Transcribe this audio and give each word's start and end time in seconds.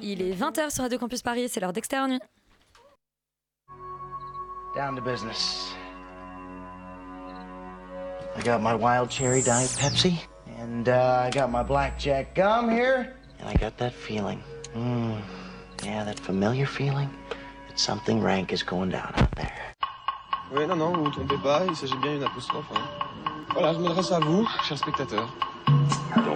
Il 0.00 0.22
est 0.22 0.32
20h 0.34 0.70
sur 0.70 0.82
Radio 0.82 0.98
Campus 0.98 1.22
Paris, 1.22 1.48
c'est 1.48 1.60
l'heure 1.60 1.72
d'extérieur 1.72 2.08
nuit. 2.08 2.20
Down 4.76 4.94
to 4.96 5.02
business. 5.02 5.72
I 8.36 8.42
got 8.42 8.60
my 8.60 8.74
wild 8.74 9.10
cherry 9.10 9.42
diet 9.42 9.70
Pepsi, 9.80 10.14
and 10.60 10.88
uh, 10.88 11.26
I 11.26 11.30
got 11.30 11.48
my 11.50 11.64
blackjack 11.64 12.34
gum 12.36 12.70
here, 12.70 13.12
and 13.40 13.48
I 13.48 13.54
got 13.54 13.76
that 13.78 13.92
feeling. 13.92 14.40
Mm, 14.76 15.16
yeah, 15.84 16.04
that 16.04 16.20
familiar 16.20 16.66
feeling 16.66 17.08
that 17.68 17.78
something 17.78 18.22
rank 18.22 18.52
is 18.52 18.62
going 18.62 18.90
down 18.90 19.12
out 19.16 19.30
there. 19.34 19.52
Oui, 20.52 20.66
non, 20.66 20.76
non, 20.76 20.92
vous 20.92 21.00
ne 21.00 21.04
vous 21.06 21.10
trompez 21.10 21.38
pas, 21.42 21.64
il 21.68 21.74
s'agit 21.74 21.96
bien 22.00 22.12
d'une 22.14 22.24
apostrophe. 22.24 22.66
hein. 22.74 22.80
Voilà, 23.52 23.72
je 23.72 23.78
m'adresse 23.80 24.12
à 24.12 24.20
vous, 24.20 24.46
chers 24.62 24.78
spectateurs. 24.78 25.28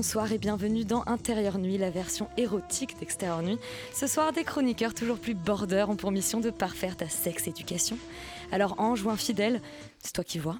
Bonsoir 0.00 0.32
et 0.32 0.38
bienvenue 0.38 0.86
dans 0.86 1.02
Intérieur 1.04 1.58
Nuit, 1.58 1.76
la 1.76 1.90
version 1.90 2.30
érotique 2.38 2.98
d'Extérieur 2.98 3.42
Nuit. 3.42 3.58
Ce 3.92 4.06
soir, 4.06 4.32
des 4.32 4.44
chroniqueurs 4.44 4.94
toujours 4.94 5.18
plus 5.18 5.34
border 5.34 5.84
ont 5.90 5.96
pour 5.96 6.10
mission 6.10 6.40
de 6.40 6.48
parfaire 6.48 6.96
ta 6.96 7.06
sexe-éducation. 7.06 7.98
Alors, 8.50 8.80
ange 8.80 9.04
ou 9.04 9.10
infidèle, 9.10 9.60
c'est 9.98 10.14
toi 10.14 10.24
qui 10.24 10.38
vois. 10.38 10.58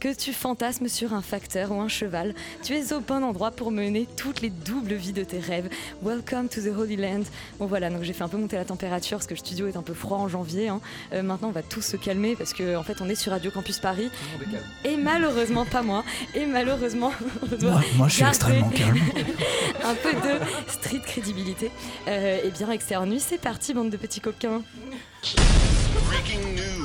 Que 0.00 0.14
tu 0.14 0.32
fantasmes 0.32 0.88
sur 0.88 1.12
un 1.14 1.22
facteur 1.22 1.72
ou 1.72 1.80
un 1.80 1.88
cheval, 1.88 2.34
tu 2.62 2.74
es 2.74 2.92
au 2.92 3.00
bon 3.00 3.22
endroit 3.24 3.50
pour 3.50 3.70
mener 3.70 4.06
toutes 4.16 4.40
les 4.40 4.50
doubles 4.50 4.94
vies 4.94 5.12
de 5.12 5.24
tes 5.24 5.38
rêves. 5.40 5.68
Welcome 6.02 6.48
to 6.48 6.60
the 6.60 6.76
Holy 6.76 6.96
Land. 6.96 7.22
Bon 7.58 7.66
voilà, 7.66 7.90
donc 7.90 8.02
j'ai 8.02 8.12
fait 8.12 8.22
un 8.24 8.28
peu 8.28 8.36
monter 8.38 8.56
la 8.56 8.64
température 8.64 9.18
parce 9.18 9.26
que 9.26 9.34
le 9.34 9.38
studio 9.38 9.66
est 9.66 9.76
un 9.76 9.82
peu 9.82 9.94
froid 9.94 10.18
en 10.18 10.28
janvier. 10.28 10.68
hein. 10.68 10.80
Euh, 11.12 11.22
maintenant, 11.22 11.48
on 11.48 11.52
va 11.52 11.62
tous 11.62 11.82
se 11.82 11.96
calmer 11.96 12.36
parce 12.36 12.52
que 12.52 12.76
en 12.76 12.82
fait, 12.82 13.00
on 13.00 13.08
est 13.08 13.14
sur 13.14 13.32
Radio 13.32 13.50
Campus 13.50 13.78
Paris. 13.78 14.10
Et 14.84 14.96
malheureusement, 14.96 15.64
pas 15.64 15.82
moi. 15.82 16.04
Et 16.34 16.46
malheureusement, 16.46 17.12
on 17.42 17.56
doit 17.56 17.70
Moi, 17.72 17.80
moi, 17.96 18.08
je 18.08 18.14
suis 18.14 18.24
extrêmement 18.24 18.70
calme. 18.70 18.98
un 19.84 19.94
peu 19.94 20.12
de 20.12 20.70
street 20.72 21.02
crédibilité. 21.04 21.70
Euh, 22.08 22.38
et 22.44 22.50
bien, 22.50 22.70
Extérieur 22.70 23.06
Nuit, 23.06 23.20
c'est 23.20 23.40
parti, 23.40 23.74
bande 23.74 23.90
de 23.90 23.96
petits 23.96 24.20
coquins. 24.20 24.62
Breaking 26.08 26.54
news. 26.54 26.79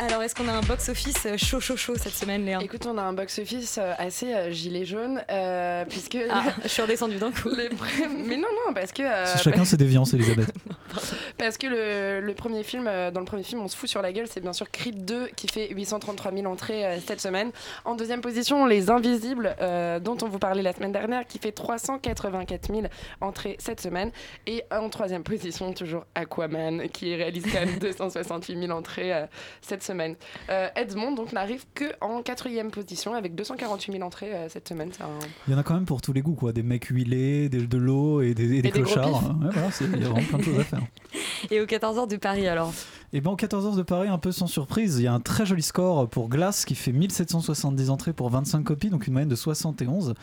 Alors, 0.00 0.22
est-ce 0.22 0.34
qu'on 0.34 0.46
a 0.46 0.52
un 0.52 0.60
box-office 0.62 1.26
euh, 1.26 1.36
chaud, 1.36 1.58
chaud, 1.58 1.76
chaud 1.76 1.94
cette 1.96 2.14
semaine, 2.14 2.44
Léa? 2.44 2.60
Écoute, 2.62 2.86
on 2.86 2.96
a 2.98 3.02
un 3.02 3.12
box-office 3.12 3.78
euh, 3.82 3.92
assez 3.98 4.32
euh, 4.32 4.52
gilet 4.52 4.84
jaune, 4.84 5.20
euh, 5.28 5.84
puisque... 5.88 6.16
Ah, 6.30 6.44
je 6.62 6.68
suis 6.68 6.82
redescendue 6.82 7.16
d'un 7.16 7.32
coup. 7.32 7.48
les 7.56 7.68
pré- 7.68 8.06
Mais 8.08 8.36
non, 8.36 8.46
non, 8.66 8.72
parce 8.74 8.92
que... 8.92 9.02
euh, 9.02 9.36
Chacun 9.42 9.64
ses 9.64 9.76
déviances, 9.76 10.14
Elisabeth. 10.14 10.52
Parce 11.38 11.58
que 11.58 11.66
le, 11.66 12.20
le 12.26 12.34
premier 12.34 12.62
film, 12.62 12.86
euh, 12.86 13.10
dans 13.10 13.20
le 13.20 13.26
premier 13.26 13.42
film, 13.42 13.60
on 13.62 13.68
se 13.68 13.76
fout 13.76 13.88
sur 13.88 14.02
la 14.02 14.12
gueule, 14.12 14.26
c'est 14.30 14.40
bien 14.40 14.52
sûr 14.52 14.70
Creed 14.70 15.04
2 15.04 15.28
qui 15.36 15.48
fait 15.48 15.68
833 15.72 16.32
000 16.32 16.46
entrées 16.46 16.84
euh, 16.86 16.98
cette 17.04 17.20
semaine. 17.20 17.50
En 17.84 17.94
deuxième 17.94 18.20
position, 18.20 18.66
Les 18.66 18.90
Invisibles, 18.90 19.54
euh, 19.60 20.00
dont 20.00 20.16
on 20.22 20.28
vous 20.28 20.38
parlait 20.38 20.62
la 20.62 20.72
semaine 20.72 20.92
dernière, 20.92 21.26
qui 21.26 21.38
fait 21.38 21.52
384 21.52 22.68
000 22.72 22.82
entrées 23.20 23.56
cette 23.58 23.80
semaine. 23.80 24.10
Et 24.46 24.62
en 24.70 24.88
troisième 24.88 25.22
position, 25.22 25.72
toujours 25.72 26.04
Aquaman, 26.14 26.88
qui 26.88 27.14
réalise 27.14 27.44
quand 27.44 27.64
même 27.64 27.78
268 27.80 28.58
000 28.66 28.76
entrées 28.76 29.12
euh, 29.14 29.26
cette 29.60 29.82
semaine. 29.82 30.14
Euh, 30.50 30.68
Edmond, 30.76 31.12
donc, 31.12 31.32
n'arrive 31.32 31.64
que 31.74 31.84
en 32.00 32.22
quatrième 32.22 32.70
position 32.70 33.14
avec 33.14 33.34
248 33.34 33.92
000 33.92 34.04
entrées 34.04 34.34
euh, 34.34 34.48
cette 34.48 34.68
semaine. 34.68 34.90
Un- 35.00 35.08
Il 35.46 35.52
y 35.52 35.56
en 35.56 35.58
a 35.58 35.62
quand 35.62 35.74
même 35.74 35.86
pour 35.86 36.00
tous 36.00 36.12
les 36.12 36.20
goûts, 36.22 36.34
quoi. 36.34 36.52
Des 36.52 36.62
mecs 36.62 36.86
huilés, 36.86 37.48
des, 37.48 37.66
de 37.66 37.78
l'eau 37.78 38.20
et 38.22 38.34
des, 38.34 38.44
et 38.58 38.62
des 38.62 38.62
des 38.62 38.80
gros 38.80 38.82
clochards. 38.92 39.20
pifs. 39.20 39.28
Ouais, 39.28 39.50
voilà, 39.52 39.70
c'est- 39.70 39.84
il 39.84 40.02
y 40.02 40.04
a 40.04 40.08
vraiment 40.08 40.26
plein 40.26 40.38
de 40.38 40.42
choses 40.44 40.58
à 40.60 40.64
faire. 40.64 40.77
Et 41.50 41.60
aux 41.60 41.66
14h 41.66 42.08
de 42.08 42.16
Paris, 42.16 42.46
alors 42.46 42.72
Et 43.12 43.20
bien, 43.20 43.30
en 43.30 43.36
14 43.36 43.66
heures 43.66 43.76
de 43.76 43.82
Paris, 43.82 44.08
un 44.08 44.18
peu 44.18 44.32
sans 44.32 44.46
surprise, 44.46 44.96
il 44.98 45.04
y 45.04 45.06
a 45.06 45.12
un 45.12 45.20
très 45.20 45.46
joli 45.46 45.62
score 45.62 46.08
pour 46.08 46.28
Glass 46.28 46.64
qui 46.64 46.74
fait 46.74 46.92
1770 46.92 47.90
entrées 47.90 48.12
pour 48.12 48.28
25 48.30 48.62
copies, 48.62 48.90
donc 48.90 49.06
une 49.06 49.12
moyenne 49.12 49.28
de 49.28 49.36
71, 49.36 50.14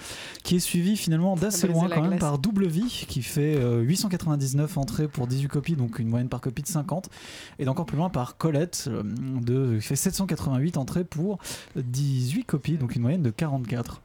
qui 0.44 0.58
est 0.58 0.60
suivi 0.60 0.98
finalement 0.98 1.36
d'assez 1.36 1.68
loin 1.68 1.88
quand 1.90 2.02
même 2.02 2.12
glace. 2.12 2.20
par 2.20 2.38
Double 2.38 2.68
Vie 2.68 3.06
qui 3.08 3.22
fait 3.22 3.56
euh, 3.56 3.82
899 3.82 4.78
entrées 4.78 5.08
pour 5.08 5.28
18 5.28 5.48
copies, 5.48 5.76
donc 5.76 6.00
une 6.00 6.10
moyenne 6.10 6.30
par 6.30 6.42
copie 6.42 6.62
de 6.62 6.68
50, 6.68 7.10
et 7.60 7.66
d'encore 7.66 7.86
plus 7.86 7.98
loin 7.98 8.10
par 8.10 8.38
Colette 8.38 8.86
euh, 8.88 9.04
de, 9.04 9.78
qui 9.80 9.88
fait 9.88 9.96
788 9.96 10.78
entrées 10.78 11.04
pour 11.04 11.40
18 11.76 12.44
copies, 12.44 12.78
donc 12.78 12.96
une 12.96 13.02
moyenne 13.02 13.24
de 13.24 13.32
44. 13.32 14.02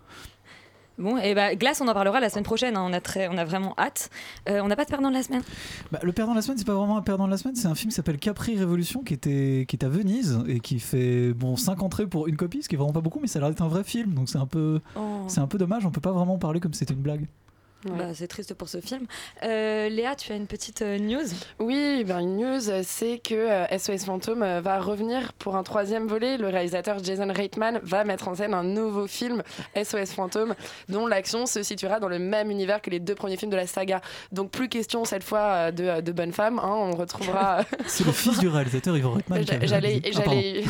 Bon, 1.01 1.17
et 1.17 1.35
bah, 1.35 1.55
Glace, 1.55 1.81
on 1.81 1.89
en 1.89 1.95
parlera 1.95 2.21
la 2.21 2.29
semaine 2.29 2.45
prochaine. 2.45 2.77
hein. 2.77 2.85
On, 2.87 2.93
a 2.93 3.01
très, 3.01 3.29
on 3.29 3.37
a 3.39 3.45
vraiment 3.45 3.75
hâte. 3.79 4.11
Euh, 4.49 4.61
on 4.63 4.69
n'a 4.69 4.77
pas 4.77 4.85
de 4.85 4.91
perdant 4.91 5.09
de 5.09 5.15
la 5.15 5.23
semaine 5.23 5.43
Bah, 5.91 5.99
le 6.03 6.13
perdant 6.13 6.33
de 6.33 6.37
la 6.37 6.43
semaine, 6.43 6.59
c'est 6.59 6.67
pas 6.67 6.75
vraiment 6.75 6.97
un 6.97 7.03
perdant 7.03 7.27
de 7.27 7.31
la 7.31 7.39
semaine, 7.39 7.57
c'est 7.57 7.69
un 7.69 7.75
film 7.75 7.91
qui 7.91 7.97
s'appelle 7.97 8.19
Capri 8.19 8.57
Révolution 8.57 9.03
qui, 9.03 9.15
était, 9.15 9.65
qui 9.67 9.77
est 9.77 9.85
à 9.85 9.89
Venise 9.89 10.39
et 10.47 10.61
qui 10.61 10.79
fait 10.79 11.33
bon 11.33 11.57
5 11.57 11.83
entrées 11.83 12.07
pour 12.07 12.29
une 12.29 12.37
copie, 12.37 12.63
ce 12.63 12.69
qui 12.69 12.75
est 12.75 12.79
vraiment 12.79 12.93
pas 12.93 13.01
beaucoup, 13.01 13.19
mais 13.21 13.27
ça 13.27 13.39
a 13.39 13.41
l'air 13.41 13.51
d'être 13.51 13.63
un 13.63 13.69
vrai 13.69 13.83
film, 13.83 14.13
donc 14.15 14.29
c'est 14.29 14.39
un 14.39 14.47
peu. 14.47 14.81
Oh. 14.97 15.25
C'est 15.27 15.41
un 15.41 15.47
peu 15.47 15.59
dommage, 15.59 15.87
on 15.87 15.91
peut 15.91 16.01
pas 16.01 16.13
vraiment 16.13 16.39
parler 16.39 16.61
comme 16.61 16.73
si 16.75 16.81
c'était 16.81 16.95
une 16.95 17.01
blague. 17.01 17.27
Ouais. 17.87 17.93
Bah, 17.97 18.05
C'est 18.15 18.27
triste 18.27 18.55
pour 18.55 18.69
ce 18.69 18.81
film. 18.81 19.07
Euh, 19.43 19.89
Léa, 19.89 20.15
tu 20.15 20.33
as 20.33 20.37
une 20.37 20.47
petite 20.47 20.83
euh, 20.83 20.99
news? 20.99 21.27
Oui, 21.59 22.05
ben 22.05 22.19
une 22.21 22.37
news, 22.37 22.61
c'est 22.83 23.19
que 23.19 23.35
euh, 23.35 23.79
SOS 23.79 24.05
Fantôme 24.05 24.43
euh, 24.43 24.61
va 24.61 24.79
revenir 24.81 25.33
pour 25.35 25.57
un 25.57 25.63
troisième 25.63 26.07
volet. 26.07 26.37
Le 26.37 26.49
réalisateur 26.49 27.03
Jason 27.03 27.33
Reitman 27.35 27.81
va 27.83 28.05
mettre 28.05 28.29
en 28.29 28.35
scène 28.35 28.53
un 28.55 28.65
nouveau 28.65 29.07
film, 29.07 29.43
SOS 29.83 30.13
Fantôme, 30.13 30.55
dont 30.89 31.07
l'action 31.07 31.47
se 31.47 31.63
situera 31.63 32.01
dans 32.01 32.09
le 32.09 32.19
même 32.19 32.51
univers 32.51 32.83
que 32.83 32.91
les 32.91 33.01
deux 33.01 33.15
premiers 33.15 33.37
films 33.37 33.51
de 33.51 33.57
la 33.57 33.67
saga. 33.67 34.01
Donc 34.33 34.51
plus 34.51 34.69
question 34.69 35.05
cette 35.05 35.25
fois 35.25 35.41
euh, 35.41 35.71
de, 35.71 36.01
de 36.03 36.13
bonne 36.13 36.33
femme, 36.33 36.59
hein, 36.59 36.69
on 36.69 36.91
retrouvera... 36.97 37.65
C'est 37.87 38.05
le 38.05 38.13
fils 38.13 38.39
du 38.39 38.49
réalisateur 38.49 38.97
Yvan 38.97 39.13
Reitman. 39.13 39.43
J'allais... 39.63 40.03
Ah, 40.05 40.09
j'allais... 40.13 40.65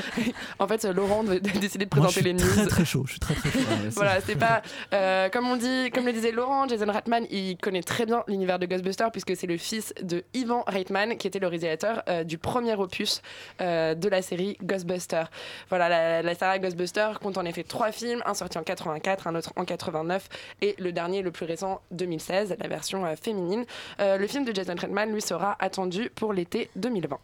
en 0.58 0.68
fait, 0.68 0.84
Laurent 0.84 1.24
a 1.26 1.38
décidé 1.58 1.86
de 1.86 1.90
Moi, 1.96 2.06
présenter 2.08 2.20
je 2.20 2.34
les 2.34 2.38
suis 2.38 2.48
news. 2.48 2.54
très 2.54 2.66
très 2.66 2.84
chaud, 2.84 3.02
je 3.06 3.12
suis 3.12 3.20
très 3.20 3.34
très 3.34 3.50
chaud. 3.50 3.58
Voilà, 3.94 4.20
c'est 4.20 4.36
pas 4.36 4.62
euh, 4.94 5.28
comme 5.28 5.46
on 5.48 5.56
dit, 5.56 5.90
comme 5.92 6.06
le 6.06 6.12
disait 6.12 6.30
Laurent, 6.32 6.51
Jason 6.68 6.92
Reitman, 6.92 7.26
il 7.30 7.56
connaît 7.56 7.82
très 7.82 8.06
bien 8.06 8.24
l'univers 8.28 8.58
de 8.58 8.66
Ghostbusters 8.66 9.10
puisque 9.10 9.36
c'est 9.36 9.46
le 9.46 9.56
fils 9.56 9.94
de 10.02 10.24
Ivan 10.34 10.64
Reitman 10.66 11.16
qui 11.16 11.26
était 11.26 11.38
le 11.38 11.46
réalisateur 11.46 12.02
euh, 12.08 12.24
du 12.24 12.38
premier 12.38 12.74
opus 12.74 13.22
euh, 13.60 13.94
de 13.94 14.08
la 14.08 14.22
série 14.22 14.56
Ghostbusters. 14.62 15.30
Voilà, 15.68 15.88
la, 15.88 16.22
la 16.22 16.34
saga 16.34 16.58
Ghostbusters 16.58 17.20
compte 17.20 17.38
en 17.38 17.44
effet 17.44 17.62
trois 17.62 17.90
films, 17.90 18.22
un 18.26 18.34
sorti 18.34 18.58
en 18.58 18.62
84, 18.62 19.26
un 19.26 19.34
autre 19.34 19.52
en 19.56 19.64
89 19.64 20.28
et 20.60 20.74
le 20.78 20.92
dernier, 20.92 21.22
le 21.22 21.30
plus 21.30 21.46
récent, 21.46 21.80
2016, 21.90 22.56
la 22.58 22.68
version 22.68 23.04
euh, 23.04 23.16
féminine. 23.16 23.64
Le 23.98 24.26
film 24.26 24.44
de 24.44 24.54
Jason 24.54 24.74
Reitman, 24.78 25.12
lui, 25.12 25.22
sera 25.22 25.56
attendu 25.58 26.10
pour 26.14 26.32
l'été 26.32 26.70
2020. 26.76 27.18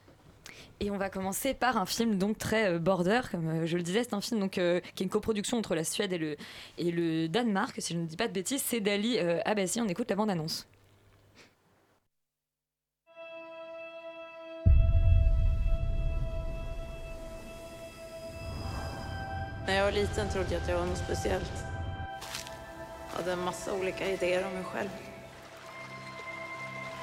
Et 0.81 0.91
on 0.93 0.97
va 0.97 1.11
commencer 1.11 1.55
par 1.55 1.77
un 1.77 1.87
film 1.87 2.19
donc 2.19 2.39
très 2.39 2.71
euh, 2.71 2.79
border, 2.79 3.23
comme 3.33 3.49
euh, 3.49 3.67
je 3.67 3.77
le 3.77 3.83
disais, 3.83 4.05
c'est 4.05 4.15
un 4.15 4.21
film 4.21 4.39
donc, 4.39 4.59
euh, 4.59 4.81
qui 4.95 5.03
est 5.03 5.07
une 5.07 5.11
coproduction 5.11 5.59
entre 5.59 5.75
la 5.75 5.83
Suède 5.83 6.13
et 6.13 6.19
le, 6.19 6.37
et 6.79 6.93
le 6.93 7.29
Danemark, 7.29 7.75
si 7.79 7.95
je 7.95 7.99
ne 7.99 8.07
dis 8.07 8.17
pas 8.17 8.29
de 8.29 8.33
bêtises, 8.33 8.63
c'est 8.65 8.79
d'Ali 8.79 9.19
euh, 9.19 9.41
Abbasi, 9.45 9.81
on 9.81 9.89
écoute 9.89 10.09
la 10.09 10.17
bande-annonce. 10.17 10.67
När 19.67 19.77
jag 19.77 19.85
var 19.85 19.93
liten 19.93 20.29
trodde 20.31 20.53
jag 20.53 20.63
att 20.63 20.69
jag 20.69 20.79
var 20.79 20.87
något 20.87 20.99
speciellt. 20.99 21.53
Jag 23.11 23.17
hade 23.17 23.33
en 23.33 23.45
massa 23.45 23.75
olika 23.75 24.11
idéer 24.11 24.47
om 24.47 24.53
mig 24.55 24.65
själv. 24.65 24.89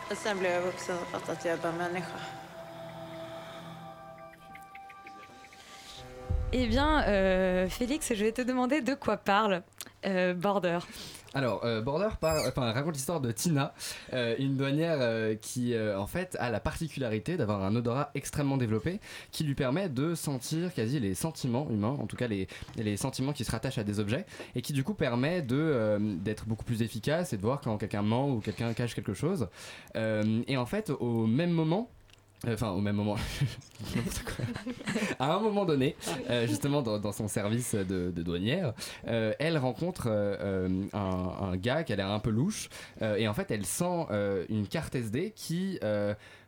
Men 0.08 0.18
sen 0.18 0.40
blev 0.40 0.52
jag 0.52 0.62
vuxen 0.62 0.98
och 0.98 1.08
fattade 1.08 1.32
att 1.32 1.46
jag 1.46 1.54
är 1.54 1.58
bara 1.58 1.72
människa. 1.72 2.20
Eh 6.54 6.68
bien, 6.68 7.04
euh, 7.08 7.68
Félix, 7.68 8.14
je 8.14 8.24
vais 8.24 8.32
te 8.32 8.42
demander 8.42 8.82
de 8.82 8.94
quoi 8.94 9.18
parle 9.18 9.64
euh, 10.06 10.34
Border. 10.34 10.80
Alors, 11.34 11.66
euh, 11.66 11.82
Border 11.82 12.08
raconte 12.22 12.94
l'histoire 12.94 13.20
de 13.20 13.32
Tina, 13.32 13.74
une 14.14 14.56
douanière 14.56 15.38
qui, 15.42 15.76
en 15.78 16.08
fait, 16.08 16.38
a 16.40 16.50
la 16.50 16.62
particularité 16.62 17.36
d'avoir 17.36 17.62
un 17.64 17.76
odorat 17.76 18.12
extrêmement 18.16 18.56
développé 18.56 19.02
qui 19.32 19.44
lui 19.44 19.56
permet 19.56 19.90
de 19.90 20.16
sentir 20.16 20.74
quasi 20.74 21.00
les 21.02 21.14
sentiments 21.14 21.68
humains, 21.70 21.98
en 22.00 22.08
tout 22.08 22.16
cas 22.16 22.28
les, 22.28 22.48
les 22.78 22.96
sentiments 22.96 23.34
qui 23.34 23.44
se 23.44 23.52
rattachent 23.52 23.80
à 23.80 23.84
des 23.84 24.00
objets, 24.00 24.26
et 24.56 24.62
qui 24.62 24.72
du 24.72 24.86
coup 24.86 24.94
permet 24.94 25.42
de, 25.42 26.00
d'être 26.24 26.46
beaucoup 26.46 26.64
plus 26.64 26.82
efficace 26.84 27.34
et 27.34 27.38
de 27.38 27.42
voir 27.42 27.60
quand 27.60 27.78
quelqu'un 27.78 28.04
ment 28.04 28.30
ou 28.30 28.40
quelqu'un 28.40 28.74
cache 28.74 28.96
quelque 28.96 29.14
chose. 29.14 29.50
Et 29.96 30.56
en 30.56 30.66
fait, 30.66 30.90
au 30.90 31.28
même 31.28 31.52
moment, 31.52 31.90
Enfin, 32.48 32.70
au 32.72 32.82
même 32.82 32.96
moment. 32.96 33.16
À 35.20 35.34
un 35.36 35.40
moment 35.40 35.66
donné, 35.66 35.96
euh, 36.30 36.48
justement 36.48 36.82
dans, 36.82 37.00
dans 37.00 37.12
son 37.12 37.28
service 37.28 37.76
de, 37.76 38.12
de 38.12 38.24
douanière, 38.24 38.74
euh, 39.08 39.34
elle 39.40 39.58
rencontre 39.58 40.08
euh, 40.08 40.68
euh, 40.68 40.84
un, 40.94 41.48
un 41.52 41.58
gars 41.58 41.84
qui 41.84 41.94
a 41.94 41.96
l'air 41.96 42.10
un 42.10 42.20
peu 42.20 42.30
louche. 42.30 42.70
euh, 43.02 43.16
et 43.16 43.28
en 43.28 43.34
fait, 43.34 43.52
elle 43.52 43.66
sent 43.66 44.06
euh, 44.12 44.46
une 44.50 44.68
carte 44.68 44.96
SD 44.96 45.32
qui, 45.36 45.80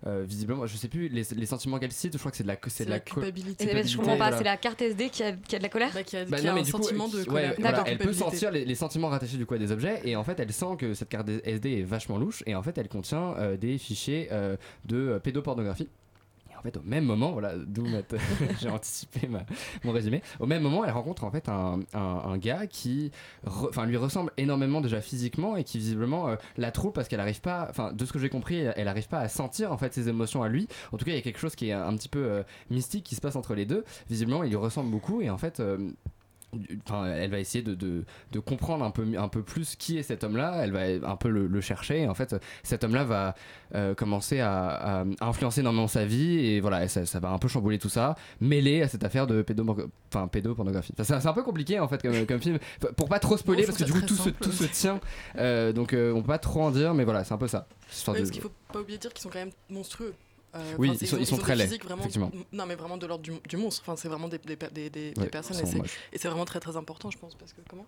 euh, 0.06 0.24
visiblement, 0.28 0.68
je 0.68 0.78
sais 0.78 0.88
plus 0.88 1.08
les, 1.10 1.24
les 1.36 1.46
sentiments 1.48 1.80
qu'elle 1.80 1.92
cite, 1.92 2.14
je 2.14 2.18
crois 2.20 2.30
que 2.30 2.38
c'est 2.38 2.44
de 2.44 2.48
la, 2.50 2.58
c'est 2.68 2.86
de 2.86 2.90
la, 2.92 3.00
co- 3.00 3.20
Et 3.60 3.66
je 3.88 3.98
comprends 3.98 4.12
pas, 4.18 4.26
voilà. 4.26 4.38
c'est 4.38 4.44
la 4.44 4.58
carte 4.58 4.82
SD 4.82 5.10
qui 5.10 5.24
a, 5.24 5.32
qui 5.32 5.56
a 5.56 5.58
de 5.58 5.64
la 5.64 5.70
colère 5.70 5.92
Bah 6.30 6.38
non, 6.44 6.54
mais 6.54 6.62
du 6.62 6.72
coup, 6.72 6.78
ouais, 7.18 7.26
voilà, 7.58 7.72
D'accord. 7.72 7.86
elle 7.88 7.98
peut 7.98 8.14
sentir 8.14 8.52
les, 8.52 8.66
les 8.66 8.76
sentiments 8.76 9.08
rattachés 9.10 9.38
du 9.38 9.46
coup 9.46 9.56
à 9.56 9.58
des 9.58 9.72
objets 9.72 10.02
et 10.06 10.16
en 10.16 10.24
fait 10.24 10.40
elle 10.40 10.54
sent 10.54 10.76
que 10.78 10.94
cette 10.94 11.10
carte 11.10 11.28
SD 11.44 11.80
est 11.80 11.84
vachement 11.84 12.18
louche 12.18 12.44
et 12.46 12.54
en 12.56 12.62
fait 12.62 12.78
elle 12.78 12.88
contient 12.90 13.34
euh, 13.38 13.58
des 13.58 13.78
fichiers 13.80 14.28
euh, 14.32 14.56
de 14.86 15.20
pédopornographie. 15.24 15.90
En 16.58 16.62
fait 16.62 16.78
au 16.78 16.82
même 16.84 17.06
moment, 17.06 17.32
voilà, 17.32 17.54
d'où 17.56 17.86
j'ai 18.60 18.70
anticipé 18.70 19.30
mon 19.84 19.92
résumé. 19.92 20.22
Au 20.40 20.46
même 20.46 20.64
moment, 20.64 20.84
elle 20.86 20.92
rencontre 20.92 21.24
en 21.24 21.32
fait 21.32 21.50
un, 21.50 22.38
gars 22.38 22.68
qui, 22.68 23.12
lui 23.86 23.98
ressemble 23.98 24.32
énormément 24.38 24.82
déjà 24.82 25.02
physiquement 25.02 25.56
et 25.56 25.64
qui 25.64 25.78
visiblement 25.78 26.30
euh, 26.30 26.36
la 26.58 26.72
trouve 26.72 26.92
parce 26.94 27.08
qu'elle 27.08 27.20
arrive 27.20 27.42
pas, 27.42 27.68
enfin 27.70 27.94
de 27.94 28.06
ce 28.06 28.14
que 28.14 28.20
j'ai 28.20 28.30
compris, 28.30 28.58
elle 28.58 28.86
n'arrive 28.86 29.08
pas 29.08 29.20
à 29.20 29.30
sentir 29.30 29.72
en 29.72 29.78
fait 29.78 29.94
ses 29.94 30.10
émotions 30.10 30.44
à 30.44 30.50
lui. 30.50 30.68
En 30.92 30.98
tout 30.98 31.06
cas, 31.06 31.12
il 31.12 31.16
y 31.16 31.20
a 31.20 31.22
quelque 31.22 31.40
chose 31.40 31.56
qui 31.56 31.70
est 31.70 31.74
un 31.74 31.96
petit 31.96 32.10
peu 32.10 32.24
euh, 32.24 32.44
mystique 32.70 33.04
qui 33.04 33.16
se 33.16 33.22
passe 33.22 33.36
entre 33.36 33.56
les 33.56 33.66
deux. 33.66 33.84
Visiblement, 34.10 34.44
il 34.44 34.50
lui 34.50 34.56
ressemble 34.56 34.92
beaucoup 34.92 35.22
et 35.22 35.30
en 35.30 35.38
fait. 35.38 35.60
euh, 35.60 35.78
Enfin, 36.86 37.06
elle 37.06 37.32
va 37.32 37.40
essayer 37.40 37.64
de, 37.64 37.74
de, 37.76 38.04
de 38.32 38.40
comprendre 38.40 38.84
un 38.86 38.92
peu, 38.92 39.06
un 39.18 39.28
peu 39.28 39.42
plus 39.44 39.76
qui 39.76 39.98
est 39.98 40.04
cet 40.04 40.24
homme-là. 40.24 40.60
Elle 40.64 40.72
va 40.72 41.10
un 41.10 41.16
peu 41.16 41.30
le, 41.30 41.48
le 41.48 41.62
chercher. 41.62 42.02
Et 42.04 42.08
en 42.08 42.14
fait, 42.14 42.36
cet 42.64 42.84
homme-là 42.84 43.04
va 43.04 43.36
euh, 43.76 43.94
commencer 43.96 44.40
à, 44.40 45.02
à 45.02 45.06
influencer 45.22 45.62
énormément 45.62 45.88
sa 45.88 46.06
vie. 46.06 46.40
Et 46.46 46.60
voilà, 46.60 46.88
ça, 46.88 47.06
ça 47.06 47.20
va 47.20 47.30
un 47.32 47.38
peu 47.38 47.48
chambouler 47.48 47.80
tout 47.80 47.90
ça, 47.90 48.16
mêlé 48.42 48.82
à 48.82 48.88
cette 48.88 49.04
affaire 49.04 49.28
de 49.28 49.44
enfin, 50.14 50.28
pédopornographie. 50.28 50.94
Enfin, 51.00 51.04
c'est- 51.20 51.28
un 51.28 51.34
peu 51.34 51.44
compliqué 51.44 51.80
en 51.80 51.88
fait 51.88 52.02
comme, 52.02 52.26
comme 52.26 52.40
film. 52.40 52.58
Pour 52.96 53.10
pas 53.10 53.20
trop 53.20 53.36
spoiler, 53.38 53.64
Non, 53.64 53.68
parce 53.68 53.78
que 53.80 53.84
du 53.84 53.92
coup, 53.92 54.02
tout 54.02 54.16
se, 54.16 54.30
tout 54.30 54.52
tient. 54.68 55.00
Euh, 55.38 55.74
donc, 55.74 55.94
euh, 55.94 56.14
on 56.14 56.22
peut 56.22 56.28
pas 56.28 56.38
trop 56.40 56.62
en 56.62 56.72
dire, 56.72 56.94
mais 56.94 57.04
voilà, 57.04 57.24
c'est 57.24 57.34
un 57.34 57.38
peu 57.38 57.48
ça. 57.48 57.68
Ouais, 58.12 58.20
de- 58.20 58.24
parce 58.24 58.32
qu'il 58.32 58.42
faut 58.42 58.52
pas 58.72 58.80
oublier 58.82 58.98
de 58.98 59.02
dire 59.02 59.14
qu'ils 59.14 59.22
sont 59.22 59.30
quand 59.30 59.40
même 59.40 59.52
monstrueux. 59.70 60.14
Euh, 60.58 60.74
Oui, 60.78 60.90
ils 60.94 60.98
c'est- 61.00 61.06
sont- 61.06 61.18
ils 61.18 61.26
sont 61.28 61.36
ont 61.36 61.40
très 61.40 61.56
laids, 61.56 61.68
vraiment. 61.84 62.06
Non, 62.52 62.66
mais 62.66 62.76
vraiment 62.76 62.98
de 62.98 63.06
l'ordre 63.06 63.24
du, 63.24 63.32
du 63.48 63.58
monstre. 63.58 63.82
Enfin, 63.86 63.96
c'est 63.96 64.08
vraiment 64.08 64.28
des, 64.28 64.38
des, 64.40 64.56
des, 64.56 64.90
des- 64.90 65.12
des 65.12 65.22
Ouais, 65.22 65.28
personnes. 65.28 65.58
Et 66.14 66.18
c'est- 66.18 66.28
vraiment 66.28 66.46
très 66.46 66.60
très 66.60 66.76
important, 66.78 67.12
je 67.12 67.18
pense. 67.18 67.36
Parce 67.36 67.54
que 67.54 67.62
comment? 67.70 67.86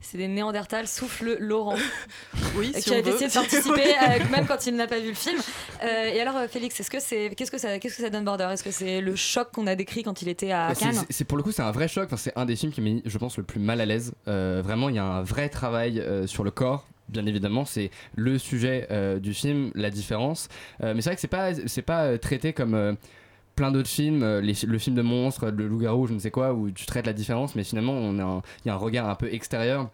C'est 0.00 0.18
des 0.18 0.28
Néandertals, 0.28 0.86
souffle 0.86 1.36
Laurent. 1.40 1.76
Oui, 2.56 2.72
si 2.74 2.82
qui 2.82 2.94
a 2.94 3.00
décidé 3.02 3.26
de 3.28 3.32
participer, 3.34 3.94
euh, 3.96 4.28
même 4.30 4.46
quand 4.46 4.66
il 4.66 4.76
n'a 4.76 4.86
pas 4.86 4.98
vu 5.00 5.08
le 5.08 5.14
film. 5.14 5.38
Euh, 5.82 6.04
et 6.06 6.20
alors, 6.20 6.36
euh, 6.36 6.46
Félix, 6.46 6.78
est-ce 6.78 6.90
que 6.90 7.00
c'est, 7.00 7.34
qu'est-ce 7.34 7.50
que 7.50 7.58
ça, 7.58 7.78
qu'est-ce 7.78 7.96
que 7.96 8.02
ça 8.02 8.10
donne 8.10 8.24
Border? 8.24 8.48
Est-ce 8.52 8.62
que 8.62 8.70
c'est 8.70 9.00
le 9.00 9.16
choc 9.16 9.50
qu'on 9.52 9.66
a 9.66 9.74
décrit 9.74 10.02
quand 10.02 10.20
il 10.22 10.28
était 10.28 10.52
à 10.52 10.68
Bah, 10.68 10.74
c'est- 10.74 10.84
Cannes? 10.84 11.04
c'est- 11.10 11.24
pour 11.24 11.36
le 11.36 11.42
coup, 11.42 11.52
c'est 11.52 11.62
un 11.62 11.72
vrai 11.72 11.88
choc. 11.88 12.04
Enfin, 12.06 12.16
c'est 12.18 12.32
un 12.36 12.44
des 12.44 12.54
films 12.54 12.70
qui 12.70 12.80
m'a 12.80 12.90
mis, 12.90 13.02
je 13.04 13.18
pense, 13.18 13.36
le 13.38 13.42
plus 13.44 13.58
mal 13.60 13.80
à 13.80 13.86
l'aise. 13.86 14.12
Euh, 14.28 14.60
vraiment, 14.64 14.88
il 14.90 14.94
y 14.94 14.98
a 14.98 15.04
un 15.04 15.22
vrai 15.22 15.48
travail 15.48 15.98
euh, 16.00 16.26
sur 16.26 16.44
le 16.44 16.50
corps. 16.50 16.86
Bien 17.08 17.26
évidemment, 17.26 17.64
c'est 17.64 17.90
le 18.16 18.38
sujet 18.38 18.86
euh, 18.90 19.18
du 19.18 19.34
film, 19.34 19.70
la 19.74 19.90
différence. 19.90 20.48
Euh, 20.82 20.94
mais 20.94 21.02
c'est 21.02 21.10
vrai 21.10 21.14
que 21.16 21.20
c'est 21.20 21.28
pas, 21.28 21.54
c'est 21.66 21.82
pas 21.82 22.04
euh, 22.04 22.18
traité 22.18 22.52
comme 22.52 22.96
plein 23.56 23.70
d'autres 23.70 23.88
films, 23.88 24.40
le 24.40 24.78
film 24.78 24.96
de 24.96 25.02
monstre, 25.02 25.48
le 25.50 25.68
loup-garou, 25.68 26.06
je 26.06 26.14
ne 26.14 26.18
sais 26.18 26.30
quoi, 26.30 26.52
où 26.54 26.70
tu 26.70 26.86
traites 26.86 27.06
la 27.06 27.12
différence. 27.12 27.54
Mais 27.54 27.62
finalement, 27.62 28.12
il 28.12 28.66
y 28.66 28.70
a 28.70 28.74
un 28.74 28.76
regard 28.76 29.08
un 29.08 29.14
peu 29.14 29.32
extérieur. 29.32 29.90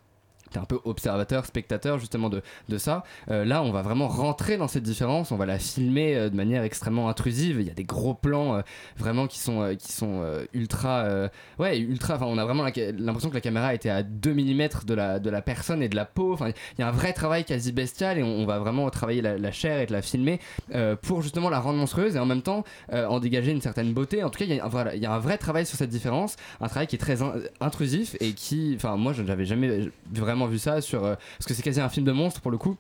T'es 0.50 0.58
un 0.58 0.64
peu 0.64 0.80
observateur, 0.84 1.46
spectateur 1.46 1.98
justement 1.98 2.28
de, 2.28 2.42
de 2.68 2.78
ça. 2.78 3.04
Euh, 3.30 3.44
là, 3.44 3.62
on 3.62 3.70
va 3.70 3.82
vraiment 3.82 4.08
rentrer 4.08 4.56
dans 4.56 4.68
cette 4.68 4.82
différence, 4.82 5.30
on 5.30 5.36
va 5.36 5.46
la 5.46 5.58
filmer 5.58 6.16
euh, 6.16 6.28
de 6.28 6.36
manière 6.36 6.62
extrêmement 6.62 7.08
intrusive. 7.08 7.58
Il 7.60 7.66
y 7.66 7.70
a 7.70 7.74
des 7.74 7.84
gros 7.84 8.14
plans 8.14 8.56
euh, 8.56 8.60
vraiment 8.96 9.26
qui 9.26 9.38
sont, 9.38 9.76
qui 9.78 9.92
sont 9.92 10.22
ultra. 10.52 11.28
ouais, 11.58 11.78
ultra. 11.78 12.16
Enfin, 12.16 12.26
on 12.26 12.38
a 12.38 12.44
vraiment 12.44 12.64
l'impression 12.64 13.30
que 13.30 13.34
la 13.34 13.40
caméra 13.40 13.74
était 13.74 13.90
à 13.90 14.02
2 14.02 14.32
mm 14.32 14.68
de 14.86 14.94
la, 14.94 15.18
de 15.18 15.30
la 15.30 15.42
personne 15.42 15.82
et 15.82 15.88
de 15.88 15.96
la 15.96 16.04
peau. 16.04 16.32
Enfin, 16.32 16.48
il 16.48 16.80
y 16.80 16.82
a 16.82 16.88
un 16.88 16.92
vrai 16.92 17.12
travail 17.12 17.44
quasi 17.44 17.72
bestial 17.72 18.18
et 18.18 18.22
on, 18.22 18.46
va 18.46 18.58
vraiment 18.58 18.88
travailler 18.90 19.22
la, 19.22 19.52
chair 19.52 19.80
et 19.80 19.86
de 19.86 19.92
la 19.92 20.02
filmer 20.02 20.40
pour 21.02 21.22
justement 21.22 21.50
la 21.50 21.60
rendre 21.60 21.78
monstrueuse 21.78 22.16
et 22.16 22.18
en 22.18 22.26
même 22.26 22.42
temps 22.42 22.64
en 22.92 23.20
dégager 23.20 23.52
une 23.52 23.60
certaine 23.60 23.92
beauté. 23.92 24.22
En 24.24 24.30
tout 24.30 24.38
cas, 24.38 24.44
il 24.46 24.54
y, 24.54 24.60
a 24.60 24.66
voilà, 24.66 24.94
il 24.94 25.02
y 25.02 25.06
a 25.06 25.12
un 25.12 25.18
vrai 25.18 25.38
travail 25.38 25.66
sur 25.66 25.76
cette 25.76 25.90
différence, 25.90 26.36
un 26.60 26.68
travail 26.68 26.86
qui 26.86 26.96
est 26.96 26.98
très 26.98 27.22
in- 27.22 27.34
intrusif 27.60 28.16
et 28.20 28.32
qui. 28.32 28.72
Enfin, 28.76 28.96
moi, 28.96 29.12
je 29.12 29.22
n'avais 29.22 29.44
jamais 29.44 29.90
vraiment 30.12 30.39
vu 30.46 30.58
ça 30.58 30.80
sur. 30.80 31.04
euh, 31.04 31.14
parce 31.38 31.46
que 31.46 31.54
c'est 31.54 31.62
quasi 31.62 31.80
un 31.80 31.88
film 31.88 32.06
de 32.06 32.12
monstre 32.12 32.40
pour 32.40 32.50
le 32.50 32.58
coup. 32.58 32.76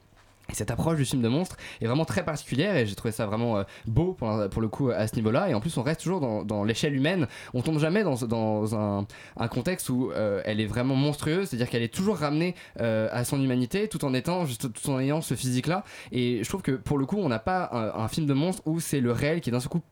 Et 0.48 0.54
cette 0.54 0.72
approche 0.72 0.96
du 0.96 1.04
film 1.04 1.22
de 1.22 1.28
monstre 1.28 1.56
est 1.80 1.86
vraiment 1.86 2.04
très 2.04 2.24
particulière 2.24 2.74
et 2.76 2.84
j'ai 2.84 2.96
trouvé 2.96 3.12
ça 3.12 3.24
vraiment 3.24 3.58
euh, 3.58 3.62
beau 3.86 4.14
pour, 4.14 4.48
pour 4.50 4.60
le 4.60 4.66
coup 4.66 4.90
à 4.90 5.06
ce 5.06 5.14
niveau-là. 5.14 5.48
Et 5.48 5.54
en 5.54 5.60
plus, 5.60 5.76
on 5.76 5.84
reste 5.84 6.00
toujours 6.00 6.20
dans, 6.20 6.42
dans 6.44 6.64
l'échelle 6.64 6.96
humaine. 6.96 7.28
On 7.54 7.62
tombe 7.62 7.78
jamais 7.78 8.02
dans, 8.02 8.16
dans 8.26 8.74
un, 8.74 9.06
un 9.36 9.48
contexte 9.48 9.88
où 9.90 10.10
euh, 10.10 10.42
elle 10.44 10.60
est 10.60 10.66
vraiment 10.66 10.96
monstrueuse, 10.96 11.48
c'est-à-dire 11.48 11.70
qu'elle 11.70 11.84
est 11.84 11.94
toujours 11.94 12.16
ramenée 12.16 12.56
à 12.78 13.24
son 13.24 13.40
humanité 13.40 13.86
tout 13.86 14.04
en 14.04 14.12
étant, 14.12 14.44
juste, 14.44 14.72
tout 14.72 14.90
en 14.90 14.98
ayant 14.98 15.20
ce 15.20 15.34
physique-là. 15.34 15.84
Et 16.10 16.42
je 16.42 16.48
trouve 16.48 16.62
que 16.62 16.72
pour 16.72 16.98
le 16.98 17.06
coup, 17.06 17.18
on 17.18 17.28
n'a 17.28 17.38
pas 17.38 17.68
un, 17.72 18.02
un 18.02 18.08
film 18.08 18.26
de 18.26 18.34
monstre 18.34 18.62
où 18.66 18.80
c'est 18.80 19.00
le 19.00 19.12
réel 19.12 19.40
qui 19.40 19.50
est 19.50 19.52
d'un 19.52 19.60
seul 19.60 19.68
coup 19.68 19.82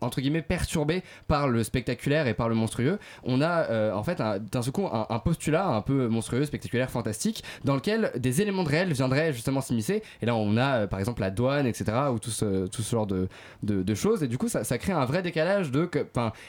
entre 0.00 0.20
guillemets 0.20 0.42
perturbé 0.42 1.02
par 1.28 1.48
le 1.48 1.64
spectaculaire 1.64 2.26
et 2.26 2.34
par 2.34 2.48
le 2.48 2.54
monstrueux. 2.54 2.98
On 3.24 3.40
a 3.40 3.64
euh, 3.70 3.92
en 3.92 4.02
fait 4.02 4.20
un- 4.20 4.38
d'un 4.38 4.62
seul 4.62 4.72
coup 4.72 4.86
un, 4.86 5.06
un 5.10 5.18
postulat 5.18 5.66
un 5.66 5.80
peu 5.82 6.08
monstrueux 6.08 6.44
spectaculaire 6.44 6.90
fantastique 6.90 7.42
dans 7.64 7.74
lequel 7.74 8.12
des 8.16 8.42
éléments 8.42 8.62
de 8.64 8.68
réel 8.68 8.92
viendraient 8.92 9.32
justement 9.32 9.60
s'immiscer. 9.60 10.02
Et 10.22 10.26
là 10.26 10.34
on 10.36 10.56
a 10.56 10.80
euh, 10.82 10.86
par 10.86 10.98
exemple 10.98 11.20
la 11.20 11.30
douane 11.30 11.66
etc 11.66 11.92
ou 12.12 12.18
tout 12.18 12.30
ce, 12.30 12.66
tout 12.66 12.82
ce 12.82 12.90
genre 12.90 13.06
de, 13.06 13.28
de, 13.62 13.82
de 13.82 13.94
choses. 13.94 14.22
Et 14.22 14.28
du 14.28 14.38
coup 14.38 14.48
ça, 14.48 14.64
ça 14.64 14.78
crée 14.78 14.92
un 14.92 15.04
vrai 15.04 15.22
décalage 15.22 15.70
de 15.70 15.84
que- 15.86 16.06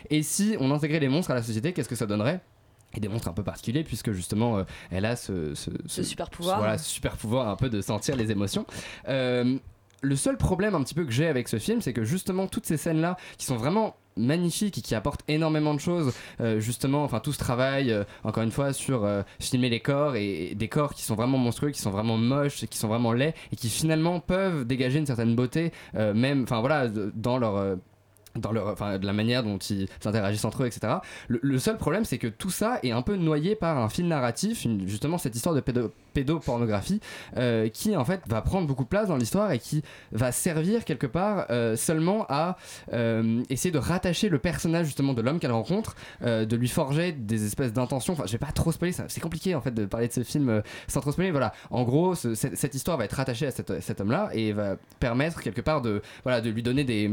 et 0.09 0.23
si 0.23 0.55
on 0.59 0.71
intégrait 0.71 0.99
les 0.99 1.09
monstres 1.09 1.31
à 1.31 1.35
la 1.35 1.43
société 1.43 1.73
qu'est-ce 1.73 1.89
que 1.89 1.95
ça 1.95 2.05
donnerait? 2.05 2.39
Et 2.95 2.99
des 3.01 3.09
monstres 3.09 3.27
un 3.27 3.33
peu 3.33 3.43
particuliers 3.43 3.83
puisque 3.83 4.11
justement 4.13 4.57
euh, 4.59 4.63
elle 4.91 5.05
a 5.05 5.15
ce, 5.17 5.53
ce, 5.55 5.69
Ce 5.87 6.03
super 6.03 6.29
pouvoir. 6.29 6.59
voilà, 6.59 6.77
super 6.77 7.17
pouvoir 7.17 7.49
un 7.49 7.55
peu 7.57 7.69
de 7.69 7.81
sentir 7.81 8.15
les 8.15 8.31
émotions. 8.31 8.65
Euh, 9.09 9.57
le 10.01 10.15
seul 10.15 10.37
problème 10.37 10.75
un 10.75 10.83
petit 10.83 10.93
peu 10.93 11.05
que 11.05 11.11
j'ai 11.11 11.27
avec 11.27 11.47
ce 11.47 11.57
film, 11.57 11.81
c'est 11.81 11.93
que 11.93 12.03
justement 12.03 12.47
toutes 12.47 12.65
ces 12.65 12.77
scènes-là, 12.77 13.17
qui 13.37 13.45
sont 13.45 13.57
vraiment 13.57 13.95
magnifiques 14.17 14.77
et 14.77 14.81
qui 14.81 14.95
apportent 14.95 15.21
énormément 15.27 15.73
de 15.73 15.79
choses, 15.79 16.13
euh, 16.41 16.59
justement, 16.59 17.03
enfin 17.03 17.19
tout 17.19 17.33
ce 17.33 17.39
travail, 17.39 17.91
euh, 17.91 18.03
encore 18.23 18.43
une 18.43 18.51
fois, 18.51 18.73
sur 18.73 19.05
euh, 19.05 19.21
filmer 19.39 19.69
les 19.69 19.79
corps 19.79 20.15
et, 20.15 20.51
et 20.51 20.55
des 20.55 20.67
corps 20.67 20.93
qui 20.93 21.03
sont 21.03 21.15
vraiment 21.15 21.37
monstrueux, 21.37 21.71
qui 21.71 21.81
sont 21.81 21.91
vraiment 21.91 22.17
moches, 22.17 22.65
qui 22.65 22.77
sont 22.77 22.87
vraiment 22.87 23.13
laids 23.13 23.33
et 23.51 23.55
qui 23.55 23.69
finalement 23.69 24.19
peuvent 24.19 24.65
dégager 24.65 24.99
une 24.99 25.05
certaine 25.05 25.35
beauté, 25.35 25.71
même, 25.93 26.43
enfin 26.43 26.59
voilà, 26.59 26.87
dans 26.87 27.37
leur 27.37 27.77
de 28.37 29.05
la 29.05 29.13
manière 29.13 29.43
dont 29.43 29.57
ils 29.57 29.87
interagissent 30.05 30.45
entre 30.45 30.63
eux, 30.63 30.67
etc. 30.67 30.95
Le, 31.27 31.59
seul 31.59 31.77
problème, 31.77 32.05
c'est 32.05 32.17
que 32.17 32.27
tout 32.27 32.49
ça 32.49 32.79
est 32.83 32.91
un 32.91 33.01
peu 33.01 33.15
noyé 33.15 33.55
par 33.55 33.77
un 33.77 33.89
fil 33.89 34.07
narratif, 34.07 34.65
justement 34.85 35.17
cette 35.17 35.35
histoire 35.35 35.55
de 35.55 35.61
pédo- 35.61 35.91
pédopornographie, 36.13 36.99
euh, 37.37 37.69
qui 37.69 37.95
en 37.95 38.05
fait 38.05 38.21
va 38.27 38.41
prendre 38.41 38.67
beaucoup 38.67 38.83
de 38.83 38.89
place 38.89 39.07
dans 39.07 39.17
l'histoire 39.17 39.51
et 39.51 39.59
qui 39.59 39.83
va 40.11 40.31
servir 40.31 40.85
quelque 40.85 41.07
part 41.07 41.45
euh, 41.49 41.75
seulement 41.75 42.25
à 42.29 42.57
euh, 42.93 43.43
essayer 43.49 43.71
de 43.71 43.77
rattacher 43.79 44.29
le 44.29 44.39
personnage 44.39 44.85
justement 44.87 45.13
de 45.13 45.21
l'homme 45.21 45.39
qu'elle 45.39 45.51
rencontre, 45.51 45.95
de 46.21 46.55
lui 46.55 46.67
forger 46.67 47.11
des 47.11 47.45
espèces 47.45 47.73
d'intentions. 47.73 48.13
Enfin, 48.13 48.23
je 48.25 48.31
vais 48.31 48.37
pas 48.37 48.51
trop 48.51 48.71
spoiler, 48.71 48.93
c'est 49.07 49.21
compliqué 49.21 49.55
en 49.55 49.61
fait 49.61 49.71
de 49.73 49.85
parler 49.85 50.07
de 50.07 50.13
ce 50.13 50.23
film 50.23 50.61
sans 50.87 51.01
trop 51.01 51.11
spoiler. 51.11 51.31
Voilà, 51.31 51.53
en 51.69 51.83
gros, 51.83 52.15
ce- 52.15 52.35
cette, 52.35 52.75
histoire 52.75 52.97
va 52.97 53.05
être 53.05 53.13
rattachée 53.13 53.47
à 53.47 53.51
cet 53.51 54.01
homme-là 54.01 54.29
et 54.33 54.53
va 54.53 54.75
permettre 54.99 55.41
quelque 55.41 55.61
part 55.61 55.81
de, 55.81 56.01
voilà, 56.23 56.41
de 56.41 56.49
lui 56.49 56.63
donner 56.63 56.83
des 56.83 57.11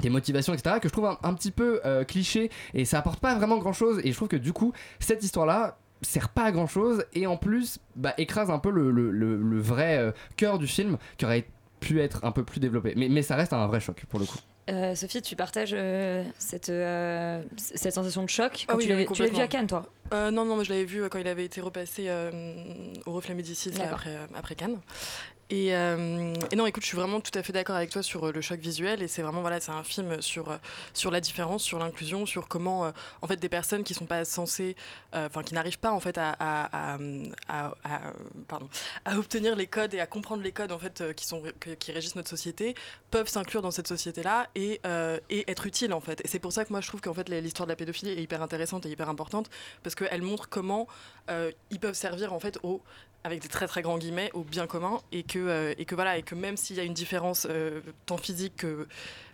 des 0.00 0.10
motivations 0.10 0.52
etc 0.54 0.76
que 0.82 0.88
je 0.88 0.92
trouve 0.92 1.06
un, 1.06 1.18
un 1.22 1.34
petit 1.34 1.50
peu 1.50 1.80
euh, 1.84 2.04
cliché 2.04 2.50
et 2.74 2.84
ça 2.84 2.98
apporte 2.98 3.20
pas 3.20 3.34
vraiment 3.36 3.58
grand 3.58 3.72
chose 3.72 4.00
et 4.04 4.10
je 4.10 4.16
trouve 4.16 4.28
que 4.28 4.36
du 4.36 4.52
coup 4.52 4.72
cette 5.00 5.22
histoire 5.22 5.46
là 5.46 5.78
sert 6.02 6.28
pas 6.28 6.44
à 6.44 6.52
grand 6.52 6.66
chose 6.66 7.04
et 7.14 7.26
en 7.26 7.36
plus 7.36 7.78
bah, 7.96 8.12
écrase 8.18 8.50
un 8.50 8.58
peu 8.58 8.70
le, 8.70 8.90
le- 8.90 9.10
le- 9.10 9.36
le 9.40 9.60
vrai 9.60 9.96
euh, 9.98 10.12
cœur 10.36 10.58
du 10.58 10.66
film 10.66 10.98
qui 11.16 11.24
aurait 11.24 11.46
pu 11.80 12.00
être 12.00 12.24
un 12.24 12.32
peu 12.32 12.44
plus 12.44 12.60
développé 12.60 12.94
mais, 12.96 13.08
mais 13.08 13.22
ça 13.22 13.36
reste 13.36 13.52
un 13.52 13.66
vrai 13.66 13.80
choc 13.80 14.04
pour 14.08 14.18
le 14.20 14.26
coup 14.26 14.38
Euh, 14.70 14.94
Sophie, 14.94 15.20
tu 15.20 15.36
partages 15.36 15.74
euh, 15.76 16.24
cette, 16.38 16.70
euh, 16.70 17.42
cette 17.58 17.92
sensation 17.92 18.22
de 18.22 18.30
choc 18.30 18.64
Ah 18.66 18.72
quand 18.72 18.78
oui, 18.78 18.84
tu 18.84 18.88
l'avais 18.90 19.06
oui, 19.06 19.14
tu 19.14 19.22
l'avais 19.22 19.34
vu 19.34 19.42
à. 19.42 19.46
Cannes, 19.46 19.66
toi 19.66 19.84
Euh, 20.14 20.30
non, 20.30 20.46
non, 20.46 20.56
mais 20.56 20.64
je 20.64 20.70
l'avais 20.72 20.86
vu 20.86 21.06
quand 21.10 21.18
il 21.18 21.28
avait 21.28 21.44
été 21.44 21.60
repassé 21.60 22.06
euh, 22.08 22.30
au 23.04 23.12
Reflet 23.12 23.34
Médicis 23.34 23.72
après, 23.82 24.10
euh, 24.16 24.26
après 24.34 24.54
Cannes. 24.54 24.78
Et, 25.50 25.74
euh, 25.74 26.34
et 26.50 26.56
non, 26.56 26.66
écoute, 26.66 26.82
je 26.82 26.88
suis 26.88 26.96
vraiment 26.96 27.20
tout 27.20 27.36
à 27.38 27.42
fait 27.42 27.52
d'accord 27.52 27.76
avec 27.76 27.90
toi 27.90 28.02
sur 28.02 28.24
euh, 28.24 28.32
le 28.32 28.40
choc 28.40 28.58
visuel. 28.60 29.02
Et 29.02 29.08
c'est 29.08 29.22
vraiment, 29.22 29.42
voilà, 29.42 29.60
c'est 29.60 29.72
un 29.72 29.84
film 29.84 30.22
sur, 30.22 30.50
euh, 30.50 30.56
sur 30.94 31.10
la 31.10 31.20
différence, 31.20 31.62
sur 31.62 31.78
l'inclusion, 31.78 32.24
sur 32.24 32.48
comment, 32.48 32.92
en 33.20 33.26
fait, 33.26 33.36
des 33.36 33.48
personnes 33.48 33.84
qui 33.84 33.94
sont 33.94 34.06
pas 34.06 34.24
censées, 34.24 34.76
enfin, 35.12 35.42
qui 35.42 35.54
n'arrivent 35.54 35.78
pas, 35.78 35.92
en 35.92 36.00
fait, 36.00 36.18
à, 36.18 36.34
à, 36.38 36.98
à, 37.48 39.16
obtenir 39.16 39.56
les 39.56 39.66
codes 39.66 39.94
et 39.94 40.00
à 40.00 40.06
comprendre 40.06 40.42
les 40.42 40.52
codes, 40.52 40.72
en 40.72 40.78
fait, 40.78 41.14
qui, 41.14 41.26
sont, 41.26 41.42
qui 41.78 41.92
régissent 41.92 42.16
notre 42.16 42.28
société, 42.28 42.74
peuvent 43.10 43.28
s'inclure 43.28 43.62
dans 43.62 43.70
cette 43.70 43.88
société-là 43.88 44.48
et, 44.54 44.80
et 45.30 45.50
être 45.50 45.66
utiles, 45.66 45.92
en 45.92 46.00
fait. 46.00 46.20
Et 46.24 46.28
c'est 46.28 46.38
pour 46.38 46.52
ça 46.52 46.64
que 46.64 46.72
moi, 46.72 46.80
je 46.80 46.88
trouve 46.88 47.00
qu'en 47.00 47.14
fait, 47.14 47.28
l'histoire 47.28 47.66
de 47.66 47.72
la 47.72 47.76
pédophilie 47.76 48.12
est 48.12 48.22
hyper 48.22 48.42
intéressante 48.42 48.86
et 48.86 48.90
hyper 48.90 49.08
importante 49.08 49.50
parce 49.82 49.94
qu'elle 49.94 50.22
montre 50.22 50.48
comment 50.48 50.86
ils 51.28 51.80
peuvent 51.80 51.94
servir, 51.94 52.32
en 52.32 52.40
fait, 52.40 52.58
au 52.62 52.82
avec 53.24 53.40
des 53.40 53.48
très 53.48 53.66
très 53.66 53.80
grands 53.80 53.96
guillemets 53.96 54.30
au 54.34 54.44
bien 54.44 54.66
commun 54.66 55.00
et 55.10 55.22
que 55.22 55.38
euh, 55.38 55.74
et 55.78 55.86
que 55.86 55.94
voilà 55.94 56.18
et 56.18 56.22
que 56.22 56.34
même 56.34 56.58
s'il 56.58 56.76
y 56.76 56.80
a 56.80 56.84
une 56.84 56.92
différence 56.92 57.46
euh, 57.48 57.80
tant 58.04 58.18
physique 58.18 58.56
que 58.56 58.86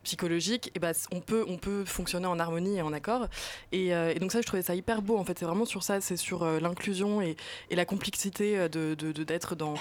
psychologique, 0.04 0.70
et 0.74 0.78
ben 0.78 0.92
on 1.12 1.20
peut 1.20 1.44
on 1.46 1.58
peut 1.58 1.84
fonctionner 1.84 2.26
en 2.26 2.38
harmonie 2.38 2.78
et 2.78 2.82
en 2.82 2.92
accord. 2.92 3.26
Et, 3.70 3.94
euh, 3.94 4.14
et 4.14 4.18
donc 4.18 4.32
ça, 4.32 4.40
je 4.40 4.46
trouvais 4.46 4.62
ça 4.62 4.74
hyper 4.74 5.02
beau. 5.02 5.18
En 5.18 5.24
fait, 5.24 5.38
c'est 5.38 5.44
vraiment 5.44 5.66
sur 5.66 5.82
ça, 5.82 6.00
c'est 6.00 6.16
sur 6.16 6.46
l'inclusion 6.46 7.20
et, 7.20 7.36
la 7.70 7.84
complexité 7.84 8.68
de 8.70 8.94
d'être 8.94 9.56
dans 9.56 9.74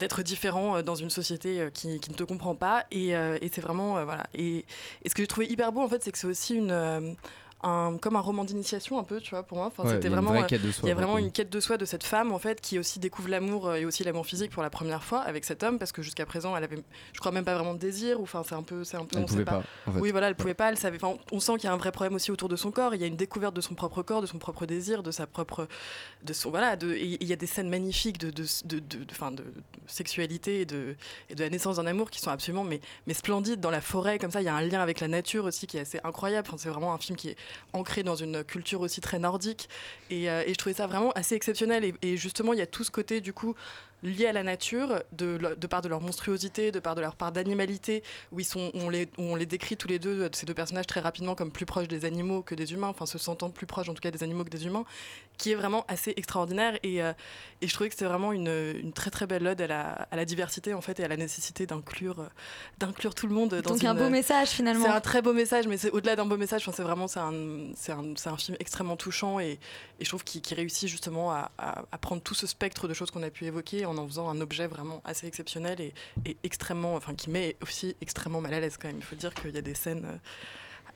d'être 0.00 0.22
différent 0.22 0.82
dans 0.82 0.96
une 0.96 1.10
société 1.10 1.68
qui, 1.72 2.00
qui 2.00 2.10
ne 2.10 2.16
te 2.16 2.24
comprend 2.24 2.56
pas. 2.56 2.86
Et, 2.90 3.14
c'est 3.52 3.60
vraiment 3.60 4.04
voilà. 4.04 4.26
Et, 4.34 4.64
ce 5.06 5.14
que 5.14 5.22
j'ai 5.22 5.28
trouvé 5.28 5.46
hyper 5.46 5.70
beau 5.70 5.82
en 5.82 5.88
fait, 5.88 6.02
c'est 6.02 6.10
que 6.10 6.18
c'est 6.18 6.26
aussi 6.26 6.56
une 6.56 7.16
un, 7.62 7.96
comme 8.00 8.16
un 8.16 8.20
roman 8.20 8.44
d'initiation 8.44 8.98
un 8.98 9.04
peu, 9.04 9.20
tu 9.20 9.30
vois, 9.30 9.42
pour 9.42 9.58
moi. 9.58 9.66
Enfin, 9.66 9.84
Ouais, 9.84 9.90
c'était 9.94 10.08
il 10.08 10.10
y 10.10 10.14
a 10.14 10.16
une 10.18 10.22
vraiment, 10.24 10.30
vraie 10.32 10.42
euh, 10.42 10.46
quête 10.46 10.62
de 10.62 10.72
soi, 10.72 10.80
il 10.84 10.88
y 10.88 10.92
a 10.92 10.94
vraiment 10.94 11.12
beaucoup. 11.14 11.24
une 11.24 11.32
quête 11.32 11.50
de 11.50 11.60
soi 11.60 11.76
de 11.76 11.84
cette 11.84 12.04
femme 12.04 12.32
en 12.32 12.38
fait 12.38 12.60
qui 12.60 12.78
aussi 12.78 12.98
découvre 12.98 13.28
l'amour 13.28 13.68
euh, 13.68 13.74
et 13.76 13.84
aussi 13.84 14.04
l'amour 14.04 14.26
physique 14.26 14.50
pour 14.50 14.62
la 14.62 14.70
première 14.70 15.02
fois 15.04 15.20
avec 15.20 15.44
cet 15.44 15.62
homme 15.62 15.78
parce 15.78 15.92
que 15.92 16.02
jusqu'à 16.02 16.26
présent 16.26 16.56
elle 16.56 16.64
avait, 16.64 16.78
je 17.12 17.20
crois 17.20 17.32
même 17.32 17.44
pas 17.44 17.54
vraiment 17.54 17.74
de 17.74 17.78
désir 17.78 18.20
ou 18.20 18.24
enfin 18.24 18.42
c'est 18.46 18.54
un 18.54 18.62
peu, 18.62 18.84
c'est 18.84 18.96
un 18.96 19.04
peu, 19.04 19.16
Elle 19.18 19.24
on 19.24 19.26
sait 19.26 19.32
pouvait 19.34 19.44
pas, 19.44 19.62
en 19.86 19.92
fait. 19.92 20.00
Oui 20.00 20.10
voilà, 20.10 20.28
elle 20.28 20.34
pouvait 20.34 20.54
pas, 20.54 20.68
elle 20.70 20.76
savait. 20.78 20.98
Enfin, 21.02 21.16
on 21.30 21.40
sent 21.40 21.52
qu'il 21.54 21.64
y 21.64 21.66
a 21.68 21.72
un 21.72 21.76
vrai 21.76 21.92
problème 21.92 22.14
aussi 22.14 22.30
autour 22.30 22.48
de 22.48 22.56
son 22.56 22.70
corps. 22.70 22.94
Il 22.94 23.00
y 23.00 23.04
a 23.04 23.06
une 23.06 23.16
découverte 23.16 23.54
de 23.54 23.60
son 23.60 23.74
propre 23.74 24.02
corps, 24.02 24.20
de 24.22 24.26
son 24.26 24.38
propre 24.38 24.66
désir, 24.66 25.02
de 25.02 25.10
sa 25.10 25.26
propre, 25.26 25.68
de 26.24 26.32
son 26.32 26.50
voilà, 26.50 26.76
de, 26.76 26.92
et 26.92 27.18
il 27.20 27.26
y 27.28 27.32
a 27.32 27.36
des 27.36 27.46
scènes 27.46 27.68
magnifiques 27.68 28.18
de 28.18 28.30
de 28.30 28.42
de, 28.64 28.78
de, 28.80 29.04
de 29.04 29.44
sexualité 29.86 30.60
et 30.62 30.66
de 30.66 30.96
et 31.30 31.34
de 31.34 31.42
la 31.42 31.50
naissance 31.50 31.76
d'un 31.76 31.86
amour 31.86 32.10
qui 32.10 32.20
sont 32.20 32.30
absolument 32.30 32.64
mais 32.64 32.80
mais 33.06 33.14
splendides 33.14 33.60
dans 33.60 33.70
la 33.70 33.80
forêt 33.80 34.18
comme 34.18 34.30
ça. 34.30 34.40
Il 34.40 34.44
y 34.44 34.48
a 34.48 34.54
un 34.54 34.62
lien 34.62 34.80
avec 34.80 35.00
la 35.00 35.08
nature 35.08 35.44
aussi 35.44 35.66
qui 35.66 35.76
est 35.76 35.80
assez 35.80 36.00
incroyable. 36.04 36.46
Enfin, 36.48 36.56
c'est 36.58 36.68
vraiment 36.68 36.92
un 36.94 36.98
film 36.98 37.16
qui 37.16 37.28
est 37.30 37.36
ancré 37.72 38.02
dans 38.02 38.16
une 38.16 38.44
culture 38.44 38.80
aussi 38.80 39.00
très 39.00 39.18
nordique. 39.18 39.68
Et, 40.10 40.30
euh, 40.30 40.42
et 40.46 40.50
je 40.50 40.58
trouvais 40.58 40.74
ça 40.74 40.86
vraiment 40.86 41.12
assez 41.12 41.34
exceptionnel. 41.34 41.84
Et, 41.84 41.94
et 42.02 42.16
justement 42.16 42.52
il 42.52 42.58
y 42.58 42.62
a 42.62 42.66
tout 42.66 42.84
ce 42.84 42.90
côté 42.90 43.20
du 43.20 43.32
coup 43.32 43.54
lié 44.02 44.26
à 44.26 44.32
la 44.32 44.42
nature 44.42 45.02
de, 45.12 45.38
de 45.56 45.66
part 45.66 45.80
de 45.82 45.88
leur 45.88 46.00
monstruosité 46.00 46.72
de 46.72 46.80
part 46.80 46.94
de 46.94 47.00
leur 47.00 47.14
part 47.16 47.30
d'animalité 47.32 48.02
où 48.32 48.40
ils 48.40 48.44
sont 48.44 48.70
on 48.74 48.88
les 48.88 49.04
où 49.18 49.22
on 49.22 49.34
les 49.36 49.46
décrit 49.46 49.76
tous 49.76 49.88
les 49.88 49.98
deux 49.98 50.28
ces 50.32 50.44
deux 50.46 50.54
personnages 50.54 50.86
très 50.86 51.00
rapidement 51.00 51.34
comme 51.34 51.52
plus 51.52 51.66
proches 51.66 51.88
des 51.88 52.04
animaux 52.04 52.42
que 52.42 52.54
des 52.54 52.72
humains 52.72 52.88
enfin 52.88 53.06
se 53.06 53.18
sentant 53.18 53.50
plus 53.50 53.66
proches 53.66 53.88
en 53.88 53.94
tout 53.94 54.00
cas 54.00 54.10
des 54.10 54.22
animaux 54.22 54.44
que 54.44 54.50
des 54.50 54.66
humains 54.66 54.84
qui 55.38 55.52
est 55.52 55.54
vraiment 55.54 55.84
assez 55.88 56.12
extraordinaire 56.16 56.78
et, 56.82 57.02
euh, 57.02 57.12
et 57.62 57.68
je 57.68 57.74
trouvais 57.74 57.88
que 57.88 57.94
c'était 57.94 58.06
vraiment 58.08 58.32
une, 58.32 58.48
une 58.80 58.92
très 58.92 59.10
très 59.10 59.26
belle 59.26 59.46
ode 59.46 59.60
à 59.60 59.66
la, 59.66 59.90
à 60.10 60.16
la 60.16 60.24
diversité 60.24 60.74
en 60.74 60.80
fait 60.80 61.00
et 61.00 61.04
à 61.04 61.08
la 61.08 61.16
nécessité 61.16 61.66
d'inclure 61.66 62.20
euh, 62.20 62.26
d'inclure 62.78 63.14
tout 63.14 63.26
le 63.26 63.34
monde 63.34 63.50
dans 63.50 63.60
Donc 63.74 63.84
un 63.84 63.92
une- 63.94 63.98
beau 63.98 64.08
message 64.10 64.48
finalement. 64.48 64.84
c'est 64.84 64.90
un 64.90 65.00
très 65.00 65.22
beau 65.22 65.32
message, 65.32 65.66
mais 65.66 65.78
c'est 65.78 65.90
au-delà 65.90 66.16
d'un 66.16 66.26
beau 66.26 66.36
message. 66.36 66.62
Enfin, 66.62 66.72
c'est 66.76 66.82
vraiment 66.82 67.08
c'est 67.08 67.18
un, 67.20 67.32
un, 67.32 68.14
un 68.32 68.36
film 68.36 68.56
extrêmement 68.60 68.96
touchant 68.96 69.40
et, 69.40 69.58
et 70.00 70.04
je 70.04 70.08
trouve 70.08 70.22
qu'il 70.24 70.42
réussit 70.54 70.88
justement 70.88 71.30
à, 71.32 71.50
à- 71.58 71.84
à 71.90 71.98
prendre 71.98 72.22
tout 72.22 72.34
ce 72.34 72.46
spectre 72.46 72.88
de 72.88 72.94
choses 72.94 73.10
qu'on 73.10 73.22
a 73.22 73.30
pu 73.30 73.44
évoquer 73.46 73.84
en 73.98 74.02
en 74.02 74.06
faisant 74.06 74.28
un 74.28 74.40
objet 74.40 74.66
vraiment 74.66 75.00
assez 75.04 75.26
exceptionnel 75.26 75.80
et, 75.80 75.94
et 76.26 76.36
extrêmement, 76.42 76.94
enfin 76.94 77.14
qui 77.14 77.30
met 77.30 77.56
aussi 77.62 77.94
extrêmement 78.00 78.40
mal 78.40 78.54
à 78.54 78.60
l'aise 78.60 78.76
quand 78.76 78.88
même. 78.88 78.98
Il 78.98 79.04
faut 79.04 79.16
dire 79.16 79.34
qu'il 79.34 79.54
y 79.54 79.58
a 79.58 79.62
des 79.62 79.74
scènes 79.74 80.04
euh, 80.04 80.16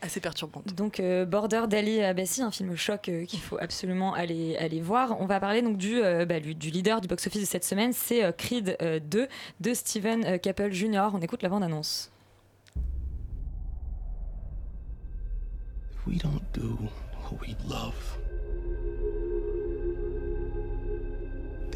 assez 0.02 0.20
perturbantes. 0.20 0.74
Donc 0.74 1.00
euh, 1.00 1.24
Border 1.24 1.64
d'Ali 1.68 2.02
Abassi, 2.02 2.42
un 2.42 2.50
film 2.50 2.76
choc 2.76 3.08
euh, 3.08 3.24
qu'il 3.24 3.40
faut 3.40 3.58
absolument 3.58 4.14
aller, 4.14 4.56
aller 4.56 4.80
voir. 4.80 5.20
On 5.20 5.26
va 5.26 5.40
parler 5.40 5.62
donc 5.62 5.76
du, 5.76 6.02
euh, 6.02 6.26
bah, 6.26 6.40
du, 6.40 6.54
du 6.54 6.70
leader 6.70 7.00
du 7.00 7.08
box-office 7.08 7.40
de 7.40 7.46
cette 7.46 7.64
semaine, 7.64 7.92
c'est 7.92 8.24
euh, 8.24 8.32
Creed 8.32 8.76
euh, 8.82 9.00
2 9.00 9.28
de 9.60 9.74
Steven 9.74 10.24
euh, 10.24 10.38
Caple 10.38 10.72
Jr. 10.72 11.10
On 11.14 11.20
écoute 11.20 11.42
la 11.42 11.48
bande-annonce. 11.48 12.10
We 16.06 16.18
don't 16.18 16.40
do 16.54 16.78
what 17.24 17.40
we 17.40 17.56
love, 17.68 18.15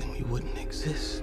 then 0.00 0.10
we 0.10 0.22
wouldn't 0.22 0.58
exist. 0.58 1.22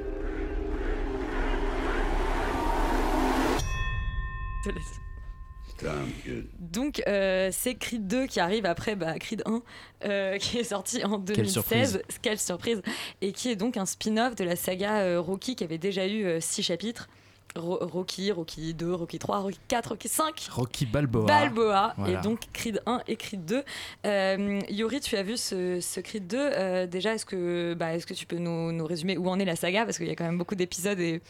Donc 6.59 7.03
euh, 7.07 7.49
c'est 7.51 7.75
Creed 7.75 8.07
2 8.07 8.25
qui 8.25 8.39
arrive 8.39 8.65
après 8.65 8.95
bah, 8.95 9.17
Creed 9.19 9.43
1 9.45 9.61
euh, 10.05 10.37
qui 10.39 10.57
est 10.57 10.63
sorti 10.63 11.03
en 11.05 11.19
Quelle 11.21 11.35
2016. 11.37 11.51
surprise. 11.53 12.01
Quelle 12.21 12.39
surprise 12.39 12.81
Et 13.21 13.31
qui 13.31 13.49
est 13.49 13.55
donc 13.55 13.77
un 13.77 13.85
spin-off 13.85 14.35
de 14.35 14.43
la 14.43 14.55
saga 14.55 15.01
euh, 15.01 15.21
Rocky 15.21 15.55
qui 15.55 15.63
avait 15.63 15.77
déjà 15.77 16.07
eu 16.07 16.41
6 16.41 16.63
chapitres. 16.63 17.07
Ro- 17.55 17.79
Rocky, 17.81 18.31
Rocky 18.31 18.73
2, 18.73 18.93
Rocky 18.93 19.17
3, 19.19 19.39
Rocky 19.39 19.59
4, 19.67 19.89
Rocky 19.89 20.07
5. 20.07 20.49
Rocky 20.51 20.85
Balboa. 20.85 21.25
Balboa 21.25 21.93
Voilà. 21.97 22.19
et 22.19 22.21
donc 22.23 22.41
Creed 22.53 22.81
1 22.85 23.01
et 23.07 23.15
Creed 23.15 23.45
2. 23.45 23.63
Euh, 24.05 24.59
Yori, 24.69 24.99
tu 24.99 25.15
as 25.15 25.23
vu 25.23 25.37
ce, 25.37 25.79
ce 25.81 25.99
Creed 25.99 26.27
2. 26.27 26.37
euh, 26.37 26.87
déjà, 26.87 27.13
est-ce 27.15 27.25
que, 27.25 27.73
bah, 27.73 27.95
est-ce 27.95 28.05
que 28.05 28.13
tu 28.13 28.25
peux 28.25 28.37
nous, 28.37 28.71
nous 28.71 28.85
résumer 28.85 29.17
où 29.17 29.27
en 29.29 29.39
est 29.39 29.45
la 29.45 29.55
saga? 29.55 29.85
Parce 29.85 29.97
qu'il 29.97 30.07
y 30.07 30.11
a 30.11 30.15
quand 30.15 30.25
même 30.25 30.37
beaucoup 30.37 30.55
d'épisodes 30.55 30.99
et 30.99 31.21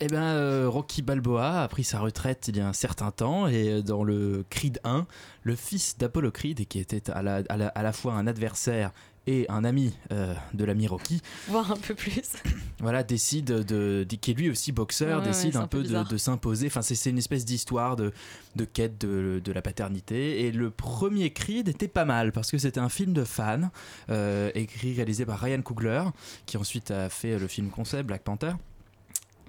Eh 0.00 0.06
ben, 0.06 0.22
euh, 0.22 0.68
Rocky 0.68 1.02
Balboa 1.02 1.62
a 1.62 1.68
pris 1.68 1.84
sa 1.84 1.98
retraite 2.00 2.46
il 2.48 2.56
y 2.56 2.60
a 2.60 2.68
un 2.68 2.72
certain 2.72 3.10
temps 3.10 3.46
et 3.48 3.68
euh, 3.72 3.82
dans 3.82 4.04
le 4.04 4.44
Creed 4.50 4.80
1, 4.84 5.06
le 5.42 5.56
fils 5.56 5.98
d'Apollo 5.98 6.30
Creed, 6.30 6.66
qui 6.68 6.78
était 6.78 7.10
à 7.10 7.22
la, 7.22 7.42
à 7.48 7.56
la- 7.56 7.68
à 7.68 7.82
la 7.82 7.92
fois 7.92 8.12
un 8.14 8.26
adversaire 8.26 8.92
et 9.26 9.46
un 9.48 9.64
ami 9.64 9.94
euh, 10.10 10.34
de 10.54 10.64
l'ami 10.64 10.86
Rocky, 10.86 11.20
voir 11.48 11.70
un 11.72 11.76
peu 11.76 11.94
plus. 11.94 12.22
voilà, 12.80 13.02
décide 13.02 13.44
de, 13.46 14.04
de- 14.04 14.16
qui 14.16 14.30
est 14.32 14.34
lui 14.34 14.50
aussi 14.50 14.72
boxeur, 14.72 15.20
Ouais, 15.20 15.28
décide 15.28 15.56
un, 15.56 15.62
un 15.62 15.66
peu 15.66 15.82
de, 15.82 16.16
s'imposer. 16.16 16.66
Enfin, 16.66 16.82
c'est 16.82 16.94
c'est 16.94 17.10
une 17.10 17.18
espèce 17.18 17.44
d'histoire 17.44 17.96
de, 17.96 18.12
de 18.56 18.64
quête 18.64 18.98
de, 19.00 19.40
de 19.44 19.52
la 19.52 19.62
paternité. 19.62 20.42
Et 20.46 20.52
le 20.52 20.70
premier 20.70 21.32
Creed 21.32 21.68
était 21.68 21.88
pas 21.88 22.04
mal 22.04 22.32
parce 22.32 22.50
que 22.50 22.58
c'était 22.58 22.80
un 22.80 22.88
film 22.88 23.12
de 23.12 23.24
fan, 23.24 23.70
euh, 24.10 24.50
écrit, 24.54 24.94
réalisé 24.94 25.24
par 25.24 25.38
Ryan 25.40 25.62
Coogler, 25.62 26.02
qui 26.46 26.56
ensuite 26.56 26.90
a 26.90 27.08
fait 27.08 27.38
le 27.38 27.46
film 27.48 27.70
concept 27.70 28.06
Black 28.06 28.22
Panther. 28.22 28.52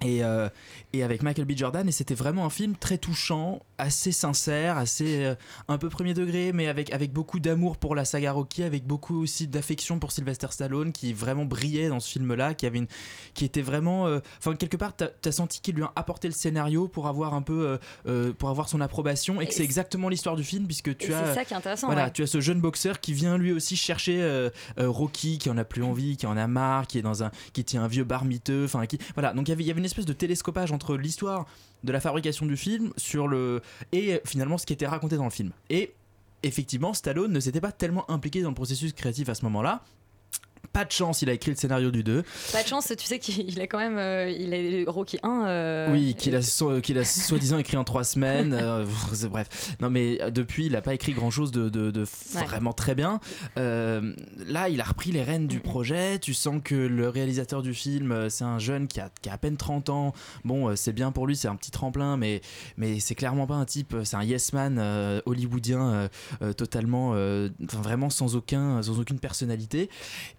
Et, 0.04 0.22
euh, 0.22 0.48
et 0.92 1.02
avec 1.02 1.22
Michael 1.22 1.46
B. 1.46 1.52
Jordan, 1.56 1.88
et 1.88 1.92
c'était 1.92 2.14
vraiment 2.14 2.44
un 2.44 2.50
film 2.50 2.76
très 2.76 2.98
touchant, 2.98 3.60
assez 3.78 4.12
sincère, 4.12 4.76
assez 4.78 5.24
euh, 5.24 5.34
un 5.68 5.78
peu 5.78 5.88
premier 5.88 6.14
degré, 6.14 6.52
mais 6.52 6.68
avec, 6.68 6.92
avec 6.92 7.12
beaucoup 7.12 7.40
d'amour 7.40 7.76
pour 7.78 7.94
la 7.94 8.04
saga 8.04 8.32
Rocky, 8.32 8.62
avec 8.62 8.86
beaucoup 8.86 9.22
aussi 9.22 9.48
d'affection 9.48 9.98
pour 9.98 10.12
Sylvester 10.12 10.48
Stallone, 10.50 10.92
qui 10.92 11.12
vraiment 11.12 11.44
brillait 11.46 11.88
dans 11.88 12.00
ce 12.00 12.10
film-là, 12.10 12.54
qui 12.54 12.66
avait 12.66 12.78
une, 12.78 12.86
qui 13.34 13.44
était 13.44 13.62
vraiment, 13.62 14.06
euh, 14.06 14.20
enfin 14.38 14.54
quelque 14.54 14.76
part, 14.76 14.94
t'as 14.94 15.08
as 15.24 15.32
senti 15.32 15.60
qu'il 15.60 15.74
lui 15.74 15.82
a 15.84 15.92
apporté 15.96 16.28
le 16.28 16.34
scénario 16.34 16.86
pour 16.86 17.06
avoir 17.08 17.34
un 17.34 17.42
peu, 17.42 17.78
pour 18.38 18.50
avoir 18.50 18.68
son 18.68 18.80
approbation, 18.80 19.40
et 19.40 19.46
que 19.46 19.50
Et 19.50 19.52
c'est 19.52 19.58
c'est- 19.58 19.64
exactement 19.64 20.08
l'histoire 20.08 20.36
du 20.36 20.44
film, 20.44 20.66
puisque 20.66 20.96
tu 20.96 21.12
as, 21.14 21.28
c'est 21.28 21.34
ça 21.34 21.44
qui 21.44 21.54
est 21.54 21.56
intéressant, 21.56 21.86
voilà, 21.86 22.04
ouais. 22.04 22.10
tu 22.12 22.22
as 22.22 22.26
ce 22.26 22.40
jeune 22.40 22.60
boxeur 22.60 23.00
qui 23.00 23.12
vient 23.14 23.38
lui 23.38 23.52
aussi 23.52 23.76
chercher 23.76 24.48
Rocky, 24.78 25.38
qui 25.38 25.50
en 25.50 25.56
a 25.58 25.64
plus 25.64 25.82
envie, 25.82 26.16
qui 26.16 26.26
en 26.26 26.36
a 26.36 26.46
marre, 26.46 26.86
qui 26.86 26.98
est 26.98 27.02
dans 27.02 27.22
un, 27.24 27.30
qui 27.52 27.64
tient 27.64 27.82
un 27.82 27.88
vieux 27.88 28.04
bar 28.04 28.24
miteux, 28.24 28.64
enfin 28.66 28.86
qui, 28.86 28.98
voilà. 29.14 29.32
Donc 29.32 29.48
il 29.48 29.50
y 29.50 29.54
avait- 29.54 29.64
y 29.64 29.70
avait 29.70 29.80
une 29.80 29.84
de 30.02 30.12
télescopage 30.12 30.72
entre 30.72 30.96
l'histoire 30.96 31.46
de 31.84 31.92
la 31.92 32.00
fabrication 32.00 32.46
du 32.46 32.56
film 32.56 32.92
sur 32.96 33.28
le 33.28 33.62
et 33.92 34.20
finalement 34.24 34.58
ce 34.58 34.66
qui 34.66 34.72
était 34.72 34.86
raconté 34.86 35.16
dans 35.16 35.24
le 35.24 35.30
film. 35.30 35.52
Et 35.70 35.94
effectivement, 36.42 36.92
Stallone 36.94 37.32
ne 37.32 37.40
s'était 37.40 37.60
pas 37.60 37.72
tellement 37.72 38.10
impliqué 38.10 38.42
dans 38.42 38.48
le 38.48 38.54
processus 38.54 38.92
créatif 38.92 39.28
à 39.28 39.34
ce 39.34 39.44
moment-là. 39.44 39.82
Pas 40.72 40.84
de 40.84 40.90
chance, 40.92 41.22
il 41.22 41.30
a 41.30 41.32
écrit 41.32 41.50
le 41.50 41.56
scénario 41.56 41.90
du 41.90 42.02
2. 42.02 42.24
Pas 42.52 42.62
de 42.62 42.68
chance, 42.68 42.92
tu 42.98 43.04
sais 43.06 43.18
qu'il 43.18 43.60
a 43.60 43.66
quand 43.66 43.78
même. 43.78 43.98
euh, 43.98 44.28
il 44.30 44.86
a 44.88 44.90
Rocky 44.90 45.18
1. 45.22 45.46
euh, 45.46 45.92
Oui, 45.92 46.14
qu'il 46.18 46.34
a, 46.34 46.42
so- 46.42 46.70
a 46.70 47.04
soi-disant 47.04 47.58
écrit 47.58 47.76
en 47.76 47.84
trois 47.84 48.04
semaines. 48.04 48.52
euh, 48.60 48.84
bref. 49.30 49.76
Non, 49.80 49.90
mais 49.90 50.18
depuis, 50.30 50.66
il 50.66 50.72
n'a 50.72 50.82
pas 50.82 50.94
écrit 50.94 51.12
grand-chose 51.12 51.52
de, 51.52 51.68
de- 51.68 51.90
de 51.90 52.04
Ouais. 52.34 52.44
vraiment 52.44 52.72
très 52.72 52.94
bien. 52.94 53.20
Là, 53.56 54.68
il 54.68 54.80
a 54.80 54.84
repris 54.84 55.12
les 55.12 55.22
rênes 55.22 55.46
du 55.46 55.60
projet. 55.60 56.18
Tu 56.18 56.34
sens 56.34 56.60
que 56.62 56.74
le 56.74 57.08
réalisateur 57.08 57.62
du 57.62 57.74
film, 57.74 58.28
c'est 58.30 58.44
un 58.44 58.58
jeune 58.58 58.88
qui 58.88 59.00
a, 59.00 59.10
qui 59.22 59.28
a 59.28 59.34
à 59.34 59.38
peine 59.38 59.56
30 59.56 59.88
ans. 59.90 60.12
Bon, 60.44 60.74
c'est 60.76 60.92
bien 60.92 61.12
pour 61.12 61.26
lui, 61.26 61.36
c'est 61.36 61.48
un 61.48 61.56
petit 61.56 61.70
tremplin, 61.70 62.16
mais, 62.16 62.40
mais 62.76 63.00
c'est 63.00 63.14
clairement 63.14 63.46
pas 63.46 63.54
un 63.54 63.64
type. 63.64 63.94
C'est 64.04 64.16
un 64.16 64.22
yes 64.24 64.52
man 64.52 64.78
hollywoodien 65.26 66.08
totalement, 66.56 67.10
enfin, 67.10 67.80
vraiment 67.82 68.10
sans, 68.10 68.36
aucun, 68.36 68.82
sans 68.82 68.98
aucune 69.00 69.18
personnalité. 69.18 69.90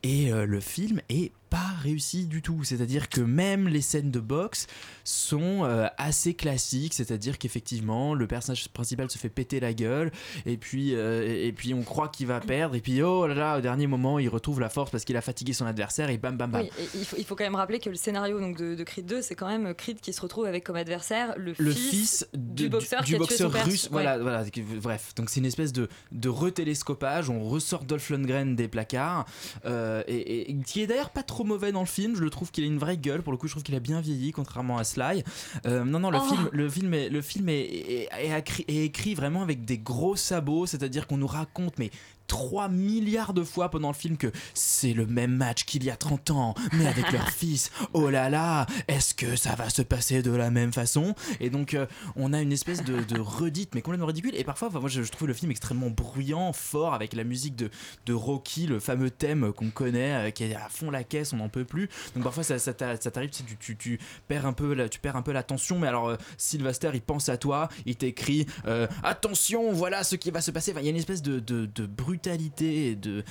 Et 0.03 0.15
euh, 0.16 0.46
le 0.46 0.60
film 0.60 1.02
est 1.10 1.32
pas 1.56 1.74
réussi 1.82 2.26
du 2.26 2.42
tout. 2.42 2.64
C'est-à-dire 2.66 3.08
que 3.08 3.22
même 3.22 3.68
les 3.70 3.80
scènes 3.82 4.12
de 4.12 4.20
boxe 4.20 4.68
sont 5.06 5.64
euh, 5.64 5.88
assez 5.98 6.34
classiques. 6.34 6.94
C'est-à-dire 6.94 7.38
qu'effectivement, 7.38 8.14
le 8.14 8.28
personnage 8.28 8.68
principal 8.70 9.10
se 9.10 9.18
fait 9.18 9.30
péter 9.30 9.60
la 9.62 9.74
gueule, 9.74 10.12
et 10.46 10.58
puis, 10.58 10.96
euh, 10.96 11.24
et 11.46 11.54
puis 11.54 11.74
on 11.74 11.84
croit 11.84 12.10
qu'il 12.10 12.28
va 12.28 12.40
perdre, 12.42 12.76
et 12.76 12.82
puis 12.82 13.02
oh 13.02 13.26
là 13.28 13.34
là, 13.36 13.58
au 13.58 13.62
dernier 13.62 13.88
moment, 13.88 14.20
il 14.20 14.28
retrouve 14.28 14.60
la 14.60 14.68
force 14.70 14.92
parce 14.92 15.06
qu'il 15.06 15.16
a 15.16 15.22
fatigué 15.22 15.54
son 15.54 15.66
adversaire, 15.66 16.10
et 16.10 16.18
bam 16.18 16.36
bam 16.36 16.52
bam. 16.52 16.62
Oui, 16.64 16.70
et 16.80 16.88
il, 17.00 17.06
faut, 17.06 17.16
il 17.18 17.24
faut 17.24 17.36
quand 17.36 17.46
même 17.46 17.56
rappeler 17.56 17.80
que 17.80 17.90
le 17.90 17.96
scénario 17.96 18.40
donc, 18.40 18.58
de, 18.58 18.76
de 18.76 18.84
Creed 18.84 19.06
2, 19.06 19.22
c'est 19.22 19.36
quand 19.36 19.48
même 19.48 19.74
Creed 19.76 20.02
qui 20.02 20.12
se 20.12 20.20
retrouve 20.22 20.46
avec 20.46 20.64
comme 20.66 20.76
adversaire 20.76 21.36
le, 21.38 21.54
le 21.58 21.72
fils, 21.72 21.90
fils 21.90 22.28
de- 22.34 22.64
du 22.64 22.70
boxeur, 22.70 23.02
du 23.04 23.06
qui 23.06 23.16
a 23.16 23.18
tué 23.18 23.20
boxeur 23.20 23.48
son 23.52 23.54
père. 23.54 23.66
russe. 23.66 23.84
Ouais. 23.86 23.90
Voilà, 23.92 24.18
voilà. 24.18 24.44
Bref, 24.82 25.14
donc 25.16 25.30
c'est 25.30 25.40
une 25.40 25.46
espèce 25.46 25.72
de, 25.72 25.88
de 26.12 26.30
retélescopage. 26.30 27.30
On 27.30 27.44
ressort 27.48 27.86
Dolph 27.86 28.10
Lundgren 28.10 28.56
des 28.56 28.68
placards, 28.68 29.26
euh, 29.66 30.04
et, 30.08 30.52
et- 30.52 30.56
qui 30.66 30.82
est 30.82 30.88
d'ailleurs 30.88 31.12
pas 31.12 31.24
trop 31.24 31.44
mauvais 31.46 31.72
dans 31.72 31.80
le 31.82 31.86
film. 31.86 32.16
Je 32.16 32.22
le 32.24 32.30
trouve 32.30 32.52
qu'il 32.52 32.64
a 32.64 32.68
une 32.68 32.78
vraie 32.78 32.98
gueule. 32.98 33.22
Pour 33.22 33.32
le 33.32 33.38
coup, 33.38 33.48
je 33.48 33.54
trouve 33.54 33.64
qu'il 33.64 33.75
a 33.75 33.80
bien 33.80 34.02
vieilli, 34.02 34.32
contrairement 34.32 34.78
à 34.78 34.84
Sly. 34.84 35.24
Euh, 35.66 35.84
non, 35.84 36.00
non, 36.00 36.10
le 36.12 36.18
Oh. 36.22 36.28
film, 36.30 36.50
le 36.52 36.70
film, 36.70 36.94
est, 36.94 37.10
le 37.10 37.22
film 37.22 37.50
est, 37.50 38.10
écrit 38.68 39.16
vraiment 39.16 39.42
avec 39.42 39.66
des 39.66 39.78
gros 39.78 40.16
sabots. 40.16 40.66
C'est-à-dire 40.66 41.08
qu'on 41.08 41.18
nous 41.18 41.28
raconte, 41.28 41.78
mais 41.78 41.92
3 42.27 42.70
milliards 42.70 43.34
de 43.34 43.44
fois 43.44 43.70
pendant 43.70 43.89
le 43.89 43.94
film 43.96 44.17
que 44.17 44.32
c'est 44.53 44.94
le 44.94 45.05
même 45.05 45.36
match 45.36 45.65
qu'il 45.65 45.84
y 45.84 45.89
a 45.89 45.96
30 45.96 46.32
ans, 46.32 46.55
mais 46.74 46.86
avec 46.88 47.12
leur 47.12 47.29
fils. 47.32 47.72
Oh 47.94 48.10
là 48.10 48.29
là, 48.29 48.65
est-ce 48.88 49.13
que 49.13 49.36
ça 49.36 49.55
va 49.55 49.70
se 49.70 49.82
passer 49.82 50.22
de 50.22 50.32
la 50.32 50.50
même 50.51 50.74
façon? 50.74 51.15
Et 51.39 51.50
donc, 51.50 51.74
euh, 51.74 51.86
on 52.15 52.34
a 52.34 52.41
une 52.41 52.51
espèce 52.51 52.84
de, 52.84 53.03
de 53.03 53.20
redite, 53.20 53.75
mais 53.75 53.82
complètement 53.82 54.08
ridicule. 54.08 54.34
Et 54.36 54.44
parfois, 54.44 54.67
enfin, 54.70 54.79
moi, 54.79 54.89
je, 54.89 55.03
je 55.03 55.12
trouve 55.12 55.27
le 55.27 55.34
film 55.34 55.51
extrêmement 55.51 55.89
bruyant, 55.89 56.51
fort, 56.53 56.94
avec 56.94 57.13
la 57.13 57.24
musique 57.24 57.55
de, 57.55 57.70
de 58.05 58.13
Rocky, 58.13 58.67
le 58.67 58.79
fameux 58.79 59.10
thème 59.12 59.51
qu'on 59.53 59.70
connaît, 59.70 60.27
euh, 60.27 60.32
qui 60.32 60.44
est 60.46 60.55
à 60.55 60.67
fond 60.70 60.91
la 60.91 61.03
caisse, 61.03 61.34
on 61.34 61.38
n'en 61.38 61.50
peut 61.50 61.65
plus. 61.65 61.89
Donc, 62.15 62.24
parfois, 62.24 62.44
ça, 62.44 62.58
ça 62.60 62.74
t'a- 62.74 63.00
ça 63.00 63.12
t'arrive, 63.12 63.29
tu, 63.29 63.38
sais, 63.39 63.44
tu, 63.48 63.55
tu, 63.58 63.77
tu 63.77 64.00
perds 64.27 64.46
un 64.46 64.53
peu, 64.53 64.74
la- 64.74 64.89
tu 64.89 65.00
perds 65.00 65.15
un 65.15 65.22
peu 65.22 65.32
l'attention. 65.32 65.79
Mais 65.79 65.88
alors, 65.88 66.10
euh, 66.10 66.15
Sylvester, 66.38 66.89
il 66.94 67.01
pense 67.01 67.29
à 67.29 67.38
toi, 67.38 67.70
il 67.86 67.96
t'écrit 67.96 68.46
Attention, 69.03 69.72
voilà 69.74 70.03
ce 70.03 70.15
qui 70.15 70.32
va 70.32 70.41
se 70.41 70.51
passer. 70.51 70.72
Enfin, 70.72 70.82
il 70.82 70.86
y 70.86 70.88
a 70.88 70.91
une 70.91 70.96
espèce 70.98 71.22
de, 71.22 71.39
de, 71.39 71.65
de 71.65 71.86
brutalité 72.20 72.88
et 72.92 72.96
de, 72.96 73.24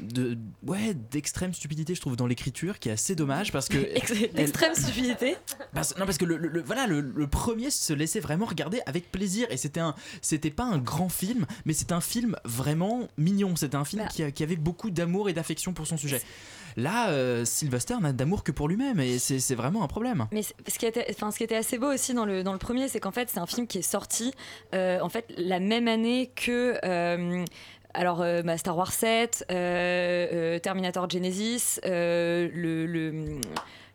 de 0.00 0.36
ouais 0.66 0.94
d'extrême 1.10 1.54
stupidité 1.54 1.94
je 1.94 2.00
trouve 2.00 2.16
dans 2.16 2.26
l'écriture 2.26 2.78
qui 2.78 2.88
est 2.90 2.92
assez 2.92 3.14
dommage 3.14 3.50
parce 3.52 3.68
que 3.68 3.78
D'extrême 4.36 4.74
stupidité. 4.74 5.36
parce- 5.72 5.96
non 5.96 6.04
parce 6.04 6.18
que 6.18 6.24
le, 6.26 6.36
le- 6.36 6.48
le- 6.48 6.62
voilà 6.62 6.86
le, 6.86 7.00
le 7.00 7.26
premier 7.26 7.70
se 7.70 7.92
laissait 7.92 8.20
vraiment 8.20 8.46
regarder 8.46 8.80
avec 8.86 9.10
plaisir 9.10 9.46
et 9.50 9.56
c'était 9.56 9.80
un 9.80 9.94
c'était 10.20 10.50
pas 10.50 10.64
un 10.64 10.78
grand 10.78 11.08
film 11.08 11.46
mais 11.64 11.72
c'était 11.72 11.94
un 11.94 12.00
film 12.00 12.36
vraiment 12.44 13.08
mignon 13.16 13.56
c'était 13.56 13.76
un 13.76 13.84
film 13.84 14.02
Bah. 14.02 14.30
qui, 14.32 14.42
avait 14.42 14.56
beaucoup 14.56 14.90
d'amour 14.90 15.28
et 15.28 15.32
d'affection 15.32 15.72
pour 15.72 15.86
son 15.86 15.96
sujet 15.96 16.20
là 16.76 17.08
euh, 17.10 17.44
Sylvester 17.46 17.94
n'a 18.02 18.12
d'amour 18.12 18.44
que 18.44 18.52
pour 18.52 18.68
lui-même 18.68 19.00
et 19.00 19.18
c'est 19.18 19.38
c'est 19.40 19.54
vraiment 19.54 19.82
un 19.82 19.86
problème 19.88 20.26
Mais 20.32 20.42
c- 20.42 20.52
ce 20.68 20.78
qui, 20.78 20.84
était, 20.84 21.06
enfin, 21.10 21.30
ce 21.30 21.38
qui 21.38 21.44
était 21.44 21.56
assez 21.56 21.78
beau 21.78 21.90
aussi 21.92 22.12
dans 22.12 22.26
le, 22.26 22.42
dans 22.42 22.52
le 22.52 22.58
premier, 22.58 22.88
c'est 22.88 23.00
qu'en 23.00 23.12
fait, 23.12 23.30
c'est 23.30 23.38
un 23.38 23.46
film 23.46 23.66
qui 23.66 23.78
est 23.78 23.82
sorti 23.82 24.32
euh, 24.74 25.00
en 25.00 25.08
fait, 25.08 25.24
la 25.38 25.58
même 25.60 25.88
année 25.88 26.30
que. 26.36 26.78
euh, 26.84 27.44
alors, 27.96 28.18
bah, 28.44 28.56
Star 28.58 28.76
Wars 28.76 28.92
7, 28.92 29.44
euh, 29.50 29.54
euh, 30.32 30.58
Terminator 30.58 31.08
Genesis, 31.10 31.80
le. 31.84 32.50
le 32.86 33.40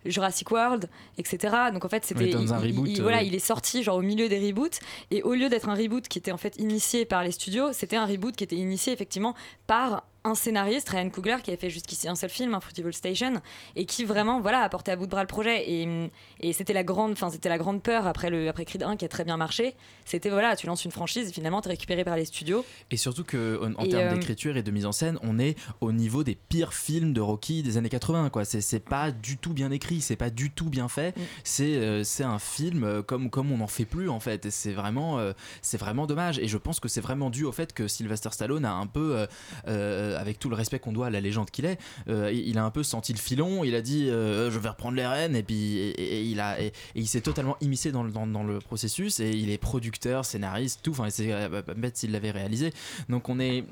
Jurassic 0.03 0.49
World, 0.49 0.89
etc. 1.19 1.55
Donc 1.71 1.85
en 1.85 1.87
fait, 1.89 2.03
c'était 2.03 2.21
il- 2.31 2.47
reboot, 2.57 2.89
il- 2.89 3.01
voilà, 3.03 3.21
il 3.21 3.35
est 3.35 3.39
sorti 3.39 3.83
genre 3.83 3.97
au 3.97 4.01
milieu 4.01 4.27
des 4.29 4.39
reboots 4.39 4.79
et 5.11 5.21
au 5.21 5.35
lieu 5.35 5.47
d'être 5.47 5.69
un 5.69 5.75
reboot 5.75 6.07
qui 6.07 6.17
était 6.17 6.31
en 6.31 6.37
fait 6.37 6.55
initié 6.57 7.05
par 7.05 7.23
les 7.23 7.29
studios, 7.29 7.71
c'était 7.71 7.97
un 7.97 8.07
reboot 8.07 8.35
qui 8.35 8.43
était 8.43 8.55
initié 8.55 8.93
effectivement 8.93 9.35
par 9.67 10.03
un 10.23 10.35
scénariste, 10.35 10.89
Ryan 10.89 11.09
Coogler, 11.09 11.37
qui 11.43 11.51
avait 11.51 11.59
fait 11.59 11.69
jusqu'ici 11.69 12.07
un 12.07 12.15
seul 12.15 12.29
film, 12.29 12.53
un 12.53 12.59
Fruitvale 12.59 12.93
Station, 12.93 13.33
et 13.75 13.85
qui 13.85 14.03
vraiment 14.05 14.39
voilà 14.39 14.61
a 14.61 14.69
porté 14.69 14.91
à 14.91 14.95
bout 14.95 15.05
de 15.05 15.11
bras 15.11 15.21
le 15.21 15.27
projet. 15.27 15.69
Et, 15.69 16.11
et 16.39 16.53
c'était 16.53 16.73
la 16.73 16.83
grande, 16.83 17.17
c'était 17.31 17.49
la 17.49 17.57
grande 17.57 17.81
peur 17.81 18.07
après 18.07 18.29
le 18.29 18.47
après 18.47 18.65
Creed 18.65 18.83
1 18.83 18.97
qui 18.97 19.05
a 19.05 19.07
très 19.07 19.23
bien 19.23 19.37
marché. 19.37 19.75
C'était 20.05 20.29
voilà, 20.29 20.55
tu 20.55 20.67
lances 20.67 20.85
une 20.85 20.91
franchise 20.91 21.29
et 21.29 21.31
finalement 21.31 21.61
t'es 21.61 21.69
récupéré 21.69 22.03
par 22.03 22.15
les 22.15 22.25
studios. 22.25 22.65
Et 22.91 22.97
surtout 22.97 23.23
que 23.23 23.59
en, 23.77 23.85
termes 23.85 24.07
euh, 24.07 24.13
d'écriture 24.13 24.57
et 24.57 24.63
de 24.63 24.71
mise 24.71 24.85
en 24.85 24.91
scène, 24.91 25.17
on 25.23 25.39
est 25.39 25.57
au 25.79 25.91
niveau 25.91 26.23
des 26.23 26.35
pires 26.35 26.73
films 26.73 27.13
de 27.13 27.21
Rocky 27.21 27.63
des 27.63 27.77
années 27.77 27.89
80 27.89 28.29
quoi. 28.29 28.45
C'est 28.45 28.61
c'est 28.61 28.79
pas 28.79 29.11
du 29.11 29.37
tout 29.37 29.53
bien 29.53 29.71
écrit, 29.71 30.01
c'est 30.01 30.15
pas 30.15 30.29
du 30.29 30.51
tout 30.51 30.69
bien 30.69 30.87
fait. 30.87 31.17
Mm. 31.17 31.21
C'est 31.43 31.75
euh, 31.75 32.03
c'est 32.03 32.23
un 32.23 32.39
film 32.39 32.83
euh, 32.83 33.01
comme 33.01 33.29
comme 33.29 33.51
on 33.51 33.57
n'en 33.57 33.67
fait 33.67 33.85
plus 33.85 34.09
en 34.09 34.19
fait. 34.19 34.45
Et 34.45 34.51
c'est 34.51 34.73
vraiment 34.73 35.19
euh, 35.19 35.33
c'est 35.61 35.77
vraiment 35.77 36.07
dommage. 36.07 36.39
Et 36.39 36.47
je 36.47 36.57
pense 36.57 36.79
que 36.79 36.87
c'est 36.87 37.01
vraiment 37.01 37.29
dû 37.29 37.43
au 37.43 37.51
fait 37.51 37.73
que 37.73 37.87
Sylvester 37.87 38.29
Stallone 38.31 38.65
a 38.65 38.73
un 38.73 38.87
peu 38.87 39.27
avec 40.17 40.39
tout 40.39 40.49
le 40.49 40.55
respect 40.55 40.79
qu'on 40.79 40.91
doit 40.91 41.07
à 41.07 41.09
la 41.09 41.21
légende 41.21 41.49
qu'il 41.51 41.65
est, 41.65 41.79
euh, 42.07 42.31
il 42.31 42.57
a 42.57 42.63
un 42.63 42.71
peu 42.71 42.83
senti 42.83 43.13
le 43.13 43.19
filon. 43.19 43.63
Il 43.63 43.75
a 43.75 43.81
dit 43.81 44.09
euh, 44.09 44.51
je 44.51 44.59
vais 44.59 44.69
reprendre 44.69 44.95
les 44.95 45.07
rênes 45.07 45.35
et 45.35 45.43
puis 45.43 45.93
il 45.97 46.39
a 46.39 46.57
il 46.95 47.07
s'est 47.07 47.21
totalement 47.21 47.57
immiscé 47.61 47.91
dans 47.91 48.03
le 48.03 48.11
dans, 48.11 48.43
le 48.43 48.59
processus 48.59 49.19
et 49.19 49.31
il 49.31 49.49
est 49.49 49.57
producteur, 49.57 50.25
scénariste, 50.25 50.81
tout. 50.83 50.91
Enfin 50.91 51.09
c'est 51.09 51.31
euh, 51.31 51.61
bête 51.75 51.97
s'il 51.97 52.11
l'avait 52.11 52.31
réalisé. 52.31 52.73
Donc 53.09 53.29
on 53.29 53.39
est 53.39 53.63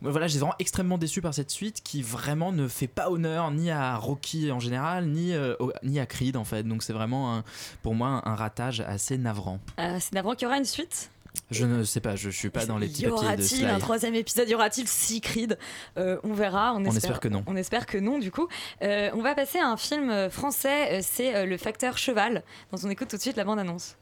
voilà, 0.00 0.26
j'étais 0.26 0.40
vraiment 0.40 0.56
extrêmement 0.58 0.98
déçu 0.98 1.20
par 1.20 1.34
cette 1.34 1.50
suite 1.50 1.82
qui 1.82 2.02
vraiment 2.02 2.52
ne 2.52 2.68
fait 2.68 2.86
pas 2.86 3.10
honneur 3.10 3.50
ni 3.50 3.70
à 3.70 3.96
Rocky 3.96 4.50
en 4.50 4.60
général, 4.60 5.06
ni, 5.06 5.34
euh, 5.34 5.54
ni 5.82 5.98
à 5.98 6.06
Creed 6.06 6.36
en 6.36 6.44
fait. 6.44 6.62
Donc 6.64 6.82
c'est 6.82 6.92
vraiment 6.92 7.42
pour 7.82 7.94
moi 7.94 8.22
un 8.24 8.34
ratage 8.34 8.80
assez 8.80 9.18
navrant. 9.18 9.60
Euh, 9.78 9.98
c'est 10.00 10.12
navrant 10.12 10.34
qu'il 10.34 10.44
y 10.44 10.46
aura 10.46 10.58
une 10.58 10.64
suite? 10.64 11.10
Je 11.50 11.64
ne 11.66 11.84
sais 11.84 12.00
pas, 12.00 12.16
je 12.16 12.30
suis 12.30 12.50
pas 12.50 12.66
dans 12.66 12.78
les 12.78 12.88
petits 12.88 13.02
y 13.02 13.04
papiers 13.04 13.18
de 13.20 13.24
aura-t-il 13.24 13.66
un 13.66 13.78
troisième 13.78 14.14
épisode 14.14 14.48
Y 14.48 14.54
aura-t-il 14.54 14.88
six 14.88 15.20
Creed 15.20 15.58
Euh, 15.98 16.18
On 16.24 16.32
verra. 16.34 16.74
On, 16.74 16.82
On 16.84 16.84
espère 16.84 17.20
que 17.20 17.28
non. 17.28 17.42
On 17.46 17.56
espère 17.56 17.86
que 17.86 17.98
non, 17.98 18.18
du 18.18 18.30
coup. 18.30 18.48
Euh, 18.82 19.10
on 19.14 19.22
va 19.22 19.34
passer 19.34 19.58
à 19.58 19.66
un 19.68 19.76
film 19.76 20.10
euh, 20.10 20.30
français. 20.30 20.98
euh, 20.98 21.00
c'est 21.02 21.46
Le 21.46 21.56
Facteur 21.56 21.96
Cheval, 21.98 22.42
dont 22.70 22.78
on 22.84 22.90
écoute 22.90 23.08
tout 23.08 23.16
de 23.16 23.22
suite 23.22 23.36
la 23.36 23.44
bande-annonce. 23.44 23.96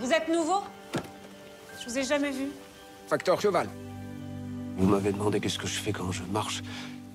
Vous 0.00 0.12
êtes 0.12 0.28
nouveau? 0.28 0.60
Je 1.80 1.86
vous 1.88 1.98
ai 1.98 2.02
jamais 2.04 2.30
vu. 2.30 2.46
Facteur 3.08 3.40
cheval. 3.40 3.68
Vous 4.76 4.86
m'avez 4.88 5.12
demandé 5.12 5.40
qu'est-ce 5.40 5.58
que 5.58 5.66
je 5.66 5.78
fais 5.78 5.92
quand 5.92 6.10
je 6.12 6.22
marche. 6.24 6.62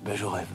Ben 0.04 0.16
je 0.16 0.24
rêve. 0.24 0.48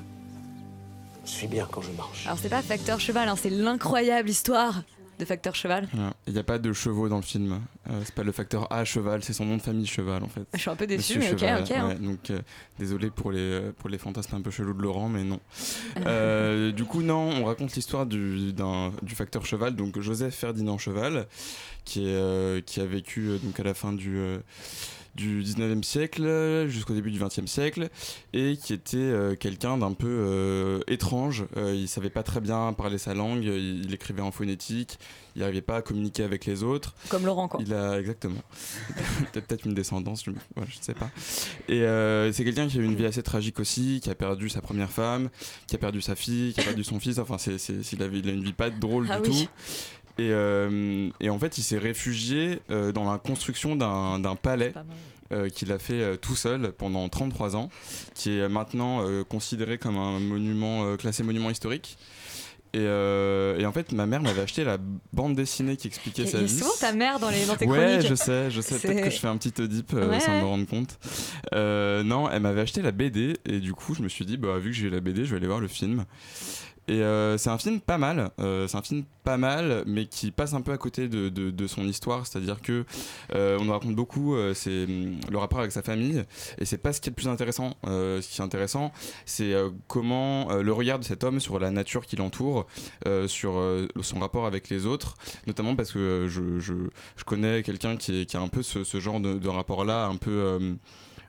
Je 1.25 1.29
suis 1.31 1.47
bien 1.47 1.67
quand 1.71 1.81
je 1.81 1.91
marche. 1.91 2.25
Alors, 2.25 2.37
c'est 2.39 2.49
pas 2.49 2.61
Facteur 2.61 2.99
Cheval, 2.99 3.27
hein, 3.27 3.35
c'est 3.35 3.49
l'incroyable 3.49 4.29
histoire 4.29 4.83
de 5.17 5.25
Facteur 5.25 5.55
Cheval. 5.55 5.87
Il 6.27 6.33
n'y 6.33 6.39
a 6.39 6.43
pas 6.43 6.59
de 6.59 6.71
chevaux 6.73 7.07
dans 7.09 7.15
le 7.15 7.21
film. 7.21 7.61
Euh, 7.89 8.01
c'est 8.03 8.13
pas 8.13 8.23
le 8.23 8.31
facteur 8.33 8.71
A 8.71 8.83
cheval, 8.83 9.23
c'est 9.23 9.31
son 9.33 9.45
nom 9.45 9.55
de 9.57 9.61
famille 9.61 9.85
cheval 9.85 10.23
en 10.23 10.27
fait. 10.27 10.43
Je 10.53 10.59
suis 10.59 10.69
un 10.69 10.75
peu 10.75 10.85
Monsieur 10.87 11.19
mais 11.19 11.31
ok, 11.31 11.39
Cheval, 11.39 11.63
ok, 11.63 11.71
hein. 11.71 11.87
ouais, 11.87 11.95
donc 11.95 12.29
euh, 12.31 12.39
désolé 12.79 13.09
pour 13.11 13.31
les 13.31 13.39
euh, 13.39 13.71
pour 13.77 13.89
les 13.89 13.97
fantasmes 13.97 14.35
un 14.35 14.41
peu 14.41 14.51
chelous 14.51 14.73
de 14.73 14.81
Laurent, 14.81 15.07
mais 15.07 15.23
non. 15.23 15.39
Euh, 16.05 16.71
du 16.71 16.83
coup 16.83 17.01
non, 17.01 17.29
on 17.29 17.45
raconte 17.45 17.73
l'histoire 17.75 18.05
du 18.05 18.51
d'un 18.53 18.91
du 19.01 19.15
facteur 19.15 19.45
cheval, 19.45 19.75
donc 19.75 19.97
Joseph 19.99 20.35
Ferdinand 20.35 20.77
Cheval, 20.77 21.27
qui 21.85 22.01
est 22.05 22.13
euh, 22.13 22.59
qui 22.61 22.81
a 22.81 22.85
vécu 22.85 23.29
euh, 23.29 23.37
donc 23.37 23.57
à 23.59 23.63
la 23.63 23.73
fin 23.73 23.93
du 23.93 24.17
euh, 24.17 24.39
du 25.15 25.43
19e 25.43 25.83
siècle 25.83 26.65
jusqu'au 26.67 26.93
début 26.93 27.11
du 27.11 27.19
20e 27.19 27.47
siècle 27.47 27.89
et 28.33 28.57
qui 28.57 28.73
était 28.73 28.97
euh, 28.97 29.35
quelqu'un 29.35 29.77
d'un 29.77 29.93
peu 29.93 30.07
euh, 30.09 30.79
étrange. 30.87 31.45
Euh, 31.57 31.73
il 31.73 31.87
savait 31.87 32.09
pas 32.09 32.23
très 32.23 32.41
bien 32.41 32.73
parler 32.73 32.97
sa 32.97 33.13
langue, 33.13 33.43
il, 33.43 33.85
il 33.85 33.93
écrivait 33.93 34.21
en 34.21 34.31
phonétique, 34.31 34.99
il 35.35 35.39
n'arrivait 35.41 35.61
pas 35.61 35.77
à 35.77 35.81
communiquer 35.81 36.23
avec 36.23 36.45
les 36.45 36.63
autres. 36.63 36.95
Comme 37.09 37.25
Laurent, 37.25 37.47
quoi. 37.47 37.59
Il 37.63 37.73
a 37.73 37.99
exactement. 37.99 38.41
Peut-être 39.33 39.65
une 39.65 39.73
descendance, 39.73 40.23
je, 40.25 40.31
ouais, 40.31 40.37
ne 40.57 40.65
sais 40.81 40.93
pas. 40.93 41.09
Et 41.69 41.81
euh, 41.81 42.31
c'est 42.33 42.43
quelqu'un 42.43 42.67
qui 42.67 42.77
a 42.77 42.81
eu 42.81 42.85
une 42.85 42.95
vie 42.95 43.05
assez 43.05 43.23
tragique 43.23 43.59
aussi, 43.59 43.99
qui 44.01 44.09
a 44.09 44.15
perdu 44.15 44.49
sa 44.49 44.61
première 44.61 44.91
femme, 44.91 45.29
qui 45.67 45.75
a 45.75 45.79
perdu 45.79 46.01
sa 46.01 46.15
fille, 46.15 46.53
qui 46.53 46.59
a 46.61 46.63
perdu 46.63 46.83
son 46.83 46.99
fils. 46.99 47.19
Enfin, 47.19 47.37
c'est, 47.37 47.57
c'est, 47.57 47.73
il, 47.93 48.03
avait, 48.03 48.19
il 48.19 48.29
a 48.29 48.33
une 48.33 48.43
vie 48.43 48.53
pas 48.53 48.69
drôle 48.69 49.07
Ah 49.09 49.19
du 49.19 49.29
oui. 49.29 49.45
tout. 49.45 49.49
Et, 50.17 50.29
euh, 50.31 51.09
et 51.19 51.29
en 51.29 51.37
fait, 51.39 51.57
il 51.57 51.63
s'est 51.63 51.77
réfugié 51.77 52.59
euh, 52.71 52.91
dans 52.91 53.09
la 53.11 53.17
construction 53.17 53.75
d'un, 53.75 54.35
palais. 54.41 54.73
euh, 55.31 55.49
qu'il 55.49 55.71
a 55.71 55.79
fait 55.79 56.01
euh, 56.01 56.15
tout 56.17 56.35
seul 56.35 56.71
pendant 56.71 57.09
33 57.09 57.55
ans, 57.55 57.69
qui 58.13 58.37
est 58.37 58.47
maintenant 58.47 59.01
euh, 59.07 59.23
considéré 59.23 59.77
comme 59.79 59.97
un 59.97 60.19
monument 60.19 60.95
classé 60.97 61.23
monument 61.23 61.49
historique. 61.49 61.97
Et, 62.73 62.83
et 62.83 63.65
en 63.65 63.71
fait, 63.71 63.93
ma 63.93 64.05
mère 64.05 64.21
m'avait 64.21 64.41
acheté 64.41 64.65
la 64.65 64.77
bande 65.13 65.33
dessinée 65.33 65.77
qui 65.77 65.87
expliquait 65.87 66.25
sa 66.25 66.39
vie. 66.41 66.49
souvent 66.49 66.73
ta 66.77 66.91
mère 66.91 67.19
dans, 67.19 67.29
les, 67.29 67.45
dans 67.45 67.55
tes 67.55 67.65
Ouais, 67.67 67.77
chroniques. 67.99 68.07
je 68.09 68.15
sais, 68.15 68.51
je 68.51 68.59
sais. 68.59 68.77
Peut-être 68.77 68.97
C'est- 68.97 69.01
que 69.01 69.09
je 69.11 69.17
fais 69.17 69.27
un 69.29 69.37
petit 69.37 69.53
Oedipe 69.61 69.93
Ouais, 69.93 70.19
sans 70.19 70.41
me 70.41 70.45
rendre 70.45 70.65
compte. 70.67 70.97
Non, 71.53 72.29
elle 72.29 72.41
m'avait 72.41 72.59
acheté 72.61 72.81
la 72.81 72.91
BD 72.91 73.37
et 73.45 73.59
du 73.61 73.73
coup, 73.73 73.95
je 73.95 74.01
me 74.01 74.09
suis 74.09 74.25
dit, 74.25 74.35
bah, 74.35 74.57
vu 74.59 74.71
que 74.71 74.75
j'ai 74.75 74.89
la 74.89 74.99
BD, 74.99 75.23
je 75.23 75.31
vais 75.31 75.37
aller 75.37 75.47
voir 75.47 75.61
le 75.61 75.69
film. 75.69 76.03
Et 76.87 77.01
euh, 77.01 77.37
c'est 77.37 77.49
un 77.49 77.57
film 77.57 77.79
pas 77.79 77.97
mal, 77.97 78.29
euh, 78.39 78.67
c'est 78.67 78.77
un 78.77 78.81
film 78.83 79.05
pas 79.23 79.37
mal, 79.37 79.83
mais 79.87 80.05
qui 80.05 80.29
passe 80.29 80.53
un 80.53 80.61
peu 80.61 80.71
à 80.71 80.77
côté 80.77 81.07
de, 81.07 81.67
son 81.67 81.87
histoire, 81.87 82.27
c'est-à-dire 82.27 82.61
que 82.61 82.85
euh, 83.33 83.57
on 83.59 83.65
nous 83.65 83.71
raconte 83.71 83.95
beaucoup 83.95 84.35
c'est 84.53 84.83
hum, 84.83 85.19
le 85.31 85.37
rapport 85.39 85.59
avec 85.59 85.71
sa 85.71 85.81
famille, 85.81 86.23
et 86.59 86.65
c'est 86.65 86.77
pas 86.77 86.93
ce 86.93 87.01
qui 87.01 87.09
est 87.09 87.11
le 87.11 87.15
plus 87.15 87.27
intéressant. 87.27 87.75
Ce 87.85 88.21
qui 88.21 88.39
est 88.39 88.43
intéressant, 88.43 88.91
c'est 89.25 89.53
comment 89.87 90.53
le 90.53 90.73
regard 90.73 90.99
de 90.99 91.03
cet 91.03 91.23
homme 91.23 91.39
sur 91.39 91.57
la 91.59 91.71
nature 91.71 92.05
qui 92.05 92.17
l'entoure, 92.17 92.67
sur 93.27 93.59
son 94.01 94.19
rapport 94.19 94.45
avec 94.45 94.69
les 94.69 94.85
autres, 94.85 95.15
notamment 95.47 95.75
parce 95.75 95.91
que 95.91 96.27
je, 96.29 97.23
connais 97.25 97.63
quelqu'un 97.63 97.97
qui, 97.97 98.27
a 98.33 98.39
un 98.39 98.47
peu 98.47 98.61
ce, 98.61 98.99
genre 98.99 99.19
de, 99.19 99.47
rapport-là, 99.47 100.05
un 100.05 100.17
peu 100.17 100.77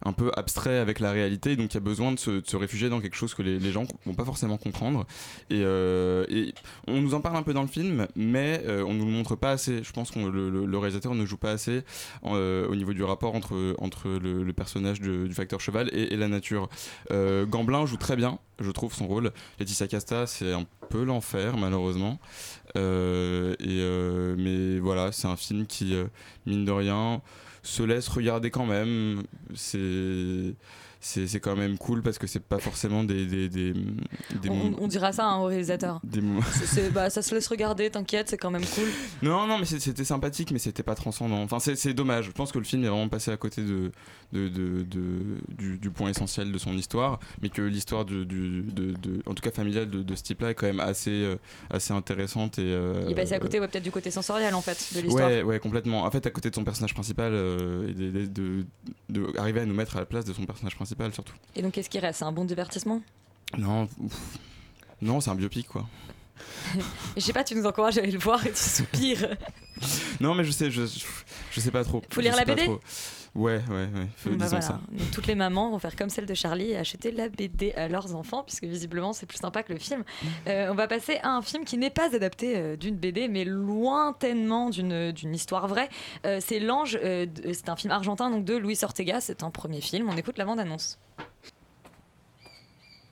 un 0.04 0.12
peu 0.12 0.30
abstrait 0.36 0.78
avec 0.78 1.00
la 1.00 1.10
réalité, 1.12 1.56
donc 1.56 1.72
il 1.72 1.74
y 1.74 1.78
a 1.78 1.80
besoin 1.80 2.12
de 2.12 2.18
se, 2.18 2.42
se 2.44 2.56
réfugier 2.56 2.88
dans 2.88 3.00
quelque 3.00 3.16
chose 3.16 3.34
que 3.34 3.42
les, 3.42 3.58
les 3.58 3.72
gens 3.72 3.84
vont 4.04 4.14
pas 4.14 4.24
forcément 4.24 4.56
comprendre. 4.58 5.06
Et, 5.50 5.62
euh, 5.64 6.24
et 6.28 6.52
on 6.86 7.00
nous 7.00 7.14
en 7.14 7.20
parle 7.20 7.36
un 7.36 7.42
peu 7.42 7.54
dans 7.54 7.62
le 7.62 7.68
film, 7.68 8.06
mais 8.14 8.62
euh, 8.66 8.84
on 8.86 8.94
nous 8.94 9.06
le 9.06 9.10
montre 9.10 9.36
pas 9.36 9.50
assez. 9.52 9.82
Je 9.82 9.92
pense 9.92 10.10
que 10.10 10.18
le, 10.18 10.64
le- 10.66 10.78
réalisateur 10.78 11.14
ne 11.14 11.24
joue 11.24 11.38
pas 11.38 11.50
assez 11.52 11.82
euh, 12.24 12.68
au 12.68 12.76
niveau 12.76 12.92
du 12.92 13.02
rapport 13.02 13.34
entre, 13.34 13.74
entre 13.78 14.08
le, 14.08 14.52
personnage 14.52 15.00
de- 15.00 15.26
du 15.26 15.34
facteur 15.34 15.60
cheval 15.60 15.88
et, 15.92 16.14
la 16.16 16.28
nature. 16.28 16.68
Euh, 17.10 17.46
Gamblin 17.46 17.86
joue 17.86 17.96
très 17.96 18.16
bien, 18.16 18.38
je 18.60 18.70
trouve, 18.70 18.94
son 18.94 19.06
rôle. 19.06 19.32
Laetitia 19.58 19.86
Casta, 19.88 20.26
c'est 20.26 20.52
un 20.52 20.64
peu 20.90 21.04
l'enfer, 21.04 21.56
malheureusement. 21.56 22.18
Et, 22.74 24.36
mais 24.38 24.78
voilà, 24.78 25.12
c'est 25.12 25.28
un 25.28 25.36
film 25.36 25.66
qui, 25.66 25.94
mine 26.46 26.64
de 26.64 26.72
rien, 26.72 27.22
se 27.66 27.82
laisse 27.82 28.08
regarder 28.08 28.50
quand 28.50 28.66
même. 28.66 29.22
C'est 29.54 30.54
c'est 31.06 31.26
c'est 31.28 31.38
quand 31.40 31.54
même 31.56 31.78
cool 31.78 32.02
parce 32.02 32.18
que 32.18 32.26
c'est 32.26 32.40
pas 32.42 32.58
forcément 32.58 33.04
des. 33.04 33.26
des, 33.26 33.48
des, 33.48 33.72
des 33.72 34.50
On, 34.50 34.74
on 34.80 34.88
dira 34.88 35.12
ça 35.12 35.24
hein, 35.26 35.38
au 35.38 35.44
réalisateur. 35.44 36.00
des 36.02 36.20
bah, 36.92 37.10
ça 37.10 37.22
se 37.22 37.34
laisse 37.34 37.46
regarder, 37.46 37.88
t'inquiète, 37.90 38.28
c'est 38.28 38.36
quand 38.36 38.50
même 38.50 38.64
cool. 38.74 38.88
Non, 39.22 39.46
non, 39.46 39.58
mais 39.58 39.64
c'était 39.66 40.04
sympathique, 40.04 40.50
mais 40.50 40.58
c'était 40.58 40.82
pas 40.82 40.94
transcendant. 40.96 41.40
Enfin, 41.42 41.60
c'est 41.60 41.76
c'est 41.76 41.94
dommage. 41.94 42.26
Je 42.26 42.30
pense 42.32 42.50
que 42.50 42.58
le 42.58 42.64
film 42.64 42.82
est 42.84 42.88
vraiment 42.88 43.08
passé 43.08 43.30
à 43.30 43.36
côté 43.36 43.62
de, 43.62 43.92
de, 44.32 44.48
de- 44.48 44.82
de- 44.82 45.54
du, 45.56 45.78
du 45.78 45.90
point 45.90 46.10
essentiel 46.10 46.50
de 46.50 46.58
son 46.58 46.72
histoire, 46.76 47.20
mais 47.40 47.48
que 47.50 47.62
l'histoire 47.62 48.04
du, 48.04 48.26
du- 48.26 48.62
de, 48.62 48.94
en 49.26 49.34
tout 49.34 49.42
cas 49.42 49.50
familiale 49.52 49.88
de, 49.88 50.14
ce 50.16 50.22
type-là 50.24 50.50
est 50.50 50.54
quand 50.54 50.66
même 50.66 50.80
assez, 50.80 51.10
euh, 51.10 51.36
assez 51.70 51.92
intéressante 51.92 52.58
et. 52.58 52.62
euh, 52.64 53.04
Il 53.06 53.12
est 53.12 53.14
passé 53.14 53.34
à 53.34 53.38
côté, 53.38 53.60
ouais, 53.60 53.68
peut-être 53.68 53.84
du 53.84 53.90
côté 53.92 54.10
sensoriel 54.10 54.54
en 54.54 54.60
fait 54.62 54.92
de 54.96 55.00
l'histoire. 55.02 55.28
Ouais, 55.28 55.42
ouais, 55.42 55.58
complètement. 55.60 56.04
En 56.04 56.10
fait, 56.10 56.26
à 56.26 56.30
côté 56.30 56.50
de 56.50 56.54
son 56.54 56.64
personnage 56.64 56.94
principal, 56.94 57.32
euh, 57.32 57.88
et 57.88 58.26
de 58.26 59.38
arriver 59.38 59.60
à 59.60 59.66
nous 59.66 59.74
mettre 59.74 59.96
à 59.96 60.00
la 60.00 60.06
place 60.06 60.24
de 60.24 60.32
son 60.32 60.44
personnage 60.44 60.74
principal, 60.74 60.95
surtout. 61.12 61.34
Et 61.54 61.62
donc 61.62 61.72
qu'est-ce 61.72 61.90
qui 61.90 61.98
reste 61.98 62.18
C'est 62.20 62.24
un 62.24 62.32
bon 62.32 62.44
divertissement? 62.44 63.00
Non, 63.56 63.88
ouf. 63.98 64.38
non, 65.00 65.20
c'est 65.20 65.30
un 65.30 65.34
biopic, 65.34 65.68
quoi. 65.68 65.86
Je 67.16 67.20
sais 67.20 67.32
pas, 67.32 67.44
tu 67.44 67.54
nous 67.54 67.64
encourages 67.66 67.96
à 67.98 68.02
aller 68.02 68.12
le 68.12 68.18
voir 68.18 68.44
et 68.46 68.50
tu 68.50 68.56
soupires. 68.62 69.36
Non, 70.20 70.34
mais 70.34 70.44
je 70.44 70.50
sais, 70.50 70.70
je, 70.70 70.86
je, 70.86 71.04
je 71.52 71.60
sais 71.60 71.70
pas 71.70 71.84
trop. 71.84 72.02
Faut 72.10 72.20
lire 72.20 72.36
la 72.36 72.44
BD? 72.44 72.64
trop. 72.64 72.80
Ouais, 73.36 73.60
ouais, 73.68 73.74
ouais. 73.94 74.06
Faut- 74.16 74.30
Bah 74.30 74.36
disons 74.36 74.48
voilà. 74.48 74.60
ça. 74.62 74.80
Donc, 74.90 75.10
toutes 75.12 75.26
les 75.26 75.34
mamans 75.34 75.70
vont 75.70 75.78
faire 75.78 75.94
comme 75.94 76.08
celle 76.08 76.24
de 76.24 76.32
Charlie 76.32 76.70
et 76.70 76.78
acheter 76.78 77.10
la 77.10 77.28
BD 77.28 77.72
à 77.74 77.86
leurs 77.86 78.14
enfants, 78.14 78.42
puisque 78.42 78.64
visiblement 78.64 79.12
c'est 79.12 79.26
plus 79.26 79.36
sympa 79.38 79.62
que 79.62 79.74
le 79.74 79.78
film. 79.78 80.04
Euh, 80.46 80.70
on 80.70 80.74
va 80.74 80.88
passer 80.88 81.18
à 81.22 81.28
un 81.32 81.42
film 81.42 81.64
qui 81.66 81.76
n'est 81.76 81.90
pas 81.90 82.14
adapté 82.14 82.56
euh, 82.56 82.76
d'une 82.76 82.96
BD, 82.96 83.28
mais 83.28 83.44
lointainement 83.44 84.70
d'une 84.70 85.12
d'une 85.12 85.34
histoire 85.34 85.68
vraie. 85.68 85.90
Euh, 86.24 86.38
c'est 86.40 86.60
L'Ange, 86.60 86.98
euh, 87.04 87.26
c'est 87.52 87.68
un 87.68 87.76
film 87.76 87.92
argentin 87.92 88.30
donc 88.30 88.44
de 88.46 88.56
Luis 88.56 88.78
Ortega, 88.82 89.20
c'est 89.20 89.42
un 89.42 89.50
premier 89.50 89.82
film. 89.82 90.08
On 90.08 90.16
écoute 90.16 90.38
la 90.38 90.46
bande-annonce. 90.46 90.98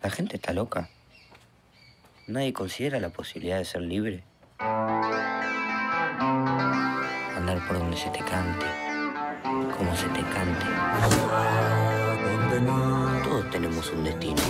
La 0.03 0.09
gente 0.09 0.35
está 0.35 0.55
loca. 0.55 0.89
Nadie 2.29 2.53
considera 2.55 2.99
la 2.99 3.11
posibilidad 3.11 3.59
de 3.59 3.65
ser 3.65 3.81
libre. 3.81 4.21
Andar 7.37 7.59
por 7.67 7.79
donde 7.79 7.95
se 7.97 8.09
te 8.09 8.19
cante, 8.21 8.65
como 9.77 9.95
se 9.97 10.07
te 10.09 10.21
cante. 10.21 10.67
Todos 13.25 13.51
tenemos 13.51 13.90
un 13.93 14.05
destino. 14.05 14.43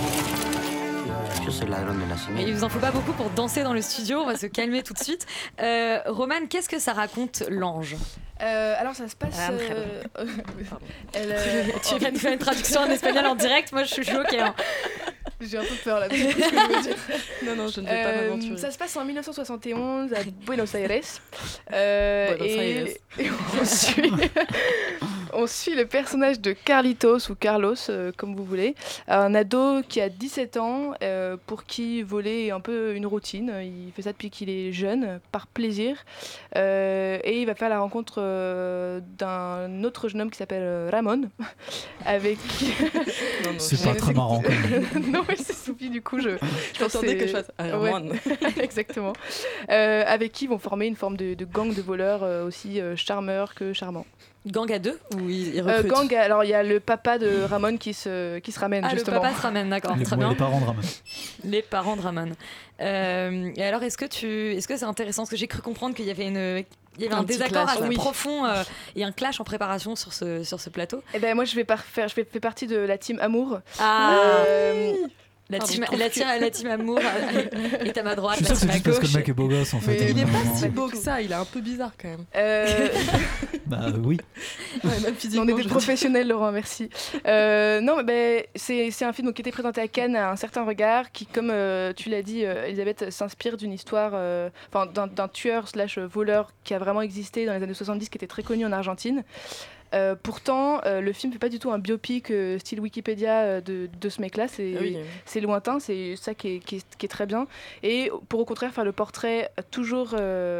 Yo 1.43 1.51
soy 1.51 1.67
ladrón 1.67 1.99
de 1.99 2.05
Mais 2.05 2.09
nacimiento. 2.15 2.47
il 2.49 2.55
vous 2.55 2.63
en 2.63 2.69
faut 2.69 2.79
pas 2.79 2.91
beaucoup 2.91 3.11
pour 3.13 3.29
danser 3.29 3.63
dans 3.63 3.73
le 3.73 3.81
studio, 3.81 4.19
on 4.21 4.25
va 4.25 4.35
se 4.35 4.47
calmer 4.47 4.81
tout 4.83 4.93
de 4.93 4.99
suite. 4.99 5.25
Euh, 5.61 5.99
Roman, 6.07 6.47
qu'est-ce 6.49 6.69
que 6.69 6.79
ça 6.79 6.93
raconte 6.93 7.43
L'Ange? 7.49 7.95
Euh, 8.41 8.73
alors 8.79 8.95
ça 8.95 9.07
se 9.07 9.15
passe. 9.15 9.37
Ah, 9.39 9.51
euh, 9.51 10.01
elle, 11.13 11.31
euh, 11.31 11.63
Tu 11.87 11.97
viens 11.99 12.11
de 12.11 12.17
faire 12.17 12.33
une 12.33 12.39
traduction 12.39 12.81
en 12.81 12.87
espagnol 12.89 13.25
en 13.27 13.35
direct, 13.35 13.71
moi 13.73 13.83
je 13.83 13.93
suis 13.93 14.03
choquée. 14.03 14.39
hein. 14.41 14.55
J'ai 15.41 15.57
un 15.57 15.63
peu 15.63 15.75
peur 15.83 15.99
là. 15.99 16.07
parce 16.07 16.21
que 16.21 16.29
je 16.29 16.33
sais 16.35 16.43
ce 16.43 16.49
que 16.49 16.55
je 16.55 16.75
veux 16.75 16.81
dire. 16.81 16.95
Non, 17.45 17.55
non, 17.55 17.67
je 17.67 17.81
ne 17.81 17.85
vais 17.87 18.03
pas 18.03 18.09
Euh, 18.09 18.21
m'aventurer. 18.29 18.57
Ça 18.57 18.71
se 18.71 18.77
passe 18.77 18.95
en 18.95 19.03
1971 19.05 20.13
à 20.13 20.17
Buenos 20.45 20.73
Aires. 20.75 20.91
Euh, 21.73 22.35
Buenos 22.37 22.47
et, 22.47 22.71
Aires. 22.71 22.87
et 23.19 23.29
on, 23.61 23.65
suit, 23.65 24.11
on 25.35 25.47
suit 25.47 25.75
le 25.75 25.85
personnage 25.85 26.39
de 26.39 26.51
Carlitos 26.53 27.29
ou 27.29 27.35
Carlos, 27.35 27.75
euh, 27.89 28.11
comme 28.15 28.35
vous 28.35 28.43
voulez, 28.43 28.75
un 29.07 29.33
ado 29.35 29.81
qui 29.87 30.01
a 30.01 30.09
17 30.09 30.57
ans, 30.57 30.93
euh, 31.03 31.37
pour 31.45 31.65
qui 31.65 32.01
voler 32.01 32.45
est 32.47 32.51
un 32.51 32.59
peu 32.59 32.95
une 32.95 33.05
routine. 33.05 33.51
Il 33.61 33.91
fait 33.93 34.01
ça 34.03 34.11
depuis 34.11 34.29
qu'il 34.29 34.49
est 34.49 34.71
jeune, 34.71 35.19
par 35.31 35.47
plaisir. 35.47 35.97
Euh, 36.55 37.19
et 37.23 37.41
il 37.41 37.45
va 37.45 37.55
faire 37.55 37.69
la 37.69 37.79
rencontre 37.79 38.15
euh, 38.19 38.99
d'un 39.17 39.83
autre 39.83 40.09
jeune 40.09 40.21
homme 40.21 40.31
qui 40.31 40.37
s'appelle 40.37 40.89
Ramon, 40.91 41.29
avec. 42.05 42.37
C'est 43.57 43.83
pas 43.83 43.95
très 43.95 44.13
marrant, 44.13 44.41
quand 44.41 44.49
même. 44.49 45.11
non, 45.11 45.23
mais 45.27 45.35
c'est 45.35 45.53
Sophie, 45.53 45.89
du 45.89 46.01
coup, 46.01 46.19
je. 46.19 46.31
J'attendais 46.77 47.07
c'est- 47.09 47.17
que 47.17 47.27
je 47.27 47.31
fasse 47.31 47.51
Ouais, 47.59 47.71
Ramon. 47.91 48.09
Exactement. 48.61 49.13
Euh, 49.69 50.03
avec 50.07 50.31
qui 50.31 50.45
ils 50.45 50.47
vont 50.47 50.59
former 50.59 50.85
une 50.87 50.95
forme 50.95 51.17
de, 51.17 51.33
de 51.33 51.45
gang 51.45 51.73
de 51.73 51.81
voleurs 51.81 52.23
euh, 52.23 52.45
aussi 52.45 52.79
euh, 52.79 52.95
charmeurs 52.95 53.55
que 53.55 53.73
charmants. 53.73 54.05
Gang 54.45 54.71
à 54.71 54.77
deux 54.79 54.99
ou 55.15 55.27
ils, 55.29 55.59
Euh, 55.59 55.63
recrutent 55.77 55.87
gang, 56.09 56.13
alors 56.15 56.43
il 56.43 56.51
y 56.51 56.53
a 56.53 56.61
le 56.61 56.79
papa 56.79 57.17
de 57.17 57.43
Ramon 57.49 57.77
qui 57.77 57.93
se, 57.95 58.37
qui 58.39 58.51
se 58.51 58.59
ramène 58.59 58.83
Ah, 58.85 58.91
justement. 58.93 59.15
le 59.17 59.21
papa 59.23 59.35
se 59.35 59.41
ramène, 59.41 59.69
d'accord, 59.71 59.95
Les, 59.95 60.03
très 60.05 60.15
ouais, 60.15 60.19
bien. 60.19 60.29
les 60.29 60.35
parents 60.35 60.59
de 60.61 60.65
Ramon. 60.65 60.81
Les 61.43 61.61
parents 61.63 61.95
de 61.95 62.01
Ramon. 62.01 62.31
Euh, 62.81 63.49
et 63.55 63.63
alors, 63.63 63.81
est-ce 63.83 63.97
que 63.97 64.05
tu, 64.05 64.53
est-ce 64.53 64.67
que 64.67 64.77
c'est 64.77 64.85
intéressant? 64.85 65.23
Parce 65.23 65.31
que 65.31 65.35
j'ai 65.37 65.47
cru 65.47 65.61
comprendre 65.61 65.95
qu'il 65.95 66.05
y 66.05 66.11
avait 66.11 66.27
une, 66.27 66.63
il 66.97 67.03
y 67.03 67.07
avait 67.07 67.15
un, 67.15 67.23
désaccord 67.23 67.63
clash, 67.63 67.77
assez 67.77 67.87
oui. 67.87 67.95
profond 67.95 68.45
euh, 68.45 68.63
et 68.95 69.03
un 69.03 69.11
clash 69.11 69.39
en 69.39 69.43
préparation 69.43 69.95
sur 69.95 70.13
ce, 70.13 70.43
sur 70.43 70.59
ce 70.59 70.69
plateau. 70.69 71.01
Et 71.13 71.19
ben 71.19 71.33
moi 71.35 71.45
je 71.45 71.55
vais 71.55 71.63
par- 71.63 71.83
faire, 71.83 72.07
je 72.07 72.13
fais, 72.13 72.23
fais 72.29 72.39
partie 72.39 72.67
de 72.67 72.77
la 72.77 72.97
team 72.97 73.17
Amour. 73.21 73.59
Ah. 73.79 74.15
Euh, 74.47 74.93
La 75.49 75.59
pardon, 75.59 75.73
team, 75.73 75.81
la 75.91 76.09
que- 76.09 76.13
team, 76.13 76.25
la 76.41 76.49
team 76.49 76.67
amour 76.71 76.99
est 77.85 77.97
à 77.97 78.01
ma 78.03 78.15
droite, 78.15 78.39
Je 78.39 78.45
sûr 78.45 78.53
que 78.55 78.59
c'est 78.59 78.67
parce 78.67 78.79
que 78.81 78.89
gauche. 78.89 79.13
le 79.13 79.19
mec 79.19 79.29
est 79.29 79.33
beau 79.33 79.47
gosse 79.47 79.73
en 79.75 79.79
fait. 79.79 79.91
Mais 79.91 79.97
il 79.97 80.01
est 80.01 80.09
évidemment. 80.21 80.51
pas 80.51 80.57
si 80.57 80.69
beau 80.69 80.87
que 80.87 80.97
ça, 80.97 81.21
il 81.21 81.31
est 81.31 81.35
un 81.35 81.45
peu 81.45 81.61
bizarre 81.61 81.91
quand 82.01 82.07
même. 82.09 82.25
Euh, 82.35 82.87
Bah 83.67 83.87
oui. 84.03 84.17
Ouais, 84.83 84.91
on 85.37 85.47
est 85.47 85.53
des 85.53 85.63
professionnels, 85.63 86.27
Laurent, 86.27 86.51
merci. 86.51 86.89
Euh, 87.27 87.79
non, 87.81 87.97
mais 87.97 88.03
ben, 88.03 88.43
c'est 88.55 88.91
c'est 88.91 89.05
un 89.05 89.13
film 89.13 89.27
donc, 89.27 89.35
qui 89.35 89.41
était 89.41 89.51
présenté 89.51 89.81
à 89.81 89.87
Cannes 89.87 90.15
à 90.15 90.29
un 90.31 90.35
certain 90.35 90.63
regard, 90.63 91.11
qui, 91.11 91.25
comme 91.25 91.49
euh, 91.51 91.91
tu 91.93 92.09
l'as 92.09 92.21
dit, 92.21 92.43
euh, 92.45 92.65
Elisabeth, 92.67 93.09
s'inspire 93.11 93.57
d'une 93.57 93.73
histoire, 93.73 94.11
euh, 94.13 94.49
enfin 94.71 94.85
d'un 94.87 95.07
d'un 95.07 95.27
tueur 95.27 95.67
slash 95.67 95.97
voleur 95.97 96.51
qui 96.63 96.73
a 96.75 96.79
vraiment 96.79 97.01
existé 97.01 97.45
dans 97.47 97.53
les 97.53 97.63
années 97.63 97.73
70, 97.73 98.09
qui 98.09 98.17
était 98.17 98.27
très 98.27 98.43
connu 98.43 98.65
en 98.65 98.71
Argentine. 98.71 99.23
Euh, 99.95 100.15
pourtant, 100.21 100.81
euh, 100.85 100.99
le 100.99 101.13
film 101.13 101.31
fait 101.31 101.39
pas 101.39 101.49
du 101.49 101.57
tout 101.57 101.71
un 101.71 101.79
biopic 101.79 102.29
euh, 102.29 102.59
style 102.59 102.79
Wikipédia 102.81 103.61
de, 103.61 103.87
de 103.99 104.09
ce 104.09 104.19
mec-là. 104.21 104.47
C'est 104.47 104.73
Ah 104.77 104.81
oui. 104.81 105.41
lointain, 105.41 105.79
c'est 105.79 106.15
ça 106.17 106.33
qui 106.33 106.55
est, 106.55 106.59
qui, 106.59 106.77
est, 106.77 106.97
qui 106.97 107.05
est 107.05 107.09
très 107.09 107.25
bien. 107.25 107.47
Et 107.81 108.11
pour 108.27 108.39
au 108.41 108.45
contraire 108.45 108.73
faire 108.73 108.83
le 108.85 108.91
portrait 108.91 109.51
toujours 109.71 110.15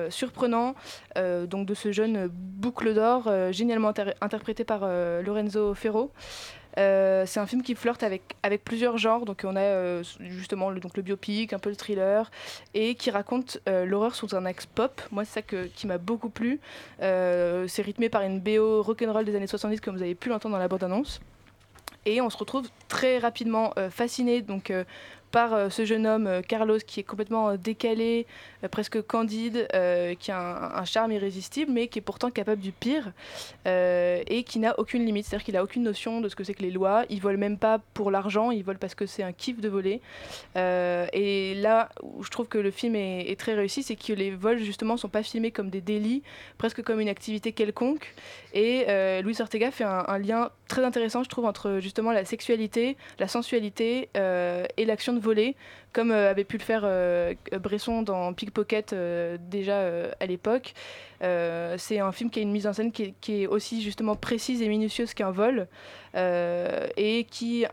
surprenant 0.10 0.76
donc 1.16 1.66
de 1.66 1.74
ce 1.74 1.92
jeune 1.92 2.28
boucle 2.28 2.94
d'or, 2.94 3.30
génialement 3.52 3.90
inter- 3.90 4.14
interprété 4.22 4.64
par 4.64 4.88
Lorenzo 5.24 5.74
Ferro. 5.74 6.12
Euh, 6.78 7.26
c'est 7.26 7.40
un 7.40 7.46
film 7.46 7.62
qui 7.62 7.76
flirte 7.76 8.04
avec, 8.04 8.36
plusieurs 8.64 8.98
genres, 8.98 9.26
donc 9.26 9.42
on 9.44 9.56
a 9.56 9.62
euh, 9.62 10.04
justement 10.20 10.70
le, 10.70 10.80
donc 10.80 10.98
le 10.98 11.04
biopic, 11.04 11.54
un 11.54 11.60
peu 11.60 11.70
le 11.70 11.76
thriller, 11.76 12.30
et 12.74 12.96
qui 12.96 13.12
raconte 13.12 13.60
euh, 13.70 13.86
l'horreur 13.86 14.16
sous 14.16 14.36
un 14.36 14.46
axe 14.46 14.66
pop. 14.66 15.02
Moi, 15.12 15.26
c'est 15.26 15.36
ça 15.36 15.42
que- 15.42 15.66
qui 15.68 15.88
m'a 15.88 15.98
beaucoup 15.98 16.30
plu. 16.30 16.60
C'est 17.00 17.82
rythmé 17.82 18.10
par 18.10 18.22
une 18.24 18.40
BO 18.40 18.82
rock'n'roll 18.82 19.26
des 19.26 19.36
années 19.36 19.48
70, 19.48 19.82
comme 19.82 19.96
vous 19.96 20.04
avez 20.04 20.16
pu 20.16 20.30
l'entendre 20.30 20.54
dans 20.56 20.60
la 20.60 20.68
bande-annonce. 20.68 21.20
Et 22.06 22.22
on 22.22 22.30
se 22.30 22.38
retrouve 22.38 22.68
très 22.88 23.18
rapidement 23.18 23.74
fasciné 23.90 24.42
donc, 24.42 24.72
par 25.36 25.54
euh, 25.54 25.70
ce 25.70 25.84
jeune 25.84 26.08
homme, 26.08 26.28
euh, 26.28 26.42
Carlos, 26.42 26.78
qui 26.78 27.02
est 27.02 27.04
complètement 27.04 27.50
euh, 27.50 27.58
décalé, 27.58 28.26
presque 28.72 29.02
candide, 29.02 29.68
qui 30.20 30.32
a 30.32 30.80
un, 30.80 30.86
charme 30.86 31.12
irrésistible, 31.12 31.72
mais 31.72 31.88
qui 31.88 32.00
est 32.00 32.02
pourtant 32.02 32.32
capable 32.32 32.62
du 32.62 32.72
pire, 32.72 33.12
et 33.66 34.44
qui 34.44 34.58
n'a 34.58 34.80
aucune 34.80 35.06
limite. 35.06 35.26
C'est-à-dire 35.26 35.46
qu'il 35.46 35.54
n'a 35.54 35.62
aucune 35.62 35.84
notion 35.84 36.20
de 36.20 36.30
ce 36.30 36.36
que 36.36 36.44
c'est 36.44 36.56
que 36.56 36.64
les 36.64 36.72
lois. 36.72 37.04
Il 37.12 37.22
vole 37.22 37.38
même 37.38 37.60
pas 37.60 37.80
pour 37.94 38.10
l'argent, 38.10 38.50
il 38.50 38.64
vole 38.64 38.80
parce 38.80 38.96
que 38.96 39.06
c'est 39.06 39.22
un 39.22 39.34
kiff 39.34 39.62
de 39.62 39.70
voler. 39.70 40.02
Et 40.56 41.54
là 41.56 41.90
où 42.02 42.24
je 42.24 42.32
trouve 42.32 42.48
que 42.48 42.58
le 42.58 42.72
film 42.72 42.96
est, 42.96 43.40
très 43.40 43.54
réussi, 43.54 43.84
c'est 43.84 43.96
que 43.96 44.14
les 44.14 44.32
vols, 44.32 44.64
justement, 44.64 44.98
sont 44.98 45.10
pas 45.10 45.22
filmés 45.22 45.52
comme 45.52 45.70
des 45.70 45.82
délits, 45.82 46.24
presque 46.58 46.82
comme 46.82 47.00
une 47.00 47.10
activité 47.10 47.52
quelconque. 47.52 48.16
Et 48.54 48.86
euh, 48.88 49.22
Luis 49.22 49.40
Ortega 49.42 49.70
fait 49.70 49.84
un, 49.84 50.18
lien 50.18 50.50
très 50.68 50.84
intéressant, 50.84 51.22
je 51.22 51.30
trouve, 51.30 51.46
entre 51.46 51.78
justement 51.80 52.12
la 52.12 52.26
sexualité, 52.26 52.98
la 53.20 53.28
sensualité 53.28 54.10
et 54.16 54.86
l'action 54.86 55.14
de 55.14 55.20
voler, 55.26 55.56
comme 55.92 56.12
euh, 56.12 56.30
avait 56.30 56.44
pu 56.44 56.58
le 56.58 56.64
faire 56.64 56.82
euh, 56.84 57.34
Bresson 57.60 58.04
dans 58.04 58.32
Pickpocket 58.34 58.94
euh, 58.94 59.38
déjà 59.40 59.80
à 60.20 60.26
l'époque. 60.26 60.74
C'est 61.22 62.00
un 62.00 62.12
film 62.12 62.30
qui 62.30 62.40
a 62.40 62.42
une 62.44 62.52
mise 62.52 62.68
en 62.68 62.74
scène 62.74 62.92
qui 62.92 63.16
est, 63.28 63.48
aussi 63.48 63.82
justement 63.82 64.16
précise 64.16 64.62
et 64.62 64.68
minutieuse 64.68 65.14
qu'un 65.16 65.32
vol, 65.32 65.68
et 66.16 67.26
qui 67.32 67.66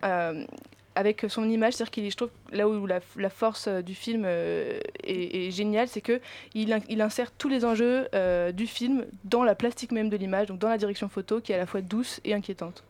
avec 0.95 1.25
son 1.29 1.49
image, 1.49 1.75
c'est-à-dire 1.75 1.91
qu'il, 1.91 2.11
je 2.11 2.17
trouve, 2.17 2.31
là 2.51 2.69
où 2.69 2.87
la, 2.87 3.31
force 3.31 3.69
du 3.69 3.95
film 3.95 4.25
est, 4.27 5.51
géniale, 5.51 5.89
c'est 5.89 6.01
que 6.01 6.21
il, 6.55 6.73
in- 6.73 6.81
il 6.89 7.01
insère 7.03 7.31
tous 7.33 7.49
les 7.49 7.67
enjeux 7.67 8.09
du 8.55 8.67
film 8.67 9.05
dans 9.25 9.45
la 9.45 9.55
plastique 9.55 9.93
même 9.93 10.09
de 10.09 10.17
l'image, 10.17 10.47
donc 10.47 10.59
dans 10.59 10.71
la 10.71 10.79
direction 10.79 11.11
photo, 11.11 11.43
qui 11.43 11.53
est 11.53 11.57
à 11.57 11.59
la 11.59 11.67
fois 11.67 11.83
douce 11.83 12.21
et 12.25 12.33
inquiétante. 12.33 12.83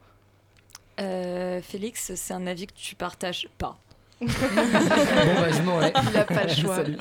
Félix, 0.99 2.15
c'est 2.15 2.35
un 2.35 2.47
avis 2.47 2.69
que 2.69 2.75
tu 2.75 2.95
partages 2.95 3.49
pas. 3.59 3.77
Bon 4.23 5.41
bah 5.41 5.51
je 5.51 5.63
m'en 5.63 5.79
vais. 5.79 5.93
Il 6.11 6.17
a 6.17 6.25
pas 6.25 6.45
le 6.45 6.49
choix. 6.55 6.77
Salut. 6.77 6.97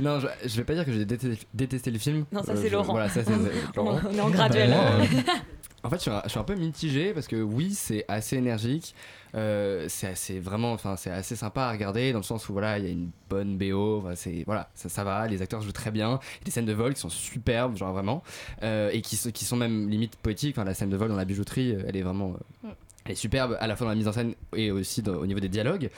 non, 0.00 0.20
je, 0.20 0.26
je 0.48 0.56
vais 0.56 0.64
pas 0.64 0.74
dire 0.74 0.84
que 0.84 0.92
j'ai 0.92 1.04
détesté, 1.04 1.46
détesté 1.54 1.90
le 1.90 1.98
film. 1.98 2.24
Non, 2.32 2.42
ça, 2.42 2.52
Euh, 2.52 2.56
c'est 2.60 2.70
Laurent. 2.70 2.92
Voilà, 2.92 3.08
ça 3.08 3.22
c'est 3.24 3.32
Laurent. 3.76 4.00
On 4.10 4.14
est 4.14 4.20
en 4.20 4.30
graduel. 4.30 4.70
Bah, 4.70 4.76
moi, 4.98 5.06
euh, 5.06 5.32
en 5.84 5.90
fait, 5.90 5.96
je 5.96 6.02
suis, 6.02 6.10
un, 6.10 6.22
je 6.24 6.30
suis 6.30 6.38
un 6.38 6.44
peu 6.44 6.54
mitigé 6.56 7.12
parce 7.12 7.26
que 7.28 7.36
oui, 7.40 7.72
c'est 7.74 8.04
assez 8.08 8.36
énergique. 8.36 8.94
euh, 9.34 9.86
c'est 9.88 10.08
assez 10.08 10.40
vraiment, 10.40 10.72
enfin, 10.72 10.96
c'est 10.96 11.10
assez 11.10 11.36
sympa 11.36 11.62
à 11.64 11.70
regarder 11.72 12.12
dans 12.12 12.18
le 12.18 12.24
sens 12.24 12.48
où 12.48 12.52
voilà, 12.52 12.78
il 12.78 12.84
y 12.84 12.88
a 12.88 12.90
une 12.90 13.10
bonne 13.28 13.56
BO. 13.56 14.04
c'est 14.14 14.42
voilà, 14.46 14.68
ça, 14.74 14.88
ça 14.88 15.04
va. 15.04 15.26
Les 15.28 15.42
acteurs 15.42 15.60
jouent 15.62 15.72
très 15.72 15.90
bien. 15.90 16.08
Il 16.08 16.38
y 16.38 16.42
a 16.42 16.44
des 16.46 16.50
scènes 16.50 16.66
de 16.66 16.72
vol 16.72 16.94
qui 16.94 17.00
sont 17.00 17.08
superbes, 17.10 17.76
genre 17.76 17.92
vraiment, 17.92 18.22
euh, 18.62 18.90
et 18.92 19.00
qui, 19.02 19.16
qui 19.32 19.44
sont 19.44 19.56
même 19.56 19.88
limite 19.88 20.16
poétiques. 20.16 20.56
Enfin, 20.56 20.64
la 20.64 20.74
scène 20.74 20.90
de 20.90 20.96
vol 20.96 21.08
dans 21.08 21.16
la 21.16 21.24
bijouterie, 21.24 21.76
elle 21.86 21.96
est 21.96 22.02
vraiment. 22.02 22.34
euh, 22.64 22.68
Elle 22.68 22.70
est 23.10 23.14
superbe 23.14 23.56
à 23.60 23.66
la 23.66 23.76
fois 23.76 23.86
dans 23.86 23.90
la 23.90 23.96
mise 23.96 24.08
en 24.08 24.12
scène 24.12 24.34
et 24.54 24.70
aussi 24.70 25.02
au 25.06 25.26
niveau 25.26 25.40
des 25.40 25.48
dialogues. 25.48 25.90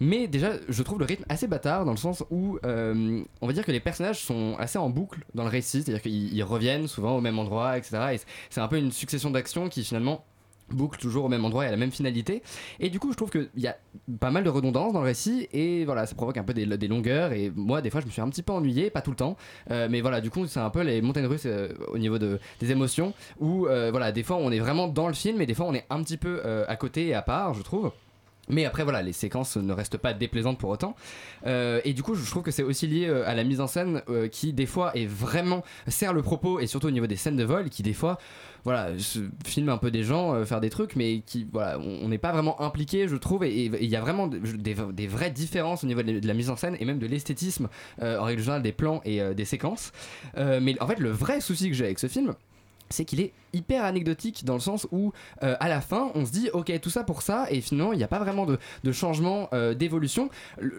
Mais 0.00 0.28
déjà, 0.28 0.52
je 0.68 0.82
trouve 0.82 0.98
le 0.98 1.04
rythme 1.04 1.24
assez 1.28 1.46
bâtard 1.46 1.84
dans 1.84 1.92
le 1.92 1.96
sens 1.96 2.24
où 2.30 2.58
euh, 2.64 3.22
on 3.40 3.46
va 3.46 3.52
dire 3.52 3.64
que 3.64 3.72
les 3.72 3.80
personnages 3.80 4.20
sont 4.20 4.56
assez 4.58 4.78
en 4.78 4.90
boucle 4.90 5.20
dans 5.34 5.44
le 5.44 5.50
récit, 5.50 5.82
c'est-à-dire 5.82 6.02
qu'ils 6.02 6.34
ils 6.34 6.42
reviennent 6.42 6.86
souvent 6.88 7.16
au 7.16 7.20
même 7.20 7.38
endroit, 7.38 7.78
etc. 7.78 7.98
Et 8.14 8.20
c'est 8.50 8.60
un 8.60 8.68
peu 8.68 8.78
une 8.78 8.92
succession 8.92 9.30
d'actions 9.30 9.68
qui 9.68 9.84
finalement 9.84 10.24
boucle 10.70 10.98
toujours 10.98 11.24
au 11.24 11.28
même 11.28 11.44
endroit 11.44 11.64
et 11.64 11.68
à 11.68 11.70
la 11.70 11.76
même 11.76 11.92
finalité. 11.92 12.42
Et 12.80 12.90
du 12.90 12.98
coup, 12.98 13.12
je 13.12 13.16
trouve 13.16 13.30
qu'il 13.30 13.48
y 13.56 13.66
a 13.66 13.76
pas 14.20 14.30
mal 14.30 14.44
de 14.44 14.50
redondance 14.50 14.92
dans 14.92 15.00
le 15.00 15.06
récit 15.06 15.48
et 15.52 15.84
voilà, 15.84 16.06
ça 16.06 16.14
provoque 16.14 16.36
un 16.36 16.44
peu 16.44 16.54
des, 16.54 16.88
longueurs. 16.88 17.32
Et 17.32 17.52
moi, 17.54 17.82
des 17.82 17.90
fois, 17.90 18.00
je 18.00 18.06
me 18.06 18.10
suis 18.10 18.22
un 18.22 18.28
petit 18.28 18.42
peu 18.42 18.52
ennuyé, 18.52 18.90
pas 18.90 19.02
tout 19.02 19.10
le 19.10 19.16
temps, 19.16 19.36
Euh, 19.70 19.88
mais 19.90 20.00
voilà, 20.00 20.20
du 20.20 20.30
coup, 20.30 20.46
c'est 20.46 20.60
un 20.60 20.70
peu 20.70 20.82
les 20.82 21.02
montagnes 21.02 21.26
russes 21.26 21.46
euh, 21.46 21.68
au 21.88 21.98
niveau 21.98 22.18
de, 22.18 22.38
des 22.60 22.70
émotions 22.70 23.14
où 23.40 23.66
euh, 23.66 23.90
voilà, 23.90 24.12
des 24.12 24.22
fois, 24.22 24.36
on 24.36 24.50
est 24.50 24.58
vraiment 24.58 24.88
dans 24.88 25.08
le 25.08 25.14
film 25.14 25.40
et 25.40 25.46
des 25.46 25.54
fois, 25.54 25.66
on 25.66 25.74
est 25.74 25.86
un 25.90 26.02
petit 26.02 26.16
peu 26.16 26.42
à 26.68 26.76
côté 26.76 27.08
et 27.08 27.14
à 27.14 27.22
part, 27.22 27.54
je 27.54 27.62
trouve. 27.62 27.92
Mais 28.48 28.64
après, 28.64 28.84
voilà, 28.84 29.02
les 29.02 29.12
séquences 29.12 29.56
ne 29.56 29.72
restent 29.72 29.98
pas 29.98 30.14
déplaisantes 30.14 30.58
pour 30.58 30.70
autant. 30.70 30.94
Euh, 31.46 31.80
et 31.84 31.92
du 31.92 32.02
coup, 32.02 32.14
je 32.14 32.28
trouve 32.30 32.42
que 32.42 32.50
c'est 32.50 32.62
aussi 32.62 32.86
lié 32.86 33.06
euh, 33.06 33.28
à 33.28 33.34
la 33.34 33.44
mise 33.44 33.60
en 33.60 33.66
scène 33.66 34.02
euh, 34.08 34.28
qui, 34.28 34.52
des 34.52 34.66
fois, 34.66 34.96
est 34.96 35.06
vraiment 35.06 35.64
sert 35.88 36.12
le 36.12 36.22
propos 36.22 36.60
et 36.60 36.66
surtout 36.66 36.86
au 36.86 36.92
niveau 36.92 37.06
des 37.06 37.16
scènes 37.16 37.36
de 37.36 37.44
vol 37.44 37.68
qui, 37.70 37.82
des 37.82 37.92
fois, 37.92 38.18
voilà, 38.64 38.90
filme 39.44 39.68
un 39.68 39.78
peu 39.78 39.92
des 39.92 40.02
gens 40.02 40.44
faire 40.44 40.60
des 40.60 40.70
trucs, 40.70 40.96
mais 40.96 41.20
qui, 41.24 41.46
voilà, 41.52 41.78
on 41.78 42.08
n'est 42.08 42.18
pas 42.18 42.32
vraiment 42.32 42.60
impliqué, 42.60 43.06
je 43.06 43.14
trouve. 43.14 43.44
Et 43.44 43.66
il 43.66 43.84
y 43.88 43.94
a 43.94 44.00
vraiment 44.00 44.26
des, 44.26 45.06
vraies 45.06 45.30
différences 45.30 45.84
au 45.84 45.86
niveau 45.86 46.02
de 46.02 46.12
la- 46.12 46.20
de 46.20 46.26
la 46.26 46.34
mise 46.34 46.50
en 46.50 46.56
scène 46.56 46.76
et 46.80 46.84
même 46.84 46.98
de 46.98 47.06
l'esthétisme, 47.06 47.68
en 48.02 48.24
règle 48.24 48.42
générale, 48.42 48.62
des 48.62 48.72
plans 48.72 49.00
et 49.04 49.20
des 49.34 49.44
séquences. 49.44 49.92
Mais 50.36 50.80
en 50.80 50.86
fait, 50.88 50.98
le 50.98 51.10
vrai 51.10 51.40
souci 51.40 51.68
que 51.68 51.76
j'ai 51.76 51.84
avec 51.84 52.00
ce 52.00 52.08
film, 52.08 52.34
c'est 52.90 53.04
qu'il 53.04 53.20
est 53.20 53.32
hyper 53.52 53.84
anecdotique 53.84 54.44
dans 54.44 54.54
le 54.54 54.60
sens 54.60 54.86
où 54.92 55.12
euh, 55.42 55.56
à 55.60 55.68
la 55.68 55.80
fin 55.80 56.10
on 56.14 56.24
se 56.26 56.32
dit 56.32 56.50
ok 56.52 56.78
tout 56.80 56.90
ça 56.90 57.04
pour 57.04 57.22
ça 57.22 57.46
et 57.50 57.60
finalement 57.60 57.92
il 57.92 57.98
n'y 57.98 58.04
a 58.04 58.08
pas 58.08 58.18
vraiment 58.18 58.46
de, 58.46 58.58
de 58.84 58.92
changement 58.92 59.48
euh, 59.52 59.74
d'évolution 59.74 60.28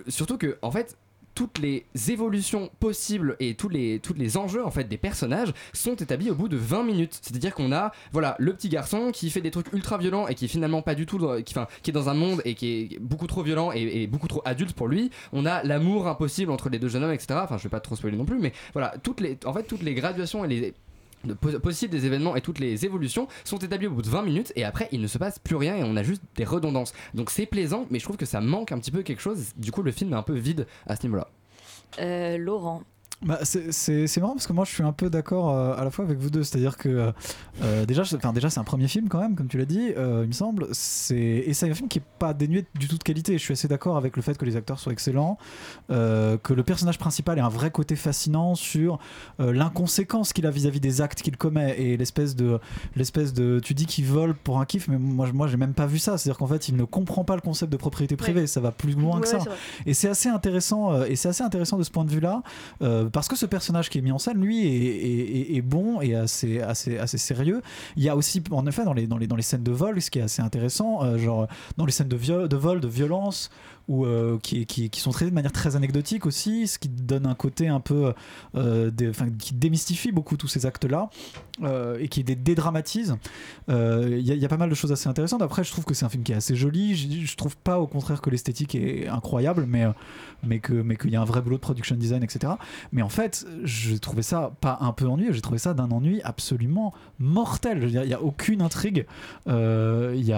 surtout 0.08 0.38
que 0.38 0.58
en 0.62 0.72
fait 0.72 0.98
toutes 1.38 1.60
les 1.60 1.86
évolutions 2.10 2.72
possibles 2.80 3.36
et 3.39 3.54
tous 3.54 3.70
les, 3.70 4.00
tous 4.00 4.15
les 4.15 4.38
enjeux 4.38 4.65
en 4.65 4.72
fait 4.72 4.86
des 4.86 4.98
personnages 4.98 5.54
sont 5.72 5.93
établis 5.93 6.32
au 6.32 6.36
bout 6.36 6.48
de 6.48 6.58
20 6.58 6.82
minutes. 6.82 7.20
C'est-à-dire 7.22 7.54
qu'on 7.54 7.72
a 7.72 7.91
voilà 8.12 8.36
le 8.39 8.56
petit 8.56 8.70
garçon 8.70 9.12
qui 9.12 9.30
fait 9.30 9.41
des 9.41 9.52
trucs 9.52 9.72
ultra 9.72 10.00
violents 10.00 10.28
et 10.28 10.34
qui 10.34 10.46
est 10.46 10.48
finalement 10.48 10.82
pas 10.82 10.96
du 10.96 11.06
tout 11.06 11.20
qui, 11.46 11.54
enfin, 11.54 11.67
qui 11.84 11.91
est 11.91 11.93
dans 11.93 12.10
un 12.10 12.15
monde 12.15 12.41
et 12.43 12.56
qui 12.56 12.89
est 12.91 13.00
beaucoup 13.00 13.28
trop 13.28 13.43
violent 13.43 13.72
et, 13.72 14.02
et 14.02 14.08
beaucoup 14.08 14.28
trop 14.28 14.41
adulte 14.46 14.74
pour 14.74 14.88
lui. 14.88 15.12
On 15.32 15.46
a 15.46 15.62
l'amour 15.62 16.08
impossible 16.08 16.52
entre 16.52 16.70
les 16.70 16.80
deux 16.80 16.88
jeunes 16.88 17.04
hommes, 17.04 17.13
etc. 17.13 17.39
Enfin, 17.43 17.60
je 17.60 17.63
vais 17.65 17.70
pas 17.70 17.82
trop 17.82 17.96
spoiler 17.96 18.17
non 18.17 18.26
plus, 18.26 18.39
mais 18.39 18.52
voilà 18.74 18.96
toutes 19.04 19.22
les 19.22 19.38
en 19.46 19.54
fait 19.54 19.62
toutes 19.62 19.84
les 19.84 19.93
graduations 19.93 20.43
et 20.43 20.48
les 20.48 20.74
de 21.23 21.34
pos- 21.34 21.60
possibles 21.60 21.91
des 21.91 22.06
événements 22.06 22.36
et 22.36 22.41
toutes 22.41 22.60
les 22.60 22.86
évolutions 22.86 23.27
sont 23.43 23.58
établies 23.58 23.88
au 23.88 23.91
bout 23.91 24.01
de 24.01 24.10
20 24.10 24.21
minutes 24.21 24.53
et 24.56 24.63
après 24.63 24.88
il 24.91 25.01
ne 25.01 25.08
se 25.08 25.17
passe 25.17 25.39
plus 25.39 25.56
rien 25.56 25.75
et 25.75 25.84
on 25.84 25.95
a 25.95 26.03
juste 26.03 26.21
des 26.36 26.43
redondances. 26.45 26.93
Donc 27.13 27.30
c'est 27.32 27.45
plaisant 27.45 27.86
mais 27.89 27.99
je 27.99 28.03
trouve 28.03 28.17
que 28.17 28.25
ça 28.25 28.39
manque 28.41 28.71
un 28.71 28.80
petit 28.80 28.91
peu 28.91 29.01
quelque 29.03 29.21
chose. 29.21 29.53
Du 29.58 29.71
coup 29.71 29.82
le 29.84 29.91
film 29.91 30.13
est 30.13 30.17
un 30.17 30.23
peu 30.23 30.36
vide 30.36 30.67
à 30.86 30.95
ce 30.95 31.03
niveau-là. 31.03 31.27
Euh, 31.99 32.38
Laurent. 32.38 32.84
Bah, 33.25 33.39
c'est- 33.43 34.17
marrant 34.19 34.34
parce 34.34 34.45
que 34.45 34.53
moi 34.53 34.63
je 34.63 34.71
suis 34.71 34.84
un 34.84 34.91
peu 34.91 35.10
d'accord 35.10 35.49
euh, 35.49 35.75
à 35.75 35.84
la 35.84 35.89
fois 35.89 36.06
avec 36.06 36.19
vous 36.19 36.30
deux, 36.30 36.43
c'est-à-dire 36.43 36.77
que 36.77 36.88
euh, 36.88 37.12
euh, 37.63 37.84
déjà, 37.86 38.03
enfin, 38.03 38.32
déjà 38.32 38.51
c'est 38.51 38.60
un 38.60 38.63
premier 38.63 38.88
film 38.88 39.10
quand 39.10 39.19
même, 39.19 39.36
comme 39.36 39.47
tu 39.47 39.58
l'as 39.58 39.65
dit, 39.65 39.91
euh, 39.97 40.21
il 40.23 40.27
me 40.27 40.34
semble, 40.34 40.67
c'est 40.71 41.15
et 41.17 41.53
c'est 41.56 41.67
un 41.69 41.73
film 41.73 41.89
qui 41.89 41.97
est 41.97 42.03
pas 42.19 42.36
dénué 42.36 42.65
du 42.75 42.88
tout 42.88 42.97
de 42.97 43.03
qualité. 43.03 43.34
Je 43.34 43.43
suis 43.43 43.53
assez 43.53 43.67
d'accord 43.67 43.97
avec 43.97 44.15
le 44.17 44.21
fait 44.21 44.38
que 44.38 44.45
les 44.45 44.56
acteurs 44.56 44.80
soient 44.80 44.91
excellents, 44.93 45.38
que 45.89 46.53
le 46.53 46.63
personnage 46.63 46.99
principal 46.99 47.39
ait 47.39 47.41
un 47.41 47.49
vrai 47.49 47.71
côté 47.71 47.95
fascinant 47.95 48.53
sur 48.53 48.99
l'inconséquence 49.39 50.32
qu'il 50.32 50.45
a 50.45 50.51
vis-à-vis 50.51 50.80
des 50.80 51.01
actes 51.01 51.21
qu'il 51.23 51.38
commet 51.38 51.75
et 51.80 51.97
l'espèce 51.97 52.36
de 52.36 52.60
l'espèce 52.95 53.34
de 53.34 53.60
tu 53.60 53.73
dis 53.73 53.86
qu'il 53.88 54.06
vole 54.06 54.36
pour 54.36 54.60
un 54.60 54.65
kiff, 54.65 54.88
mais 54.88 54.97
moi 54.99 55.25
je- 55.25 55.34
moi 55.34 55.47
j'ai 55.47 55.58
même 55.58 55.73
pas 55.73 55.88
vu 55.88 55.97
ça, 55.99 56.17
c'est-à-dire 56.17 56.38
qu'en 56.38 56.47
fait 56.47 56.69
il 56.69 56.75
ne 56.75 56.84
comprend 56.84 57.23
pas 57.23 57.36
le 57.36 57.41
concept 57.41 57.71
de 57.71 57.77
propriété 57.77 58.15
privée, 58.15 58.45
ça 58.47 58.60
va 58.62 58.71
plus 58.71 58.93
loin 58.93 59.15
Ouais, 59.15 59.21
que 59.21 59.27
ça. 59.27 59.39
Et 59.86 59.93
c'est 59.93 60.08
assez 60.10 60.30
intéressant, 60.30 61.03
et 61.03 61.15
c'est 61.15 61.30
assez 61.30 61.43
intéressant 61.43 61.77
de 61.77 61.84
ce 61.84 61.89
point 61.91 62.06
de 62.06 62.12
vue-là, 62.12 62.43
euh, 63.08 63.10
parce 63.10 63.28
que 63.28 63.36
ce 63.36 63.46
personnage 63.46 63.89
qui 63.89 63.98
est 63.98 64.02
mis 64.02 64.12
en 64.12 64.20
scène, 64.20 64.39
lui, 64.39 64.67
est, 65.58 65.62
bon 65.62 66.02
et 66.02 66.15
assez, 66.15 66.62
assez, 66.62 66.98
assez 66.98 67.17
sérieux. 67.17 67.62
Il 67.96 68.04
y 68.04 68.10
a 68.10 68.15
aussi, 68.15 68.43
en 68.52 68.65
effet, 68.67 68.84
dans 68.86 68.93
les, 68.93 69.08
dans 69.08 69.17
les, 69.17 69.28
dans 69.28 69.36
les 69.36 69.41
scènes 69.41 69.63
de 69.63 69.72
vol, 69.72 70.02
ce 70.02 70.12
qui 70.12 70.20
est 70.20 70.24
assez 70.24 70.41
intéressant, 70.41 71.04
euh, 71.04 71.17
genre 71.17 71.48
dans 71.78 71.86
les 71.86 71.91
scènes 71.91 72.08
de, 72.08 72.15
viol, 72.15 72.48
de 72.48 72.56
vol, 72.56 72.80
de 72.80 72.88
violence, 72.88 73.50
ou 73.88 74.06
euh, 74.06 74.38
qui, 74.41 74.65
qui, 74.65 75.00
sont 75.00 75.12
traitées 75.12 75.30
de 75.32 75.36
manière 75.36 75.52
très 75.52 75.76
anecdotique 75.76 76.26
aussi, 76.26 76.67
ce 76.67 76.78
qui 76.78 76.89
donne 76.89 77.26
un 77.26 77.36
côté 77.36 77.67
un 77.67 77.80
peu, 77.80 78.13
euh, 78.56 78.91
qui 79.39 79.54
démystifie 79.54 80.12
beaucoup 80.12 80.36
tous 80.38 80.47
ces 80.47 80.65
actes-là 80.65 81.10
euh, 81.63 81.97
et 82.00 82.08
qui 82.10 82.23
dé- 82.23 82.36
dédramatise. 82.36 83.15
Euh, 83.69 84.08
Il 84.19 84.28
il 84.28 84.41
y 84.41 84.45
a 84.45 84.50
pas 84.50 84.58
mal 84.58 84.69
de 84.69 84.76
choses 84.76 84.91
assez 84.91 85.10
intéressantes. 85.10 85.41
Après, 85.41 85.63
je 85.63 85.71
trouve 85.71 85.86
que 85.86 85.93
c'est 85.93 86.06
un 86.06 86.10
film 86.10 86.23
qui 86.23 86.32
est 86.32 86.36
assez 86.36 86.56
joli. 86.56 86.95
Je, 86.95 87.26
je 87.26 87.36
trouve 87.38 87.56
pas, 87.58 87.80
au 87.80 87.88
contraire, 87.88 88.21
que 88.21 88.30
l'esthétique 88.30 88.76
est 88.76 89.08
incroyable, 89.08 89.65
mais 89.67 89.86
euh, 89.86 89.91
mais 90.43 90.60
que 90.60 90.73
mais 90.73 90.95
qu'il 90.97 91.10
y 91.12 91.15
a 91.15 91.21
un 91.21 91.26
vrai 91.26 91.41
boulot 91.41 91.56
de 91.56 91.62
production 91.62 91.95
design, 91.95 92.23
etc. 92.23 92.54
Mais 92.91 93.02
en 93.02 93.10
fait, 93.10 93.45
j'ai 93.63 94.00
trouvé 94.00 94.21
ça 94.21 94.52
pas 94.62 94.78
un 94.82 94.91
peu 94.91 95.08
ennuyeux. 95.08 95.32
J'ai 95.34 95.41
trouvé 95.41 95.58
ça 95.58 95.73
d'un 95.73 95.89
ennui 95.91 96.21
absolument 96.23 96.93
mortel. 97.19 97.84
Il 97.84 97.91
y 97.91 98.13
a 98.13 98.21
aucune 98.21 98.62
intrigue. 98.62 99.06
Euh, 99.47 100.13
Il 100.15 100.36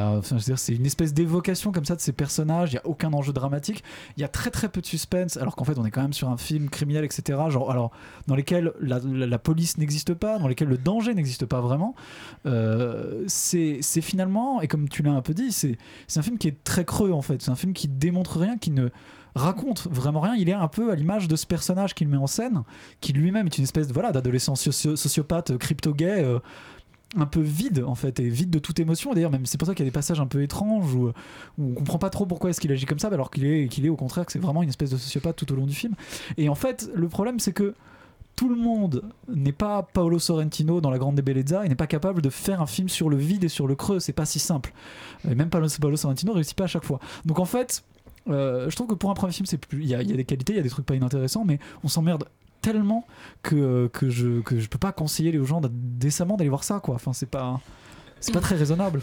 c'est 0.57 0.73
une 0.75 0.85
espèce 0.85 1.13
d'évocation 1.13 1.71
comme 1.71 1.85
ça 1.85 1.95
de 1.95 2.01
ces 2.01 2.13
personnages. 2.13 2.71
Il 2.71 2.75
y 2.75 2.79
a 2.79 2.87
aucun 2.87 3.11
enjeu 3.13 3.33
dramatique. 3.39 3.83
Il 4.17 4.21
y 4.21 4.23
a 4.23 4.27
très 4.27 4.51
très 4.51 4.69
peu 4.69 4.81
de 4.81 4.85
suspense, 4.85 5.37
alors 5.37 5.55
qu'en 5.55 5.63
fait, 5.63 5.77
on 5.77 5.85
est 5.85 5.91
quand 5.91 6.01
même 6.01 6.13
sur 6.13 6.29
un 6.29 6.37
film 6.37 6.69
criminel, 6.69 7.03
etc. 7.03 7.39
Genre, 7.49 7.71
alors 7.71 7.91
dans 8.27 8.35
lesquels 8.35 8.73
la, 8.81 9.39
police 9.39 9.77
n'existe 9.77 10.13
pas, 10.13 10.37
dans 10.39 10.47
lesquels 10.47 10.67
le 10.67 10.77
danger 10.77 11.13
n'existe 11.13 11.45
pas 11.45 11.61
vraiment. 11.61 11.95
Euh, 12.45 13.23
c'est 13.27 13.81
finalement, 14.01 14.61
et 14.61 14.67
comme 14.67 14.89
tu 14.89 15.03
l'as 15.03 15.11
un 15.11 15.21
peu 15.21 15.33
dit, 15.33 15.51
c'est 15.51 15.77
un 16.15 16.21
film 16.21 16.37
qui 16.37 16.47
est 16.47 16.63
très 16.63 16.85
creux 16.85 17.11
en 17.11 17.21
fait. 17.21 17.41
C'est 17.41 17.51
un 17.51 17.55
film 17.55 17.73
qui 17.73 17.87
démontre 17.87 18.39
rien, 18.39 18.57
qui 18.57 18.71
ne 18.71 18.89
raconte 19.35 19.87
vraiment 19.89 20.19
rien. 20.19 20.35
Il 20.35 20.49
est 20.49 20.53
un 20.53 20.67
peu 20.67 20.91
à 20.91 20.95
l'image 20.95 21.27
de 21.27 21.35
ce 21.35 21.45
personnage 21.45 21.93
qu'il 21.93 22.07
met 22.07 22.17
en 22.17 22.27
scène, 22.27 22.63
qui 23.01 23.13
lui-même 23.13 23.47
est 23.47 23.57
une 23.57 23.63
espèce 23.63 23.91
voilà 23.91 24.11
d'adolescent 24.11 24.55
socio- 24.55 24.95
sociopathe 24.95 25.57
crypto-gay. 25.57 26.23
euh, 26.23 26.39
un 27.17 27.25
peu 27.25 27.41
vide 27.41 27.83
en 27.85 27.95
fait 27.95 28.19
et 28.19 28.29
vide 28.29 28.51
de 28.51 28.59
toute 28.59 28.79
émotion 28.79 29.13
d'ailleurs 29.13 29.31
même 29.31 29.45
c'est 29.45 29.57
pour 29.57 29.67
ça 29.67 29.73
qu'il 29.73 29.83
y 29.83 29.87
a 29.87 29.89
des 29.89 29.93
passages 29.93 30.19
un 30.19 30.27
peu 30.27 30.43
étranges 30.43 30.93
où, 30.93 31.07
où 31.57 31.71
on 31.71 31.73
comprend 31.73 31.97
pas 31.97 32.09
trop 32.11 32.25
pourquoi 32.25 32.51
est-ce 32.51 32.61
qu'il 32.61 32.71
agit 32.71 32.85
comme 32.85 32.99
ça 32.99 33.07
alors 33.07 33.31
qu'il 33.31 33.45
est 33.45 33.67
qu'il 33.67 33.85
est 33.85 33.89
au 33.89 33.95
contraire 33.95 34.25
que 34.25 34.31
c'est 34.31 34.39
vraiment 34.39 34.61
une 34.61 34.69
espèce 34.69 34.91
de 34.91 34.97
sociopathe 34.97 35.35
tout 35.35 35.51
au 35.51 35.55
long 35.55 35.65
du 35.65 35.73
film 35.73 35.95
et 36.37 36.49
en 36.49 36.55
fait 36.55 36.89
le 36.93 37.07
problème 37.07 37.39
c'est 37.39 37.53
que 37.53 37.73
tout 38.39 38.47
le 38.47 38.55
monde 38.55 39.03
n'est 39.27 39.51
pas 39.51 39.83
Paolo 39.83 40.17
Sorrentino 40.17 40.79
dans 40.79 40.89
La 40.89 40.97
Grande 40.97 41.19
Bellezza 41.19 41.65
et 41.65 41.67
n'est 41.67 41.75
pas 41.75 41.87
capable 41.87 42.21
de 42.21 42.29
faire 42.29 42.61
un 42.61 42.67
film 42.67 42.87
sur 42.87 43.09
le 43.09 43.17
vide 43.17 43.43
et 43.43 43.49
sur 43.49 43.67
le 43.67 43.75
creux. 43.75 43.99
C'est 43.99 44.13
pas 44.13 44.25
si 44.25 44.39
simple. 44.39 44.71
Et 45.29 45.35
même 45.35 45.49
Paolo, 45.49 45.67
Sorrentino 45.67 46.31
réussit 46.31 46.55
pas 46.55 46.63
à 46.63 46.67
chaque 46.67 46.85
fois. 46.85 47.01
Donc 47.25 47.39
en 47.39 47.43
fait, 47.43 47.83
euh, 48.29 48.69
je 48.69 48.75
trouve 48.77 48.87
que 48.87 48.93
pour 48.93 49.11
un 49.11 49.13
premier 49.13 49.33
film, 49.33 49.45
c'est 49.45 49.59
il 49.73 49.79
y, 49.79 49.83
il 49.87 49.89
y 49.89 50.13
a 50.13 50.15
des 50.15 50.23
qualités, 50.23 50.53
il 50.53 50.55
y 50.55 50.59
a 50.59 50.63
des 50.63 50.69
trucs 50.69 50.85
pas 50.85 50.95
inintéressants, 50.95 51.43
mais 51.43 51.59
on 51.83 51.89
s'emmerde 51.89 52.29
tellement 52.61 53.05
que, 53.43 53.89
que, 53.93 54.09
je, 54.09 54.41
que 54.41 54.55
peux 54.67 54.77
pas 54.77 54.91
conseiller 54.91 55.37
aux 55.37 55.45
gens 55.45 55.61
décemment 55.71 56.37
d'aller 56.37 56.49
voir 56.49 56.63
ça. 56.63 56.79
Quoi. 56.79 56.95
Enfin, 56.95 57.13
c'est 57.13 57.29
pas 57.29 57.59
très 58.41 58.55
raisonnable. 58.55 59.01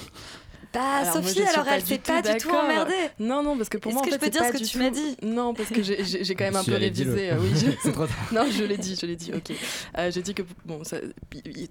Bah, 0.72 0.80
Alors, 1.00 1.12
Sophie, 1.14 1.40
je 1.42 1.54
alors 1.54 1.66
elle 1.72 1.82
s'est 1.84 1.98
pas 1.98 2.22
du 2.22 2.36
tout 2.38 2.50
emmerdée. 2.50 2.92
Non, 3.18 3.42
non, 3.42 3.56
parce 3.56 3.68
que 3.68 3.78
pour 3.78 3.90
Est-ce 3.90 3.96
moi, 3.98 4.02
que 4.06 4.10
en 4.10 4.12
je 4.12 4.18
fait, 4.18 4.18
peux 4.18 4.24
c'est 4.26 4.30
dire 4.30 4.40
pas 4.52 4.58
ce 4.58 4.62
que 4.62 4.68
tu 4.68 4.78
m'as 4.78 4.90
dit? 4.90 5.16
Non, 5.22 5.54
parce 5.54 5.68
que 5.70 5.82
j'ai- 5.82 6.34
quand 6.34 6.44
même 6.44 6.56
un 6.56 6.62
Si, 6.62 6.70
peu 6.70 6.76
révisé. 6.76 7.30
euh, 7.30 7.36
oui, 7.40 7.50
je- 7.54 7.70
C'est 7.82 7.92
trop 7.92 8.06
tard. 8.06 8.16
Non, 8.32 8.42
je 8.50 8.64
l'ai 8.64 8.76
dit, 8.76 8.98
je 9.00 9.06
l'ai 9.06 9.16
dit, 9.16 9.32
ok. 9.34 9.54
Euh, 9.98 10.10
j'ai 10.12 10.22
dit 10.22 10.34
que, 10.34 10.42
bon, 10.64 10.84
ça, 10.84 10.98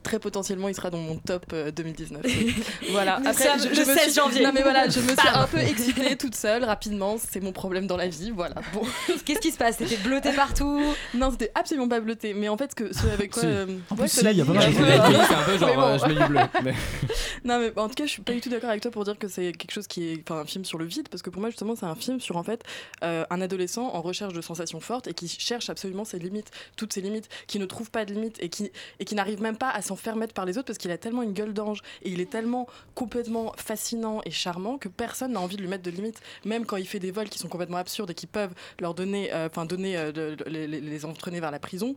très 0.04 0.20
potentiellement, 0.20 0.68
il 0.70 0.76
sera 0.76 0.90
dans 0.90 0.98
mon 0.98 1.18
top 1.18 1.46
euh, 1.54 1.72
2019. 1.72 2.22
voilà. 2.92 3.20
Nous 3.20 3.28
Après, 3.30 3.60
je, 3.60 3.70
le 3.70 3.76
je 3.76 3.80
me 3.82 3.86
16 3.86 4.00
suis- 4.04 4.14
janvier. 4.14 4.44
Non, 4.44 4.52
mais 4.54 4.62
voilà, 4.64 4.90
je 4.90 5.00
me 5.00 5.10
suis 5.10 5.28
un 5.34 5.48
peu 5.48 5.60
excitée 5.60 6.16
toute 6.16 6.36
seule, 6.36 6.64
rapidement. 6.64 7.18
C'est 7.18 7.42
mon 7.42 7.52
problème 7.52 7.88
dans 7.88 7.98
la 7.98 8.08
vie, 8.08 8.32
voilà. 8.32 8.56
Bon. 8.74 8.82
Qu'est-ce 9.26 9.40
qui 9.40 9.52
se 9.52 9.58
passe? 9.58 9.78
C'était 9.78 9.98
bleuté 9.98 10.32
partout? 10.32 10.82
Non, 11.14 11.32
c'était 11.32 11.52
absolument 11.56 11.88
pas 11.88 12.00
bleuté. 12.00 12.34
Mais 12.34 12.50
en 12.50 12.58
fait, 12.58 12.72
ce 12.72 12.76
que, 12.76 12.94
ce 12.96 13.06
avec 13.08 13.32
quoi. 13.32 13.44
Euh, 13.44 13.66
En 13.90 13.96
plus, 13.96 14.18
il 14.22 14.32
y 14.38 14.42
a 14.42 14.46
pas 14.46 14.54
mal 14.54 14.72
de- 14.74 14.78
c'est 14.78 15.34
un 15.36 15.42
peu 15.44 15.58
genre, 15.58 15.84
euh, 15.84 15.98
je 16.00 16.06
mets 16.14 16.16
du 16.22 16.26
bleu. 16.28 16.40
Mais- 16.64 16.74
Non 17.44 17.60
mais 17.60 17.72
en 17.80 17.88
tout 17.88 17.94
cas 17.96 18.06
je 18.06 18.12
suis 18.12 18.22
pas 18.22 18.34
du 18.34 18.42
tout 18.42 18.50
d'accord 18.50 18.70
avec 18.70 18.82
pour 18.92 19.04
dire 19.04 19.18
que 19.18 19.28
c'est 19.28 19.52
quelque 19.52 19.72
chose 19.72 19.88
qui 19.88 20.10
est 20.10 20.32
un 20.32 20.46
film 20.46 20.66
sur 20.66 20.78
le 20.78 20.86
vide 20.86 21.10
parce 21.10 21.22
que 21.22 21.30
pour 21.30 21.42
moi 21.42 21.50
justement 21.50 21.76
c'est 21.76 21.86
un 21.86 21.96
film 21.96 22.20
sur 22.20 22.38
en 22.38 22.44
fait 22.44 22.64
euh, 23.04 23.26
un 23.30 23.42
adolescent 23.42 23.88
en 23.94 24.02
recherche 24.02 24.34
de 24.34 24.42
sensations 24.42 24.80
fortes 24.80 25.08
et 25.08 25.14
qui 25.14 25.28
cherche 25.28 25.70
absolument 25.70 26.06
ses 26.06 26.20
limites 26.20 26.52
toutes 26.76 26.94
ses 26.94 27.02
limites 27.02 27.30
qui 27.48 27.60
ne 27.60 27.66
trouve 27.66 27.92
pas 27.92 28.06
de 28.06 28.14
limites 28.14 28.38
et 28.42 28.50
qui 28.50 28.72
et 29.00 29.06
qui 29.06 29.16
n'arrive 29.16 29.42
même 29.42 29.58
pas 29.58 29.70
à 29.70 29.82
s'en 29.82 29.96
faire 29.96 30.16
mettre 30.16 30.34
par 30.34 30.46
les 30.46 30.58
autres 30.58 30.68
parce 30.68 30.78
qu'il 30.78 30.92
a 30.92 30.98
tellement 30.98 31.24
une 31.24 31.34
gueule 31.34 31.54
d'ange 31.54 31.82
et 32.04 32.10
il 32.10 32.22
est 32.22 32.30
tellement 32.30 32.68
complètement 32.94 33.54
fascinant 33.58 34.22
et 34.26 34.32
charmant 34.32 34.78
que 34.78 34.90
personne 34.90 35.34
n'a 35.34 35.40
envie 35.40 35.58
de 35.58 35.62
lui 35.62 35.70
mettre 35.70 35.84
de 35.84 35.92
limites 35.92 36.22
même 36.44 36.66
quand 36.66 36.78
il 36.78 36.88
fait 36.88 37.00
des 37.00 37.12
vols 37.12 37.30
qui 37.30 37.40
sont 37.40 37.48
complètement 37.48 37.78
absurdes 37.78 38.12
et 38.12 38.16
qui 38.16 38.28
peuvent 38.28 38.54
leur 38.80 38.94
donner 38.94 39.34
euh, 39.34 39.48
enfin 39.48 39.66
donner 39.66 39.98
euh, 39.98 40.36
les, 40.48 41.06
entraîner 41.06 41.40
vers 41.40 41.52
la 41.52 41.60
prison 41.60 41.96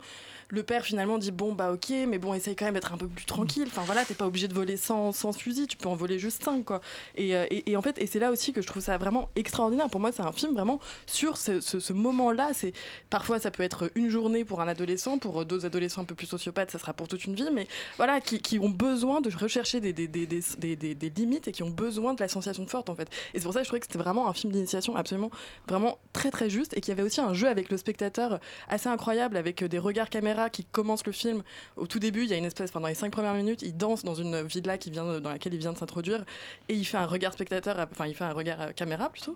le 0.49 0.63
père 0.63 0.83
finalement 0.83 1.17
dit 1.17 1.31
bon 1.31 1.53
bah 1.53 1.71
ok 1.71 1.89
mais 2.07 2.17
bon 2.17 2.33
essaye 2.33 2.55
quand 2.55 2.65
même 2.65 2.73
d'être 2.73 2.93
un 2.93 2.97
peu 2.97 3.07
plus 3.07 3.25
tranquille 3.25 3.67
enfin 3.67 3.83
voilà 3.85 4.05
t'es 4.05 4.15
pas 4.15 4.25
obligé 4.25 4.47
de 4.47 4.53
voler 4.53 4.77
sans, 4.77 5.11
sans 5.11 5.31
fusil 5.31 5.67
tu 5.67 5.77
peux 5.77 5.89
en 5.89 5.95
voler 5.95 6.19
juste 6.19 6.43
5 6.43 6.63
quoi 6.65 6.69
quoi. 6.69 6.78
Et, 7.15 7.35
euh, 7.35 7.45
et, 7.49 7.75
en 7.75 7.81
fait, 7.81 7.99
et 7.99 8.07
c'est 8.07 8.19
là 8.19 8.31
aussi 8.31 8.53
que 8.53 8.61
je 8.61 8.67
trouve 8.67 8.83
ça 8.83 8.97
vraiment 8.97 9.29
extraordinaire. 9.35 9.89
Pour 9.89 10.01
moi, 10.01 10.11
c'est 10.11 10.21
un 10.21 10.31
film 10.31 10.53
vraiment 10.53 10.79
sur 11.05 11.37
ce, 11.37 11.93
moment-là. 11.93 12.51
C'est 12.53 12.73
parfois 13.09 13.39
ça 13.39 13.51
peut 13.51 13.63
être 13.63 13.91
une 13.95 14.09
journée 14.09 14.45
pour 14.45 14.61
un 14.61 14.67
adolescent, 14.67 15.17
pour 15.17 15.45
d'autres 15.45 15.65
adolescents 15.65 16.01
un 16.01 16.05
peu 16.05 16.15
plus 16.15 16.27
sociopathes, 16.27 16.71
ça 16.71 16.79
sera 16.79 16.93
pour 16.93 17.07
toute 17.07 17.25
une 17.25 17.35
vie, 17.35 17.49
mais 17.53 17.67
voilà, 17.97 18.21
qui, 18.21 18.59
ont 18.59 18.69
besoin 18.69 19.21
de 19.21 19.29
rechercher 19.35 19.79
des, 19.79 19.91
limites 21.15 21.47
et 21.47 21.51
qui 21.51 21.63
ont 21.63 21.69
besoin 21.69 22.13
de 22.13 22.21
la 22.21 22.27
sensation 22.27 22.65
forte 22.67 22.89
en 22.89 22.95
fait. 22.95 23.09
Et 23.33 23.39
c'est 23.39 23.43
pour 23.43 23.53
ça 23.53 23.59
que 23.59 23.65
je 23.65 23.69
trouvais 23.69 23.79
que 23.79 23.87
c'était 23.87 23.99
vraiment 23.99 24.27
un 24.27 24.33
film 24.33 24.53
d'initiation 24.53 24.95
absolument, 24.95 25.31
vraiment 25.67 25.97
très 26.13 26.31
très 26.31 26.49
juste 26.49 26.77
et 26.77 26.81
qu'il 26.81 26.89
y 26.89 26.91
avait 26.91 27.03
aussi 27.03 27.21
un 27.21 27.33
jeu 27.33 27.47
avec 27.47 27.69
le 27.69 27.77
spectateur 27.77 28.39
assez 28.67 28.89
incroyable 28.89 29.37
avec 29.37 29.63
euh, 29.63 29.67
des 29.67 29.79
regards 29.79 30.09
caméra 30.09 30.49
qui 30.49 30.65
commencent 30.65 31.05
le 31.05 31.11
film. 31.11 31.43
Au 31.75 31.87
tout 31.87 31.99
début, 31.99 32.23
il 32.23 32.29
y 32.29 32.33
a 32.33 32.37
une 32.37 32.45
espèce, 32.45 32.71
pendant 32.71 32.87
les 32.87 32.95
cinq 32.95 33.11
premières 33.11 33.33
minutes, 33.33 33.61
il 33.61 33.75
danse 33.75 34.03
dans 34.03 34.15
une 34.15 34.41
villa 34.43 34.77
qui 34.77 34.91
vient 34.91 35.19
dans 35.19 35.29
laquelle 35.29 35.53
il 35.53 35.59
vient 35.59 35.73
de 35.73 35.77
s'introduire 35.77 36.23
et 36.69 36.73
il 36.75 36.85
fait 36.85 36.97
un 36.97 37.05
regard 37.05 37.33
spectateur, 37.33 37.75
enfin 37.91 38.05
il 38.07 38.13
fait 38.15 38.23
un 38.23 38.31
regard 38.31 38.61
euh, 38.61 38.71
caméra 38.71 39.09
plutôt. 39.09 39.35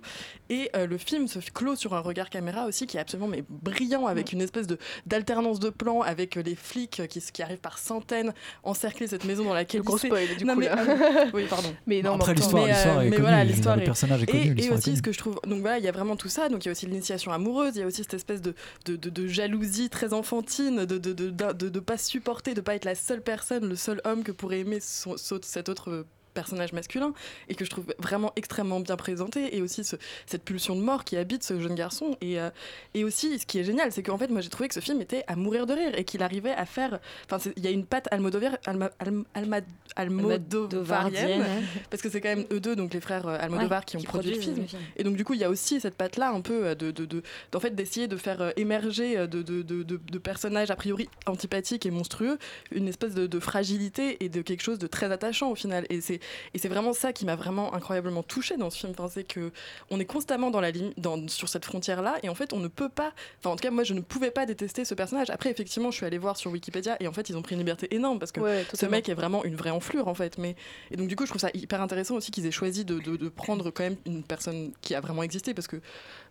Et 0.49 0.69
euh, 0.75 0.87
le 0.87 0.97
film 0.97 1.27
se 1.27 1.39
clôt 1.39 1.75
sur 1.75 1.93
un 1.93 1.99
regard 1.99 2.29
caméra 2.29 2.65
aussi 2.65 2.87
qui 2.87 2.97
est 2.97 2.99
absolument 2.99 3.27
mais 3.27 3.43
brillant 3.49 4.05
avec 4.07 4.31
une 4.31 4.41
espèce 4.41 4.67
de 4.67 4.77
d'alternance 5.05 5.59
de 5.59 5.69
plans 5.69 6.01
avec 6.01 6.37
euh, 6.37 6.41
les 6.43 6.55
flics 6.55 7.01
qui, 7.09 7.19
qui 7.19 7.41
arrivent 7.43 7.57
par 7.59 7.77
centaines 7.79 8.33
encercler 8.63 9.07
cette 9.07 9.25
maison 9.25 9.43
dans 9.45 9.53
laquelle 9.53 9.79
Le 9.81 9.83
gros 9.85 9.97
spoil, 9.97 10.27
du 10.37 10.45
Non, 10.45 10.53
coup, 10.53 10.59
mais, 10.61 10.65
là. 10.69 10.77
euh, 10.79 11.25
oui 11.33 11.45
pardon 11.49 11.75
Mais 11.87 12.01
non, 12.01 12.13
Après, 12.15 12.33
mais 12.33 12.39
l'histoire- 12.39 12.63
mais, 12.65 12.71
l'histoire 12.71 13.01
est 13.01 13.05
mais 13.05 13.09
connue, 13.11 13.21
voilà, 13.21 13.43
dire, 13.45 13.53
l'histoire 13.55 13.79
est- 13.79 13.83
personnage 13.83 14.23
est 14.23 14.25
connu, 14.27 14.55
Et, 14.57 14.65
et 14.65 14.69
aussi 14.71 14.95
ce 14.95 15.01
que 15.01 15.11
je 15.11 15.17
trouve, 15.17 15.39
donc 15.47 15.61
voilà, 15.61 15.79
il 15.79 15.83
y 15.83 15.87
a 15.87 15.91
vraiment 15.91 16.15
tout 16.15 16.29
ça. 16.29 16.49
Donc 16.49 16.63
il 16.63 16.67
y 16.67 16.69
a 16.69 16.71
aussi 16.71 16.85
l'initiation 16.85 17.31
amoureuse, 17.31 17.75
il 17.75 17.79
y 17.79 17.83
a 17.83 17.87
aussi 17.87 18.03
cette 18.03 18.13
espèce 18.13 18.41
de, 18.41 18.53
de, 18.85 18.95
de- 18.95 19.09
de 19.09 19.27
jalousie 19.27 19.89
très 19.89 20.13
enfantine, 20.13 20.85
de 20.85 20.97
de, 20.97 21.11
de, 21.13 21.29
de, 21.31 21.51
de- 21.53 21.69
de 21.69 21.79
pas 21.79 21.97
supporter, 21.97 22.53
de 22.53 22.61
pas 22.61 22.75
être 22.75 22.85
la 22.85 22.95
seule 22.95 23.21
personne, 23.21 23.67
le 23.67 23.75
seul 23.75 24.01
homme 24.05 24.23
que 24.23 24.31
pourrait 24.31 24.59
aimer 24.59 24.79
son- 24.79 25.17
son- 25.17 25.39
cet 25.41 25.67
autre 25.69 26.05
personnage 26.33 26.73
masculin 26.73 27.13
et 27.49 27.55
que 27.55 27.65
je 27.65 27.69
trouve 27.69 27.85
vraiment 27.99 28.31
extrêmement 28.35 28.79
bien 28.79 28.95
présenté 28.97 29.55
et 29.55 29.61
aussi 29.61 29.83
ce- 29.83 29.95
cette 30.25 30.43
pulsion 30.43 30.75
de 30.75 30.81
mort 30.81 31.03
qui 31.03 31.15
habite 31.17 31.43
ce 31.43 31.59
jeune 31.59 31.75
garçon 31.75 32.17
et, 32.21 32.39
euh, 32.39 32.49
et 32.93 33.03
aussi 33.03 33.37
ce 33.39 33.45
qui 33.45 33.59
est 33.59 33.63
génial 33.63 33.91
c'est 33.91 34.03
qu'en 34.03 34.17
fait 34.17 34.29
moi 34.29 34.41
j'ai 34.41 34.49
trouvé 34.49 34.67
que 34.67 34.73
ce 34.75 34.79
film 34.79 34.99
était 35.01 35.23
à 35.27 35.35
mourir 35.35 35.65
de 35.65 35.73
rire 35.73 35.91
et 35.97 36.03
qu'il 36.03 36.23
arrivait 36.23 36.51
à 36.53 36.65
faire 36.65 36.99
enfin 37.29 37.37
il 37.55 37.63
y 37.63 37.67
a 37.67 37.71
une 37.71 37.85
patte 37.85 38.07
almodovar 38.11 38.57
Alma, 38.65 38.89
Alma- 38.99 39.23
Alma- 39.35 39.61
almodovarienne 39.95 41.43
parce 41.89 42.01
que 42.01 42.09
c'est 42.09 42.21
quand 42.21 42.29
même 42.29 42.45
eux 42.51 42.59
deux 42.59 42.75
donc 42.75 42.93
les 42.93 43.01
frères 43.01 43.27
euh, 43.27 43.37
Almodovar 43.39 43.79
Ouais, 43.79 43.85
qui 43.85 43.97
ont 43.97 43.99
qui 43.99 44.05
produit 44.05 44.33
le 44.35 44.39
film. 44.41 44.55
le 44.61 44.67
film. 44.67 44.81
et 44.97 45.03
donc 45.03 45.15
du 45.15 45.25
coup 45.25 45.33
il 45.33 45.39
y 45.39 45.43
a 45.43 45.49
aussi 45.49 45.79
cette 45.79 45.95
patte 45.95 46.17
là 46.17 46.29
un 46.31 46.41
peu 46.41 46.67
euh, 46.67 46.75
de, 46.75 46.91
de, 46.91 47.05
de- 47.05 47.23
d'en 47.51 47.59
fait 47.59 47.71
d'essayer 47.75 48.07
de 48.07 48.17
faire 48.17 48.53
émerger 48.57 49.15
de, 49.27 49.41
de, 49.41 49.61
de, 49.61 49.83
de- 49.83 49.97
de 49.97 50.17
personnages 50.17 50.71
a 50.71 50.75
priori 50.75 51.07
antipathiques 51.25 51.85
et 51.85 51.91
monstrueux 51.91 52.37
une 52.71 52.87
espèce 52.87 53.13
de 53.15 53.39
fragilité 53.39 54.23
et 54.23 54.29
de 54.29 54.41
quelque 54.41 54.61
chose 54.61 54.79
de 54.79 54.87
très 54.87 55.11
attachant 55.11 55.49
au 55.51 55.55
final. 55.55 55.85
Et 55.89 56.01
c'est 56.01 56.19
et 56.53 56.57
c'est 56.57 56.67
vraiment 56.69 56.93
ça 56.93 57.13
qui 57.13 57.25
m'a 57.25 57.35
vraiment 57.35 57.73
incroyablement 57.73 58.23
touchée 58.23 58.57
dans 58.57 58.69
ce 58.69 58.77
film. 58.79 58.93
Enfin, 58.97 59.09
c'est 59.13 59.23
que 59.23 59.51
on 59.89 59.99
est 59.99 60.05
constamment 60.05 60.51
dans 60.51 60.61
la 60.61 60.71
dans, 60.97 61.27
sur 61.27 61.49
cette 61.49 61.65
frontière 61.65 62.01
là 62.01 62.15
et 62.23 62.29
en 62.29 62.35
fait 62.35 62.53
on 62.53 62.59
ne 62.59 62.67
peut 62.67 62.89
pas 62.89 63.13
enfin 63.39 63.51
en 63.51 63.55
tout 63.55 63.61
cas 63.63 63.71
moi 63.71 63.83
je 63.83 63.93
ne 63.93 64.01
pouvais 64.01 64.31
pas 64.31 64.45
détester 64.45 64.85
ce 64.85 64.93
personnage. 64.93 65.29
Après 65.29 65.49
effectivement 65.51 65.91
je 65.91 65.97
suis 65.97 66.05
allée 66.05 66.17
voir 66.17 66.37
sur 66.37 66.51
Wikipédia 66.51 66.97
et 66.99 67.07
en 67.07 67.13
fait 67.13 67.29
ils 67.29 67.37
ont 67.37 67.41
pris 67.41 67.53
une 67.55 67.59
liberté 67.59 67.93
énorme 67.95 68.19
parce 68.19 68.31
que 68.31 68.39
Ouais, 68.41 68.65
ce 68.73 68.85
mec 68.85 69.09
est 69.09 69.13
vraiment 69.13 69.43
une 69.43 69.55
vraie 69.55 69.69
enflure 69.69 70.07
en 70.07 70.13
fait. 70.13 70.37
Mais 70.37 70.55
et 70.91 70.97
donc 70.97 71.07
du 71.07 71.15
coup 71.15 71.25
je 71.25 71.29
trouve 71.31 71.41
ça 71.41 71.49
hyper 71.53 71.81
intéressant 71.81 72.15
aussi 72.15 72.31
qu'ils 72.31 72.45
aient 72.45 72.51
choisi 72.51 72.85
de, 72.85 72.99
de- 72.99 73.17
de 73.17 73.29
prendre 73.29 73.69
quand 73.71 73.83
même 73.83 73.97
une 74.05 74.23
personne 74.23 74.71
qui 74.81 74.95
a 74.95 75.01
vraiment 75.01 75.23
existé 75.23 75.53
parce 75.53 75.67
que 75.67 75.77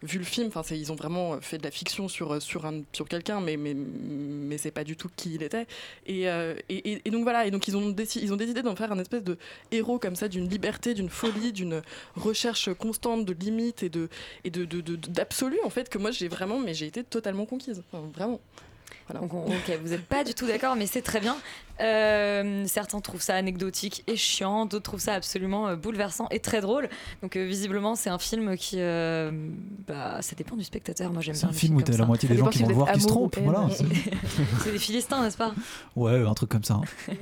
vu 0.02 0.18
le 0.18 0.24
film 0.24 0.48
enfin 0.54 0.62
ils 0.74 0.90
ont 0.90 0.94
vraiment 0.96 1.40
fait 1.40 1.58
de 1.58 1.62
la 1.62 1.70
fiction 1.70 2.08
sur 2.08 2.40
sur 2.42 2.66
un 2.66 2.82
sur 2.92 3.08
quelqu'un 3.08 3.40
mais 3.40 3.56
mais 3.56 3.74
mais 3.74 4.58
c'est 4.58 4.70
pas 4.70 4.84
du 4.84 4.96
tout 4.96 5.08
qui 5.14 5.34
il 5.34 5.42
était. 5.42 5.66
Et, 6.06 6.28
euh, 6.28 6.54
et, 6.68 7.00
et- 7.04 7.10
donc 7.10 7.22
voilà 7.22 7.46
et 7.46 7.50
donc 7.50 7.68
ils 7.68 7.76
ont 7.76 7.90
décidé 7.90 8.24
ils 8.24 8.32
ont 8.32 8.36
décidé 8.36 8.62
d'en 8.62 8.74
faire 8.76 8.92
un 8.92 8.98
espèce 8.98 9.22
de 9.22 9.38
héros 9.70 9.98
comme 9.98 10.16
ça 10.16 10.28
d'une 10.28 10.48
liberté 10.48 10.94
d'une 10.94 11.08
folie 11.10 11.52
d'une 11.52 11.82
recherche 12.16 12.72
constante 12.74 13.24
de 13.24 13.32
limites 13.32 13.82
et 13.82 13.88
de 13.88 14.08
et 14.44 14.50
de 14.50 14.64
en 15.64 15.70
fait 15.70 15.88
que 15.88 15.98
moi 15.98 16.10
j'ai 16.10 16.28
vraiment 16.28 16.58
mais 16.58 16.74
j'ai 16.74 16.86
été 16.86 17.04
totalement 17.04 17.46
conquise. 17.46 17.82
Vraiment 18.14 18.40
voilà. 19.09 19.20
Donc, 19.20 19.35
on- 19.35 19.44
ok, 19.46 19.78
vous 19.83 19.90
n'êtes 19.90 20.07
pas 20.07 20.24
du 20.24 20.35
tout 20.35 20.46
d'accord, 20.46 20.76
mais 20.76 20.87
c'est 20.87 21.02
très 21.02 21.20
bien. 21.20 21.37
Euh, 21.81 22.64
certains 22.66 23.00
trouvent 23.00 23.22
ça 23.22 23.35
anecdotique 23.35 24.05
et 24.07 24.16
chiant, 24.16 24.66
d'autres 24.66 24.85
trouvent 24.85 25.00
ça 25.00 25.14
absolument 25.14 25.68
euh, 25.68 25.76
bouleversant 25.76 26.28
et 26.31 26.38
très 26.38 26.61
drôle. 26.61 26.88
Donc, 27.22 27.35
euh, 27.37 27.44
visiblement, 27.44 27.94
c'est 27.96 28.11
un 28.11 28.18
film 28.18 28.57
qui. 28.57 28.76
euh, 28.78 29.31
bah, 29.88 30.18
ça 30.20 30.37
dépend 30.37 30.55
du 30.57 30.64
spectateur. 30.64 31.11
Moi, 31.12 31.22
j'aime 31.22 31.35
C'est 31.35 31.46
un 31.46 31.52
film 31.52 31.76
où 31.76 31.83
t'as 31.83 31.96
la 31.96 32.05
moitié 32.05 32.28
des 32.28 32.37
gens 32.37 32.46
qui 32.48 32.59
vont 32.62 32.68
le 32.68 32.74
voir 32.74 32.92
qui 32.92 33.00
se 33.00 33.07
trompent. 33.07 33.38
Voilà. 33.42 33.68
c'est- 33.70 34.70
des 34.72 34.78
Philistins, 34.78 35.22
n'est-ce 35.22 35.37
pas? 35.38 35.52
Ouais, 35.96 36.24
un 36.24 36.35
truc 36.35 36.50
comme 36.50 36.64
ça. 36.64 36.74
hein. 36.74 36.83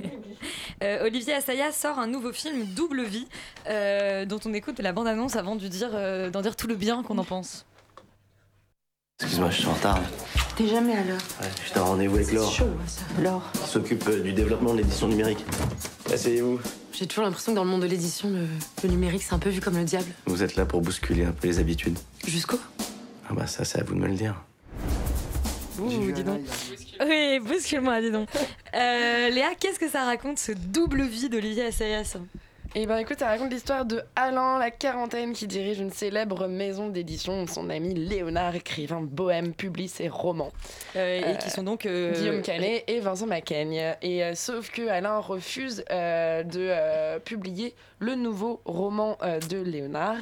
Euh, 0.83 1.05
Olivier 1.05 1.33
Assayas 1.33 1.71
sort 1.71 1.99
un 1.99 2.07
nouveau 2.07 2.33
film, 2.33 2.65
Double 2.65 3.03
Vie, 3.03 3.27
euh, 3.69 4.25
dont 4.25 4.39
on 4.45 4.53
écoute 4.55 4.79
la 4.79 4.91
bande-annonce 4.93 5.35
avant 5.35 5.55
de 5.55 5.67
dire, 5.67 5.89
euh, 5.93 6.31
d'en 6.31 6.41
dire 6.41 6.55
tout 6.55 6.65
le 6.65 6.75
bien 6.75 7.03
qu'on 7.03 7.19
en 7.19 7.23
pense. 7.23 7.65
Excuse-moi, 9.21 9.49
je 9.51 9.57
suis 9.57 9.67
en 9.67 9.73
retard. 9.73 9.99
T'es 10.55 10.67
jamais 10.67 10.93
à 10.97 11.03
l'heure. 11.03 11.21
Ouais, 11.41 11.47
J'étais 11.65 11.79
en 11.79 11.85
rendez-vous 11.85 12.15
avec 12.15 12.31
Laure, 12.31 12.51
Chaud, 12.51 12.65
hein, 12.65 12.83
ça. 12.87 13.01
Laure. 13.21 13.43
qui 13.53 13.69
s'occupe 13.69 14.07
euh, 14.07 14.21
du 14.21 14.33
développement 14.33 14.73
de 14.73 14.79
l'édition 14.79 15.07
numérique. 15.07 15.45
Asseyez-vous. 16.11 16.59
J'ai 16.93 17.07
toujours 17.07 17.23
l'impression 17.23 17.51
que 17.53 17.55
dans 17.55 17.63
le 17.63 17.69
monde 17.69 17.81
de 17.83 17.87
l'édition, 17.87 18.29
le, 18.29 18.47
le 18.83 18.89
numérique, 18.89 19.23
c'est 19.23 19.33
un 19.33 19.39
peu 19.39 19.49
vu 19.49 19.61
comme 19.61 19.77
le 19.77 19.83
diable. 19.83 20.07
Vous 20.25 20.43
êtes 20.43 20.55
là 20.55 20.65
pour 20.65 20.81
bousculer 20.81 21.23
un 21.23 21.31
peu 21.31 21.47
les 21.47 21.59
habitudes. 21.59 21.97
Jusqu'où? 22.27 22.57
Ah 23.29 23.33
bah 23.33 23.47
ça, 23.47 23.63
c'est 23.63 23.79
à 23.79 23.83
vous 23.83 23.93
de 23.93 23.99
me 23.99 24.07
le 24.07 24.15
dire. 24.15 24.35
Ouh, 25.79 26.11
dis 26.11 26.23
donc. 26.23 26.41
Oui, 27.07 27.39
bouscule-moi, 27.39 28.01
dis 28.01 28.11
donc. 28.11 28.27
Euh, 28.75 29.29
Léa, 29.29 29.49
qu'est-ce 29.59 29.79
que 29.79 29.89
ça 29.89 30.03
raconte, 30.03 30.37
ce 30.39 30.51
double 30.51 31.03
vie 31.03 31.29
d'Olivier 31.29 31.65
Assayas? 31.65 32.17
Et 32.73 32.85
ben 32.85 32.97
écoute, 32.99 33.19
ça 33.19 33.27
raconte 33.27 33.51
l'histoire 33.51 33.83
de 33.83 34.01
Alain, 34.15 34.57
la 34.57 34.71
quarantaine, 34.71 35.33
qui 35.33 35.45
dirige 35.45 35.79
une 35.79 35.91
célèbre 35.91 36.47
maison 36.47 36.87
d'édition. 36.87 37.45
Son 37.45 37.69
ami 37.69 37.93
Léonard, 37.93 38.55
écrivain 38.55 39.01
bohème, 39.01 39.53
publie 39.53 39.89
ses 39.89 40.07
romans. 40.07 40.53
Euh, 40.95 41.33
et 41.33 41.37
qui 41.37 41.49
sont 41.49 41.63
donc, 41.63 41.85
euh, 41.85 42.13
Guillaume 42.13 42.41
Canet 42.41 42.85
et 42.87 43.01
Vincent 43.01 43.27
Macaigne. 43.27 43.95
Et 44.01 44.23
euh, 44.23 44.35
sauf 44.35 44.71
que 44.71 44.87
Alain 44.87 45.19
refuse 45.19 45.83
euh, 45.91 46.43
de 46.43 46.67
euh, 46.69 47.19
publier 47.19 47.75
le 47.99 48.15
nouveau 48.15 48.61
roman 48.63 49.17
euh, 49.21 49.39
de 49.41 49.57
Léonard. 49.57 50.15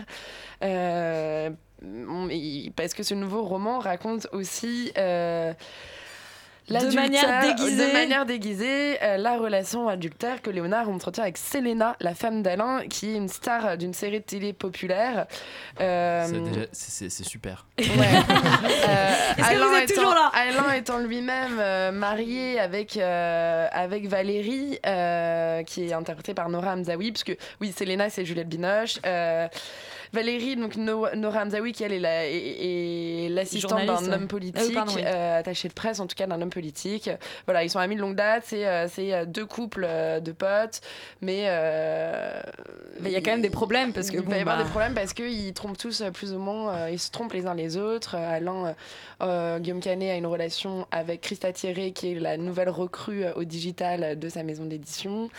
Euh, 0.64 1.52
parce 2.76 2.96
que 2.96 3.04
ce 3.04 3.14
nouveau 3.14 3.44
roman 3.44 3.78
raconte 3.78 4.28
aussi. 4.32 4.92
Euh, 6.78 6.90
De 6.90 6.96
manière 6.96 7.42
déguisée. 7.42 7.88
de 7.88 7.94
manière 7.94 8.26
déguisée, 8.26 8.98
euh, 9.04 9.18
la 9.18 9.38
relation 9.38 9.88
adultère 9.88 10.42
que 10.42 10.50
Léonard 10.50 10.90
entretient 10.90 11.24
avec 11.24 11.38
Selena, 11.38 11.96
la 12.00 12.14
femme 12.16 12.42
d'Alain, 12.44 12.84
qui 12.90 13.12
est 13.12 13.16
une 13.16 13.28
star 13.30 13.78
d'une 13.78 13.94
série 13.94 14.20
de 14.20 14.26
télé 14.26 14.54
populaire. 14.54 15.26
Euh, 15.82 16.26
C'est 16.72 17.10
c'est 17.10 17.24
super. 17.24 17.66
Ouais. 17.80 17.86
Euh, 17.88 19.12
Est-ce 19.38 19.52
que 19.52 19.68
vous 19.68 19.76
êtes 19.76 19.92
étant, 19.92 20.02
toujours 20.02 20.16
là 20.16 20.32
Alain 20.34 20.74
étant 20.74 21.00
lui-même 21.00 21.58
euh, 21.60 21.92
marié 21.92 22.60
avec, 22.60 22.98
euh, 22.98 23.68
avec 23.72 24.08
Valérie, 24.08 24.80
euh, 24.86 25.64
qui 25.64 25.88
est 25.90 25.94
interprétée 25.94 26.34
par 26.34 26.50
Nora 26.50 26.74
Hamzaoui, 26.74 27.12
parce 27.12 27.24
que 27.24 27.34
oui, 27.62 27.74
Selena, 27.78 28.10
c'est 28.10 28.26
Juliette 28.26 28.50
Binoche. 28.50 29.00
Valérie, 30.14 30.56
donc 30.56 30.76
No- 30.76 31.08
Nora 31.16 31.42
Hamzaoui, 31.42 31.72
qui 31.72 31.84
elle 31.84 31.94
est 31.94 32.00
la- 32.00 32.26
est- 32.28 33.26
est 33.26 33.30
l'assistante 33.30 33.86
d'un 33.86 34.12
homme 34.12 34.22
Ah 34.24 34.28
politique, 34.28 34.74
pardon, 34.74 34.94
oui. 34.96 35.02
euh, 35.06 35.40
attaché 35.40 35.68
de 35.68 35.74
presse 35.74 36.00
en 36.00 36.08
tout 36.08 36.16
cas 36.16 36.26
d'un 36.28 36.42
homme 36.42 36.50
politique. 36.50 37.10
Voilà, 37.46 37.64
ils 37.64 37.70
sont 37.70 37.80
amis 37.80 37.96
de 37.96 38.02
longue 38.02 38.16
date, 38.16 38.44
c'est 38.48 38.66
euh, 38.68 38.88
euh, 39.00 39.26
deux 39.26 39.46
couples 39.46 39.86
euh, 39.88 40.20
de 40.20 40.32
potes, 40.32 40.82
mais 41.22 41.44
Mais 43.02 43.10
il 43.10 43.14
y 43.14 43.16
a 43.16 43.22
quand 43.22 43.32
même 43.32 43.42
des 43.42 43.50
problèmes 43.50 43.94
parce 43.94 44.10
que 44.10 44.18
il 44.18 44.24
bon, 44.24 44.32
va 44.32 44.38
y 44.38 44.42
avoir 44.42 44.58
bah, 44.58 44.64
des 44.64 44.70
problèmes 44.70 44.94
parce 44.94 45.14
qu'ils 45.14 45.54
trompent 45.54 45.78
tous 45.78 46.04
plus 46.14 46.34
ou 46.34 46.40
moins, 46.40 46.90
ils 46.90 47.00
se 47.00 47.12
trompent 47.12 47.34
les 47.34 47.46
uns 47.48 47.54
les 47.56 47.78
autres. 47.78 48.16
Alain, 48.16 48.76
Guillaume 49.60 49.80
Canet 49.82 50.12
a 50.12 50.16
une 50.16 50.26
relation 50.26 50.88
avec 50.92 51.22
Christa 51.22 51.52
Thierry 51.54 51.94
qui 51.94 52.12
est 52.14 52.20
la 52.20 52.38
nouvelle 52.38 52.70
recrue 52.70 53.24
au 53.36 53.44
digital 53.44 54.18
de 54.18 54.30
sa 54.30 54.44
maison 54.44 54.66
d'édition. 54.66 55.30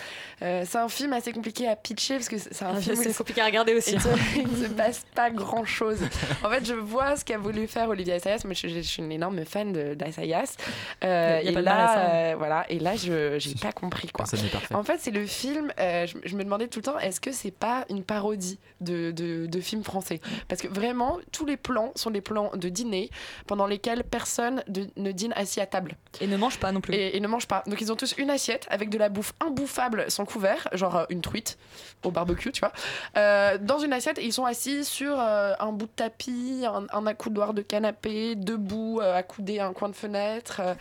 C'est 0.40 0.76
un 0.76 0.88
film 0.88 1.12
assez 1.12 1.32
compliqué 1.32 1.68
à 1.68 1.76
pitcher 1.76 2.14
parce 2.14 2.28
que 2.28 2.38
c'est 2.38 2.62
un 2.64 2.74
Ah, 2.76 2.80
film 2.80 2.96
c'est 2.96 3.16
compliqué 3.16 3.40
à 3.40 3.46
regarder 3.46 3.74
aussi. 3.74 3.96
Il 4.60 4.68
se, 4.68 4.72
passe 4.74 5.04
pas 5.14 5.30
grand 5.30 5.64
chose. 5.64 5.98
En 6.44 6.50
fait, 6.50 6.64
je 6.64 6.74
vois 6.74 7.16
ce 7.16 7.24
qu'a 7.24 7.38
voulu 7.38 7.66
faire 7.66 7.88
Olivier 7.88 8.14
Assayas. 8.14 8.40
Moi, 8.44 8.54
je, 8.54 8.68
je 8.68 8.80
suis 8.80 9.02
une 9.02 9.12
énorme 9.12 9.44
fan 9.44 9.72
d'Assayas. 9.94 10.56
Euh, 11.04 11.38
et 11.40 11.50
là, 11.52 11.98
euh, 11.98 12.34
voilà. 12.36 12.66
Et 12.70 12.78
là, 12.78 12.96
je 12.96 13.38
j'ai 13.38 13.54
pas 13.54 13.72
compris 13.72 14.08
quoi. 14.08 14.24
Personne 14.24 14.42
n'est 14.42 14.50
parfait. 14.50 14.74
En 14.74 14.82
fait, 14.84 14.98
c'est 15.00 15.10
le 15.10 15.26
film. 15.26 15.72
euh, 15.78 16.06
je, 16.06 16.16
je 16.24 16.36
me 16.36 16.44
demandais 16.44 16.68
tout 16.68 16.78
le 16.80 16.84
temps, 16.84 16.98
est-ce 16.98 17.20
que 17.20 17.32
c'est 17.32 17.50
pas 17.50 17.84
une 17.90 18.02
parodie 18.04 18.58
de, 18.80 19.10
de, 19.10 19.46
de 19.46 19.60
films 19.60 19.84
français? 19.84 20.20
Parce 20.48 20.60
que 20.62 20.68
vraiment, 20.68 21.18
tous 21.32 21.46
les 21.46 21.56
plans 21.56 21.92
sont 21.94 22.10
des 22.10 22.20
plans 22.20 22.50
de 22.54 22.68
dîner 22.68 23.10
pendant 23.46 23.66
lesquels 23.66 24.04
personne 24.04 24.62
de- 24.68 24.88
ne 24.96 25.12
dîne 25.12 25.32
assis 25.36 25.60
à 25.60 25.66
table. 25.66 25.96
Et 26.20 26.26
ne 26.26 26.36
mange 26.36 26.58
pas 26.58 26.72
non 26.72 26.80
plus. 26.80 26.94
Et, 26.94 27.16
et 27.16 27.20
ne 27.20 27.28
mange 27.28 27.46
pas. 27.46 27.62
Donc 27.66 27.80
ils 27.80 27.90
ont 27.92 27.96
tous 27.96 28.14
une 28.18 28.30
assiette 28.30 28.66
avec 28.70 28.90
de 28.90 28.98
la 28.98 29.08
bouffe 29.08 29.32
imbouffable 29.40 30.10
sans 30.10 30.24
couvert, 30.24 30.68
genre 30.72 30.96
euh, 30.96 31.04
une 31.10 31.20
truite 31.20 31.58
au 32.04 32.10
barbecue, 32.10 32.52
tu 32.52 32.60
vois. 32.60 32.72
Euh, 33.16 33.58
dans 33.60 33.78
une 33.78 33.92
assiette, 33.92 34.18
et 34.18 34.24
ils 34.24 34.32
sont 34.32 34.44
assis 34.50 34.84
sur 34.84 35.18
euh, 35.18 35.52
un 35.60 35.72
bout 35.72 35.86
de 35.86 35.90
tapis, 35.94 36.64
un, 36.66 36.86
un 36.92 37.06
accoudoir 37.06 37.54
de 37.54 37.62
canapé, 37.62 38.34
debout, 38.34 39.00
euh, 39.00 39.16
accoudés 39.16 39.58
à 39.60 39.66
un 39.66 39.72
coin 39.72 39.88
de 39.88 39.94
fenêtre, 39.96 40.60
euh, 40.60 40.74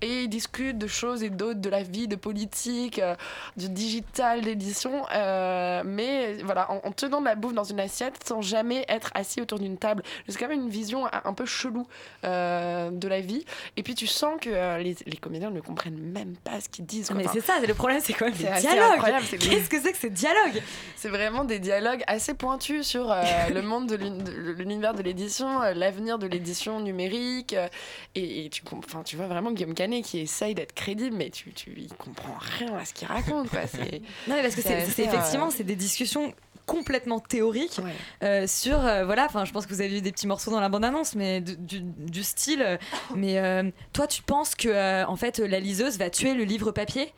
et 0.00 0.22
ils 0.24 0.28
discutent 0.28 0.78
de 0.78 0.86
choses 0.86 1.22
et 1.22 1.30
d'autres, 1.30 1.60
de 1.60 1.70
la 1.70 1.82
vie, 1.82 2.06
de 2.06 2.16
politique, 2.16 2.98
euh, 2.98 3.14
du 3.56 3.68
digital, 3.68 4.42
d'édition, 4.42 5.04
mais 5.84 6.34
voilà, 6.44 6.70
en, 6.70 6.80
en 6.84 6.92
tenant 6.92 7.20
de 7.20 7.26
la 7.26 7.34
bouffe 7.34 7.54
dans 7.54 7.64
une 7.64 7.80
assiette 7.80 8.14
sans 8.26 8.42
jamais 8.42 8.84
être 8.88 9.10
assis 9.14 9.40
autour 9.40 9.58
d'une 9.58 9.78
table. 9.78 10.02
C'est 10.28 10.38
quand 10.38 10.48
même 10.48 10.60
une 10.60 10.68
vision 10.68 11.06
un 11.12 11.32
peu 11.32 11.46
chelou 11.46 11.86
de 12.22 13.08
la 13.08 13.20
vie. 13.20 13.44
Et 13.76 13.82
puis 13.82 13.94
tu 13.94 14.06
sens 14.06 14.38
que 14.40 14.78
les, 14.82 14.96
les 15.06 15.16
comédiens 15.16 15.50
ne 15.50 15.60
comprennent 15.60 15.98
même 15.98 16.36
pas 16.36 16.60
ce 16.60 16.68
qu'ils 16.68 16.84
disent. 16.86 17.08
quoi. 17.08 17.16
Mais 17.16 17.24
Enfin, 17.24 17.32
c'est 17.34 17.46
ça, 17.46 17.54
c'est 17.60 17.66
le 17.66 17.74
problème, 17.74 18.00
c'est 18.02 18.12
quand 18.12 18.26
même 18.26 18.34
les 18.34 18.44
dialogues. 18.60 19.00
Qu'est-ce 19.50 19.68
que 19.70 19.80
c'est 19.80 19.92
que 19.92 19.98
ces 19.98 20.10
dialogues? 20.10 20.62
C'est 20.96 21.08
vraiment 21.08 21.44
des 21.44 21.58
dialogues 21.58 22.02
assez 22.06 22.34
pointus 22.34 22.86
sur 22.86 23.10
le 23.52 23.62
monde 23.62 23.88
de 23.88 23.96
l'uni- 23.96 24.22
de 24.22 24.52
l'univers 24.52 24.94
de 24.94 25.02
l'édition, 25.02 25.62
euh, 25.62 25.74
l'avenir 25.74 26.18
de 26.18 26.26
l'édition 26.26 26.80
numérique. 26.80 27.52
euh, 27.54 27.68
et, 28.14 28.46
et 28.46 28.50
tu, 28.50 28.62
com- 28.62 28.80
enfin, 28.84 29.02
tu 29.02 29.16
vois 29.16 29.26
vraiment 29.26 29.52
Guillaume 29.52 29.74
Canet 29.74 30.04
qui 30.04 30.20
essaye 30.20 30.54
d'être 30.54 30.72
crédible, 30.74 31.16
mais 31.16 31.30
tu, 31.30 31.52
tu 31.52 31.72
il 31.76 31.92
comprend 31.94 32.34
rien 32.58 32.74
à 32.76 32.84
ce 32.84 32.94
qu'il 32.94 33.08
raconte. 33.08 33.48
Quoi. 33.50 33.66
C'est- 33.66 34.00
Non, 34.28 34.34
mais 34.36 34.42
parce 34.42 34.54
que 34.54 34.62
c'est 34.62 34.86
effectivement, 35.02 35.46
euh, 35.46 35.50
c'est 35.54 35.64
des 35.64 35.76
discussions 35.76 36.32
complètement 36.66 37.20
théoriques 37.20 37.78
euh, 38.22 38.46
sur 38.46 38.78
euh, 38.86 39.04
voilà 39.04 39.26
enfin 39.26 39.44
je 39.44 39.52
pense 39.52 39.66
que 39.66 39.74
vous 39.74 39.82
avez 39.82 39.90
vu 39.90 40.00
des 40.00 40.12
petits 40.12 40.26
morceaux 40.26 40.50
dans 40.50 40.60
la 40.60 40.70
bande 40.70 40.82
annonce 40.82 41.14
mais 41.14 41.42
du, 41.42 41.56
du- 41.58 41.80
du 41.82 42.22
style 42.22 42.62
euh, 42.62 42.78
mais 43.14 43.38
euh, 43.38 43.70
toi 43.92 44.06
tu 44.06 44.22
penses 44.22 44.54
que 44.54 44.68
euh, 44.70 45.04
en 45.06 45.16
fait 45.16 45.40
la 45.40 45.60
liseuse 45.60 45.98
va 45.98 46.08
tuer 46.08 46.32
le 46.32 46.44
livre 46.44 46.70
papier? 46.72 47.12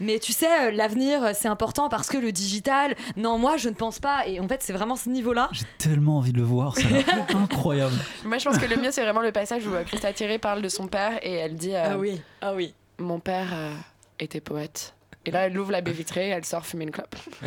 Mais 0.00 0.18
tu 0.18 0.32
sais, 0.32 0.68
euh, 0.68 0.70
l'avenir, 0.70 1.22
euh, 1.22 1.30
c'est 1.34 1.48
important 1.48 1.88
parce 1.88 2.08
que 2.08 2.16
le 2.16 2.32
digital, 2.32 2.96
non, 3.16 3.38
moi, 3.38 3.56
je 3.56 3.68
ne 3.68 3.74
pense 3.74 3.98
pas. 3.98 4.26
Et 4.26 4.40
en 4.40 4.48
fait, 4.48 4.62
c'est 4.62 4.72
vraiment 4.72 4.96
ce 4.96 5.08
niveau-là. 5.10 5.50
Tellement 5.78 6.18
envie 6.18 6.32
de 6.32 6.38
le 6.38 6.44
voir, 6.44 6.76
ça 6.76 6.82
incroyable. 7.36 7.94
Moi, 8.24 8.38
je 8.38 8.44
pense 8.44 8.58
que 8.58 8.66
le 8.66 8.76
mieux, 8.76 8.90
c'est 8.90 9.02
vraiment 9.02 9.20
le 9.20 9.32
passage 9.32 9.66
où 9.66 9.74
euh, 9.74 9.84
Christa 9.84 10.12
Thierry 10.12 10.38
parle 10.38 10.62
de 10.62 10.68
son 10.68 10.86
père 10.88 11.18
et 11.22 11.34
elle 11.34 11.54
dit 11.54 11.74
euh, 11.74 11.90
Ah 11.90 11.98
oui, 11.98 12.20
ah 12.40 12.54
oui. 12.54 12.74
Mon 12.98 13.20
père 13.20 13.48
euh, 13.52 13.74
était 14.18 14.40
poète. 14.40 14.94
Et 15.26 15.30
là, 15.30 15.46
elle 15.46 15.58
ouvre 15.58 15.70
la 15.70 15.82
baie 15.82 15.92
vitrée, 15.92 16.28
elle 16.28 16.46
sort 16.46 16.64
fumer 16.64 16.84
une 16.84 16.90
clope. 16.90 17.14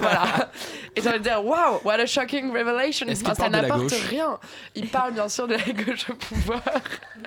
voilà. 0.00 0.48
Et 0.94 1.00
j'ai 1.00 1.08
envie 1.08 1.18
de 1.18 1.24
dire, 1.24 1.44
waouh, 1.44 1.80
what 1.84 1.94
a 1.94 2.06
shocking 2.06 2.52
revelation. 2.52 3.06
Enfin, 3.10 3.34
ça 3.34 3.48
n'apporte 3.48 3.92
rien. 4.10 4.38
Il 4.76 4.88
parle 4.88 5.12
bien 5.12 5.28
sûr 5.28 5.48
de 5.48 5.54
la 5.54 5.72
gauche 5.72 6.08
au 6.08 6.14
pouvoir. 6.14 6.62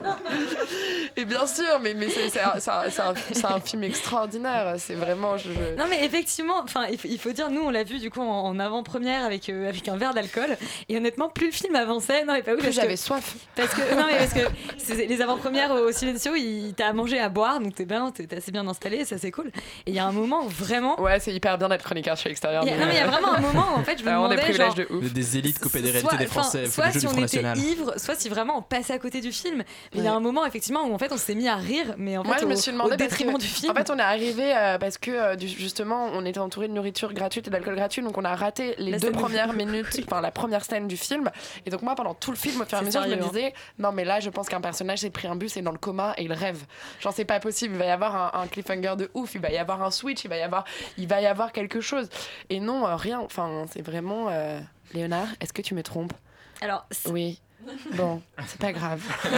Et 1.18 1.26
bien 1.26 1.46
sûr, 1.48 1.80
mais, 1.82 1.94
mais 1.94 2.10
c'est 2.10 2.30
c'est 2.30 2.40
un, 2.42 2.54
c'est 2.60 2.70
un- 2.72 2.90
c'est 2.90 3.02
un- 3.02 3.14
c'est 3.32 3.46
un 3.46 3.60
film 3.60 3.84
extraordinaire. 3.84 4.76
C'est 4.78 4.94
vraiment. 4.94 5.38
Je, 5.38 5.50
je- 5.50 5.76
Non 5.78 5.86
mais 5.90 6.04
effectivement, 6.06 6.62
enfin 6.64 6.86
il 6.90 7.20
faut, 7.20 7.32
dire, 7.32 7.50
nous 7.50 7.62
on 7.62 7.70
l'a 7.70 7.84
vu 7.84 8.00
du 8.00 8.10
coup 8.10 8.22
en, 8.22 8.46
en 8.46 8.60
avant-première 8.60 9.24
avec 9.26 9.50
euh, 9.50 9.68
avec 9.70 9.88
un 9.88 9.98
verre 9.98 10.14
d'alcool 10.14 10.58
et 10.88 10.98
honnêtement 10.98 11.30
plus 11.30 11.48
le 11.48 11.52
film 11.52 11.76
avançait, 11.76 12.24
non 12.26 12.34
mais 12.34 12.44
pas 12.44 12.52
oui 12.52 12.58
Plus 12.58 12.66
parce 12.68 12.76
que- 12.76 12.82
j'avais 12.82 12.96
soif. 12.98 13.36
Parce 13.56 13.74
que 13.74 13.82
non 13.96 14.06
mais 14.08 14.18
parce 14.18 14.34
que 14.34 14.40
c'est- 14.78 15.06
les 15.06 15.22
avant-premières 15.22 15.72
au 15.72 15.92
Silencio, 15.92 16.34
il 16.36 16.74
t'a 16.74 16.88
à 16.88 16.94
manger, 16.94 17.20
à 17.20 17.30
boire, 17.30 17.60
donc 17.60 17.76
t'es 17.76 17.86
bien, 17.86 18.12
t'es 18.12 18.26
t'es 18.28 18.38
assez 18.38 18.52
bien 18.52 18.68
installé, 18.68 19.06
ça 19.06 19.18
c'est 19.18 19.32
cool. 19.32 19.48
Et 19.86 19.92
il 19.92 19.94
y 19.96 20.00
a 20.00 20.06
un 20.06 20.12
moment 20.12 20.44
où 20.46 20.50
vraiment, 20.50 21.00
Ouais, 21.02 21.20
c'est 21.20 21.34
hyper 21.34 21.58
bien 21.58 21.70
d'être 21.70 21.84
chroniqueur 21.84 22.16
chez 22.18 22.30
Extérieur. 22.30 22.64
il 22.66 22.70
y 22.70 22.74
a, 22.74 22.78
non 22.78 22.86
mais 22.86 22.94
il 22.94 22.98
y 22.98 23.02
a 23.02 23.08
vraiment 23.08 23.34
un 23.34 23.42
moment 23.42 23.66
en 23.76 23.84
fait 23.84 23.98
je 24.00 24.04
me 24.04 24.10
Vraiment 24.10 24.28
des 24.30 24.36
demandais 24.36 24.42
privilèges 24.54 24.68
genre, 24.68 24.76
de 24.76 24.88
ouf. 25.08 25.14
Des 25.14 25.38
élites 25.38 25.60
coupées 25.60 25.82
des 25.82 25.92
réalités 25.92 26.10
soit, 26.10 26.18
des 26.18 26.28
Français, 26.28 26.66
soit 26.68 26.90
jeu 26.92 27.00
si 27.02 27.08
on 27.08 27.18
était 27.24 27.44
ivre, 27.58 27.94
soit 27.98 28.16
si 28.16 28.30
vraiment 28.30 28.58
on 28.58 28.62
passait 28.62 28.94
à 28.94 29.00
côté 29.00 29.22
du 29.22 29.32
film. 29.32 29.58
Mais 29.94 30.00
il 30.00 30.04
y 30.04 30.08
a 30.08 30.14
un 30.14 30.20
moment 30.20 30.46
effectivement 30.46 30.59
où 30.68 30.94
en 30.94 30.98
fait 30.98 31.12
on 31.12 31.18
s'est 31.18 31.36
mis 31.36 31.48
à 31.48 31.56
rire, 31.56 31.96
mais 31.98 32.18
en 32.18 32.24
fait 32.24 32.28
Moi, 32.30 32.38
je 32.40 32.46
au, 32.46 32.50
me 32.50 32.56
suis 32.56 32.72
demandé 32.72 32.94
au 32.94 32.98
parce 32.98 33.10
détriment 33.10 33.34
que, 33.34 33.40
du 33.40 33.48
film. 33.48 33.72
En 33.72 33.76
fait, 33.76 33.90
on 33.90 33.98
est 33.98 34.02
arrivé 34.02 34.56
euh, 34.56 34.78
parce 34.78 34.98
que 34.98 35.12
euh, 35.12 35.36
du- 35.36 35.48
justement, 35.48 36.10
on 36.14 36.26
était 36.26 36.40
entouré 36.40 36.68
de 36.68 36.74
nourriture 36.74 37.14
gratuite 37.14 37.48
et 37.48 37.52
d'alcool 37.52 37.76
gratuit, 37.76 38.02
donc 38.02 38.18
on 38.18 38.26
a 38.26 38.36
raté 38.36 38.76
les 38.78 38.92
La 38.92 39.00
deux 39.00 39.12
premières 39.12 39.54
minutes, 39.54 39.88
enfin 40.06 40.22
la 40.22 40.32
première 40.32 40.64
scène 40.66 40.88
du 40.88 40.98
film. 40.98 41.30
Et 41.66 41.70
donc 41.70 41.82
moi, 41.82 41.96
pendant 41.96 42.14
tout 42.14 42.32
le 42.32 42.38
film, 42.38 42.62
au 42.62 42.66
fur 42.66 42.78
et 42.78 42.82
à 42.82 42.84
mesure, 42.84 43.04
je 43.04 43.10
me 43.10 43.14
hein. 43.24 43.28
disais, 43.32 43.54
non 43.78 43.92
mais 43.92 44.06
là, 44.06 44.20
je 44.20 44.30
pense 44.30 44.50
qu'un 44.50 44.62
personnage 44.62 45.00
s'est 45.00 45.10
pris 45.10 45.28
un 45.28 45.36
bus 45.36 45.56
et 45.56 45.60
est 45.60 45.64
dans 45.64 45.72
le 45.72 45.78
coma 45.78 46.14
et 46.18 46.24
il 46.24 46.34
rêve. 46.34 46.64
Genre 47.00 47.14
c'est 47.14 47.26
pas 47.26 47.40
possible. 47.40 47.76
Il 47.76 47.80
va 47.80 47.86
y 47.86 47.90
avoir 47.90 48.36
un, 48.36 48.42
un 48.42 48.48
cliffhanger 48.48 48.96
de 48.98 49.10
ouf. 49.14 49.36
Il 49.36 49.42
va 49.42 49.50
y 49.52 49.58
avoir 49.58 49.82
un 49.84 49.92
switch. 49.92 50.24
Il 50.26 50.30
va 50.30 50.38
y 50.38 50.42
avoir, 50.42 50.66
il 50.98 51.08
va 51.08 51.22
y 51.22 51.26
avoir 51.26 51.52
quelque 51.52 51.82
chose. 51.82 52.10
Et 52.50 52.60
non, 52.60 52.86
euh, 52.88 52.96
rien. 52.96 53.20
Enfin, 53.20 53.66
c'est 53.72 53.82
vraiment. 53.82 54.28
euh, 54.30 54.60
Léonard, 54.94 55.28
est-ce 55.40 55.54
que 55.54 55.62
tu 55.62 55.76
me 55.76 55.84
trompes? 55.84 56.14
Alors 56.62 56.86
oui. 57.10 57.40
Bon, 57.94 58.22
c'est 58.48 58.60
pas 58.60 58.72
grave. 58.72 59.02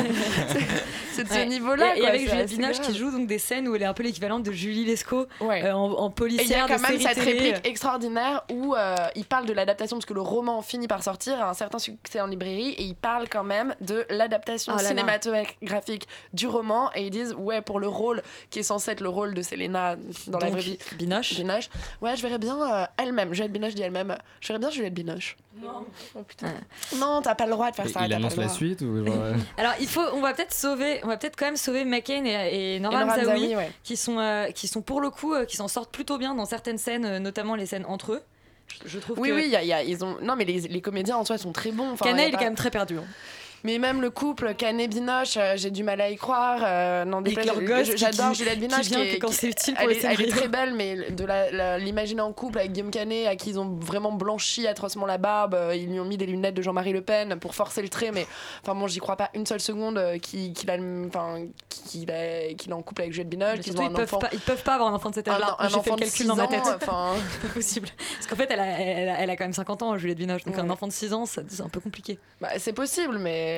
C'est- 1.13 1.23
de 1.23 1.27
ce 1.27 1.33
Ouais. 1.33 1.45
niveau-là. 1.47 1.95
Et, 1.97 2.01
et 2.01 2.07
avec 2.07 2.21
Juliette 2.29 2.49
Binoche 2.49 2.79
qui 2.81 2.95
joue 2.95 3.11
donc 3.11 3.27
des 3.27 3.39
scènes 3.39 3.67
où 3.67 3.75
elle 3.75 3.81
est 3.81 3.85
un 3.85 3.93
peu 3.93 4.03
l'équivalente 4.03 4.43
de 4.43 4.51
Julie 4.51 4.85
Lescaut 4.85 5.27
euh, 5.41 5.71
en, 5.71 5.91
en 5.91 6.09
Et 6.09 6.11
il 6.29 6.47
y 6.47 6.53
a 6.53 6.65
policière 6.65 6.67
quand 6.67 6.79
même 6.79 6.99
cette 6.99 7.15
télé. 7.15 7.31
réplique 7.51 7.67
extraordinaire 7.67 8.43
où 8.51 8.75
euh, 8.75 8.95
il 9.15 9.25
parle 9.25 9.45
de 9.45 9.53
l'adaptation 9.53 9.97
parce 9.97 10.05
que 10.05 10.13
le 10.13 10.21
roman 10.21 10.61
finit 10.61 10.87
par 10.87 11.03
sortir, 11.03 11.41
a 11.41 11.49
un 11.49 11.53
certain 11.53 11.79
succès 11.79 12.21
en 12.21 12.27
librairie 12.27 12.69
et 12.77 12.83
il 12.83 12.95
parle 12.95 13.27
quand 13.27 13.43
même 13.43 13.75
de 13.81 14.05
l'adaptation 14.09 14.73
Oh 14.75 14.79
cinématographique 14.79 16.07
du 16.33 16.47
roman 16.47 16.89
et 16.95 17.05
ils 17.07 17.11
disent 17.11 17.33
ouais 17.37 17.61
pour 17.61 17.79
le 17.79 17.87
rôle 17.87 18.21
qui 18.49 18.59
est 18.59 18.63
censé 18.63 18.91
être 18.91 19.01
le 19.01 19.09
rôle 19.09 19.33
de 19.33 19.41
Selena 19.41 19.95
dans 20.27 20.39
la 20.39 20.49
vraie 20.49 20.61
vie. 20.61 20.77
Binoche. 20.93 21.33
Binoche. 21.35 21.69
Ouais, 22.01 22.15
je 22.15 22.21
verrais 22.21 22.39
bien 22.39 22.57
euh, 22.61 22.85
elle-même. 22.97 23.33
Juliette 23.33 23.51
Binoche 23.51 23.75
dit 23.75 23.81
elle-même. 23.81 24.17
Je 24.39 24.47
verrais 24.47 24.59
bien 24.59 24.69
Juliette 24.69 24.93
Binoche. 24.93 25.35
Non. 25.61 25.85
Oh 26.15 26.23
putain. 26.23 26.53
Non, 26.95 27.21
t'as 27.21 27.35
pas 27.35 27.45
le 27.45 27.51
droit 27.51 27.69
de 27.69 27.75
faire 27.75 27.87
ça. 27.89 28.07
Il 28.11 28.15
annonce 28.15 28.35
la 28.37 28.49
suite 28.49 28.81
ou 28.81 29.05
genre, 29.05 29.15
euh, 29.21 29.33
Alors 29.57 29.73
il 29.79 29.87
faut, 29.87 30.01
on 30.13 30.21
va 30.21 30.33
peut-être 30.33 30.53
sauver, 30.53 30.99
on 31.03 31.07
va 31.07 31.17
peut-être 31.17 31.35
quand 31.35 31.45
même 31.45 31.55
sauver 31.57 31.85
McCain 31.85 32.23
et, 32.25 32.75
et 32.75 32.79
Norman 32.79 33.07
Zawi, 33.09 33.25
Zawi, 33.25 33.55
ouais. 33.55 33.71
qui 33.83 33.97
sont, 33.97 34.19
euh, 34.19 34.51
qui 34.51 34.67
sont 34.67 34.81
pour 34.81 35.01
le 35.01 35.09
coup, 35.09 35.33
euh, 35.33 35.45
qui 35.45 35.55
s'en 35.57 35.67
sortent 35.67 35.91
plutôt 35.91 36.17
bien 36.17 36.35
dans 36.35 36.45
certaines 36.45 36.77
scènes, 36.77 37.05
euh, 37.05 37.19
notamment 37.19 37.55
les 37.55 37.65
scènes 37.65 37.85
entre 37.87 38.13
eux. 38.13 38.21
Je, 38.85 38.87
je 38.89 38.99
trouve 38.99 39.19
Oui, 39.19 39.29
que 39.29 39.33
oui, 39.33 39.47
y 39.49 39.55
a- 39.55 39.63
il 39.63 39.67
y 39.67 39.73
a- 39.73 39.83
ils 39.83 40.03
ont. 40.05 40.17
Non, 40.21 40.35
mais 40.37 40.45
les, 40.45 40.61
les 40.61 40.81
comédiens 40.81 41.17
en 41.17 41.25
soi 41.25 41.37
sont 41.37 41.51
très 41.51 41.71
bons. 41.71 41.91
Enfin, 41.91 42.05
il 42.11 42.19
est 42.19 42.31
pas- 42.31 42.37
quand 42.37 42.43
même 42.45 42.55
très 42.55 42.71
perdu. 42.71 42.97
hein. 42.97 43.03
Mais 43.63 43.77
même 43.77 44.01
le 44.01 44.09
couple 44.09 44.53
Canet-Binoche, 44.55 45.37
euh, 45.37 45.53
j'ai 45.55 45.71
du 45.71 45.83
mal 45.83 46.01
à 46.01 46.09
y 46.09 46.15
croire. 46.15 46.59
euh, 46.63 47.05
non, 47.05 47.21
qui- 47.21 47.35
J'adore 47.97 48.31
qui- 48.31 48.37
Juliette 48.39 48.59
qui 48.59 48.67
Binoche. 48.67 48.85
vient 48.87 48.99
est- 49.01 49.19
quand 49.19 49.27
qui- 49.27 49.33
c'est 49.35 49.47
utile 49.49 49.73
pour 49.75 49.83
elle, 49.83 49.89
le 49.89 49.95
est, 49.95 50.03
elle 50.05 50.21
est 50.21 50.27
très 50.29 50.47
belle, 50.47 50.73
mais 50.73 51.11
de 51.11 51.77
l'imaginer 51.77 52.21
en 52.21 52.33
couple 52.33 52.59
avec 52.59 52.71
Guillaume 52.71 52.91
Canet, 52.91 53.27
à 53.27 53.35
qui 53.35 53.51
ils 53.51 53.59
ont 53.59 53.77
vraiment 53.79 54.11
blanchi 54.11 54.67
atrocement 54.67 55.05
la 55.05 55.17
barbe. 55.17 55.53
euh, 55.55 55.75
Ils 55.75 55.89
lui 55.91 55.99
ont 55.99 56.05
mis 56.05 56.17
des 56.17 56.25
lunettes 56.25 56.55
de 56.55 56.61
Jean-Marie 56.61 56.93
Le 56.93 57.01
Pen 57.01 57.37
pour 57.39 57.55
forcer 57.55 57.81
le 57.81 57.89
trait, 57.89 58.11
mais 58.11 58.25
enfin 58.63 58.73
bon, 58.75 58.87
j'y 58.87 58.99
crois 58.99 59.15
pas 59.15 59.29
une 59.35 59.45
seule 59.45 59.59
seconde 59.59 60.01
qu'il 60.21 60.53
a 60.69 60.77
enfin, 61.07 61.45
qu'il 61.87 62.09
est 62.09 62.55
en 62.73 62.81
couple 62.81 63.01
avec 63.01 63.13
Juliette 63.13 63.29
Binoche. 63.29 63.59
Ont 63.59 63.61
ils 63.65 63.81
un 63.81 63.89
peuvent, 63.89 64.09
pas, 64.19 64.29
ils 64.33 64.39
peuvent 64.39 64.63
pas 64.63 64.73
avoir 64.75 64.89
un 64.89 64.93
enfant 64.93 65.09
de 65.09 65.15
cet 65.15 65.27
âge-là. 65.27 65.57
J'ai 65.69 65.79
fait 65.81 65.89
le 65.91 65.95
calcul 65.97 66.27
dans 66.27 66.35
ma 66.35 66.43
6 66.47 66.49
tête. 66.49 66.61
enfin. 66.81 67.13
c'est 67.41 67.47
pas 67.47 67.53
possible. 67.53 67.89
Parce 68.15 68.27
qu'en 68.27 68.35
fait, 68.35 68.47
elle 68.49 68.59
a, 68.59 68.65
elle, 68.79 69.09
a, 69.09 69.19
elle 69.21 69.29
a 69.29 69.35
quand 69.35 69.43
même 69.45 69.53
50 69.53 69.81
ans, 69.83 69.97
Juliette 69.97 70.17
Binoche. 70.17 70.43
Donc 70.45 70.57
un 70.57 70.69
enfant 70.69 70.87
de 70.87 70.91
6 70.93 71.13
ans, 71.13 71.25
c'est 71.25 71.61
un 71.61 71.69
peu 71.69 71.79
compliqué. 71.79 72.17
Bah, 72.39 72.49
c'est 72.57 72.73
possible, 72.73 73.17
mais. 73.17 73.50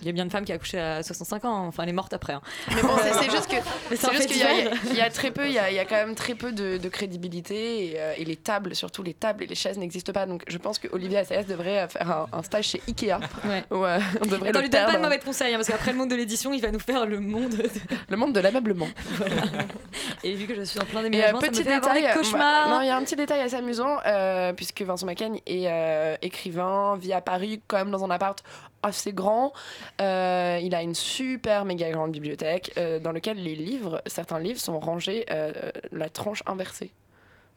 Il 0.00 0.06
y 0.06 0.08
a 0.08 0.12
bien 0.12 0.26
de 0.26 0.30
femmes 0.30 0.44
qui 0.44 0.52
a 0.52 0.56
accouché 0.56 0.78
à 0.78 1.02
65 1.02 1.44
ans. 1.44 1.66
Enfin, 1.66 1.82
elle 1.84 1.88
est 1.90 1.92
morte 1.92 2.12
après. 2.12 2.32
hein. 2.34 2.42
Mais 2.74 2.82
bon, 2.82 2.90
c'est- 3.02 3.30
juste 3.30 3.46
qu'il 4.28 4.38
y, 4.38 4.42
a- 4.42 4.94
y 4.94 5.00
a 5.00 5.10
très 5.10 5.30
peu, 5.30 5.46
il 5.46 5.52
y 5.52 5.58
a, 5.58 5.70
il 5.70 5.76
y 5.76 5.78
a 5.78 5.84
quand 5.84 5.96
même 5.96 6.14
très 6.14 6.34
peu 6.34 6.52
de, 6.52 6.76
de 6.78 6.88
crédibilité 6.88 7.90
et, 7.92 7.94
euh, 8.00 8.12
et 8.16 8.24
les 8.24 8.36
tables, 8.36 8.74
surtout 8.74 9.02
les 9.02 9.14
tables 9.14 9.44
et 9.44 9.46
les 9.46 9.54
chaises 9.54 9.78
n'existent 9.78 10.12
pas. 10.12 10.26
Donc 10.26 10.42
je 10.48 10.58
pense 10.58 10.78
que 10.78 10.88
Olivier 10.92 11.18
Assayas 11.18 11.44
devrait 11.44 11.80
euh, 11.80 11.88
faire 11.88 12.10
un, 12.10 12.26
un 12.32 12.42
stage 12.42 12.68
chez 12.68 12.82
Ikea. 12.88 13.18
Ouais. 13.44 13.64
Où, 13.70 13.84
euh, 13.84 13.98
on 14.22 14.26
devrait 14.26 14.48
Attends, 14.50 14.58
le 14.60 14.64
lui 14.64 14.70
donne 14.70 14.86
pas 14.86 14.92
de 14.96 15.02
mauvais 15.02 15.18
conseils, 15.18 15.54
hein, 15.54 15.58
parce 15.58 15.68
qu'après 15.68 15.92
le 15.92 15.98
monde 15.98 16.10
de 16.10 16.16
l'édition, 16.16 16.52
il 16.52 16.60
va 16.60 16.70
nous 16.70 16.78
faire 16.80 17.06
le 17.06 17.20
monde. 17.20 17.50
de- 17.56 17.68
Le 18.08 18.16
monde 18.16 18.32
de 18.32 18.40
l'ameublement. 18.40 18.88
Et 20.24 20.34
vu 20.34 20.46
que 20.46 20.54
je 20.54 20.62
suis 20.62 20.78
en 20.80 20.84
plein 20.84 21.00
euh, 21.00 21.04
déménagement, 21.04 21.40
ça 21.40 21.48
me 21.50 21.54
fait 21.54 21.72
avoir 21.72 21.94
des 21.94 22.04
euh, 22.04 22.14
cauchemars. 22.14 22.68
non, 22.68 22.80
il 22.82 22.86
y 22.86 22.90
a 22.90 22.96
un 22.96 23.02
petit 23.02 23.16
détail 23.16 23.40
assez 23.40 23.56
amusant 23.56 23.98
euh, 24.06 24.52
puisque 24.52 24.82
Vincent 24.82 25.06
Macaigne 25.06 25.40
est 25.46 25.66
euh, 25.66 26.16
écrivain, 26.22 26.96
vit 26.96 27.12
à 27.12 27.20
Paris, 27.20 27.60
quand 27.66 27.78
même 27.78 27.90
dans 27.90 28.04
un 28.04 28.10
appart 28.10 28.42
assez 28.82 29.12
grand. 29.12 29.52
Euh, 30.00 30.58
il 30.62 30.74
a 30.74 30.82
une 30.82 30.94
super 30.94 31.64
méga 31.64 31.90
grande 31.90 32.12
bibliothèque 32.12 32.72
euh, 32.78 32.98
dans 32.98 33.12
lequel 33.12 33.42
les 33.42 33.54
livres, 33.54 34.02
certains 34.06 34.38
livres 34.38 34.60
sont 34.60 34.78
rangés 34.80 35.26
euh, 35.30 35.52
la 35.92 36.08
tranche 36.08 36.42
inversée. 36.46 36.90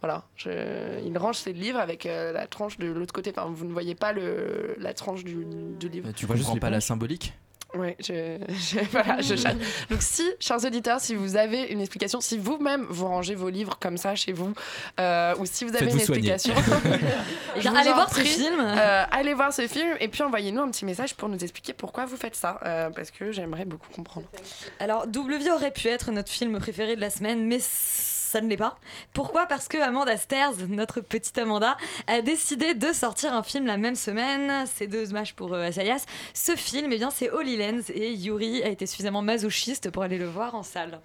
Voilà, 0.01 0.23
je- 0.35 0.99
il 1.05 1.17
range 1.17 1.37
ses 1.37 1.53
livres 1.53 1.79
avec 1.79 2.05
euh, 2.05 2.33
la 2.33 2.45
tranche 2.45 2.77
de 2.77 2.87
l'autre 2.87 3.13
côté. 3.13 3.31
Enfin, 3.35 3.49
vous 3.49 3.63
ne 3.65 3.71
voyez 3.71 3.95
pas 3.95 4.11
le, 4.11 4.75
la 4.77 4.93
tranche 4.93 5.23
du, 5.23 5.45
du 5.79 5.87
livre. 5.87 6.11
Tu 6.13 6.27
comprends 6.27 6.57
pas 6.57 6.69
la 6.69 6.81
symbolique 6.81 7.33
Oui, 7.75 7.95
je, 7.99 8.37
je- 8.49 8.79
voilà, 8.91 9.21
je 9.21 9.35
chatte. 9.35 9.57
Donc 9.89 10.01
si, 10.01 10.23
chers 10.39 10.63
auditeurs, 10.63 10.99
si 10.99 11.15
vous 11.15 11.35
avez 11.35 11.63
une 11.63 11.81
explication, 11.81 12.21
si 12.21 12.37
vous-même 12.37 12.85
vous 12.89 13.07
rangez 13.07 13.35
vos 13.35 13.49
livres 13.49 13.77
comme 13.79 13.97
ça 13.97 14.15
chez 14.15 14.31
vous, 14.31 14.53
euh, 14.99 15.33
ou 15.39 15.45
si 15.45 15.65
vous 15.65 15.75
avez 15.75 15.89
une 15.91 15.99
explication, 15.99 16.53
je 17.55 17.61
bien, 17.61 17.71
vous 17.71 17.77
allez 17.77 17.89
en 17.89 17.93
voir 17.95 18.13
ce 18.13 18.21
film. 18.21 18.59
euh, 18.59 19.03
allez 19.11 19.33
voir 19.33 19.53
ce 19.53 19.67
film 19.67 19.95
et 19.99 20.07
puis 20.07 20.21
envoyez-nous 20.23 20.61
un 20.61 20.69
petit 20.69 20.85
message 20.85 21.15
pour 21.15 21.29
nous 21.29 21.39
expliquer 21.43 21.73
pourquoi 21.73 22.05
vous 22.05 22.17
faites 22.17 22.35
ça, 22.35 22.59
euh, 22.65 22.89
parce 22.91 23.09
que 23.11 23.31
j'aimerais 23.31 23.65
beaucoup 23.65 23.89
comprendre. 23.91 24.27
Alors, 24.79 25.07
Double 25.07 25.35
Vie 25.37 25.49
aurait 25.49 25.71
pu 25.71 25.87
être 25.87 26.11
notre 26.11 26.31
film 26.31 26.59
préféré 26.59 26.95
de 26.95 27.01
la 27.01 27.09
semaine, 27.09 27.45
mais 27.47 27.59
ça 28.33 28.41
ne 28.41 28.49
l'est 28.49 28.57
pas. 28.57 28.77
Pourquoi? 29.13 29.45
Parce 29.45 29.67
que 29.67 29.77
Amanda 29.77 30.17
Stairs, 30.17 30.53
notre 30.67 31.01
petite 31.01 31.37
Amanda, 31.37 31.77
a 32.07 32.21
décidé 32.21 32.73
de 32.73 32.91
sortir 32.91 33.31
un 33.31 33.43
film 33.43 33.67
la 33.67 33.77
même 33.77 33.95
semaine. 33.95 34.65
C'est 34.73 34.87
deux 34.87 35.07
matchs 35.09 35.33
pour 35.33 35.53
euh, 35.53 35.67
Assayas. 35.67 36.05
Ce 36.33 36.55
film, 36.55 36.91
eh 36.91 36.97
bien, 36.97 37.11
c'est 37.11 37.29
Holy 37.29 37.57
Lens 37.57 37.91
et 37.91 38.11
Yuri 38.11 38.63
a 38.63 38.69
été 38.69 38.87
suffisamment 38.87 39.21
masochiste 39.21 39.91
pour 39.91 40.01
aller 40.01 40.17
le 40.17 40.25
voir 40.25 40.55
en 40.55 40.63
salle. 40.63 40.99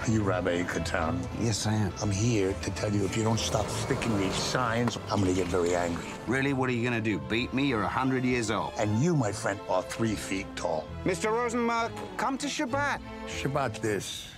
Are 0.00 0.10
you 0.10 0.22
Rabbi 0.24 0.64
Katan? 0.64 1.16
Yes, 1.38 1.66
I 1.66 1.74
am. 1.74 1.92
I'm 2.02 2.10
here 2.10 2.54
to 2.62 2.70
tell 2.70 2.92
you 2.92 3.04
if 3.04 3.16
you 3.16 3.22
don't 3.22 3.38
stop 3.38 3.68
sticking 3.68 4.18
these 4.18 4.34
signs, 4.34 4.98
I'm 5.10 5.20
gonna 5.20 5.34
get 5.34 5.46
very 5.46 5.76
angry. 5.76 6.08
Really? 6.26 6.54
What 6.54 6.70
are 6.70 6.72
you 6.72 6.82
gonna 6.82 7.00
do? 7.00 7.20
Beat 7.28 7.52
me? 7.52 7.66
You're 7.66 7.82
a 7.82 7.94
hundred 8.00 8.24
years 8.24 8.50
old. 8.50 8.72
And 8.78 9.00
you, 9.00 9.14
my 9.14 9.30
friend, 9.30 9.60
are 9.68 9.82
three 9.82 10.16
feet 10.16 10.46
tall. 10.56 10.88
Mr. 11.04 11.30
Rosenmark, 11.30 11.92
come 12.16 12.36
to 12.38 12.48
Shabbat. 12.48 13.00
Shabbat 13.28 13.80
this. 13.80 14.32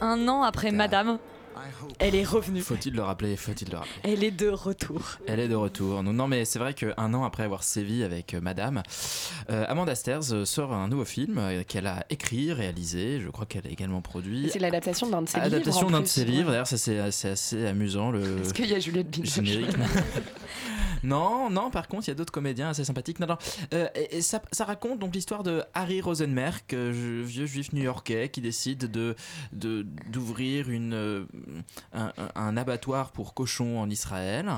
Un 0.00 0.28
an 0.28 0.42
après 0.42 0.72
Madame, 0.72 1.18
elle 1.98 2.14
est 2.14 2.24
revenue. 2.24 2.60
Faut-il 2.60 2.94
le 2.94 3.02
rappeler 3.02 3.36
Faut-il 3.36 3.70
le 3.70 3.76
rappeler 3.78 3.92
Elle 4.04 4.24
est 4.24 4.30
de 4.30 4.48
retour. 4.48 5.18
Elle 5.26 5.40
est 5.40 5.48
de 5.48 5.54
retour. 5.54 6.02
Non, 6.02 6.12
non 6.12 6.28
mais 6.28 6.44
c'est 6.44 6.58
vrai 6.58 6.74
qu'un 6.74 7.14
an 7.14 7.24
après 7.24 7.42
avoir 7.44 7.62
sévi 7.64 8.02
avec 8.02 8.34
euh, 8.34 8.40
Madame, 8.40 8.82
euh, 9.50 9.64
Amanda 9.68 9.94
Stairs 9.94 10.32
euh, 10.32 10.44
sort 10.44 10.72
un 10.72 10.88
nouveau 10.88 11.04
film 11.04 11.40
qu'elle 11.68 11.86
a 11.86 12.04
écrit, 12.10 12.52
réalisé. 12.52 13.20
Je 13.20 13.28
crois 13.30 13.46
qu'elle 13.46 13.66
a 13.66 13.70
également 13.70 14.00
produit. 14.00 14.48
C'est 14.52 14.58
l'adaptation 14.58 15.08
d'un 15.08 15.22
de 15.22 15.28
ses 15.28 15.38
livres. 15.38 15.46
Adaptation 15.54 15.90
d'un 15.90 16.00
de 16.00 16.06
ses 16.06 16.24
livres. 16.24 16.50
D'ailleurs, 16.50 16.66
ça 16.66 16.78
c'est 16.78 16.98
assez 16.98 17.66
amusant. 17.66 18.10
Le 18.10 18.40
Est-ce 18.40 18.54
qu'il 18.54 18.66
y 18.66 18.74
a 18.74 18.78
Juliette 18.78 19.10
Binoche 19.10 19.34
générique. 19.34 19.70
non, 21.02 21.50
non. 21.50 21.70
Par 21.70 21.88
contre, 21.88 22.06
il 22.08 22.10
y 22.10 22.12
a 22.12 22.14
d'autres 22.14 22.32
comédiens 22.32 22.70
assez 22.70 22.84
sympathiques. 22.84 23.20
Non, 23.20 23.26
non. 23.26 23.36
Euh, 23.74 23.88
et, 23.94 24.16
et 24.18 24.20
ça, 24.22 24.40
ça 24.52 24.64
raconte 24.64 24.98
donc 24.98 25.14
l'histoire 25.14 25.42
de 25.42 25.62
Harry 25.74 26.00
Rosenmerk, 26.00 26.72
euh, 26.74 26.92
je- 26.92 27.24
vieux 27.24 27.46
juif 27.46 27.72
new-yorkais, 27.72 28.28
qui 28.28 28.40
décide 28.40 28.90
de 28.90 29.14
de- 29.52 29.86
d'ouvrir 30.10 30.70
une 30.70 31.26
un, 31.92 32.12
un- 32.34 32.56
abattoir 32.56 33.10
pour 33.12 33.34
cochons 33.34 33.78
en 33.80 33.90
Israël, 33.90 34.50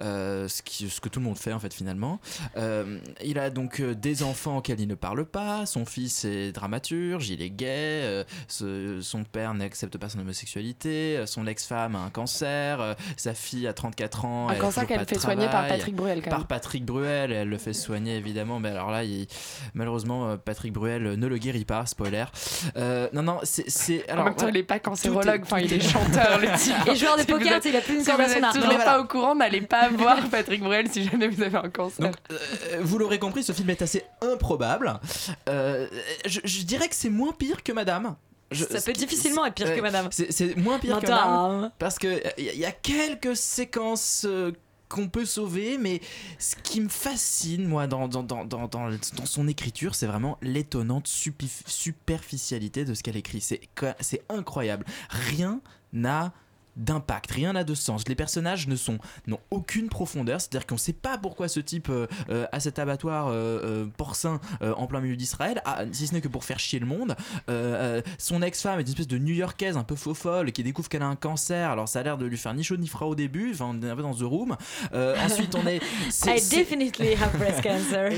euh, 0.00 0.46
ce, 0.48 0.62
qui, 0.62 0.88
ce 0.88 1.00
que 1.00 1.08
tout 1.08 1.18
le 1.20 1.24
monde 1.26 1.36
fait 1.38 1.52
en 1.52 1.58
fait 1.58 1.74
finalement. 1.74 2.20
Euh, 2.56 2.98
il 3.24 3.38
a 3.38 3.50
donc 3.50 3.80
euh, 3.80 3.94
des 3.94 4.22
enfants 4.22 4.58
auxquels 4.58 4.80
il 4.80 4.88
ne 4.88 4.94
parle 4.94 5.24
pas. 5.24 5.66
Son 5.66 5.84
fils 5.84 6.24
est 6.24 6.52
dramaturge, 6.52 7.28
il 7.30 7.42
est 7.42 7.50
gay. 7.50 7.66
euh, 8.04 8.24
ce- 8.48 9.00
son 9.02 9.24
père 9.24 9.54
n'accepte 9.54 9.98
pas 9.98 10.08
son 10.08 10.20
homosexualité. 10.20 11.16
euh, 11.18 11.26
Son 11.26 11.46
ex-femme 11.46 11.96
a 11.96 12.00
un 12.00 12.10
cancer. 12.10 12.80
euh, 12.80 12.94
sa 13.16 13.34
fille 13.34 13.66
a 13.66 13.72
34 13.72 14.24
ans. 14.24 14.48
Un 14.48 14.52
elle 14.54 14.58
cancer 14.60 14.86
qu'elle 14.86 15.04
fait 15.06 15.18
soigner 15.18 15.46
par. 15.48 15.66
Patrick 15.66 15.94
Bruel, 15.96 16.22
quand 16.22 16.30
Par. 16.30 16.46
Patrick 16.46 16.84
Bruel, 16.84 17.32
elle 17.32 17.48
le 17.48 17.58
fait 17.58 17.72
soigner 17.72 18.16
évidemment, 18.16 18.60
mais 18.60 18.68
alors 18.70 18.90
là, 18.90 19.04
il- 19.04 19.26
malheureusement, 19.74 20.28
euh, 20.28 20.36
Patrick 20.36 20.72
Bruel 20.72 21.06
euh, 21.06 21.16
ne 21.16 21.26
le 21.26 21.38
guérit 21.38 21.64
pas, 21.64 21.86
spoiler. 21.86 22.24
Euh, 22.76 23.08
non, 23.12 23.22
non, 23.22 23.38
c'est. 23.42 23.68
c'est- 23.68 24.08
En 24.10 24.14
alors, 24.14 24.24
même 24.26 24.34
temps, 24.36 24.48
il 24.48 24.56
est 24.56 24.62
pas 24.62 24.78
cancérologue, 24.78 25.42
enfin, 25.42 25.58
il 25.60 25.72
est 25.72 25.80
chanteur, 25.80 26.21
le 26.40 26.58
type. 26.58 26.74
Et 26.88 26.96
joueur 26.96 27.16
de 27.16 27.22
Si 27.22 27.26
vous 27.30 27.38
poker, 27.38 27.56
êtes- 27.56 27.64
il 27.64 27.76
a 27.76 27.80
plus 27.80 27.94
une 27.94 28.04
Si 28.04 28.10
vous 28.10 28.16
corde 28.16 28.28
à 28.28 28.32
son 28.32 28.36
êtes 28.38 28.44
arc. 28.44 28.54
toujours 28.54 28.72
Non, 28.72 28.78
pas 28.78 29.00
au 29.00 29.04
courant, 29.04 29.34
n'allez 29.34 29.60
pas 29.62 29.88
voir 29.92 30.28
Patrick 30.30 30.60
Bruel 30.62 30.90
si 30.90 31.04
jamais 31.08 31.28
vous 31.28 31.42
avez 31.42 31.56
un 31.56 31.68
cancer. 31.70 32.06
Donc, 32.06 32.16
euh, 32.30 32.78
vous 32.82 32.98
l'aurez 32.98 33.18
compris, 33.18 33.42
ce 33.42 33.52
film 33.52 33.70
est 33.70 33.82
assez 33.82 34.04
improbable. 34.20 34.98
Euh, 35.48 35.86
je, 36.26 36.40
je 36.44 36.62
dirais 36.62 36.88
que 36.88 36.94
c'est 36.94 37.10
moins 37.10 37.32
pire 37.32 37.62
que 37.62 37.72
Madame. 37.72 38.16
Je- 38.50 38.64
Ça 38.66 38.80
peut 38.82 38.92
difficilement 38.92 39.46
être 39.46 39.54
pire 39.54 39.74
que 39.74 39.80
Madame. 39.80 40.08
C'est 40.10 40.56
moins 40.56 40.78
pire 40.78 41.00
que 41.00 41.06
Madame. 41.06 41.70
Parce 41.78 41.98
que 41.98 42.20
il 42.38 42.44
y, 42.44 42.50
a- 42.50 42.54
y 42.54 42.64
a 42.64 42.72
quelques 42.72 43.36
séquences. 43.36 44.24
euh, 44.28 44.52
qu'on 44.88 45.08
peut 45.08 45.24
sauver, 45.24 45.78
mais 45.78 46.02
ce 46.38 46.54
qui 46.54 46.78
me 46.82 46.90
fascine, 46.90 47.64
moi, 47.66 47.86
dans, 47.86 48.08
dans, 48.08 48.22
dans, 48.22 48.44
dans, 48.44 48.68
dans, 48.68 48.90
dans 48.90 49.24
son 49.24 49.48
écriture, 49.48 49.94
c'est 49.94 50.04
vraiment 50.06 50.36
l'étonnante 50.42 51.08
superficialité 52.16 52.84
de 52.84 52.92
ce 52.92 53.02
qu'elle 53.02 53.16
écrit. 53.16 53.40
C'est 53.40 54.22
incroyable. 54.28 54.84
Rien 55.08 55.60
n'a 55.92 56.32
d'impact, 56.76 57.30
rien 57.32 57.52
n'a 57.52 57.64
de 57.64 57.74
sens. 57.74 58.08
Les 58.08 58.14
personnages 58.14 58.66
ne 58.68 58.76
sont 58.76 58.98
n'ont 59.26 59.38
aucune 59.50 59.88
profondeur, 59.88 60.40
c'est-à-dire 60.40 60.66
qu'on 60.66 60.76
ne 60.76 60.80
sait 60.80 60.92
pas 60.92 61.18
pourquoi 61.18 61.48
ce 61.48 61.60
type 61.60 61.88
euh, 61.90 62.06
euh, 62.30 62.46
a 62.52 62.60
cet 62.60 62.78
abattoir 62.78 63.28
euh, 63.28 63.32
euh, 63.62 63.86
porcin 63.96 64.40
en 64.60 64.86
plein 64.86 65.00
milieu 65.00 65.16
d'Israël, 65.16 65.60
ah, 65.64 65.84
si 65.92 66.06
ce 66.06 66.14
n'est 66.14 66.20
que 66.20 66.28
pour 66.28 66.44
faire 66.44 66.58
chier 66.58 66.78
le 66.78 66.86
monde. 66.86 67.16
Son 68.18 68.42
ex-femme 68.42 68.78
est 68.78 68.82
une 68.82 68.88
espèce 68.88 69.08
de 69.08 69.18
New-Yorkaise 69.18 69.76
un 69.76 69.84
peu 69.84 69.96
faux 69.96 70.14
folle 70.14 70.52
qui 70.52 70.62
découvre 70.62 70.88
qu'elle 70.88 71.02
a 71.02 71.06
un 71.06 71.16
cancer. 71.16 71.70
Alors 71.70 71.88
ça 71.88 72.00
a 72.00 72.02
l'air 72.02 72.18
de 72.18 72.26
lui 72.26 72.36
faire 72.36 72.54
ni 72.54 72.62
chaud 72.64 72.76
ni 72.76 72.86
froid 72.88 73.08
au 73.08 73.14
début. 73.14 73.50
Enfin, 73.52 73.66
on 73.74 73.82
est 73.82 73.90
un 73.90 73.96
peu 73.96 74.02
dans 74.02 74.14
The 74.14 74.22
Room. 74.22 74.56
Ensuite, 74.94 75.54
on 75.54 75.66
est. 75.66 75.80
c'est- 76.10 76.36
I 76.36 76.58
definitely 76.58 77.14
have 77.14 77.36
breast 77.36 77.62
cancer. 77.62 78.12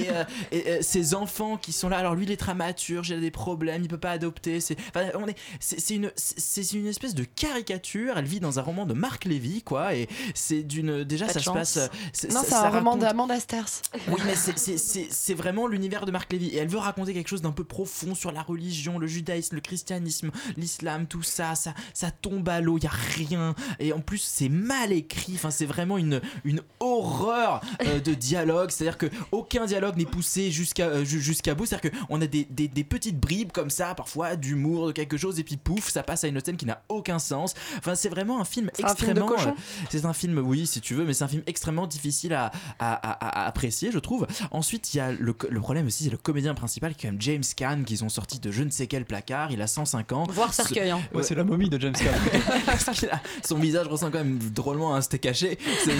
et, 0.52 0.58
et, 0.58 0.82
ses 0.82 1.14
enfants 1.14 1.56
qui 1.56 1.72
sont 1.72 1.88
là 1.88 1.98
alors 1.98 2.14
lui 2.14 2.24
il 2.24 2.30
est 2.30 2.36
dramaturge 2.36 3.08
il 3.10 3.16
a 3.16 3.20
des 3.20 3.30
problèmes 3.30 3.82
il 3.82 3.88
peut 3.88 3.98
pas 3.98 4.10
adopter 4.12 4.60
c'est 4.60 4.76
enfin, 4.88 5.08
on 5.14 5.26
est 5.26 5.36
c'est 5.60 5.94
une 5.94 6.10
c'est 6.16 6.72
une 6.72 6.86
espèce 6.86 7.14
de 7.14 7.24
caricature 7.24 8.14
elle 8.18 8.24
vit 8.24 8.40
dans 8.44 8.58
un 8.58 8.62
roman 8.62 8.86
de 8.86 8.94
Marc 8.94 9.24
Lévy 9.24 9.62
quoi 9.62 9.94
et 9.94 10.08
c'est 10.34 10.62
d'une 10.62 11.04
déjà 11.04 11.26
Pas 11.26 11.32
ça 11.34 11.40
se 11.40 11.50
passe 11.50 11.78
c'est- 12.12 12.32
Non, 12.32 12.40
ça- 12.40 12.46
c'est 12.48 12.54
un 12.54 12.68
roman 12.68 12.90
raconte- 12.92 13.00
d'Amanda 13.00 13.40
Stairs. 13.40 13.66
oui, 14.08 14.20
mais 14.26 14.34
c'est- 14.34 14.58
c'est- 14.58 14.78
c'est 14.78 15.08
c'est 15.10 15.34
vraiment 15.34 15.66
l'univers 15.66 16.06
de 16.06 16.12
Marc 16.12 16.32
Lévy. 16.32 16.48
Et 16.48 16.56
elle 16.58 16.68
veut 16.68 16.78
raconter 16.78 17.12
quelque 17.14 17.28
chose 17.28 17.42
d'un 17.42 17.52
peu 17.52 17.64
profond 17.64 18.14
sur 18.14 18.30
la 18.32 18.42
religion, 18.42 18.98
le 18.98 19.06
judaïsme, 19.06 19.54
le 19.56 19.60
christianisme, 19.60 20.30
l'islam, 20.56 21.06
tout 21.06 21.22
ça. 21.22 21.54
Ça, 21.54 21.74
ça 21.92 22.10
tombe 22.10 22.48
à 22.48 22.60
l'eau, 22.60 22.78
il 22.78 22.84
y 22.84 22.86
a 22.86 22.90
rien. 22.90 23.54
Et 23.78 23.92
en 23.92 24.00
plus, 24.00 24.18
c'est 24.18 24.48
mal 24.48 24.92
écrit. 24.92 25.32
Enfin, 25.34 25.50
c'est 25.50 25.66
vraiment 25.66 25.98
une, 25.98 26.20
une 26.44 26.60
horreur 26.80 27.60
euh, 27.86 28.00
de 28.00 28.14
dialogue. 28.14 28.70
C'est-à-dire 28.70 28.98
que 28.98 29.06
aucun 29.32 29.66
dialogue 29.66 29.96
n'est 29.96 30.04
poussé 30.04 30.50
jusqu'à 30.50 30.86
euh, 30.86 31.04
ju- 31.04 31.20
jusqu'à 31.20 31.54
bout. 31.54 31.66
C'est-à-dire 31.66 31.90
qu'on 32.08 32.20
a 32.20 32.26
des, 32.26 32.44
des, 32.50 32.68
des 32.68 32.84
petites 32.84 33.18
bribes 33.18 33.52
comme 33.52 33.70
ça, 33.70 33.94
parfois 33.94 34.36
d'humour, 34.36 34.88
de 34.88 34.92
quelque 34.92 35.16
chose, 35.16 35.38
et 35.40 35.44
puis 35.44 35.56
pouf, 35.56 35.90
ça 35.90 36.02
passe 36.02 36.24
à 36.24 36.28
une 36.28 36.40
scène 36.44 36.56
qui 36.56 36.66
n'a 36.66 36.82
aucun 36.88 37.18
sens. 37.18 37.54
Enfin, 37.78 37.94
c'est 37.94 38.08
vraiment 38.08 38.33
un 38.40 38.44
film 38.44 38.70
C'est 38.74 38.84
un 38.84 38.94
film 38.94 39.12
de 39.14 39.20
extrêmement. 39.20 39.48
euh, 39.50 39.86
c'est 39.90 40.04
un 40.04 40.12
film, 40.12 40.38
oui, 40.38 40.66
si 40.66 40.80
tu 40.80 40.94
veux, 40.94 41.04
mais 41.04 41.14
c'est 41.14 41.24
un 41.24 41.28
film 41.28 41.42
extrêmement 41.46 41.86
difficile 41.86 42.32
à, 42.34 42.46
à- 42.78 42.92
à- 42.94 43.42
à 43.42 43.46
apprécier, 43.46 43.90
je 43.92 43.98
trouve. 43.98 44.26
Ensuite, 44.50 44.94
il 44.94 44.98
y 44.98 45.00
a 45.00 45.12
le, 45.12 45.32
problème 45.34 45.86
aussi, 45.86 46.04
c'est 46.04 46.10
le 46.10 46.16
comédien 46.16 46.54
principal 46.54 46.94
qui 46.94 47.06
est 47.06 47.08
quand 47.08 47.12
même 47.12 47.22
James 47.22 47.42
Caan, 47.56 47.82
qu'ils 47.84 48.04
ont 48.04 48.08
sorti 48.08 48.38
de 48.40 48.50
je 48.50 48.62
ne 48.62 48.70
sais 48.70 48.86
quel 48.86 49.04
placard. 49.04 49.50
Il 49.52 49.60
a 49.62 49.66
105 49.66 50.12
ans. 50.12 50.24
Voir 50.30 50.52
cercueil, 50.54 50.90
hein. 50.90 51.00
Ouais, 51.14 51.22
c'est 51.22 51.34
la 51.34 51.44
momie 51.44 51.68
de 51.68 51.78
James 51.80 51.94
Caan. 51.94 52.14
A- 53.12 53.20
son 53.46 53.56
visage 53.58 53.86
ressemble 53.88 54.12
quand 54.12 54.18
même 54.18 54.38
drôlement 54.38 54.94
à 54.94 54.98
un 54.98 55.00
steak 55.00 55.26
haché. 55.26 55.58
C'est 55.84 55.92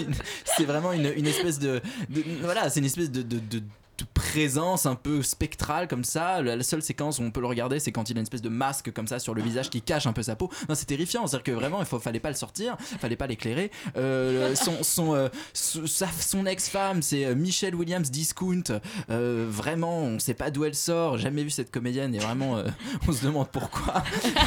une- 0.00 0.14
c'est 0.44 0.64
vraiment 0.64 0.92
une, 0.92 1.12
une 1.16 1.26
espèce 1.26 1.58
de, 1.58 1.80
de- 2.08 2.24
voilà, 2.42 2.70
c'est 2.70 2.80
une 2.80 2.86
espèce 2.86 3.10
de, 3.10 3.22
de- 3.22 3.38
de- 3.38 3.58
de 3.58 3.62
présence 4.04 4.86
un 4.86 4.94
peu 4.94 5.22
spectrale 5.22 5.88
comme 5.88 6.04
ça. 6.04 6.42
La, 6.42 6.62
seule 6.62 6.82
séquence 6.82 7.18
où 7.18 7.22
on 7.22 7.30
peut 7.30 7.40
le 7.40 7.46
regarder, 7.46 7.80
c'est 7.80 7.92
quand 7.92 8.10
il 8.10 8.16
a 8.16 8.20
une 8.20 8.24
espèce 8.24 8.42
de 8.42 8.48
masque 8.48 8.92
comme 8.92 9.06
ça 9.06 9.18
sur 9.18 9.34
le 9.34 9.42
visage 9.42 9.70
qui 9.70 9.80
cache 9.82 10.06
un 10.06 10.12
peu 10.12 10.22
sa 10.22 10.36
peau. 10.36 10.50
Non, 10.68 10.74
c'est 10.74 10.86
terrifiant. 10.86 11.26
C'est-à-dire 11.26 11.44
que 11.44 11.52
vraiment, 11.52 11.80
il 11.80 11.86
faut, 11.86 11.98
fallait 11.98 12.20
pas 12.20 12.28
le 12.28 12.34
sortir, 12.34 12.76
fallait 13.00 13.16
pas 13.16 13.26
l'éclairer. 13.26 13.70
Euh, 13.96 14.54
son 14.54 14.82
son, 14.82 15.14
euh, 15.14 15.28
son, 15.52 15.86
son 15.86 16.46
ex-femme, 16.46 17.02
c'est 17.02 17.24
euh, 17.24 17.34
Michelle 17.34 17.74
Williams 17.74 18.10
Discount. 18.10 18.64
Euh, 19.10 19.46
vraiment, 19.48 20.00
on 20.00 20.18
sait 20.18 20.34
pas 20.34 20.50
d'où 20.50 20.64
elle 20.64 20.74
sort. 20.74 21.18
Jamais 21.18 21.42
vu 21.42 21.50
cette 21.50 21.70
comédienne 21.70 22.14
et 22.14 22.18
vraiment, 22.18 22.62
on 23.06 23.12
se 23.12 23.24
demande 23.24 23.48
pourquoi. 23.48 24.02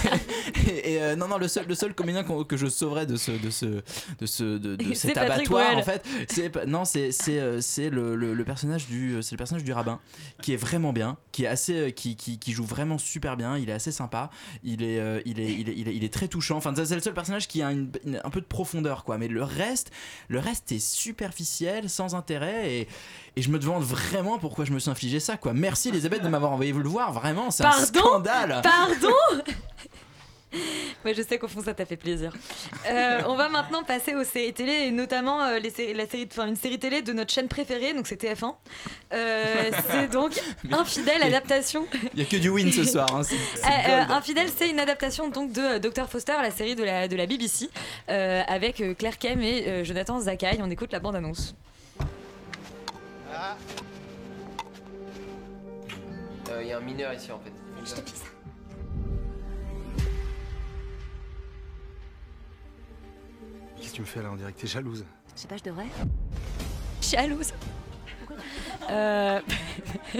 et 0.68 0.94
et, 0.96 1.16
non, 1.16 1.28
non, 1.28 1.38
le 1.38 1.48
seul, 1.48 1.66
le 1.68 1.76
seul 1.76 1.94
comédien 1.94 2.24
qu'on- 2.24 2.44
que 2.44 2.58
je 2.58 2.68
sauverais 2.68 3.06
de 3.06 3.16
ce, 3.16 3.32
de 3.32 3.50
ce, 3.50 3.66
de 3.66 4.26
ce, 4.26 4.58
de, 4.58 4.78
cet 4.94 5.18
abattoir, 5.18 5.78
en 5.78 5.84
fait, 5.84 6.04
c'est 6.30 6.66
non, 6.66 6.86
c'est 6.86 7.12
c'est 7.12 7.62
c'est 7.62 7.90
le, 7.90 8.16
le, 8.16 8.34
le 8.34 8.44
personnage 8.44 8.88
du, 8.88 9.18
c'est 9.22 9.38
personnage 9.42 9.64
du 9.64 9.74
rabbin 9.74 10.00
qui 10.42 10.54
est 10.54 10.58
vraiment 10.58 10.94
bien, 10.94 11.18
qui 11.32 11.44
est 11.44 11.48
assez, 11.48 11.76
euh, 11.76 11.90
qui, 11.90 12.16
qui, 12.16 12.40
qui 12.40 12.52
joue 12.54 12.64
vraiment 12.66 12.98
super 12.98 13.36
bien. 13.38 13.58
Il 13.58 13.70
est 13.70 13.74
assez 13.74 13.92
sympa. 13.92 14.30
Il 14.64 14.84
est, 14.84 15.00
euh, 15.00 15.22
il 15.26 15.40
est, 15.40 15.52
il 15.52 15.70
est, 15.70 15.76
il 15.76 15.88
est, 15.90 15.96
il 15.96 16.04
est 16.04 16.14
très 16.14 16.28
touchant. 16.28 16.58
Enfin, 16.58 16.74
c'est 16.76 16.96
le 16.96 17.02
seul 17.02 17.14
personnage 17.14 17.48
qui 17.48 17.62
a 17.62 17.72
une- 17.72 17.92
une- 18.06 18.22
un 18.24 18.30
peu 18.30 18.40
de 18.42 18.46
profondeur, 18.46 19.04
quoi. 19.04 19.18
Mais 19.18 19.28
le 19.28 19.44
reste, 19.44 19.92
le 20.30 20.40
reste 20.40 20.72
est 20.72 20.80
superficiel, 20.80 21.90
sans 21.90 22.16
intérêt 22.16 22.72
et 22.74 22.88
et 23.38 23.42
je 23.42 23.50
me 23.50 23.60
demande 23.60 23.84
vraiment 23.84 24.38
pourquoi 24.40 24.66
je 24.66 24.74
me 24.74 24.80
suis 24.80 24.90
infligé 24.92 25.22
ça, 25.22 25.38
quoi. 25.38 25.54
Merci 25.54 25.88
Elisabeth 25.88 26.22
de 26.22 26.28
m'avoir 26.28 26.52
envoyé 26.52 26.74
vous 26.74 26.82
le 26.82 26.90
voir. 26.90 27.14
Vraiment, 27.14 27.50
c'est 27.50 27.64
un 27.64 27.72
scandale. 27.86 28.62
Pardon? 28.62 29.16
Ouais, 31.04 31.16
je 31.16 31.24
sais 31.24 31.40
qu'au 31.40 31.48
fond 31.48 31.64
ça 31.64 31.74
t'a 31.74 31.86
fait 31.86 31.98
plaisir. 31.98 32.32
Euh, 32.88 33.22
on 33.28 33.36
va 33.36 33.50
maintenant 33.50 33.82
passer 33.84 34.14
aux 34.14 34.24
séries 34.24 34.54
télé 34.54 34.72
et 34.88 34.92
notamment 34.92 35.42
euh, 35.44 35.58
les 35.58 35.72
séries, 35.72 35.94
la 35.96 36.06
série, 36.08 36.28
enfin, 36.32 36.46
une 36.48 36.56
série 36.56 36.78
télé 36.78 37.02
de 37.02 37.12
notre 37.12 37.34
chaîne 37.34 37.48
préférée, 37.48 37.94
donc 37.94 38.06
c'est 38.06 38.22
TF1. 38.22 38.54
Euh, 39.14 39.72
c'est 39.90 40.08
donc 40.12 40.40
Infidèle 40.72 41.24
adaptation. 41.24 41.88
Il 42.14 42.20
y 42.20 42.22
a 42.22 42.26
que 42.26 42.36
du 42.38 42.50
win 42.50 42.72
ce 42.72 42.84
soir. 42.84 43.08
hein, 43.16 43.24
c'est- 43.24 43.36
c'est 43.56 43.66
Euh, 43.66 43.70
euh, 43.70 43.98
gold. 44.06 44.12
Infidèle, 44.12 44.50
c'est 44.56 44.70
une 44.70 44.80
adaptation 44.80 45.30
donc 45.30 45.52
de 45.54 45.80
Dr 45.80 46.08
Foster, 46.08 46.34
la 46.40 46.52
série 46.52 46.76
de 46.76 46.84
la, 46.84 47.08
de 47.08 47.16
la 47.16 47.26
BBC, 47.26 47.70
euh, 48.10 48.44
avec 48.48 48.84
Claire 49.00 49.18
Kem 49.18 49.42
et 49.42 49.68
euh, 49.68 49.84
Jonathan 49.84 50.20
Zakai. 50.20 50.60
On 50.62 50.70
écoute 50.70 50.92
la 50.92 51.00
bande-annonce. 51.00 51.56
Il 56.62 56.68
y 56.68 56.74
a 56.74 56.78
un 56.78 56.82
mineur 56.82 57.12
ici 57.14 57.32
en 57.32 57.40
fait. 57.40 57.52
Je 57.84 57.94
te 57.96 58.02
pique 58.02 58.16
ça. 58.18 58.26
Qu'est-ce 63.82 63.94
que 63.94 63.96
tu 63.96 64.02
me 64.02 64.06
fais 64.06 64.22
là 64.22 64.30
dirait 64.38 64.54
que 64.54 64.62
t'es 64.62 64.68
jalouse. 64.68 65.04
Je 65.36 65.42
sais 65.42 65.48
pas, 65.48 65.58
je 65.58 65.64
devrais. 65.64 65.88
Jalouse. 67.02 67.52
Euh, 68.92 69.40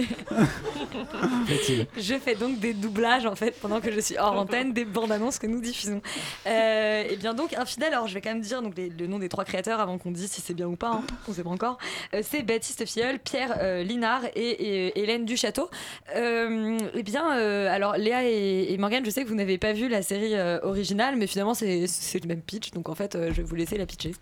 je 1.96 2.14
fais 2.18 2.34
donc 2.34 2.58
des 2.58 2.72
doublages 2.74 3.26
en 3.26 3.34
fait 3.36 3.52
pendant 3.60 3.80
que 3.80 3.92
je 3.92 4.00
suis 4.00 4.16
hors 4.18 4.32
antenne 4.38 4.72
des 4.72 4.84
bandes 4.84 5.12
annonces 5.12 5.38
que 5.38 5.46
nous 5.46 5.60
diffusons. 5.60 6.00
Euh, 6.46 7.04
et 7.08 7.16
bien 7.16 7.34
donc 7.34 7.52
infidèle. 7.54 7.92
Alors 7.92 8.08
je 8.08 8.14
vais 8.14 8.20
quand 8.20 8.30
même 8.30 8.40
dire 8.40 8.62
donc 8.62 8.76
les- 8.76 8.88
le 8.88 9.06
nom 9.06 9.18
des 9.18 9.28
trois 9.28 9.44
créateurs 9.44 9.80
avant 9.80 9.98
qu'on 9.98 10.10
dise 10.10 10.30
si 10.30 10.40
c'est 10.40 10.54
bien 10.54 10.66
ou 10.68 10.76
pas. 10.76 10.88
hein, 10.92 11.04
on 11.28 11.32
sait 11.32 11.42
pas 11.42 11.50
encore. 11.50 11.78
Euh, 12.14 12.22
c'est 12.22 12.42
Baptiste 12.42 12.86
Filleul, 12.86 13.18
Pierre 13.18 13.82
Linard 13.84 14.22
et, 14.34 14.40
et 14.86 15.00
Hélène 15.00 15.24
Duchâteau. 15.24 15.68
Et 16.14 17.02
bien 17.02 17.36
euh, 17.38 17.68
alors 17.72 17.96
Léa 17.96 18.24
et, 18.24 18.72
et 18.72 18.78
Morgane, 18.78 19.04
je 19.04 19.10
sais 19.10 19.22
que 19.24 19.28
vous 19.28 19.34
n'avez 19.34 19.58
pas 19.58 19.72
vu 19.72 19.88
la 19.88 20.02
série 20.02 20.34
originale, 20.62 21.16
mais 21.16 21.26
finalement 21.26 21.54
c'est 21.54 21.80
le 21.86 22.28
même 22.28 22.40
pitch. 22.42 22.70
Donc 22.70 22.88
en 22.88 22.94
fait 22.94 23.16
je 23.20 23.32
vais 23.32 23.42
vous 23.42 23.54
laisser 23.54 23.76
la 23.78 23.86
pitcher. 23.86 24.12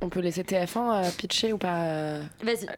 On 0.00 0.08
peut 0.08 0.20
laisser 0.20 0.42
TF1 0.42 0.76
euh, 1.06 1.10
pitcher 1.16 1.52
ou 1.52 1.58
pas 1.58 1.84
euh, 1.84 2.22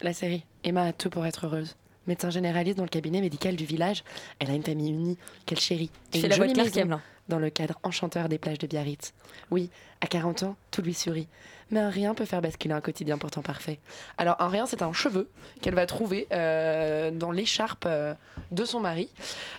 la 0.01 0.13
série 0.13 0.45
Emma 0.65 0.85
a 0.85 0.93
tout 0.93 1.11
pour 1.11 1.27
être 1.27 1.47
heureuse. 1.47 1.77
Médecin 2.07 2.31
généraliste 2.31 2.79
dans 2.79 2.85
le 2.85 2.89
cabinet 2.89 3.21
médical 3.21 3.57
du 3.57 3.65
village, 3.65 4.05
elle 4.39 4.51
a 4.51 4.55
une 4.55 4.63
famille 4.63 4.91
unie 4.91 5.19
qu'elle 5.45 5.61
chérit. 5.61 5.91
Tu 6.11 6.19
Et 6.19 6.23
une 6.23 6.29
la 6.29 6.37
jolie 6.37 6.55
maison 6.55 7.01
dans 7.29 7.39
le 7.39 7.51
cadre 7.51 7.79
enchanteur 7.83 8.29
des 8.29 8.39
plages 8.39 8.59
de 8.59 8.67
Biarritz. 8.67 9.15
Oui, 9.51 9.71
à 10.01 10.07
40 10.07 10.43
ans, 10.43 10.57
tout 10.71 10.83
lui 10.83 10.95
sourit. 10.95 11.29
Mais 11.71 11.79
un 11.79 11.89
rien 11.89 12.15
peut 12.15 12.25
faire 12.25 12.43
basculer 12.43 12.75
un 12.75 12.81
quotidien 12.81 13.17
pourtant 13.17 13.43
parfait. 13.43 13.79
Alors 14.19 14.35
un 14.41 14.49
rien, 14.49 14.67
c'est 14.67 14.83
un 14.83 14.93
cheveu 14.93 15.31
qu'elle 15.63 15.75
va 15.75 15.87
trouver 15.87 16.27
euh, 16.33 17.13
dans 17.13 17.31
l'écharpe 17.31 17.85
euh, 17.87 18.15
de 18.51 18.65
son 18.65 18.81
mari. 18.81 19.09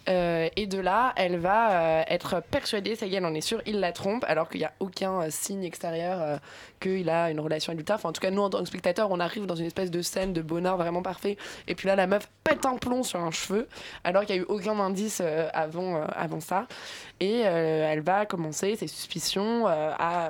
Euh, 0.09 0.49
et 0.57 0.68
de 0.68 0.78
là, 0.78 1.14
elle 1.16 1.38
va 1.38 2.03
être 2.09 2.43
persuadée, 2.51 2.95
ça 2.95 3.05
y 3.05 3.14
est, 3.14 3.18
elle 3.18 3.26
en 3.26 3.34
est 3.34 3.41
sûre, 3.41 3.62
il 3.66 3.80
la 3.80 3.93
trompe, 3.93 4.26
alors 4.28 4.49
qu'il 4.49 4.59
n'y 4.59 4.66
a 4.66 4.74
aucun 4.80 5.30
signe 5.30 5.64
extérieur 5.64 6.39
qu'il 6.82 7.10
a 7.10 7.32
une 7.32 7.40
relation 7.40 7.72
adultère. 7.72 7.96
Enfin, 7.96 8.10
en 8.10 8.14
tout 8.14 8.20
cas, 8.20 8.32
nous, 8.32 8.42
en 8.42 8.50
tant 8.50 8.60
que 8.60 8.66
spectateurs, 8.66 9.10
on 9.12 9.20
arrive 9.20 9.46
dans 9.46 9.56
une 9.56 9.68
espèce 9.68 9.92
de 9.92 10.02
scène 10.02 10.34
de 10.34 10.42
bonheur 10.42 10.76
vraiment 10.78 11.02
parfait. 11.02 11.38
Et 11.68 11.76
puis 11.76 11.88
là, 11.88 11.96
la 11.96 12.08
meuf 12.08 12.30
pète 12.44 12.66
un 12.66 12.78
plomb 12.78 13.04
sur 13.04 13.20
un 13.20 13.32
cheveu, 13.32 13.68
alors 14.04 14.26
qu'il 14.26 14.36
n'y 14.36 14.42
a 14.42 14.44
eu 14.44 14.48
aucun 14.50 14.78
indice 14.80 15.22
euh, 15.22 15.48
avant, 15.54 15.96
euh, 15.96 16.06
avant 16.14 16.40
ça. 16.40 16.68
Et 17.20 17.44
euh, 17.46 17.92
elle 17.92 18.02
va 18.02 18.26
commencer 18.26 18.76
ses 18.76 18.88
suspicions 18.88 19.68
à 19.68 20.30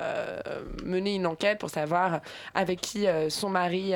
mener 0.84 1.14
une 1.14 1.26
enquête 1.26 1.58
pour 1.58 1.70
savoir 1.70 2.20
avec 2.54 2.80
qui 2.80 3.06
son 3.30 3.48
mari 3.48 3.94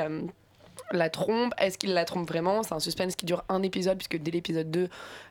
la 0.93 1.11
trompe. 1.11 1.53
Est-ce 1.59 1.79
qu'il 1.79 1.95
la 1.95 2.05
trompe 2.05 2.29
vraiment? 2.29 2.63
C'est 2.63 2.75
un 2.75 2.81
suspense 2.81 3.17
qui 3.17 3.27
dure 3.27 3.45
un 3.49 3.63
épisode, 3.63 3.99
puisque 3.99 4.17
dès 4.23 4.31
l'épisode 4.31 4.71
2, 4.71 4.89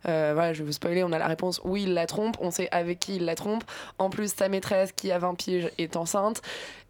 euh, 0.07 0.31
voilà, 0.33 0.53
je 0.53 0.59
vais 0.59 0.65
vous 0.65 0.71
spoiler, 0.71 1.03
on 1.03 1.11
a 1.11 1.17
la 1.17 1.27
réponse 1.27 1.61
oui, 1.63 1.83
il 1.83 1.93
la 1.93 2.05
trompe. 2.05 2.37
On 2.39 2.51
sait 2.51 2.69
avec 2.71 2.99
qui 2.99 3.17
il 3.17 3.25
la 3.25 3.35
trompe. 3.35 3.63
En 3.99 4.09
plus, 4.09 4.33
sa 4.33 4.49
maîtresse, 4.49 4.91
qui 4.91 5.11
a 5.11 5.19
20 5.19 5.35
piges, 5.35 5.69
est 5.77 5.95
enceinte. 5.95 6.41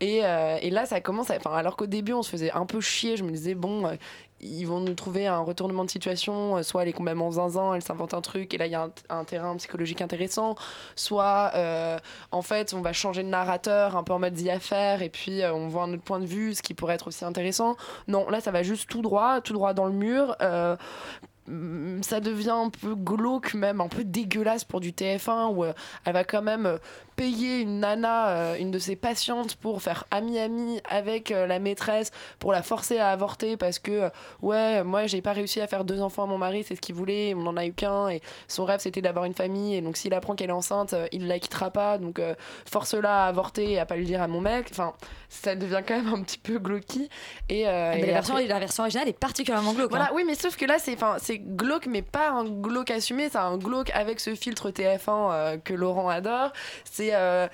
Et, 0.01 0.25
euh, 0.25 0.57
et 0.61 0.69
là, 0.69 0.85
ça 0.85 1.01
commence 1.01 1.31
à. 1.31 1.37
Enfin, 1.37 1.53
alors 1.53 1.77
qu'au 1.77 1.87
début, 1.87 2.13
on 2.13 2.23
se 2.23 2.29
faisait 2.29 2.51
un 2.51 2.65
peu 2.65 2.81
chier, 2.81 3.17
je 3.17 3.23
me 3.23 3.31
disais, 3.31 3.55
bon. 3.55 3.97
Ils 4.41 4.65
vont 4.65 4.79
nous 4.79 4.93
trouver 4.93 5.27
un 5.27 5.39
retournement 5.39 5.85
de 5.85 5.89
situation, 5.89 6.57
euh, 6.57 6.63
soit 6.63 6.83
elle 6.83 6.89
est 6.89 6.93
complètement 6.93 7.31
zinzin, 7.31 7.73
elle 7.73 7.81
s'invente 7.81 8.13
un 8.13 8.21
truc, 8.21 8.53
et 8.53 8.57
là 8.57 8.65
il 8.65 8.71
y 8.71 8.75
a 8.75 8.89
un, 9.09 9.23
terrain 9.23 9.55
psychologique 9.55 10.01
intéressant, 10.01 10.55
soit 10.95 11.51
euh, 11.55 11.97
en 12.31 12.41
fait 12.41 12.73
on 12.73 12.81
va 12.81 12.93
changer 12.93 13.23
de 13.23 13.29
narrateur 13.29 13.95
un 13.95 14.03
peu 14.03 14.13
en 14.13 14.19
mode 14.19 14.33
d'y 14.33 14.49
affaire, 14.49 15.01
et 15.01 15.09
puis 15.09 15.41
euh, 15.41 15.53
on 15.53 15.67
voit 15.67 15.83
un 15.83 15.93
autre 15.93 16.03
point 16.03 16.19
de 16.19 16.25
vue, 16.25 16.53
ce 16.53 16.61
qui 16.61 16.73
pourrait 16.73 16.95
être 16.95 17.07
aussi 17.07 17.25
intéressant. 17.25 17.75
Non, 18.07 18.29
là 18.29 18.41
ça 18.41 18.51
va 18.51 18.63
juste 18.63 18.89
tout 18.89 19.01
droit, 19.01 19.41
tout 19.41 19.53
droit 19.53 19.73
dans 19.73 19.85
le 19.85 19.93
mur. 19.93 20.35
ça 20.39 22.19
devient 22.19 22.49
un 22.49 22.69
peu 22.69 22.95
glauque 22.95 23.53
même, 23.53 23.79
un 23.79 23.87
peu 23.87 24.03
dégueulasse 24.03 24.63
pour 24.63 24.79
du 24.79 24.91
TF1 24.91 25.53
où 25.55 25.65
elle 25.65 26.13
va 26.13 26.23
quand 26.23 26.41
même 26.41 26.79
payer 27.15 27.59
une 27.61 27.79
nana, 27.79 28.29
euh, 28.29 28.55
une 28.59 28.71
de 28.71 28.79
ses 28.79 28.95
patientes 28.95 29.55
pour 29.55 29.81
faire 29.81 30.05
ami-ami 30.11 30.81
avec 30.89 31.31
euh, 31.31 31.47
la 31.47 31.59
maîtresse, 31.59 32.11
pour 32.39 32.51
la 32.51 32.61
forcer 32.61 32.97
à 32.97 33.11
avorter 33.11 33.57
parce 33.57 33.79
que 33.79 33.91
euh, 33.91 34.09
ouais, 34.41 34.83
moi 34.83 35.07
j'ai 35.07 35.21
pas 35.21 35.33
réussi 35.33 35.61
à 35.61 35.67
faire 35.67 35.83
deux 35.85 36.01
enfants 36.01 36.23
à 36.23 36.27
mon 36.27 36.37
mari, 36.37 36.63
c'est 36.67 36.75
ce 36.75 36.81
qu'il 36.81 36.95
voulait, 36.95 37.33
on 37.35 37.45
en 37.47 37.57
a 37.57 37.65
eu 37.65 37.73
qu'un 37.73 38.09
et 38.09 38.21
son 38.47 38.65
rêve 38.65 38.79
c'était 38.79 39.01
d'avoir 39.01 39.25
une 39.25 39.33
famille 39.33 39.75
et 39.75 39.81
donc 39.81 39.97
s'il 39.97 40.13
apprend 40.13 40.35
qu'elle 40.35 40.49
est 40.49 40.53
enceinte, 40.53 40.95
il 41.11 41.27
la 41.27 41.39
quittera 41.39 41.71
pas, 41.71 41.97
donc 41.97 42.21
force-la 42.69 43.25
à 43.25 43.27
avorter 43.27 43.71
et 43.71 43.79
à 43.79 43.85
pas 43.85 43.95
le 43.95 44.03
dire 44.03 44.21
à 44.21 44.27
mon 44.27 44.41
mec. 44.41 44.67
Enfin, 44.71 44.93
ça 45.29 45.55
devient 45.55 45.81
quand 45.85 45.95
même 45.95 46.13
un 46.13 46.21
petit 46.21 46.37
peu 46.37 46.59
glauque 46.59 46.95
et, 46.97 47.09
Mais 47.49 47.61
et 47.61 48.05
la, 48.05 48.13
version, 48.13 48.35
après- 48.35 48.47
la 48.47 48.59
version 48.59 48.83
originale 48.83 49.07
est 49.07 49.19
particulièrement 49.19 49.73
glauque. 49.73 49.89
voilà, 49.89 50.05
hein. 50.05 50.13
oui, 50.13 50.23
mais 50.25 50.35
sauf 50.35 50.55
que 50.55 50.65
là, 50.65 50.77
c'est, 50.79 50.97
glauque, 51.39 51.87
mais 51.87 52.01
pas 52.01 52.29
un 52.29 52.45
glauque 52.45 52.91
assumé, 52.91 53.29
c'est 53.29 53.37
un 53.37 53.57
glauque 53.57 53.89
avec 53.93 54.19
ce 54.19 54.35
filtre 54.35 54.69
TF1 54.69 54.99
euh, 55.09 55.57
que 55.57 55.73
Laurent 55.73 56.09
adore. 56.09 56.51
C'est, 56.83 57.04
euh, 57.13 57.47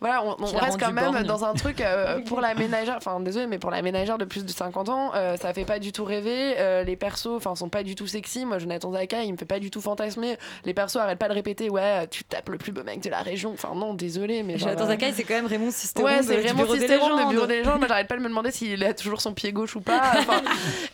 voilà, 0.00 0.22
on, 0.24 0.44
reste 0.44 0.78
quand 0.78 0.92
même 0.92 1.22
dans 1.24 1.44
un 1.44 1.54
truc 1.54 1.80
euh, 1.80 2.20
pour 2.26 2.40
la 2.40 2.54
ménagère, 2.54 2.96
enfin, 2.96 3.20
désolé, 3.20 3.46
mais 3.46 3.58
pour 3.58 3.70
la 3.70 3.82
ménagère 3.82 4.18
de 4.18 4.24
plus 4.24 4.44
de 4.44 4.50
50 4.50 4.88
ans, 4.88 5.12
euh, 5.14 5.36
ça 5.36 5.52
fait 5.52 5.64
pas 5.64 5.78
du 5.78 5.92
tout 5.92 6.04
rêver. 6.04 6.54
les 6.84 6.96
persos, 6.96 7.36
enfin, 7.36 7.54
sont 7.54 7.68
pas 7.68 7.82
du 7.82 7.94
tout 7.94 8.06
sexy. 8.06 8.44
Moi, 8.44 8.58
Jonathan 8.58 8.92
Zaka, 8.92 9.22
il 9.22 9.32
me 9.32 9.38
fait 9.38 9.44
pas 9.44 9.58
du 9.58 9.70
tout 9.70 9.80
fantasmer. 9.80 10.36
Les 10.64 10.74
persos 10.74 10.96
arrêtent 10.96 11.18
pas 11.18 11.28
de 11.28 11.34
répéter, 11.34 11.70
ouais, 11.70 12.06
tu 12.08 12.24
tapes 12.24 12.48
le 12.48 12.58
plus 12.58 12.72
beau 12.72 12.82
mec 12.84 13.00
de 13.02 13.10
la 13.10 13.22
région. 13.22 13.52
Enfin, 13.52 13.74
non, 13.74 13.94
désolé, 13.94 14.42
mais. 14.42 14.58
Jonathan 14.58 14.86
Zakai, 14.86 15.12
c'est 15.12 15.24
quand 15.24 15.34
même 15.34 15.46
Raymond 15.46 15.70
Sisteron 15.70 16.06
Ouais, 16.06 16.18
de- 16.18 16.24
c'est 16.24 16.42
des 16.42 16.48
Sisteron, 16.48 17.16
le 17.16 17.30
bureau 17.30 17.46
des 17.46 17.58
légendes. 17.58 17.78
Moi, 17.78 17.88
j'arrête 17.88 18.08
pas 18.08 18.16
de 18.16 18.22
me 18.22 18.28
demander 18.28 18.50
s'il 18.50 18.82
a 18.84 18.94
toujours 18.94 19.20
son 19.20 19.32
pied 19.32 19.52
gauche 19.52 19.76
ou 19.76 19.80
pas. 19.80 20.02
Enfin, 20.24 20.42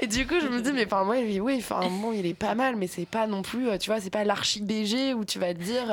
et 0.01 0.07
du 0.07 0.27
coup, 0.27 0.35
je 0.41 0.49
me 0.49 0.61
dis, 0.61 0.73
mais 0.73 0.87
enfin, 0.87 1.05
moi, 1.05 1.17
oui, 1.19 1.41
oui, 1.41 1.57
enfin, 1.59 1.81
bon, 1.89 2.13
il 2.13 2.27
est 2.27 2.35
pas 2.35 2.55
mal, 2.55 2.75
mais 2.77 2.87
c'est 2.87 3.07
pas 3.07 3.27
non 3.27 3.43
plus, 3.43 3.79
tu 3.79 3.91
vois, 3.91 4.01
c'est 4.01 4.11
pas 4.11 4.25
l'archi 4.25 4.61
BG 4.63 5.15
où 5.15 5.25
tu 5.25 5.39
vas 5.39 5.55
te 5.55 5.61
dire, 5.61 5.87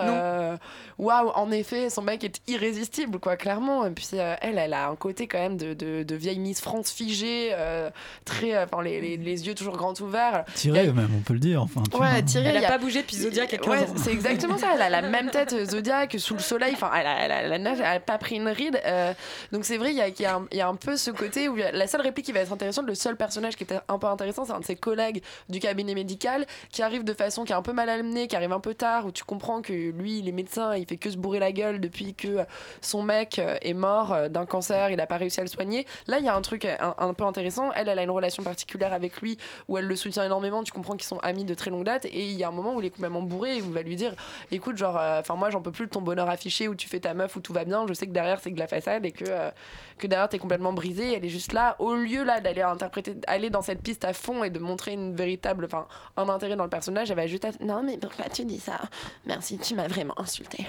waouh, 0.97 1.29
en 1.35 1.51
effet, 1.51 1.89
son 1.89 2.01
mec 2.07 2.23
est 2.23 2.41
irrésistible, 2.47 3.19
quoi, 3.19 3.37
clairement. 3.37 3.85
Et 3.85 3.91
puis, 3.91 4.07
euh, 4.13 4.35
elle, 4.41 4.57
elle 4.57 4.73
a 4.73 4.89
un 4.89 4.95
côté 4.95 5.27
quand 5.27 5.37
même 5.39 5.57
de, 5.57 5.73
de, 5.73 6.03
de 6.03 6.15
vieille 6.15 6.39
Miss 6.39 6.61
France 6.61 6.91
figée, 6.91 7.49
euh, 7.53 7.89
très, 8.25 8.55
euh, 8.55 8.65
enfin, 8.65 8.81
les, 8.83 8.99
les, 8.99 9.17
les 9.17 9.47
yeux 9.47 9.53
toujours 9.55 9.77
grands 9.77 9.93
ouverts. 10.01 10.43
Tiré 10.55 10.91
même, 10.91 11.09
on 11.17 11.21
peut 11.21 11.33
le 11.33 11.39
dire. 11.39 11.61
Enfin. 11.61 11.83
Ouais, 11.99 12.23
tiré. 12.23 12.45
Elle 12.45 12.63
a 12.65 12.67
pas 12.67 12.77
bougé 12.77 13.01
depuis 13.01 13.17
Zodiac 13.17 13.49
15 13.49 13.67
Ouais, 13.67 13.85
c'est 13.97 14.11
exactement 14.11 14.57
ça. 14.57 14.69
Elle 14.75 14.81
a 14.81 14.89
la 14.89 15.01
même 15.01 15.29
tête 15.29 15.53
Zodiac 15.69 16.15
sous 16.17 16.33
le 16.33 16.39
soleil. 16.39 16.73
Enfin, 16.73 16.89
elle 16.97 17.05
a, 17.07 17.19
elle 17.21 17.31
a- 17.67 17.73
elle 17.73 17.83
a 17.83 17.99
pas 17.99 18.17
pris 18.17 18.35
une 18.37 18.47
ride. 18.47 18.79
Euh, 18.85 19.13
donc 19.51 19.65
c'est 19.65 19.77
vrai, 19.77 19.91
il 19.93 19.95
y 19.95 20.21
y 20.21 20.25
a 20.25 20.35
un- 20.35 20.47
il 20.51 20.57
y 20.57 20.61
a 20.61 20.67
un 20.67 20.75
peu 20.75 20.97
ce 20.97 21.11
côté 21.11 21.49
où 21.49 21.55
la 21.55 21.87
seule 21.87 22.01
réplique 22.01 22.25
qui 22.25 22.31
va 22.31 22.39
être 22.39 22.51
intéressante, 22.53 22.85
le 22.87 22.95
seul 22.95 23.15
personnage 23.17 23.55
qui 23.55 23.63
est 23.63 23.73
un 23.87 23.97
peu 23.99 24.07
intéressant, 24.07 24.45
c'est 24.45 24.53
un 24.53 24.59
de 24.59 24.65
ses 24.65 24.75
collègues 24.75 25.21
du 25.49 25.59
cabinet 25.59 25.93
médical 25.95 26.45
qui 26.71 26.81
arrive 26.81 27.03
de 27.03 27.13
façon 27.13 27.43
qui 27.43 27.51
est 27.51 27.55
un 27.55 27.61
peu 27.61 27.73
mal 27.73 27.89
amenée, 27.89 28.27
qui 28.27 28.35
arrive 28.35 28.51
un 28.53 28.59
peu 28.59 28.73
tard, 28.73 29.05
où 29.05 29.11
tu 29.11 29.23
comprends 29.23 29.61
que 29.61 29.73
lui, 29.73 30.19
il 30.19 30.27
est 30.29 30.31
médecin, 30.31 30.75
il 30.75 30.85
fait 30.85 30.97
que 30.97 31.09
se 31.09 31.17
bourrer 31.17 31.39
la 31.39 31.51
gueule 31.51 31.79
depuis 31.79 31.96
que 32.13 32.27
euh, 32.27 32.43
son 32.81 33.03
mec 33.03 33.39
euh, 33.39 33.57
est 33.61 33.73
mort 33.73 34.13
euh, 34.13 34.29
d'un 34.29 34.45
cancer, 34.45 34.89
il 34.89 34.99
a 34.99 35.07
pas 35.07 35.17
réussi 35.17 35.39
à 35.39 35.43
le 35.43 35.49
soigner. 35.49 35.85
Là, 36.07 36.19
il 36.19 36.25
y 36.25 36.29
a 36.29 36.35
un 36.35 36.41
truc 36.41 36.65
euh, 36.65 36.75
un, 36.97 37.13
peu 37.13 37.23
intéressant. 37.23 37.71
Elle, 37.73 37.89
elle 37.89 37.99
a 37.99 38.03
une 38.03 38.11
relation 38.11 38.43
particulière 38.43 38.93
avec 38.93 39.21
lui 39.21 39.37
où 39.67 39.77
elle 39.77 39.85
le 39.85 39.95
soutient 39.95 40.23
énormément. 40.23 40.63
Tu 40.63 40.71
comprends 40.71 40.95
qu'ils 40.95 41.07
sont 41.07 41.19
amis 41.19 41.45
de 41.45 41.53
très 41.53 41.69
longue 41.69 41.85
date. 41.85 42.05
Et 42.05 42.25
il 42.29 42.37
y 42.37 42.43
a 42.43 42.47
un 42.47 42.51
moment 42.51 42.75
où 42.75 42.81
il 42.81 42.85
est 42.85 42.91
complètement 42.91 43.21
bourré 43.21 43.57
et 43.57 43.61
où 43.61 43.65
il 43.65 43.73
va 43.73 43.81
lui 43.81 43.95
dire 43.95 44.13
Écoute, 44.51 44.77
genre, 44.77 44.95
enfin, 44.95 45.35
moi, 45.35 45.49
j'en 45.49 45.61
peux 45.61 45.71
plus 45.71 45.85
de 45.85 45.91
ton 45.91 46.01
bonheur 46.01 46.29
affiché 46.29 46.67
où 46.67 46.75
tu 46.75 46.87
fais 46.87 46.99
ta 46.99 47.13
meuf, 47.13 47.35
où 47.35 47.39
tout 47.39 47.53
va 47.53 47.65
bien. 47.65 47.85
Je 47.87 47.93
sais 47.93 48.07
que 48.07 48.11
derrière, 48.11 48.39
c'est 48.39 48.49
que 48.49 48.55
de 48.55 48.59
la 48.59 48.67
façade 48.67 49.05
et 49.05 49.11
que, 49.11 49.25
euh, 49.27 49.51
que 49.97 50.07
derrière, 50.07 50.29
t'es 50.29 50.39
complètement 50.39 50.73
brisé. 50.73 51.13
Elle 51.13 51.25
est 51.25 51.29
juste 51.29 51.53
là. 51.53 51.75
Au 51.79 51.95
lieu 51.95 52.23
là 52.23 52.41
d'aller 52.41 52.61
interpréter, 52.61 53.15
aller 53.27 53.49
dans 53.49 53.61
cette 53.61 53.81
piste 53.81 54.05
à 54.05 54.13
fond 54.13 54.43
et 54.43 54.49
de 54.49 54.59
montrer 54.59 54.93
une 54.93 55.15
véritable, 55.15 55.65
enfin, 55.65 55.87
un 56.15 56.29
intérêt 56.29 56.55
dans 56.55 56.63
le 56.63 56.69
personnage, 56.69 57.11
elle 57.11 57.17
va 57.17 57.27
juste 57.27 57.45
être 57.45 57.59
Non, 57.61 57.83
mais 57.83 57.97
pourquoi 57.97 58.29
tu 58.29 58.45
dis 58.45 58.59
ça? 58.59 58.79
Merci, 59.25 59.57
tu 59.57 59.75
m'as 59.75 59.87
vraiment 59.87 60.19
insulté. 60.19 60.65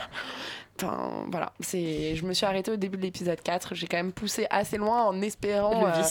Enfin, 0.80 1.26
voilà. 1.30 1.52
C'est, 1.60 2.14
je 2.14 2.24
me 2.24 2.32
suis 2.32 2.46
arrêtée 2.46 2.70
au 2.70 2.76
début 2.76 2.96
de 2.96 3.02
l'épisode 3.02 3.40
4. 3.42 3.74
J'ai 3.74 3.86
quand 3.86 3.96
même 3.96 4.12
poussé 4.12 4.46
assez 4.50 4.76
loin 4.76 5.04
en 5.04 5.20
espérant 5.22 5.86
euh, 5.86 6.02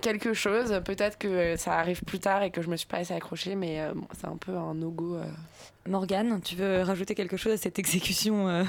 quelque 0.00 0.34
chose. 0.34 0.80
Peut-être 0.84 1.18
que 1.18 1.56
ça 1.56 1.74
arrive 1.78 2.02
plus 2.02 2.18
tard 2.18 2.42
et 2.42 2.50
que 2.50 2.62
je 2.62 2.68
me 2.68 2.76
suis 2.76 2.86
pas 2.88 2.98
assez 2.98 3.14
accrochée, 3.14 3.54
mais 3.54 3.80
euh, 3.80 3.92
bon, 3.94 4.06
c'est 4.18 4.26
un 4.26 4.36
peu 4.36 4.56
un 4.56 4.74
no-go. 4.74 5.16
euh. 5.16 5.24
Morgane, 5.88 6.40
tu 6.42 6.54
veux 6.54 6.82
rajouter 6.82 7.14
quelque 7.16 7.36
chose 7.36 7.52
à 7.52 7.56
cette 7.56 7.78
exécution 7.78 8.48
euh? 8.48 8.64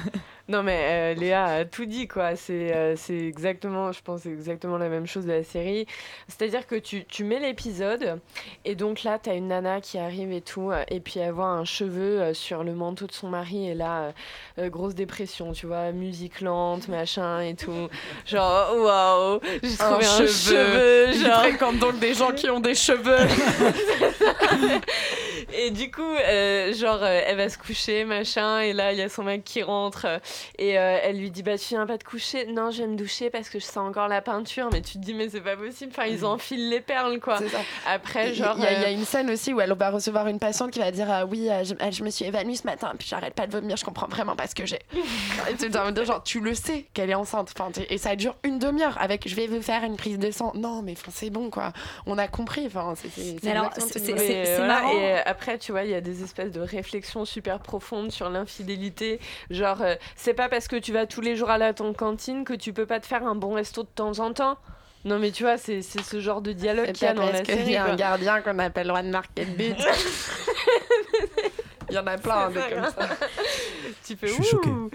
Non 0.46 0.62
mais 0.62 1.14
euh, 1.14 1.18
Léa 1.18 1.44
a 1.44 1.64
tout 1.64 1.86
dit 1.86 2.06
quoi, 2.06 2.36
c'est 2.36 2.74
euh, 2.74 2.96
c'est 2.96 3.16
exactement, 3.16 3.92
je 3.92 4.02
pense 4.02 4.26
exactement 4.26 4.76
la 4.76 4.90
même 4.90 5.06
chose 5.06 5.24
de 5.24 5.32
la 5.32 5.42
série. 5.42 5.86
C'est-à-dire 6.28 6.66
que 6.66 6.74
tu, 6.74 7.06
tu 7.06 7.24
mets 7.24 7.40
l'épisode 7.40 8.20
et 8.66 8.74
donc 8.74 9.04
là 9.04 9.18
t'as 9.18 9.34
une 9.36 9.48
nana 9.48 9.80
qui 9.80 9.96
arrive 9.96 10.32
et 10.32 10.42
tout 10.42 10.70
euh, 10.70 10.84
et 10.88 11.00
puis 11.00 11.18
elle 11.18 11.32
voit 11.32 11.46
un 11.46 11.64
cheveu 11.64 12.34
sur 12.34 12.62
le 12.62 12.74
manteau 12.74 13.06
de 13.06 13.12
son 13.12 13.28
mari 13.30 13.70
et 13.70 13.74
là 13.74 14.12
euh, 14.58 14.68
grosse 14.68 14.94
dépression, 14.94 15.52
tu 15.52 15.66
vois, 15.66 15.92
musique 15.92 16.42
lente, 16.42 16.88
machin 16.88 17.40
et 17.40 17.54
tout. 17.54 17.88
Genre 18.26 18.74
waouh, 18.76 19.40
j'ai 19.62 19.80
Un 19.80 19.90
trouvé 19.90 20.04
un 20.04 20.26
cheveu. 20.26 20.26
cheveu, 20.26 21.12
genre 21.24 21.38
fréquente 21.40 21.78
donc 21.78 21.98
des 22.00 22.12
gens 22.12 22.32
qui 22.32 22.50
ont 22.50 22.60
des 22.60 22.74
cheveux. 22.74 23.16
Et 25.56 25.70
du 25.70 25.90
coup, 25.90 26.02
genre, 26.74 27.04
elle 27.04 27.36
va 27.36 27.48
se 27.48 27.58
coucher, 27.58 28.04
machin, 28.04 28.60
et 28.60 28.72
là, 28.72 28.92
il 28.92 28.98
y 28.98 29.02
a 29.02 29.08
son 29.08 29.22
mec 29.22 29.44
qui 29.44 29.62
rentre, 29.62 30.06
et 30.58 30.78
euh, 30.78 30.98
elle 31.02 31.18
lui 31.18 31.30
dit, 31.30 31.42
bah, 31.42 31.58
tu 31.58 31.68
viens 31.70 31.86
pas 31.86 31.98
te 31.98 32.04
coucher. 32.04 32.46
Non, 32.46 32.70
je 32.70 32.82
vais 32.82 32.88
me 32.88 32.96
doucher 32.96 33.30
parce 33.30 33.48
que 33.48 33.58
je 33.58 33.64
sens 33.64 33.76
encore 33.88 34.08
la 34.08 34.22
peinture, 34.22 34.68
mais 34.72 34.80
tu 34.82 34.94
te 34.94 34.98
dis, 34.98 35.14
mais 35.14 35.28
c'est 35.28 35.40
pas 35.40 35.56
possible, 35.56 35.92
enfin, 35.96 36.06
ils 36.06 36.24
enfilent 36.24 36.68
les 36.70 36.80
perles, 36.80 37.20
quoi. 37.20 37.38
Ça. 37.38 37.44
Après, 37.86 38.30
Il- 38.30 38.34
genre. 38.34 38.54
il 38.58 38.64
y, 38.64 38.66
a- 38.66 38.72
il 38.72 38.80
y 38.80 38.84
a 38.84 38.88
euh, 38.88 38.92
une 38.92 39.04
scène 39.04 39.30
aussi 39.30 39.52
où 39.52 39.60
elle 39.60 39.72
va 39.74 39.90
recevoir 39.90 40.26
une 40.28 40.38
patiente 40.38 40.70
qui 40.70 40.78
va 40.78 40.90
dire 40.90 41.06
ah 41.10 41.26
oui 41.26 41.48
je, 41.62 41.74
je 41.90 42.02
me 42.04 42.10
suis 42.10 42.24
évanouie 42.24 42.56
ce 42.56 42.66
matin. 42.66 42.92
Puis 42.98 43.08
j'arrête 43.08 43.34
pas 43.34 43.46
de 43.46 43.52
vomir. 43.52 43.76
Je 43.76 43.84
comprends 43.84 44.06
vraiment 44.08 44.36
pas 44.36 44.46
ce 44.46 44.54
que 44.54 44.66
j'ai. 44.66 44.78
Genre 46.04 46.22
tu 46.22 46.40
le 46.40 46.54
sais 46.54 46.86
qu'elle 46.94 47.10
est 47.10 47.14
enceinte. 47.14 47.52
Enfin, 47.58 47.70
et 47.88 47.98
ça 47.98 48.16
dure 48.16 48.36
une 48.42 48.58
demi-heure 48.58 48.96
avec 49.00 49.28
je 49.28 49.34
vais 49.34 49.46
vous 49.46 49.62
faire 49.62 49.84
une 49.84 49.96
prise 49.96 50.18
de 50.18 50.30
sang. 50.30 50.52
Non 50.54 50.82
mais 50.82 50.92
enfin, 50.92 51.10
c'est 51.14 51.30
bon 51.30 51.50
quoi. 51.50 51.72
On 52.06 52.18
a 52.18 52.28
compris. 52.28 52.64
Enfin 52.66 52.94
c'est 52.96 53.36
voilà, 53.42 54.66
marrant. 54.66 54.92
Et 54.92 55.12
euh, 55.14 55.18
après, 55.26 55.58
tu 55.58 55.72
vois, 55.72 55.84
il 55.84 55.90
y 55.90 55.94
a 55.94 56.00
des 56.00 56.22
espèces 56.22 56.52
de 56.52 56.60
réflexions 56.60 57.24
super 57.24 57.58
profondes 57.60 58.10
sur 58.12 58.28
l'infidélité. 58.30 59.20
Genre, 59.50 59.80
euh, 59.82 59.94
c'est 60.24 60.34
pas 60.34 60.48
parce 60.48 60.68
que 60.68 60.76
tu 60.76 60.92
vas 60.92 61.06
tous 61.06 61.20
les 61.20 61.36
jours 61.36 61.50
à 61.50 61.72
ton 61.74 61.92
cantine 61.92 62.44
que 62.44 62.54
tu 62.54 62.72
peux 62.72 62.86
pas 62.86 62.98
te 62.98 63.06
faire 63.06 63.26
un 63.26 63.34
bon 63.34 63.52
resto 63.54 63.82
de 63.82 63.88
temps 63.88 64.18
en 64.20 64.32
temps. 64.32 64.56
Non, 65.04 65.18
mais 65.18 65.30
tu 65.30 65.42
vois, 65.42 65.58
c'est 65.58 65.82
c'est 65.82 66.02
ce 66.02 66.18
genre 66.18 66.40
de 66.40 66.52
dialogue 66.52 66.86
C'est 66.86 66.92
qu'il 66.94 67.06
y 67.06 67.10
a 67.10 67.12
dans 67.14 67.26
la 67.26 67.32
parce 67.32 67.42
qu'il 67.42 67.54
série. 67.58 67.72
y 67.72 67.76
a 67.76 67.84
un 67.84 67.94
gardien 67.94 68.40
qu'on 68.40 68.58
appelle 68.58 68.86
Juan 68.88 69.10
Market 69.10 69.54
Beat 69.56 69.76
il 71.90 71.94
y 71.94 71.98
en 71.98 72.06
a 72.06 72.16
plein 72.16 72.48
des 72.50 72.60
comme 72.60 72.84
ça 72.84 72.92
Tu 74.06 74.16
fais 74.16 74.26
Je 74.28 74.32
suis 74.32 74.44
choqué. 74.44 74.68
ouh. 74.70 74.90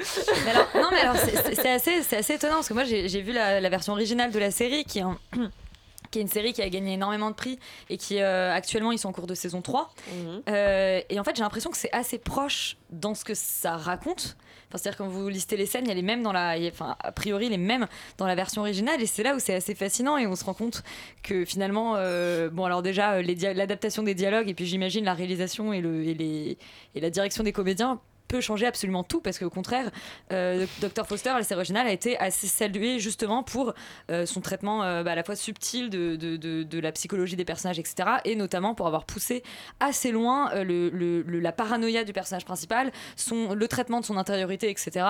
Mais 0.45 0.51
alors, 0.51 0.67
non, 0.75 0.87
mais 0.91 0.99
alors, 1.01 1.15
c'est- 1.15 1.67
assez, 1.69 2.01
c'est 2.03 2.17
assez 2.17 2.33
étonnant 2.33 2.55
parce 2.55 2.67
que 2.69 2.73
moi, 2.73 2.83
j'ai 2.83 3.07
j'ai 3.07 3.21
vu 3.21 3.31
la, 3.31 3.59
la 3.61 3.69
version 3.69 3.93
originale 3.93 4.31
de 4.31 4.39
la 4.39 4.49
série 4.51 4.83
qui 4.85 4.99
est, 4.99 5.03
qui 6.11 6.19
est 6.19 6.21
une 6.23 6.27
série 6.27 6.53
qui 6.53 6.61
a 6.63 6.69
gagné 6.69 6.93
énormément 6.93 7.29
de 7.29 7.35
prix 7.35 7.59
et 7.91 7.97
qui, 7.97 8.19
euh, 8.21 8.51
actuellement, 8.53 8.91
ils 8.91 8.97
sont 8.99 9.09
en 9.09 9.13
cours 9.13 9.27
de 9.27 9.35
saison 9.35 9.61
3. 9.61 9.91
Mhm. 10.11 10.41
Euh, 10.49 11.01
et 11.09 11.19
en 11.19 11.23
fait, 11.23 11.35
j'ai 11.35 11.43
l'impression 11.43 11.69
que 11.69 11.77
c'est 11.77 11.93
assez 11.93 12.17
proche 12.17 12.77
dans 12.89 13.13
ce 13.13 13.23
que 13.23 13.35
ça 13.35 13.77
raconte. 13.77 14.35
C'est-à-dire, 14.77 14.97
quand 14.97 15.07
vous 15.07 15.29
listez 15.29 15.57
les 15.57 15.65
scènes, 15.65 15.85
il 15.85 15.89
y 15.89 15.91
a 15.91 15.95
les 15.95 16.01
mêmes 16.01 16.23
dans 16.23 16.31
la. 16.31 16.55
Enfin, 16.69 16.95
a 16.99 17.11
priori, 17.11 17.49
les 17.49 17.57
mêmes 17.57 17.87
dans 18.17 18.27
la 18.27 18.35
version 18.35 18.61
originale. 18.61 19.01
Et 19.01 19.05
c'est 19.05 19.23
là 19.23 19.35
où 19.35 19.39
c'est 19.39 19.55
assez 19.55 19.75
fascinant. 19.75 20.17
Et 20.17 20.27
on 20.27 20.35
se 20.35 20.45
rend 20.45 20.53
compte 20.53 20.83
que 21.23 21.45
finalement. 21.45 21.95
euh, 21.97 22.49
bon, 22.49 22.65
alors 22.65 22.81
déjà, 22.81 23.13
euh, 23.13 23.23
l'adaptation 23.53 24.03
des 24.03 24.15
dialogues, 24.15 24.49
et 24.49 24.53
puis 24.53 24.65
j'imagine 24.65 25.05
la 25.05 25.13
réalisation 25.13 25.73
et 25.73 26.57
la 26.95 27.09
direction 27.09 27.43
des 27.43 27.51
comédiens 27.51 27.99
peut 28.29 28.39
changer 28.41 28.65
absolument 28.67 29.03
tout 29.03 29.19
parce 29.21 29.37
qu'au 29.39 29.49
contraire, 29.49 29.89
euh, 30.31 30.65
Dr 30.81 31.05
Foster, 31.05 31.31
la 31.35 31.43
série 31.43 31.57
originale, 31.57 31.87
a 31.87 31.91
été 31.91 32.17
assez 32.17 32.47
saluée 32.47 32.99
justement 32.99 33.43
pour 33.43 33.73
euh, 34.11 34.25
son 34.25 34.39
traitement 34.39 34.83
euh, 34.83 35.03
bah, 35.03 35.11
à 35.11 35.15
la 35.15 35.23
fois 35.23 35.35
subtil 35.35 35.89
de, 35.89 36.15
de, 36.15 36.37
de- 36.37 36.63
de 36.63 36.79
la 36.79 36.91
psychologie 36.91 37.35
des 37.35 37.43
personnages, 37.45 37.79
etc. 37.79 38.07
Et 38.25 38.35
notamment 38.35 38.75
pour 38.75 38.87
avoir 38.87 39.03
poussé 39.05 39.43
assez 39.79 40.11
loin 40.11 40.51
euh, 40.53 40.63
le, 40.63 40.89
le- 40.89 41.23
le- 41.23 41.39
la 41.39 41.51
paranoïa 41.51 42.03
du 42.03 42.13
personnage 42.13 42.45
principal, 42.45 42.91
son, 43.15 43.53
le 43.55 43.67
traitement 43.67 43.99
de 43.99 44.05
son 44.05 44.15
intériorité, 44.17 44.69
etc. 44.69 45.05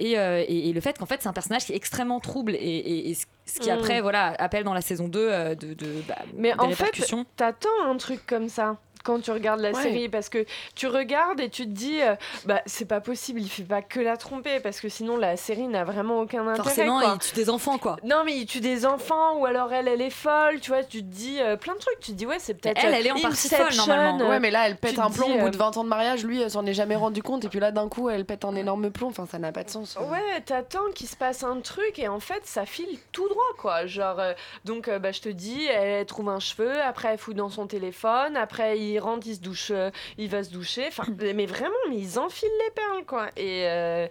Et, 0.00 0.12
et- 0.12 0.68
et 0.68 0.72
le 0.72 0.80
fait 0.80 0.98
qu'en 0.98 1.06
fait 1.06 1.22
c'est 1.22 1.28
un 1.28 1.32
personnage 1.32 1.64
qui 1.66 1.72
est 1.72 1.76
extrêmement 1.76 2.18
trouble 2.20 2.54
et, 2.56 3.14
ce 3.46 3.60
qui 3.60 3.68
Mm. 3.70 3.74
après 3.74 4.00
voilà 4.00 4.34
appelle 4.38 4.64
dans 4.64 4.74
la 4.74 4.80
saison 4.80 5.06
2 5.06 5.18
euh, 5.20 5.54
de, 5.54 5.74
de 5.74 5.86
bah, 6.08 6.16
Mais 6.36 6.52
des 6.54 6.58
en 6.58 6.70
fait, 6.70 6.90
t'attends 7.36 7.68
un 7.86 7.96
truc 7.98 8.26
comme 8.26 8.48
ça 8.48 8.78
quand 9.04 9.20
tu 9.20 9.30
regardes 9.30 9.60
la 9.60 9.70
Ouais. 9.70 9.82
série 9.82 10.08
parce 10.08 10.28
que 10.28 10.44
tu 10.74 10.86
regardes 10.88 11.38
et 11.40 11.48
tu 11.50 11.64
te 11.64 11.70
dis 11.70 12.00
euh, 12.02 12.16
bah 12.46 12.60
c'est 12.66 12.86
pas 12.88 13.00
possible 13.00 13.40
il 13.40 13.48
fait 13.48 13.62
pas 13.62 13.82
que 13.82 14.00
la 14.00 14.16
tromper 14.16 14.58
parce 14.60 14.80
que 14.80 14.88
sinon 14.88 15.16
la 15.16 15.36
série 15.36 15.68
n'a 15.68 15.84
vraiment 15.84 16.20
aucun 16.20 16.42
intérêt 16.48 16.64
Forcément, 16.64 17.00
quoi. 17.00 17.12
il 17.14 17.18
tue 17.28 17.34
des 17.34 17.50
enfants 17.50 17.78
quoi. 17.78 17.96
non 18.02 18.22
mais 18.24 18.34
il 18.36 18.46
tue 18.46 18.60
des 18.60 18.84
enfants 18.86 19.36
ou 19.38 19.46
alors 19.46 19.72
elle 19.72 19.86
elle 19.88 20.02
est 20.02 20.10
folle 20.10 20.58
tu 20.60 20.70
vois 20.70 20.82
tu 20.82 20.98
te 21.00 21.04
dis 21.14 21.38
euh, 21.40 21.56
plein 21.56 21.74
de 21.74 21.78
trucs 21.78 22.00
tu 22.00 22.12
te 22.12 22.16
dis 22.16 22.26
ouais 22.26 22.38
c'est 22.38 22.54
peut-être 22.54 22.80
Elle, 22.82 22.94
elle 22.94 23.06
est 23.06 23.12
en 23.12 23.18
euh, 23.18 23.22
partie 23.22 23.48
folle, 23.48 23.74
normalement. 23.76 24.20
euh, 24.20 24.28
Ouais, 24.28 24.40
mais 24.40 24.50
là, 24.50 24.66
elle 24.66 24.76
pète 24.76 24.98
un 24.98 25.10
plomb 25.10 25.26
dis, 25.26 25.34
au 25.34 25.38
bout 25.38 25.46
euh, 25.46 25.50
de 25.50 25.56
20 25.56 25.76
ans 25.76 25.84
de 25.84 25.88
mariage. 25.88 26.24
Lui, 26.24 26.40
elle 26.40 26.50
s'en 26.50 26.64
est 26.64 26.72
jamais 26.72 26.96
rendu 26.96 27.22
compte. 27.22 27.44
Et 27.44 27.48
puis 27.48 27.60
là, 27.60 27.70
d'un 27.72 27.88
coup, 27.88 28.08
elle 28.08 28.24
pète 28.24 28.44
un 28.46 28.54
énorme 28.56 28.90
plomb. 28.90 29.08
Enfin, 29.08 29.26
ça 29.30 29.38
n'a 29.38 29.52
pas 29.52 29.64
de 29.64 29.70
sens. 29.70 29.96
Ouais, 30.10 30.40
t'attends 30.46 30.90
qu'il 30.94 31.06
se 31.08 31.16
passe 31.16 31.42
un 31.42 31.60
truc 31.60 31.98
et 31.98 32.08
en 32.08 32.20
fait 32.20 32.40
ça 32.46 32.64
file 32.66 32.98
tout 33.12 33.28
droit 33.28 33.42
quoi. 33.58 33.86
Genre, 33.86 34.18
euh, 34.18 34.32
donc 34.64 34.88
euh, 34.88 34.98
bah, 34.98 35.12
je 35.12 35.20
te 35.20 35.28
dis, 35.28 35.66
elle 35.66 36.06
trouve 36.06 36.28
un 36.30 36.40
cheveu, 36.40 36.72
après 36.82 37.08
elle 37.12 37.18
fout 37.18 37.36
dans 37.36 37.50
son 37.50 37.66
téléphone, 37.66 38.36
après 38.36 38.78
il 38.78 38.93
rentre, 38.98 39.26
il 39.26 39.36
se 39.36 39.40
douche, 39.40 39.70
euh, 39.70 39.90
il 40.18 40.28
va 40.28 40.44
se 40.44 40.50
doucher. 40.50 40.86
Enfin, 40.88 41.04
mais 41.34 41.46
vraiment, 41.46 41.74
mais 41.88 41.96
ils 41.96 42.18
enfilent 42.18 42.48
les 42.64 42.70
perles 42.72 43.04
quoi. 43.06 43.28
Et, 43.36 43.66
euh, 43.66 44.06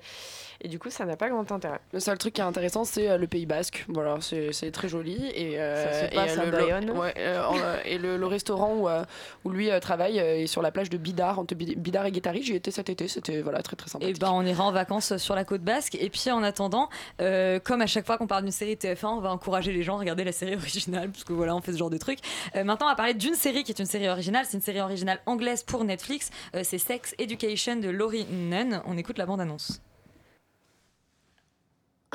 et 0.64 0.68
du 0.68 0.80
coup, 0.80 0.90
ça 0.90 1.06
n'a 1.06 1.16
pas 1.18 1.30
grand 1.30 1.52
intérêt. 1.52 1.80
Le 1.92 2.00
seul 2.00 2.18
truc 2.18 2.34
qui 2.34 2.42
est 2.42 2.44
intéressant, 2.44 2.84
c'est 2.86 3.10
euh, 3.10 3.18
le 3.18 3.28
Pays 3.28 3.46
Basque. 3.46 3.86
Voilà, 3.90 4.18
c'est 4.22 4.52
c'est 4.54 4.72
très 4.72 4.88
joli. 4.90 5.24
Et, 5.36 5.60
euh, 5.60 5.84
Ça 5.86 6.00
se 6.00 6.06
et, 6.12 6.16
passe 6.16 6.38
euh, 6.38 6.42
à 6.42 6.46
le, 6.46 6.52
Bayonne. 6.52 6.86
le- 6.88 6.94
ouais, 6.94 7.14
euh, 7.18 7.46
en, 7.46 7.58
euh, 7.58 7.78
et 7.86 7.98
le, 7.98 8.18
le 8.18 8.26
restaurant 8.26 8.74
où, 8.76 8.88
euh, 8.90 9.04
où 9.44 9.50
lui 9.50 9.70
euh, 9.70 9.80
travaille 9.80 10.20
euh, 10.20 10.38
est 10.40 10.48
sur 10.48 10.62
la 10.62 10.72
plage 10.72 10.90
de 10.90 10.98
Bidar, 10.98 11.40
entre 11.40 11.54
Bid- 11.56 11.78
Bidar 11.78 12.06
et 12.06 12.12
Guétari. 12.12 12.44
J'y 12.44 12.56
étais 12.56 12.72
cet 12.72 12.90
été, 12.90 13.08
c'était 13.08 13.42
voilà, 13.42 13.62
très 13.62 13.76
très 13.76 13.90
sympa. 13.90 14.06
Et 14.06 14.14
ben 14.14 14.32
on 14.32 14.44
ira 14.46 14.64
en 14.64 14.72
vacances 14.72 15.18
sur 15.18 15.36
la 15.36 15.44
côte 15.44 15.62
basque. 15.62 15.96
Et 15.96 16.10
puis 16.10 16.32
en 16.32 16.44
attendant, 16.44 16.90
euh, 17.22 17.60
comme 17.60 17.82
à 17.82 17.88
chaque 17.88 18.06
fois 18.06 18.18
qu'on 18.18 18.28
parle 18.28 18.44
d'une 18.44 18.52
série 18.52 18.76
TF1, 18.76 19.06
on 19.08 19.20
va 19.20 19.32
encourager 19.32 19.72
les 19.72 19.84
gens 19.84 19.96
à 19.98 20.00
regarder 20.00 20.24
la 20.24 20.32
série 20.32 20.56
originale, 20.56 21.10
parce 21.12 21.24
que 21.24 21.34
voilà, 21.34 21.56
on 21.56 21.62
fait 21.62 21.74
ce 21.74 21.78
genre 21.78 21.90
de 21.90 21.98
truc. 21.98 22.20
Euh, 22.56 22.64
maintenant, 22.64 22.88
on 22.88 22.90
va 22.90 22.96
parler 22.96 23.14
d'une 23.14 23.36
série 23.36 23.64
qui 23.64 23.72
est 23.72 23.80
une 23.80 23.86
série 23.86 24.08
originale. 24.10 24.46
C'est 24.48 24.58
une 24.58 24.64
série 24.64 24.82
originale 24.82 25.20
anglaise 25.26 25.64
pour 25.64 25.84
Netflix. 25.84 26.30
Euh, 26.56 26.62
c'est 26.64 26.78
Sex 26.78 27.14
Education 27.20 27.76
de 27.78 27.90
Laurie 27.90 28.26
Nunn. 28.32 28.82
On 28.86 28.98
écoute 28.98 29.18
la 29.18 29.26
bande-annonce. 29.26 29.82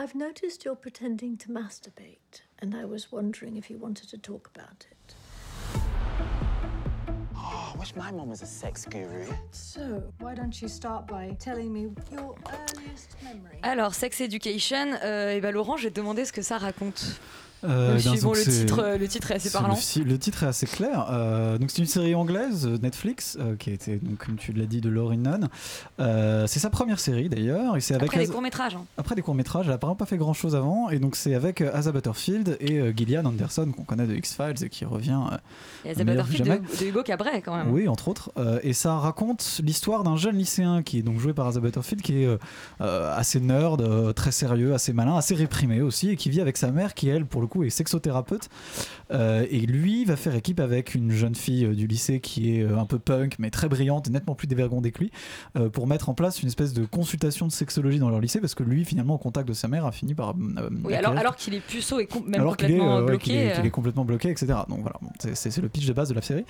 I've 0.01 0.15
noticed 0.15 0.65
you're 0.65 0.77
pretending 0.77 1.37
to 1.39 1.49
masturbate, 1.49 2.43
and 2.61 2.73
I 2.73 2.85
was 2.85 3.11
wondering 3.11 3.57
if 3.57 3.69
you 3.69 3.79
wanted 3.79 4.09
to 4.11 4.17
talk 4.17 4.49
about 4.55 4.87
it. 4.89 5.15
Oh, 7.35 7.73
I 7.75 7.79
wish 7.81 7.97
my 7.97 8.13
mum 8.13 8.29
was 8.29 8.41
a 8.43 8.47
sex 8.47 8.85
guru. 8.85 9.27
So, 9.51 10.05
why 10.21 10.37
don't 10.37 10.63
you 10.63 10.69
start 10.69 11.09
by 11.09 11.37
telling 11.41 11.73
me 11.73 11.91
your 12.13 12.37
earliest 12.47 13.17
memory? 13.25 13.59
Alors, 13.65 13.93
Sex 13.93 14.21
Education, 14.21 14.97
euh, 15.03 15.33
et 15.33 15.41
ben 15.41 15.51
Laurent, 15.53 15.77
je 15.77 15.89
vais 15.89 15.91
te 15.91 15.97
demander 15.97 16.25
ce 16.25 16.33
que 16.33 16.43
ça 16.43 16.59
raconte. 16.59 17.19
Euh, 17.65 17.99
ben, 17.99 18.13
le 18.13 18.43
titre, 18.45 18.79
euh, 18.83 18.99
le 18.99 19.09
titre 19.09 19.31
est 19.33 19.35
assez 19.35 19.51
parlant. 19.51 19.75
Le, 20.05 20.17
titre 20.19 20.45
est 20.45 20.47
assez 20.47 20.67
clair. 20.67 21.09
Euh, 21.11 21.59
donc 21.59 21.71
c'est 21.71 21.79
une 21.83 21.87
série 21.89 22.15
anglaise 22.15 22.67
Netflix 22.83 23.37
euh, 23.41 23.57
qui 23.57 23.71
a 23.71 23.73
été 23.73 23.97
donc 23.97 24.25
comme 24.25 24.37
tu 24.37 24.53
l'as 24.53 24.67
dit 24.67 24.81
de 24.81 24.89
Laurie 24.89 25.19
Nunn. 25.19 25.49
C'est 25.99 26.61
sa 26.61 26.71
première 26.71 27.01
série 27.01 27.29
d'ailleurs 27.29 27.77
et 27.77 27.81
c'est 27.81 27.95
avec 27.95 28.07
Après 28.09 28.19
les 28.21 28.25
Az- 28.27 28.31
courts-métrages. 28.31 28.77
hein. 28.77 28.85
après 28.97 29.15
des 29.17 29.23
courts 29.23 29.35
métrages. 29.35 29.67
Elle 29.67 29.73
a 29.73 29.75
apparemment 29.75 29.97
pas 29.97 30.07
fait 30.07 30.17
grand 30.17 30.35
chose 30.35 30.55
avant 30.55 30.89
et 30.91 30.99
donc 30.99 31.17
c'est 31.17 31.35
avec 31.35 31.61
Asa 31.61 31.91
Butterfield 31.93 32.57
et 32.61 32.93
Gillian 32.97 33.25
Anderson 33.25 33.73
qu'on 33.77 33.83
connaît 33.85 34.07
de 34.07 34.15
X 34.15 34.35
Files 34.37 34.65
et 34.65 34.69
qui 34.69 34.85
revient. 34.85 35.21
Il 35.85 35.89
y 35.89 35.91
a 35.91 35.95
The 35.97 36.05
meilleur 36.05 36.27
que 36.27 36.33
Butterfield 36.33 36.63
de, 36.79 36.85
de 36.85 36.89
Hugo 36.91 37.03
Cabret 37.03 37.43
quand 37.43 37.57
même. 37.57 37.73
Oui, 37.73 37.89
entre 37.89 38.09
autres. 38.09 38.31
Et 38.63 38.73
ça 38.73 38.97
raconte 38.99 39.61
l'histoire 39.65 40.05
d'un 40.05 40.17
jeune 40.17 40.37
lycéen 40.37 40.83
qui 40.85 40.99
est 41.01 41.03
donc 41.03 41.19
joué 41.19 41.33
par 41.33 41.47
Asa 41.49 41.59
Butterfield, 41.61 42.03
qui 42.03 42.23
est 42.23 42.39
assez 42.81 43.41
nerd, 43.41 44.15
très 44.15 44.31
sérieux, 44.33 44.75
assez 44.75 44.93
malin, 44.93 45.17
assez 45.17 45.35
réprimé 45.35 45.81
aussi, 45.81 46.11
et 46.11 46.17
qui 46.17 46.31
vit 46.31 46.41
avec 46.41 46.57
sa 46.57 46.71
mère, 46.71 46.95
qui 46.95 47.09
elle, 47.09 47.27
pour 47.27 47.41
le 47.41 47.48
est 47.65 47.71
sexothérapeute. 47.71 48.49
Euh, 49.11 49.47
et 49.51 49.61
lui 49.61 50.05
va 50.05 50.17
faire 50.17 50.35
équipe 50.35 50.61
avec 50.61 50.95
une 50.95 51.11
jeune 51.11 51.35
fille 51.35 51.65
euh, 51.65 51.75
du 51.75 51.87
lycée 51.87 52.21
qui 52.21 52.57
est 52.57 52.63
euh, 52.63 52.79
un 52.79 52.85
peu 52.85 52.99
punk, 52.99 53.37
mais 53.39 53.51
très 53.51 53.69
brillante 53.69 54.07
et 54.09 54.11
nettement 54.11 54.35
plus 54.35 54.47
dévergondée 54.47 54.93
que 54.93 55.01
lui, 55.01 55.11
pour 55.73 55.87
mettre 55.87 56.09
en 56.09 56.15
place 56.15 56.43
une 56.43 56.49
espèce 56.49 56.73
de 56.73 56.85
consultation 56.85 57.47
de 57.47 57.53
sexologie 57.53 57.99
dans 57.99 58.11
leur 58.11 58.21
lycée, 58.21 58.41
parce 58.41 58.55
que 58.55 58.63
lui, 58.63 58.85
finalement, 58.85 59.15
au 59.15 59.19
contact 59.19 59.49
de 59.49 59.53
sa 59.53 59.69
mère, 59.69 59.87
a 59.87 59.93
fini 59.93 60.15
par. 60.15 60.35
Oui, 60.85 60.95
alors, 60.95 61.17
alors 61.17 61.37
qu'il 61.37 61.55
est 61.55 61.61
puceau 61.61 62.01
et 62.01 62.07
com- 62.07 62.23
même 62.27 62.41
alors 62.41 62.57
qu'il 62.57 62.67
est, 62.71 62.79
complètement 62.79 62.97
euh, 62.97 63.01
ouais, 63.01 63.07
bloqué. 63.07 63.53
qu'il 63.55 63.67
est, 63.67 63.71
complètement 63.71 64.05
bloqué, 64.05 64.31
etc. 64.31 64.47
Donc 64.69 64.81
voilà, 64.81 64.97
bon, 65.03 65.09
c'est- 65.35 65.59
le 65.59 65.69
pitch 65.69 65.87
de 65.87 65.93
base 65.93 66.09
de 66.09 66.15
la 66.15 66.23
série. 66.23 66.45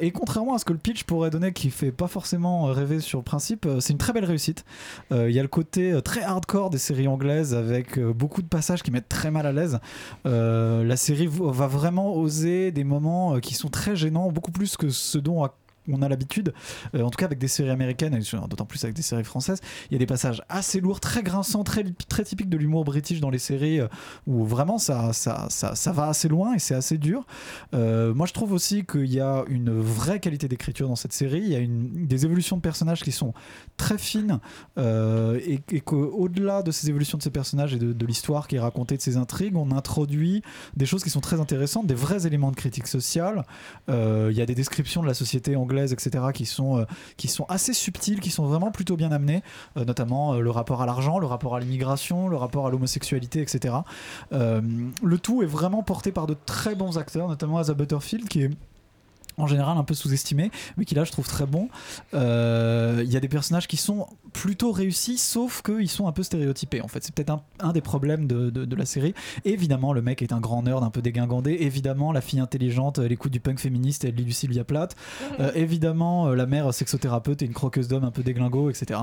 Et 0.00 0.10
contrairement 0.10 0.54
à 0.54 0.58
ce 0.58 0.64
que 0.64 0.72
le 0.72 0.78
pitch 0.78 1.04
pourrait 1.04 1.30
donner, 1.30 1.52
qui 1.52 1.70
fait 1.70 1.92
pas 1.92 2.08
forcément 2.08 2.64
rêver 2.64 3.00
sur 3.00 3.18
le 3.18 3.24
principe, 3.24 3.68
c'est 3.80 3.92
une 3.92 3.98
très 3.98 4.12
belle 4.12 4.24
réussite. 4.24 4.64
Il 5.10 5.30
y 5.30 5.38
a 5.38 5.42
le 5.42 5.48
côté 5.48 5.98
très 6.04 6.22
hardcore 6.22 6.70
des 6.70 6.78
séries 6.78 7.08
anglaises 7.08 7.54
avec 7.54 7.98
beaucoup 8.00 8.42
de 8.42 8.48
passages 8.48 8.82
qui 8.82 8.90
mettent 8.90 9.08
très 9.08 9.30
mal 9.30 9.46
à 9.46 9.52
l'aise. 9.52 9.78
La 10.24 10.96
série 10.96 11.28
va 11.28 11.66
vraiment 11.74 12.14
oser 12.14 12.70
des 12.70 12.84
moments 12.84 13.36
euh, 13.36 13.40
qui 13.40 13.54
sont 13.54 13.68
très 13.68 13.96
gênants, 13.96 14.30
beaucoup 14.30 14.52
plus 14.52 14.76
que 14.76 14.90
ce 14.90 15.18
dont 15.18 15.44
on 15.92 16.02
a 16.02 16.08
l'habitude, 16.08 16.54
euh, 16.94 17.02
en 17.02 17.10
tout 17.10 17.16
cas 17.16 17.26
avec 17.26 17.38
des 17.38 17.48
séries 17.48 17.70
américaines, 17.70 18.18
d'autant 18.48 18.64
plus 18.64 18.82
avec 18.84 18.96
des 18.96 19.02
séries 19.02 19.24
françaises, 19.24 19.60
il 19.90 19.94
y 19.94 19.96
a 19.96 19.98
des 19.98 20.06
passages 20.06 20.42
assez 20.48 20.80
lourds, 20.80 21.00
très 21.00 21.22
grinçants, 21.22 21.64
très, 21.64 21.84
typiques 22.24 22.48
de 22.48 22.56
l'humour 22.56 22.84
british 22.84 23.20
dans 23.20 23.30
les 23.30 23.38
séries, 23.38 23.80
euh, 23.80 23.88
où 24.26 24.44
vraiment 24.44 24.78
ça, 24.78 25.12
va 25.86 26.08
assez 26.08 26.28
loin 26.28 26.54
et 26.54 26.58
c'est 26.58 26.74
assez 26.74 26.98
dur. 26.98 27.26
Euh, 27.74 28.14
moi 28.14 28.26
je 28.26 28.32
trouve 28.32 28.52
aussi 28.52 28.84
qu'il 28.84 29.12
y 29.12 29.20
a 29.20 29.44
une 29.48 29.78
vraie 29.78 30.20
qualité 30.20 30.48
d'écriture 30.48 30.88
dans 30.88 30.96
cette 30.96 31.12
série, 31.12 31.42
il 31.42 31.48
y 31.48 31.56
a 31.56 31.60
des 31.66 32.24
évolutions 32.24 32.56
de 32.56 32.62
personnages 32.62 33.02
qui 33.02 33.12
sont 33.12 33.34
très 33.76 33.98
fines, 33.98 34.40
et, 34.76 35.80
qu'au-delà 35.84 36.62
de 36.62 36.70
ces 36.70 36.88
évolutions 36.88 37.18
de 37.18 37.22
ces 37.22 37.30
personnages 37.30 37.74
et 37.74 37.78
de, 37.78 37.92
de 37.92 38.06
l'histoire 38.06 38.48
qui 38.48 38.56
est 38.56 38.60
racontée, 38.60 38.96
de 38.96 39.02
ces 39.02 39.16
intrigues, 39.16 39.56
on 39.56 39.70
introduit 39.70 40.42
des 40.76 40.86
choses 40.86 41.02
qui 41.02 41.10
sont 41.10 41.20
très 41.20 41.40
intéressantes, 41.40 41.86
des 41.86 41.94
vrais 41.94 42.26
éléments 42.26 42.50
de 42.50 42.56
critique 42.56 42.86
sociale. 42.86 43.44
Il 43.88 44.32
y 44.32 44.40
a 44.40 44.46
des 44.46 44.54
descriptions 44.54 45.02
de 45.02 45.06
la 45.06 45.14
société 45.14 45.56
anglaise, 45.56 45.73
etc., 45.78 46.24
qui 46.32 46.46
sont, 46.46 46.78
euh, 46.78 46.84
qui 47.16 47.28
sont 47.28 47.44
assez 47.48 47.72
subtiles, 47.72 48.20
qui 48.20 48.30
sont 48.30 48.46
vraiment 48.46 48.70
plutôt 48.70 48.96
bien 48.96 49.12
amenées, 49.12 49.42
euh, 49.76 49.84
notamment 49.84 50.34
euh, 50.34 50.40
le 50.40 50.50
rapport 50.50 50.82
à 50.82 50.86
l'argent, 50.86 51.18
le 51.18 51.26
rapport 51.26 51.56
à 51.56 51.60
l'immigration, 51.60 52.28
le 52.28 52.36
rapport 52.36 52.66
à 52.66 52.70
l'homosexualité, 52.70 53.40
etc. 53.40 53.74
Le 54.30 55.18
tout 55.18 55.42
est 55.42 55.46
vraiment 55.46 55.82
porté 55.82 56.12
par 56.12 56.26
de 56.26 56.36
très 56.46 56.74
bons 56.74 56.98
acteurs, 56.98 57.28
notamment 57.28 57.58
Asa 57.58 57.74
Butterfield, 57.74 58.28
qui 58.28 58.42
est 58.42 58.50
en 59.36 59.46
général 59.46 59.76
un 59.78 59.84
peu 59.84 59.94
sous-estimé, 59.94 60.50
mais 60.76 60.84
qui 60.84 60.94
là 60.94 61.04
je 61.04 61.12
trouve 61.12 61.26
très 61.28 61.46
bon. 61.46 61.68
Euh, 62.14 63.02
Il 63.04 63.12
y 63.12 63.16
a 63.16 63.20
des 63.20 63.28
personnages 63.28 63.66
qui 63.68 63.76
sont 63.76 64.06
plutôt 64.32 64.72
réussis, 64.72 65.18
sauf 65.18 65.62
qu'ils 65.62 65.88
sont 65.90 66.06
un 66.08 66.12
peu 66.12 66.22
stéréotypés. 66.22 66.80
En 66.82 66.88
fait, 66.88 67.02
c'est 67.04 67.14
peut-être 67.14 67.30
un, 67.30 67.42
un 67.60 67.72
des 67.72 67.80
problèmes 67.80 68.26
de, 68.26 68.50
de- 68.50 68.64
de 68.64 68.76
la 68.76 68.84
série. 68.86 69.14
Évidemment, 69.44 69.92
le 69.92 70.02
mec 70.02 70.22
est 70.22 70.32
un 70.32 70.40
grand 70.40 70.62
nerd, 70.62 70.82
un 70.82 70.90
peu 70.90 71.02
dégingandé. 71.02 71.56
Évidemment, 71.60 72.12
la 72.12 72.20
fille 72.20 72.40
intelligente, 72.40 72.98
elle 72.98 73.12
écoute 73.12 73.32
du 73.32 73.40
punk 73.40 73.58
féministe, 73.60 74.04
elle 74.04 74.14
lit 74.14 74.24
du 74.24 74.32
Sylvia 74.32 74.64
Plath. 74.64 74.96
Euh, 75.40 75.52
évidemment, 75.54 76.28
euh, 76.28 76.34
la 76.34 76.46
mère 76.46 76.72
sexothérapeute 76.74 77.42
et 77.42 77.44
une 77.46 77.52
croqueuse 77.54 77.88
d'homme 77.88 78.04
un 78.04 78.10
peu 78.10 78.22
déglingo, 78.22 78.70
etc. 78.70 79.00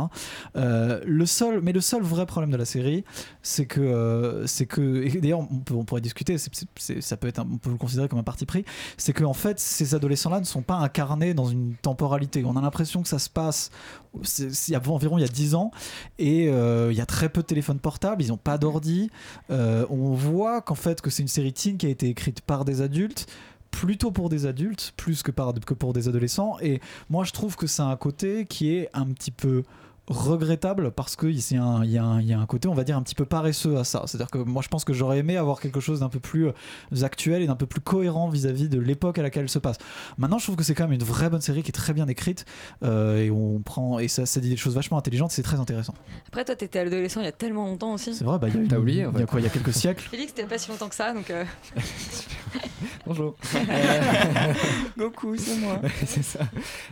Euh, 0.55 0.99
le 1.05 1.25
seul, 1.25 1.61
mais 1.61 1.71
le 1.71 1.81
seul 1.81 2.01
vrai 2.01 2.25
problème 2.25 2.51
de 2.51 2.57
la 2.57 2.65
série, 2.65 3.03
c'est 3.41 3.65
que, 3.65 3.79
euh, 3.81 4.45
c'est 4.47 4.65
que, 4.65 5.17
d'ailleurs, 5.19 5.39
on, 5.39 5.61
on 5.75 5.85
pourrait 5.85 6.01
discuter, 6.01 6.37
c'est- 6.37 7.01
ça 7.01 7.17
peut 7.17 7.27
être, 7.27 7.39
un- 7.39 7.47
on 7.51 7.57
peut 7.57 7.69
le 7.71 7.77
considérer 7.77 8.07
comme 8.07 8.19
un 8.19 8.23
parti 8.23 8.45
pris, 8.45 8.65
c'est 8.97 9.13
que 9.13 9.23
en 9.23 9.33
fait, 9.33 9.59
ces 9.59 9.95
adolescents-là 10.21 10.39
ne 10.39 10.45
sont 10.45 10.61
pas 10.61 10.75
incarnés 10.75 11.33
dans 11.33 11.47
une 11.47 11.75
temporalité. 11.81 12.43
On 12.45 12.55
a 12.55 12.61
l'impression 12.61 13.01
que 13.01 13.07
ça 13.07 13.19
se 13.19 13.29
passe, 13.29 13.71
il 14.39 14.53
y 14.69 14.75
a 14.75 14.81
environ 14.87 15.17
il 15.17 15.21
y 15.21 15.25
a 15.25 15.27
10 15.27 15.55
ans, 15.55 15.71
et 16.19 16.49
euh, 16.49 16.91
il 16.91 16.97
y 16.97 17.01
a 17.01 17.05
très 17.05 17.29
peu 17.29 17.41
de 17.41 17.47
téléphones 17.47 17.79
portables, 17.79 18.21
ils 18.21 18.29
n'ont 18.29 18.37
pas 18.37 18.57
d'ordi. 18.57 19.09
Euh, 19.49 19.85
on 19.89 20.13
voit 20.13 20.61
qu'en 20.61 20.75
fait, 20.75 21.01
que 21.01 21.09
c'est 21.09 21.21
une 21.21 21.27
série 21.27 21.53
teen 21.53 21.77
qui 21.77 21.85
a 21.85 21.89
été 21.89 22.07
écrite 22.07 22.41
par 22.41 22.65
des 22.65 22.81
adultes 22.81 23.27
plutôt 23.71 24.11
pour 24.11 24.27
des 24.27 24.45
adultes 24.45 24.93
plus 24.97 25.23
que, 25.23 25.31
par, 25.31 25.53
que 25.53 25.73
pour 25.73 25.93
des 25.93 26.09
adolescents 26.09 26.57
et 26.61 26.81
moi 27.09 27.23
je 27.23 27.31
trouve 27.31 27.55
que 27.55 27.67
c'est 27.67 27.81
un 27.81 27.95
côté 27.95 28.45
qui 28.45 28.75
est 28.75 28.89
un 28.93 29.05
petit 29.05 29.31
peu 29.31 29.63
regrettable 30.07 30.91
parce 30.91 31.15
qu'il 31.15 31.31
y, 31.39 31.55
a 31.57 31.63
un- 31.63 31.83
il 31.85 31.91
y, 31.91 31.97
a 31.97 32.03
un- 32.03 32.19
il 32.21 32.27
y 32.27 32.33
a 32.33 32.39
un 32.39 32.45
côté 32.45 32.67
on 32.67 32.73
va 32.73 32.83
dire 32.83 32.97
un 32.97 33.01
petit 33.03 33.15
peu 33.15 33.23
paresseux 33.25 33.77
à 33.77 33.83
ça 33.83 34.03
c'est 34.07 34.17
à 34.17 34.19
dire 34.19 34.31
que 34.31 34.39
moi 34.39 34.61
je 34.61 34.67
pense 34.67 34.83
que 34.83 34.93
j'aurais 34.93 35.19
aimé 35.19 35.37
avoir 35.37 35.61
quelque 35.61 35.79
chose 35.79 35.99
d'un 36.01 36.09
peu 36.09 36.19
plus 36.19 36.47
euh, 36.47 37.03
actuel 37.03 37.41
et 37.43 37.47
d'un 37.47 37.55
peu 37.55 37.65
plus 37.67 37.81
cohérent 37.81 38.27
vis-à-vis 38.27 38.67
de 38.67 38.79
l'époque 38.79 39.19
à 39.19 39.21
laquelle 39.21 39.43
elle 39.43 39.49
se 39.49 39.59
passe 39.59 39.77
maintenant 40.17 40.37
je 40.39 40.43
trouve 40.45 40.55
que 40.57 40.63
c'est 40.63 40.73
quand 40.75 40.83
même 40.85 40.93
une 40.93 41.03
vraie 41.03 41.29
bonne 41.29 41.39
série 41.41 41.61
qui 41.63 41.69
est 41.69 41.71
très 41.73 41.93
bien 41.93 42.07
écrite 42.07 42.45
euh, 42.83 43.17
et 43.23 43.31
on 43.31 43.59
prend 43.59 43.99
et 43.99 44.07
ça, 44.07 44.25
ça 44.25 44.39
dit 44.41 44.49
des 44.49 44.57
choses 44.57 44.75
vachement 44.75 44.97
intelligentes 44.97 45.31
c'est 45.31 45.43
très 45.43 45.59
intéressant 45.59 45.93
Après, 46.27 46.43
toi, 46.43 46.55
t'étais 46.55 46.79
adolescent 46.79 47.21
il 47.21 47.25
y 47.25 47.29
a 47.29 47.31
tellement 47.31 47.65
longtemps 47.67 47.93
aussi. 47.93 48.13
c'est 48.15 48.25
vrai 48.25 48.37
bah, 48.39 48.47
il 48.49 48.69
y 48.69 48.73
a, 48.73 48.79
oublié, 48.79 49.05
en 49.05 49.11
il 49.13 49.19
y 49.19 49.23
a 49.23 49.25
quoi 49.27 49.39
il 49.39 49.43
y 49.43 49.47
a 49.47 49.49
quelques 49.51 49.73
siècles 49.73 50.07
Félix, 50.11 50.33
t'es 50.33 50.43
pas 50.45 50.57
si 50.57 50.69
longtemps 50.71 50.89
que 50.89 50.95
ça, 50.95 51.13
donc. 51.13 51.29
euh, 51.29 51.45
Bonjour. 53.05 53.35
Goku, 54.97 55.35
c'est 55.37 55.57
moi. 55.57 55.79
C'est 56.05 56.23
ça. 56.23 56.39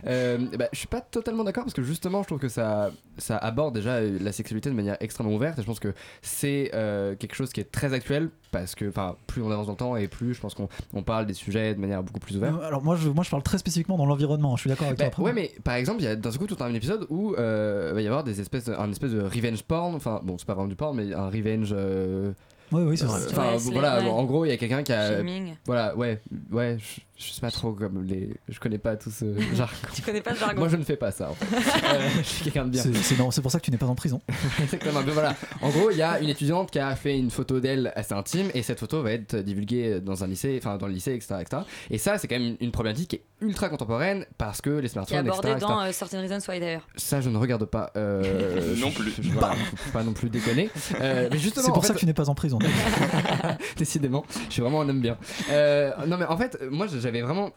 Euh, 0.06 0.38
bah, 0.58 0.68
je 0.72 0.78
suis 0.78 0.86
pas 0.88 1.00
totalement 1.00 1.44
d'accord 1.44 1.64
parce 1.64 1.74
que 1.74 1.82
justement, 1.82 2.22
je 2.22 2.26
trouve 2.28 2.38
que 2.38 2.48
ça, 2.48 2.90
ça 3.18 3.36
aborde 3.36 3.74
déjà 3.74 3.96
euh, 3.96 4.18
la 4.20 4.32
sexualité 4.32 4.70
de 4.70 4.74
manière 4.74 4.96
extrêmement 5.00 5.34
ouverte 5.34 5.58
et 5.58 5.62
je 5.62 5.66
pense 5.66 5.80
que 5.80 5.92
c'est 6.22 6.70
euh, 6.74 7.14
quelque 7.16 7.34
chose 7.34 7.52
qui 7.52 7.60
est 7.60 7.70
très 7.70 7.92
actuel 7.92 8.30
parce 8.50 8.74
que, 8.74 8.90
plus 9.26 9.42
on 9.42 9.50
avance 9.50 9.66
dans 9.66 9.72
le 9.72 9.76
temps 9.78 9.96
et 9.96 10.08
plus 10.08 10.32
je 10.34 10.40
pense 10.40 10.54
qu'on 10.54 10.68
on 10.94 11.02
parle 11.02 11.26
des 11.26 11.34
sujets 11.34 11.74
de 11.74 11.80
manière 11.80 12.02
beaucoup 12.02 12.18
plus 12.20 12.36
ouverte. 12.36 12.56
Euh, 12.60 12.66
alors 12.66 12.82
moi 12.82 12.96
je, 12.96 13.08
moi 13.10 13.22
je 13.22 13.30
parle 13.30 13.42
très 13.42 13.58
spécifiquement 13.58 13.98
dans 13.98 14.06
l'environnement 14.06 14.56
je 14.56 14.62
suis 14.62 14.70
d'accord 14.70 14.86
avec 14.86 14.98
Bah, 14.98 15.10
toi 15.10 15.12
après. 15.12 15.22
ouais, 15.24 15.32
mais 15.32 15.52
par 15.62 15.74
exemple, 15.74 16.00
il 16.00 16.04
y 16.04 16.08
a 16.08 16.16
d'un 16.16 16.30
coup 16.32 16.46
tout 16.46 16.56
un 16.60 16.72
épisode 16.72 17.06
où 17.10 17.34
euh, 17.34 17.88
il 17.90 17.94
va 17.94 18.00
y 18.02 18.06
avoir 18.06 18.24
des 18.24 18.40
espèces 18.40 18.68
un 18.68 18.90
espèce 18.90 19.12
de 19.12 19.20
revenge 19.22 19.62
porn. 19.64 19.94
Enfin, 19.94 20.20
bon, 20.24 20.38
c'est 20.38 20.46
pas 20.46 20.54
vraiment 20.54 20.68
du 20.68 20.76
porn, 20.76 20.96
mais 20.96 21.12
un 21.12 21.28
revenge. 21.28 21.74
euh, 21.76 22.32
Oui, 22.72 22.82
oui, 22.84 22.96
c'est 22.98 23.04
vrai. 23.06 23.20
Enfin, 23.30 23.52
Ouais, 23.52 23.58
voilà, 23.72 23.98
ouais. 24.00 24.08
en 24.08 24.24
gros, 24.24 24.44
il 24.44 24.48
y 24.48 24.52
a 24.52 24.56
quelqu'un 24.56 24.82
qui 24.82 24.92
a. 24.92 25.16
Shaming. 25.18 25.54
Voilà, 25.66 25.96
ouais, 25.96 26.20
ouais, 26.52 26.76
je, 26.78 27.24
je 27.26 27.32
sais 27.32 27.40
pas 27.40 27.50
trop 27.50 27.72
comme 27.72 28.04
les. 28.04 28.30
Je 28.48 28.58
connais 28.60 28.78
pas 28.78 28.96
tout 28.96 29.10
ce 29.10 29.24
jargon. 29.54 29.74
Tu 29.94 30.02
connais 30.02 30.20
pas 30.20 30.30
le 30.32 30.36
jargon. 30.38 30.58
Moi, 30.60 30.68
je 30.68 30.76
ne 30.76 30.84
fais 30.84 30.96
pas 30.96 31.10
ça, 31.10 31.30
en 31.30 31.34
fait. 31.34 31.46
Euh, 31.90 32.08
je 32.18 32.22
suis 32.22 32.44
quelqu'un 32.44 32.64
de 32.66 32.70
bien. 32.70 32.82
C'est- 32.82 33.40
pour 33.42 33.50
ça 33.50 33.58
que 33.58 33.64
tu 33.64 33.70
n'es 33.70 33.76
pas 33.78 33.86
en 33.86 33.94
prison. 33.94 34.20
Exactement. 34.62 35.00
Mais 35.04 35.12
voilà. 35.12 35.34
En 35.62 35.70
gros, 35.70 35.90
il 35.90 35.96
y 35.96 36.02
a 36.02 36.20
une 36.20 36.28
étudiante 36.28 36.70
qui 36.70 36.78
a 36.78 36.94
fait 36.94 37.18
une 37.18 37.30
photo 37.30 37.58
d'elle 37.58 37.92
assez 37.96 38.14
intime 38.14 38.50
et 38.54 38.62
cette 38.62 38.78
photo 38.78 39.02
va 39.02 39.12
être 39.12 39.36
divulguée 39.36 40.00
dans 40.00 40.22
un 40.22 40.26
lycée, 40.28 40.56
enfin 40.62 40.76
dans 40.76 40.86
le 40.86 40.92
lycée, 40.92 41.14
etc., 41.14 41.36
etc. 41.40 41.62
Et 41.90 41.98
ça, 41.98 42.18
c'est 42.18 42.28
quand 42.28 42.38
même 42.38 42.56
une, 42.60 42.70
problématique 42.70 43.08
qui 43.10 43.16
est 43.16 43.24
ultra 43.40 43.68
contemporaine 43.70 44.24
parce 44.38 44.60
que 44.60 44.70
les 44.70 44.80
qui 44.80 44.86
est 44.86 44.88
smartphones, 44.90 45.18
abordé 45.18 45.48
etc., 45.50 45.66
dans 45.66 45.80
euh, 45.82 45.92
Certain 45.92 46.20
Reasons 46.20 46.38
Why 46.48 46.60
d'ailleurs. 46.60 46.86
Ça, 46.96 47.20
je 47.20 47.28
ne 47.30 47.36
regarde 47.38 47.64
pas. 47.64 47.90
euh, 47.96 48.76
Non 48.76 48.90
plus. 48.92 49.12
je- 49.20 49.30
voilà, 49.30 49.54
pas 49.92 50.02
non 50.04 50.12
plus 50.12 50.28
déconner. 50.30 50.70
Euh, 51.00 51.28
mais 51.32 51.38
justement, 51.38 51.64
C'est 51.64 51.70
en 51.70 51.74
pour 51.74 51.82
fait- 51.82 51.88
ça 51.88 51.94
que 51.94 51.98
tu 51.98 52.06
n'es 52.06 52.14
pas 52.14 52.28
en 52.28 52.34
prison. 52.34 52.58
Décidément, 53.76 54.24
je 54.48 54.52
suis 54.52 54.62
vraiment 54.62 54.80
un 54.82 54.88
homme 54.88 55.00
bien. 55.00 55.16
Euh, 55.50 55.92
non, 56.06 56.16
mais 56.16 56.26
en 56.26 56.36
fait, 56.36 56.58
moi, 56.70 56.86
j'avais 56.86 57.22
vraiment 57.22 57.50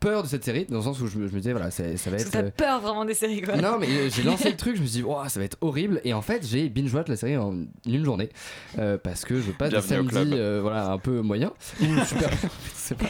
peur 0.00 0.22
de 0.22 0.28
cette 0.28 0.44
série 0.44 0.66
dans 0.66 0.76
le 0.78 0.82
sens 0.82 1.00
où 1.00 1.06
je 1.06 1.18
me, 1.18 1.26
je 1.28 1.32
me 1.32 1.38
disais, 1.38 1.52
voilà, 1.52 1.70
ça 1.70 1.82
va 1.84 2.16
être. 2.16 2.30
t'as 2.30 2.42
euh, 2.42 2.50
peur 2.50 2.80
vraiment 2.80 3.04
des 3.04 3.14
séries 3.14 3.40
quoi. 3.42 3.56
non 3.56 3.78
mais 3.78 3.88
euh, 3.88 4.10
j'ai 4.10 4.22
lancé 4.22 4.50
le 4.50 4.56
truc, 4.58 4.76
je 4.76 4.82
me 4.82 4.86
suis 4.86 5.00
dit 5.02 5.06
oh, 5.08 5.16
ça 5.28 5.40
va 5.40 5.44
être 5.46 5.56
horrible. 5.60 6.00
Et 6.04 6.12
en 6.14 6.22
fait 6.22 6.46
j'ai 6.46 6.68
binge 6.68 6.92
watch 6.94 7.08
la 7.08 7.16
série 7.16 7.36
en 7.36 7.54
une 7.86 8.04
journée 8.04 8.28
euh, 8.78 8.98
parce 8.98 9.24
que 9.24 9.40
je 9.40 9.50
passe 9.52 9.70
des 9.70 9.80
samedis 9.80 10.14
euh, 10.34 10.60
voilà 10.62 10.90
un 10.90 10.98
peu 10.98 11.20
moyen. 11.22 11.52
Ou 11.80 12.04
super. 12.04 12.30
C'est 12.74 12.96
pas 12.96 13.06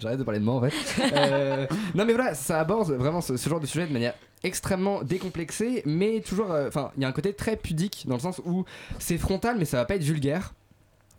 j'arrête 0.00 0.18
de 0.18 0.24
parler 0.24 0.40
de 0.40 0.44
moi 0.44 0.54
en 0.54 0.60
fait 0.68 0.72
Euh, 1.12 1.66
non 1.94 2.04
mais 2.04 2.12
voilà 2.14 2.34
ça 2.34 2.60
aborde 2.60 2.90
vraiment 2.92 3.20
ce, 3.20 3.36
ce 3.36 3.48
genre 3.48 3.60
de 3.60 3.66
sujet 3.66 3.86
de 3.86 3.92
manière 3.92 4.14
extrêmement 4.42 5.02
décomplexée 5.02 5.82
mais 5.86 6.20
toujours 6.20 6.50
euh, 6.50 6.66
enfin 6.68 6.90
il 6.96 7.02
y 7.02 7.04
a 7.04 7.08
un 7.08 7.12
côté 7.12 7.32
très 7.34 7.56
pudique 7.56 8.04
dans 8.08 8.14
le 8.14 8.20
sens 8.20 8.40
où 8.44 8.64
c'est 8.98 9.18
frontal 9.18 9.56
mais 9.58 9.64
ça 9.66 9.76
va 9.76 9.84
pas 9.84 9.96
être 9.96 10.02
vulgaire 10.02 10.54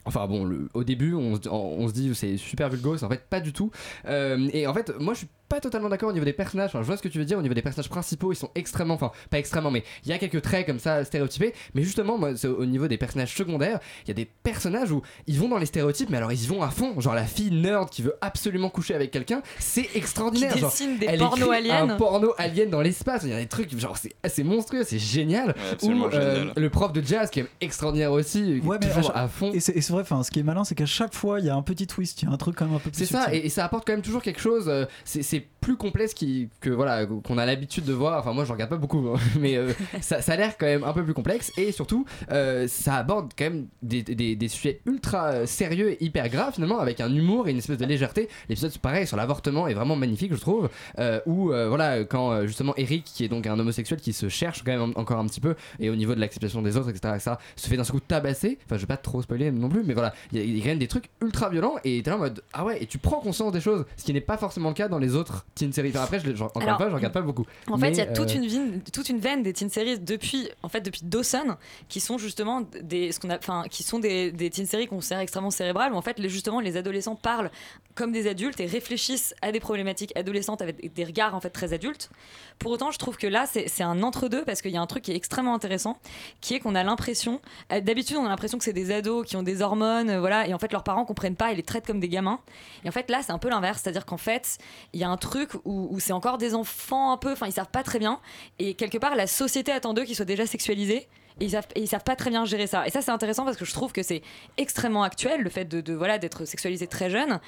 Enfin 0.05 0.27
bon, 0.27 0.43
le- 0.45 0.67
au 0.73 0.83
début, 0.83 1.13
on, 1.13 1.35
se- 1.41 1.47
on 1.49 1.87
se 1.87 1.93
dit 1.93 2.13
c'est 2.15 2.37
super 2.37 2.69
vulgose, 2.69 3.03
en 3.03 3.09
fait 3.09 3.23
pas 3.29 3.39
du 3.39 3.53
tout. 3.53 3.71
Euh, 4.05 4.49
et 4.53 4.65
en 4.67 4.73
fait, 4.73 4.91
moi 4.99 5.13
je 5.13 5.19
suis 5.19 5.27
pas 5.51 5.59
totalement 5.59 5.89
d'accord 5.89 6.09
au 6.09 6.13
niveau 6.13 6.25
des 6.25 6.33
personnages. 6.33 6.69
Enfin, 6.69 6.79
je 6.81 6.85
vois 6.87 6.95
ce 6.97 7.01
que 7.01 7.09
tu 7.09 7.17
veux 7.19 7.25
dire 7.25 7.37
au 7.37 7.41
niveau 7.41 7.53
des 7.53 7.61
personnages 7.61 7.89
principaux, 7.89 8.31
ils 8.31 8.35
sont 8.37 8.49
extrêmement, 8.55 8.93
enfin 8.93 9.11
pas 9.29 9.37
extrêmement, 9.37 9.69
mais 9.71 9.83
il 10.05 10.09
y 10.09 10.13
a 10.13 10.17
quelques 10.17 10.41
traits 10.41 10.65
comme 10.65 10.79
ça 10.79 11.03
stéréotypés. 11.03 11.53
Mais 11.73 11.83
justement, 11.83 12.17
moi, 12.17 12.35
c'est 12.37 12.47
au 12.47 12.65
niveau 12.65 12.87
des 12.87 12.97
personnages 12.97 13.35
secondaires, 13.35 13.79
il 14.05 14.07
y 14.07 14.11
a 14.11 14.13
des 14.13 14.25
personnages 14.43 14.91
où 14.91 15.01
ils 15.27 15.37
vont 15.39 15.49
dans 15.49 15.57
les 15.57 15.65
stéréotypes, 15.65 16.09
mais 16.09 16.17
alors 16.17 16.31
ils 16.31 16.43
y 16.43 16.47
vont 16.47 16.63
à 16.63 16.69
fond. 16.69 16.99
Genre 17.01 17.13
la 17.13 17.25
fille 17.25 17.51
nerd 17.51 17.89
qui 17.89 18.01
veut 18.01 18.15
absolument 18.21 18.69
coucher 18.69 18.95
avec 18.95 19.11
quelqu'un, 19.11 19.41
c'est 19.59 19.89
extraordinaire. 19.95 20.53
Qui 20.53 20.59
Genre, 20.59 20.69
dessine 20.71 20.97
des 20.97 21.05
elle 21.07 21.19
pornos 21.19 21.47
écrit 21.47 21.57
aliens. 21.71 21.89
Un 21.89 21.95
porno 21.97 22.33
alien 22.37 22.69
dans 22.69 22.81
l'espace. 22.81 23.23
Il 23.23 23.29
y 23.29 23.33
a 23.33 23.37
des 23.39 23.47
trucs, 23.47 23.77
genre 23.77 23.97
c'est 23.97 24.13
c'est 24.29 24.43
monstrueux, 24.43 24.83
c'est 24.85 24.99
génial. 24.99 25.47
Ouais, 25.49 25.53
absolument 25.73 26.05
Ou 26.05 26.09
euh, 26.13 26.35
génial. 26.39 26.53
le 26.55 26.69
prof 26.69 26.93
de 26.93 27.01
jazz 27.05 27.29
qui 27.29 27.41
est 27.41 27.47
extraordinaire 27.59 28.11
aussi, 28.11 28.61
Ouais, 28.63 28.77
mais 28.79 28.85
à 28.87 28.89
toujours 28.89 29.03
chaque- 29.11 29.17
à 29.17 29.27
fond. 29.27 29.51
Et 29.53 29.59
c'est 29.59 29.75
et 29.75 29.81
c'est 29.81 29.91
vrai, 29.93 30.03
enfin, 30.03 30.23
ce 30.23 30.31
qui 30.31 30.39
est 30.39 30.43
malin, 30.43 30.63
c'est 30.63 30.75
qu'à 30.75 30.85
chaque 30.85 31.13
fois, 31.13 31.39
il 31.39 31.45
y 31.45 31.49
a 31.49 31.55
un 31.55 31.61
petit 31.61 31.87
twist, 31.87 32.21
il 32.21 32.25
y 32.25 32.27
a 32.29 32.31
un 32.31 32.37
truc 32.37 32.55
quand 32.55 32.65
même 32.65 32.75
un 32.75 32.79
peu 32.79 32.89
plus 32.89 32.99
C'est 32.99 33.05
ça, 33.11 33.33
et 33.33 33.49
ça 33.49 33.65
apporte 33.65 33.85
quand 33.85 33.93
même 33.93 34.01
toujours 34.01 34.21
quelque 34.21 34.39
chose. 34.41 34.69
euh, 34.69 34.85
c'est 35.03 35.23
c'est 35.41 35.47
plus 35.61 35.77
complexe 35.77 36.15
qui, 36.15 36.49
que 36.59 36.71
voilà 36.71 37.05
qu'on 37.05 37.37
a 37.37 37.45
l'habitude 37.45 37.85
de 37.85 37.93
voir. 37.93 38.19
Enfin, 38.19 38.33
moi, 38.33 38.45
je 38.45 38.51
regarde 38.51 38.69
pas 38.71 38.77
beaucoup, 38.77 38.97
hein, 39.13 39.19
mais 39.39 39.55
euh, 39.57 39.71
ça, 40.01 40.21
ça 40.21 40.33
a 40.33 40.35
l'air 40.35 40.57
quand 40.57 40.65
même 40.65 40.83
un 40.83 40.91
peu 40.93 41.03
plus 41.03 41.13
complexe. 41.13 41.51
Et 41.57 41.71
surtout, 41.71 42.05
euh, 42.31 42.67
ça 42.67 42.95
aborde 42.95 43.31
quand 43.37 43.43
même 43.45 43.67
des, 43.83 44.01
des- 44.01 44.35
des 44.35 44.47
sujets 44.47 44.81
ultra 44.87 45.25
euh, 45.27 45.45
sérieux 45.45 45.91
et 45.91 46.03
hyper 46.03 46.29
graves 46.29 46.53
finalement, 46.55 46.79
avec 46.79 46.99
un 46.99 47.13
humour 47.13 47.47
et 47.47 47.51
une 47.51 47.57
espèce 47.59 47.77
de 47.77 47.85
légèreté. 47.85 48.27
L'épisode, 48.49 48.75
pareil, 48.79 49.05
sur 49.05 49.17
l'avortement 49.17 49.67
est 49.67 49.73
vraiment 49.75 49.95
magnifique, 49.95 50.33
je 50.33 50.39
trouve. 50.39 50.69
Euh, 50.99 51.19
où 51.27 51.47
voilà, 51.47 52.03
quand 52.05 52.45
justement 52.47 52.73
Eric, 52.77 53.03
qui 53.03 53.23
est 53.23 53.27
donc 53.27 53.45
un 53.47 53.59
homosexuel 53.59 53.99
qui 53.99 54.13
se 54.13 54.29
cherche 54.29 54.63
quand 54.63 54.71
même 54.71 54.81
en- 54.95 54.99
encore 54.99 55.19
un 55.19 55.25
petit 55.27 55.41
peu, 55.41 55.55
et 55.79 55.89
au 55.89 55.95
niveau 55.95 56.15
de 56.15 56.19
l'acceptation 56.19 56.61
des 56.63 56.75
autres, 56.77 56.89
etc., 56.89 57.13
etc., 57.15 57.31
se 57.55 57.67
fait 57.69 57.77
d'un 57.77 57.83
coup 57.83 57.99
tabasser. 57.99 58.57
Enfin, 58.65 58.77
je 58.77 58.81
vais 58.81 58.87
pas 58.87 58.97
trop 58.97 59.21
spoiler 59.21 59.51
non 59.51 59.69
plus, 59.69 59.83
mais 59.85 59.93
voilà, 59.93 60.13
il 60.31 60.37
y 60.39 60.41
a- 60.41 60.43
il 60.43 60.57
y 60.57 60.59
a 60.59 60.63
quand 60.63 60.69
même 60.69 60.79
des 60.79 60.87
trucs 60.87 61.09
ultra 61.21 61.49
violents 61.49 61.75
et 61.83 62.01
t'es 62.01 62.09
là 62.09 62.15
en 62.15 62.19
mode 62.19 62.41
ah 62.53 62.65
ouais, 62.65 62.81
et 62.81 62.87
tu 62.87 62.97
prends 62.97 63.19
conscience 63.19 63.51
des 63.51 63.61
choses, 63.61 63.85
ce 63.97 64.03
qui 64.05 64.13
n'est 64.13 64.21
pas 64.21 64.37
forcément 64.37 64.69
le 64.69 64.75
cas 64.75 64.87
dans 64.87 64.97
les 64.99 65.15
autres 65.15 65.30
teen 65.55 65.71
séries. 65.73 65.89
Enfin, 65.89 66.03
après, 66.03 66.19
je, 66.19 66.33
genre, 66.35 66.47
encore 66.47 66.61
Alors, 66.63 66.77
fois, 66.77 66.89
je 66.89 66.95
regarde 66.95 67.13
pas 67.13 67.21
beaucoup. 67.21 67.45
En 67.69 67.77
fait, 67.77 67.91
il 67.91 67.97
y 67.97 68.01
a 68.01 68.07
toute, 68.07 68.31
euh, 68.31 68.35
une 68.35 68.47
veine, 68.47 68.81
toute 68.93 69.09
une 69.09 69.19
veine 69.19 69.43
des 69.43 69.53
teen 69.53 69.69
series 69.69 69.99
depuis, 69.99 70.49
en 70.63 70.69
fait, 70.69 70.81
depuis 70.81 71.01
Dawson, 71.03 71.57
qui 71.89 71.99
sont 71.99 72.17
justement 72.17 72.61
des, 72.81 73.11
ce 73.11 73.19
qu'on 73.19 73.29
a, 73.29 73.37
enfin, 73.37 73.65
qui 73.69 73.83
sont 73.83 73.99
des, 73.99 74.31
des 74.31 74.49
teen 74.49 74.65
series 74.65 74.87
qu'on 74.87 74.95
considère 74.97 75.19
extrêmement 75.19 75.51
cérébrales, 75.51 75.93
où 75.93 75.95
en 75.95 76.01
fait, 76.01 76.19
les, 76.19 76.29
justement, 76.29 76.59
les 76.59 76.77
adolescents 76.77 77.15
parlent 77.15 77.51
comme 77.95 78.11
des 78.11 78.27
adultes 78.27 78.59
et 78.59 78.65
réfléchissent 78.65 79.35
à 79.41 79.51
des 79.51 79.59
problématiques 79.59 80.13
adolescentes 80.15 80.61
avec 80.61 80.93
des 80.93 81.03
regards 81.03 81.35
en 81.35 81.41
fait 81.41 81.49
très 81.49 81.73
adultes. 81.73 82.09
Pour 82.57 82.71
autant, 82.71 82.91
je 82.91 82.97
trouve 82.97 83.17
que 83.17 83.27
là, 83.27 83.45
c'est 83.51 83.67
c'est 83.67 83.83
un 83.83 84.01
entre-deux 84.03 84.43
parce 84.45 84.61
qu'il 84.61 84.71
y 84.71 84.77
a 84.77 84.81
un 84.81 84.87
truc 84.87 85.03
qui 85.03 85.11
est 85.11 85.15
extrêmement 85.15 85.53
intéressant, 85.53 85.97
qui 86.41 86.53
est 86.55 86.59
qu'on 86.59 86.75
a 86.75 86.83
l'impression, 86.83 87.41
euh, 87.71 87.81
d'habitude, 87.81 88.17
on 88.17 88.25
a 88.25 88.29
l'impression 88.29 88.57
que 88.57 88.63
c'est 88.63 88.73
des 88.73 88.91
ados 88.91 89.25
qui 89.27 89.35
ont 89.35 89.43
des 89.43 89.61
hormones, 89.61 90.09
euh, 90.09 90.19
voilà, 90.19 90.47
et 90.47 90.53
en 90.53 90.59
fait, 90.59 90.71
leurs 90.71 90.83
parents 90.83 91.05
comprennent 91.05 91.35
pas 91.35 91.51
et 91.51 91.55
les 91.55 91.63
traitent 91.63 91.85
comme 91.85 91.99
des 91.99 92.09
gamins. 92.09 92.39
Et 92.85 92.89
en 92.89 92.91
fait, 92.91 93.09
là, 93.09 93.21
c'est 93.23 93.31
un 93.31 93.37
peu 93.39 93.49
l'inverse, 93.49 93.81
c'est-à-dire 93.81 94.05
qu'en 94.05 94.17
fait, 94.17 94.57
il 94.93 94.99
y 94.99 95.03
a 95.03 95.09
un 95.09 95.17
truc 95.21 95.51
où, 95.63 95.99
c'est 95.99 96.13
encore 96.13 96.37
des 96.37 96.53
enfants 96.55 97.11
un 97.13 97.17
peu, 97.17 97.31
enfin, 97.31 97.47
ils 97.47 97.53
savent 97.53 97.71
pas 97.71 97.83
très 97.83 97.99
bien, 97.99 98.19
et 98.59 98.73
quelque 98.73 98.97
part, 98.97 99.15
la 99.15 99.27
société 99.27 99.71
attend 99.71 99.93
d'eux 99.93 100.03
qu'ils 100.03 100.15
soient 100.15 100.25
déjà 100.25 100.45
sexualisés. 100.45 101.07
Et 101.39 101.45
ils, 101.45 101.51
savent, 101.51 101.65
savent 101.85 102.03
pas 102.03 102.17
très 102.17 102.29
bien 102.29 102.43
gérer 102.43 102.67
ça. 102.67 102.85
Et 102.85 102.89
ça, 102.89 103.01
c'est 103.01 103.09
intéressant 103.09 103.45
parce 103.45 103.55
que 103.55 103.63
je 103.63 103.71
trouve 103.71 103.93
que 103.93 104.03
c'est 104.03 104.21
extrêmement 104.57 105.01
actuel, 105.01 105.41
le 105.41 105.49
fait 105.49 105.65
de, 105.65 105.93
voilà 105.93 106.17
d'être 106.17 106.45
sexualisé 106.45 106.87
très 106.87 107.09
jeune. 107.09 107.39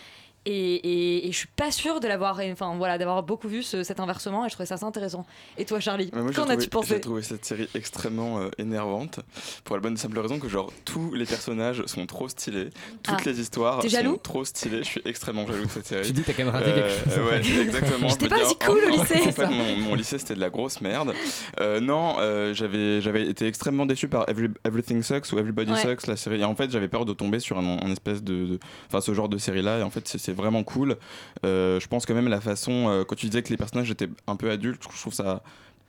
Et, 0.46 0.52
et, 0.76 1.28
et 1.28 1.32
je 1.32 1.38
suis 1.38 1.48
pas 1.48 1.72
sûre 1.72 2.02
de 2.02 2.08
l'avoir, 2.08 2.39
enfin 2.52 2.76
voilà, 2.78 2.98
d'avoir 2.98 3.24
beaucoup 3.24 3.48
vu 3.48 3.64
ce- 3.64 3.84
cet 3.84 4.00
inversement. 4.02 4.46
Et 4.46 4.50
je 4.50 4.54
trouvais 4.54 4.66
ça 4.68 4.76
assez 4.76 4.84
intéressant. 4.84 5.26
Et 5.58 5.64
toi, 5.64 5.80
Charlie, 5.80 6.12
qu'en 6.12 6.50
as-tu 6.50 6.68
pensé 6.70 6.96
J'ai 6.96 7.00
trouvé 7.02 7.22
cette 7.22 7.46
série 7.46 7.70
extrêmement 7.76 8.39
euh, 8.39 8.50
énervante 8.58 9.22
pour 9.64 9.76
la 9.78 9.82
bonne 9.82 9.94
et 9.94 9.98
simple 9.98 10.20
raison 10.20 10.39
que 10.39 10.50
genre 10.50 10.74
tous 10.84 11.14
les 11.14 11.26
personnages 11.26 11.86
sont 11.86 12.06
trop 12.06 12.28
stylés, 12.28 12.70
toutes 13.04 13.16
Ah. 13.20 13.24
les 13.30 13.39
histoires 13.39 13.80
T'es 13.80 13.88
sont 13.89 13.96
jaloux? 13.96 14.18
trop 14.22 14.44
stylées. 14.44 14.80
Je 14.84 14.88
suis 14.89 15.02
extrêmement 15.06 15.48
jaloux 15.48 15.66
de 15.66 15.70
cette 15.72 15.88
série. 15.88 16.04
Tu 16.08 16.12
dis, 16.14 16.24
t'as 16.24 16.34
quand 16.34 16.44
même 16.44 16.54
raté 16.54 16.74
quelque 16.74 16.89
chose. 16.89 17.24
Ouais, 17.26 17.62
exactement. 17.62 18.10
J'étais 18.10 18.28
pas 18.28 18.41
aussi 18.44 18.56
cool 18.66 18.80
au 18.86 18.89
lycée. 18.89 19.22
En 19.28 19.32
fait, 19.32 19.48
mon, 19.48 19.78
mon 19.78 19.96
lycée 19.96 20.18
c'était 20.18 20.36
de 20.36 20.41
la 20.41 20.50
grosse 20.50 20.82
merde. 20.82 21.14
Euh, 21.62 21.80
non, 21.80 22.16
euh, 22.20 22.54
j'avais 22.54 23.00
j'avais 23.02 23.28
été 23.30 23.48
extrêmement 23.48 23.86
déçu 23.86 24.08
par 24.10 24.28
Every- 24.30 24.54
Everything 24.66 25.02
Sucks 25.04 25.32
ou 25.32 25.39
Everybody 25.39 25.72
Ouais. 25.72 25.82
Sucks, 25.82 26.08
la 26.08 26.18
série. 26.18 26.41
Et 26.41 26.44
en 26.44 26.56
fait, 26.56 26.70
j'avais 26.70 26.89
peur 26.89 27.06
de 27.06 27.14
tomber 27.14 27.39
sur 27.39 27.58
un, 27.58 27.78
un 27.82 27.91
espèce 27.91 28.22
de, 28.22 28.46
de- 28.46 28.60
enfin 28.88 29.00
ce 29.00 29.14
genre 29.14 29.30
de 29.30 29.38
série 29.38 29.62
là. 29.62 29.80
Et 29.80 29.84
en 29.84 29.89
fait, 29.89 30.06
c'est- 30.08 30.32
vraiment 30.34 30.63
cool. 30.63 30.97
Euh, 31.45 31.79
je 31.79 31.88
pense 31.88 32.05
quand 32.05 32.13
même 32.13 32.27
la 32.27 32.41
façon, 32.41 32.89
euh, 32.89 33.03
quand 33.03 33.15
tu 33.15 33.27
disais 33.27 33.41
que 33.43 33.49
les 33.49 33.57
personnages 33.57 33.89
étaient 33.91 34.09
un 34.27 34.36
peu 34.36 34.49
adultes, 34.49 34.81
je 34.91 34.99
trouve 34.99 35.13
ça 35.13 35.43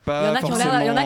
pas 0.05 0.21
Il 0.23 0.27
y 0.27 0.29
en 0.29 0.35
a 0.35 0.39
qui 0.39 0.45
ont 0.45 0.55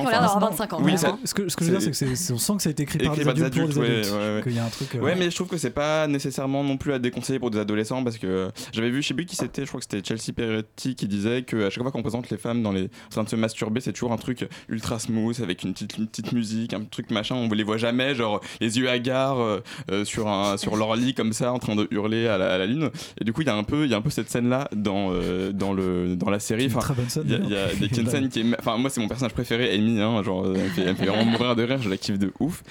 l'air- 0.10 0.22
d'avoir 0.22 0.39
25 0.39 0.74
ans, 0.74 0.80
Oui, 0.82 0.97
ça-. 0.97 1.18
Ce 1.24 1.34
que, 1.34 1.50
ce 1.50 1.56
que 1.56 1.66
je 1.66 1.72
veux 1.72 1.78
dire, 1.80 1.95
c'est 1.95 2.06
que 2.06 2.34
on 2.34 2.38
sent 2.38 2.54
que 2.58 2.62
ça 2.64 2.70
a 2.70 2.72
été 2.72 2.84
écrit 2.84 3.00
par 3.00 3.16
des 3.16 3.43
adultes, 3.43 3.74
pour 3.74 3.74
des 3.74 3.80
ouais, 3.80 4.00
adultes. 4.00 4.12
ouais, 4.14 4.36
ouais. 4.36 4.41
Qu'il 4.43 4.54
y 4.56 4.60
a 4.60 4.66
un 4.66 4.70
truc. 4.70 4.95
euh, 4.95 5.00
Ouais, 5.00 5.16
mais 5.16 5.30
je 5.30 5.36
trouve 5.36 5.47
que 5.47 5.58
c'est 5.58 5.70
pas 5.72 6.08
nécessairement 6.08 6.64
non 6.64 6.78
plus 6.78 6.93
à 6.93 7.00
déconseiller 7.00 7.39
pour 7.39 7.50
des 7.52 7.60
adolescents 7.60 8.04
parce 8.04 8.18
que 8.18 8.50
j'avais 8.74 8.89
vu, 8.89 9.02
je 9.02 9.08
sais 9.08 9.14
plus 9.14 9.26
qui 9.26 9.36
c'était, 9.36 9.64
je 9.64 9.68
crois 9.68 9.80
que 9.80 9.88
c'était 9.89 10.06
Chelsea 10.08 10.34
Peretti 10.36 10.95
qui 10.95 11.08
disait 11.08 11.43
que 11.43 11.66
à 11.68 11.70
chaque 11.70 11.82
fois 11.84 11.91
qu'on 11.91 12.02
présente 12.02 12.30
les 12.30 12.38
femmes 12.38 12.62
dans 12.64 12.72
les 12.72 12.86
en 12.86 13.10
train 13.12 13.24
de 13.24 13.30
se 13.30 13.36
masturber, 13.36 13.82
c'est 13.82 13.93
toujours 13.93 14.12
un 14.12 14.18
truc 14.18 14.47
ultra 14.68 15.00
smooth 15.00 15.39
avec 15.41 15.64
une 15.64 15.74
petite, 15.74 15.97
une 15.97 16.08
petite 16.08 16.32
musique, 16.32 16.74
un 16.74 16.84
truc 16.84 17.12
machin, 17.12 17.36
on 17.36 17.47
les 17.50 17.64
voit 17.64 17.78
jamais, 17.78 18.16
genre 18.16 18.41
les 18.62 18.78
yeux 18.78 18.89
hagards 18.89 19.39
euh, 19.39 19.60
euh, 19.91 20.06
sur, 20.06 20.28
un, 20.28 20.58
sur 20.58 20.76
leur 20.76 20.95
lit 20.95 21.14
comme 21.14 21.34
ça 21.34 21.52
en 21.54 21.60
train 21.60 21.76
de 21.76 21.88
hurler 21.91 22.28
à 22.28 22.38
la, 22.38 22.54
à 22.54 22.58
la 22.58 22.66
lune. 22.66 22.89
Et 23.20 23.24
du 23.24 23.34
coup, 23.34 23.41
il 23.41 23.47
y 23.47 23.50
a 23.50 23.56
un 23.56 23.64
peu, 23.64 23.86
il 23.86 23.91
y 23.91 23.93
a 23.93 23.97
un 23.97 24.02
peu 24.02 24.10
cette 24.10 24.30
scène 24.30 24.50
là 24.50 24.68
dans, 24.76 25.10
euh, 25.14 25.52
dans, 25.52 25.74
le, 25.74 26.16
dans 26.16 26.30
la 26.30 26.39
série. 26.39 26.68
Enfin, 26.74 26.93
il 27.26 27.32
y 27.32 27.36
a- 27.36 27.38
il 27.38 27.50
y 27.50 27.56
a, 27.56 27.72
il 27.74 27.95
y 27.95 28.00
a 28.00 28.02
une 28.02 28.10
scène 28.10 28.30
qui 28.30 28.41
est, 28.41 28.45
enfin 28.60 28.78
moi 28.78 28.88
c'est 28.89 29.01
mon 29.01 29.07
personnage 29.07 29.33
préféré, 29.33 29.73
Amy, 29.73 29.99
hein, 30.01 30.21
genre 30.23 30.45
elle 30.45 30.61
me 30.61 30.69
fait, 30.69 30.81
elle 30.81 30.89
me 30.89 30.95
fait 30.95 31.05
vraiment 31.05 31.25
mourir 31.25 31.55
de 31.55 31.63
rire, 31.63 31.81
je 31.81 31.89
la 31.89 31.97
kiffe 31.97 32.19
de 32.19 32.31
ouf. 32.39 32.63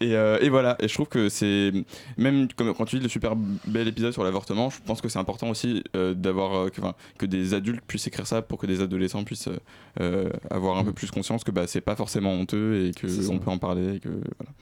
Et, 0.00 0.14
euh, 0.14 0.38
et 0.40 0.48
voilà, 0.48 0.76
et 0.80 0.88
je 0.88 0.94
trouve 0.94 1.08
que 1.08 1.28
c'est 1.28 1.72
même 2.16 2.48
comme 2.56 2.74
quand 2.74 2.84
tu 2.84 2.96
dis 2.96 3.02
le 3.02 3.08
super 3.08 3.34
bel 3.66 3.88
épisode 3.88 4.12
sur 4.12 4.24
l'avortement, 4.24 4.70
je 4.70 4.78
pense 4.84 5.00
que 5.00 5.08
c'est 5.08 5.18
important 5.18 5.48
aussi 5.50 5.82
euh, 5.96 6.14
d'avoir 6.14 6.54
euh, 6.54 6.68
que, 6.68 6.80
que 7.18 7.26
des 7.26 7.54
adultes 7.54 7.82
puissent 7.86 8.06
écrire 8.06 8.26
ça 8.26 8.42
pour 8.42 8.58
que 8.58 8.66
des 8.66 8.80
adolescents 8.80 9.24
puissent 9.24 9.48
euh, 9.48 9.58
euh, 10.00 10.30
avoir 10.50 10.78
un 10.78 10.84
peu 10.84 10.92
plus 10.92 11.10
conscience 11.10 11.44
que 11.44 11.50
bah, 11.50 11.66
c'est 11.66 11.80
pas 11.80 11.96
forcément 11.96 12.32
honteux 12.32 12.86
et 12.86 12.92
que 12.92 13.06
on 13.30 13.38
peut 13.38 13.50
en 13.50 13.58
parler 13.58 13.96
et 13.96 14.00
que 14.00 14.08
voilà. 14.08 14.52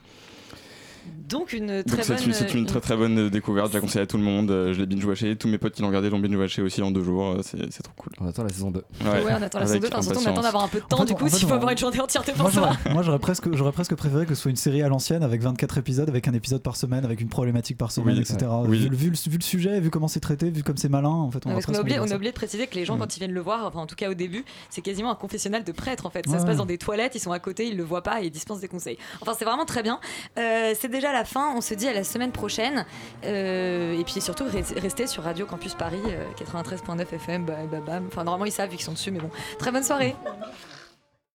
Donc 1.29 1.53
une 1.53 1.67
Donc 1.81 1.85
très 1.87 2.03
c'est 2.03 2.15
bonne. 2.15 2.23
une, 2.27 2.33
c'est 2.33 2.53
une 2.53 2.65
très 2.65 2.79
très 2.81 2.95
bonne 2.95 3.29
découverte, 3.29 3.69
je 3.69 3.73
la 3.75 3.79
conseille 3.81 4.01
à 4.01 4.05
tout 4.05 4.17
le 4.17 4.23
monde. 4.23 4.51
Euh, 4.51 4.73
Je 4.73 4.79
l'ai 4.81 4.85
binge-watché, 4.85 5.35
tous 5.35 5.47
mes 5.47 5.57
potes 5.57 5.73
qui 5.73 5.81
l'ont 5.81 5.87
regardé 5.87 6.09
l'ont 6.09 6.19
binge-watché 6.19 6.61
aussi 6.61 6.81
en 6.83 6.91
deux 6.91 7.03
jours, 7.03 7.25
euh, 7.25 7.39
c'est 7.41 7.57
c'est 7.71 7.81
trop 7.81 7.93
cool. 7.95 8.11
On 8.19 8.27
attend 8.27 8.43
la 8.43 8.49
saison 8.49 8.69
2. 8.71 8.79
Ouais, 8.79 8.83
on 9.31 9.41
attend 9.41 9.59
la 9.59 9.65
saison 9.65 9.79
2, 9.79 9.87
enfin, 9.93 10.11
on 10.15 10.25
attend 10.31 10.41
d'avoir 10.41 10.63
un 10.65 10.67
peu 10.67 10.79
de 10.79 10.85
temps 10.85 10.99
En 10.99 11.05
du 11.05 11.13
coup, 11.15 11.27
s'il 11.29 11.47
faut 11.47 11.53
on- 11.53 11.55
avoir 11.55 11.71
une 11.71 11.77
journée 11.77 11.99
entière 12.01 12.23
soi. 12.23 12.49
j'aurais, 12.53 12.75
moi, 12.93 13.01
j'aurais 13.03 13.19
presque, 13.19 13.51
j'aurais 13.55 13.71
presque 13.71 13.95
préféré 13.95 14.25
que 14.25 14.35
ce 14.35 14.41
soit 14.43 14.51
une 14.51 14.57
série 14.57 14.83
à 14.83 14.89
l'ancienne 14.89 15.23
avec 15.23 15.41
24 15.41 15.77
épisodes, 15.77 16.07
avec 16.09 16.27
un 16.27 16.33
épisode 16.33 16.61
par 16.61 16.75
semaine, 16.75 17.03
avec 17.05 17.19
une 17.21 17.29
problématique 17.29 17.77
par 17.77 17.91
semaine, 17.91 18.15
Oui, 18.15 18.21
etc. 18.21 18.37
ouais. 18.45 18.67
Oui. 18.67 18.77
Vu, 18.79 18.89
vu 18.95 19.09
le, 19.09 19.31
vu 19.31 19.37
le 19.37 19.43
sujet, 19.43 19.79
vu 19.79 19.89
comment 19.89 20.07
c'est 20.09 20.19
traité, 20.19 20.51
vu 20.51 20.61
comme 20.61 20.77
c'est 20.77 20.89
malin, 20.89 21.09
en 21.09 21.31
fait, 21.31 21.39
on 21.47 21.59
qu'on 21.59 21.73
a 21.73 21.79
oublié, 21.79 21.99
on 21.99 22.03
a 22.03 22.07
ça. 22.09 22.15
oublié 22.15 22.31
de 22.31 22.35
préciser 22.37 22.67
que 22.67 22.75
les 22.75 22.85
gens, 22.85 22.95
Mm. 22.97 22.99
quand 22.99 23.15
ils 23.15 23.19
viennent 23.19 23.31
le 23.33 23.41
voir, 23.41 23.65
enfin 23.65 23.79
en 23.79 23.87
tout 23.87 23.95
cas 23.95 24.09
au 24.11 24.13
début, 24.13 24.43
c'est 24.69 24.81
quasiment 24.81 25.09
un 25.11 25.15
confessionnal 25.15 25.63
de 25.63 25.71
prêtre 25.71 26.05
en 26.05 26.09
fait. 26.11 26.27
Ça 26.27 26.37
se 26.39 26.45
passe 26.45 26.57
dans 26.57 26.65
des 26.67 26.77
toilettes, 26.77 27.15
ils 27.15 27.19
sont 27.19 27.31
à 27.31 27.39
côté, 27.39 27.67
ils 27.67 27.77
le 27.77 27.83
voient 27.83 28.03
pas 28.03 28.21
et 28.21 28.25
ils 28.25 28.31
dispensent 28.31 28.59
des 28.61 28.67
conseils. 28.67 28.97
Enfin, 29.21 29.33
c'est 29.37 29.45
vraiment 29.45 29.65
très 29.65 29.81
bien. 29.83 29.99
Euh, 30.37 30.73
c'est 30.79 30.89
déjà 30.93 31.11
la 31.11 31.25
fin, 31.25 31.53
on 31.55 31.59
se 31.61 31.73
dit 31.73 31.87
à 31.89 31.93
la 31.93 32.05
semaine 32.05 32.31
prochaine. 32.31 32.85
Euh, 33.25 33.99
et 33.99 34.03
puis 34.05 34.21
surtout, 34.21 34.45
re- 34.45 34.79
restez 34.79 35.07
sur 35.07 35.23
Radio 35.23 35.45
Campus 35.45 35.73
Paris, 35.73 35.99
euh, 36.07 36.23
93.9 36.37 37.01
FM, 37.13 37.43
bah, 37.45 37.53
bah, 37.69 37.79
bam. 37.85 38.05
Enfin, 38.07 38.23
normalement, 38.23 38.45
ils 38.45 38.51
savent 38.53 38.69
qu'ils 38.69 38.79
sont 38.81 38.93
dessus, 38.93 39.11
mais 39.11 39.19
bon. 39.19 39.29
Très 39.59 39.71
bonne 39.71 39.83
soirée. 39.83 40.15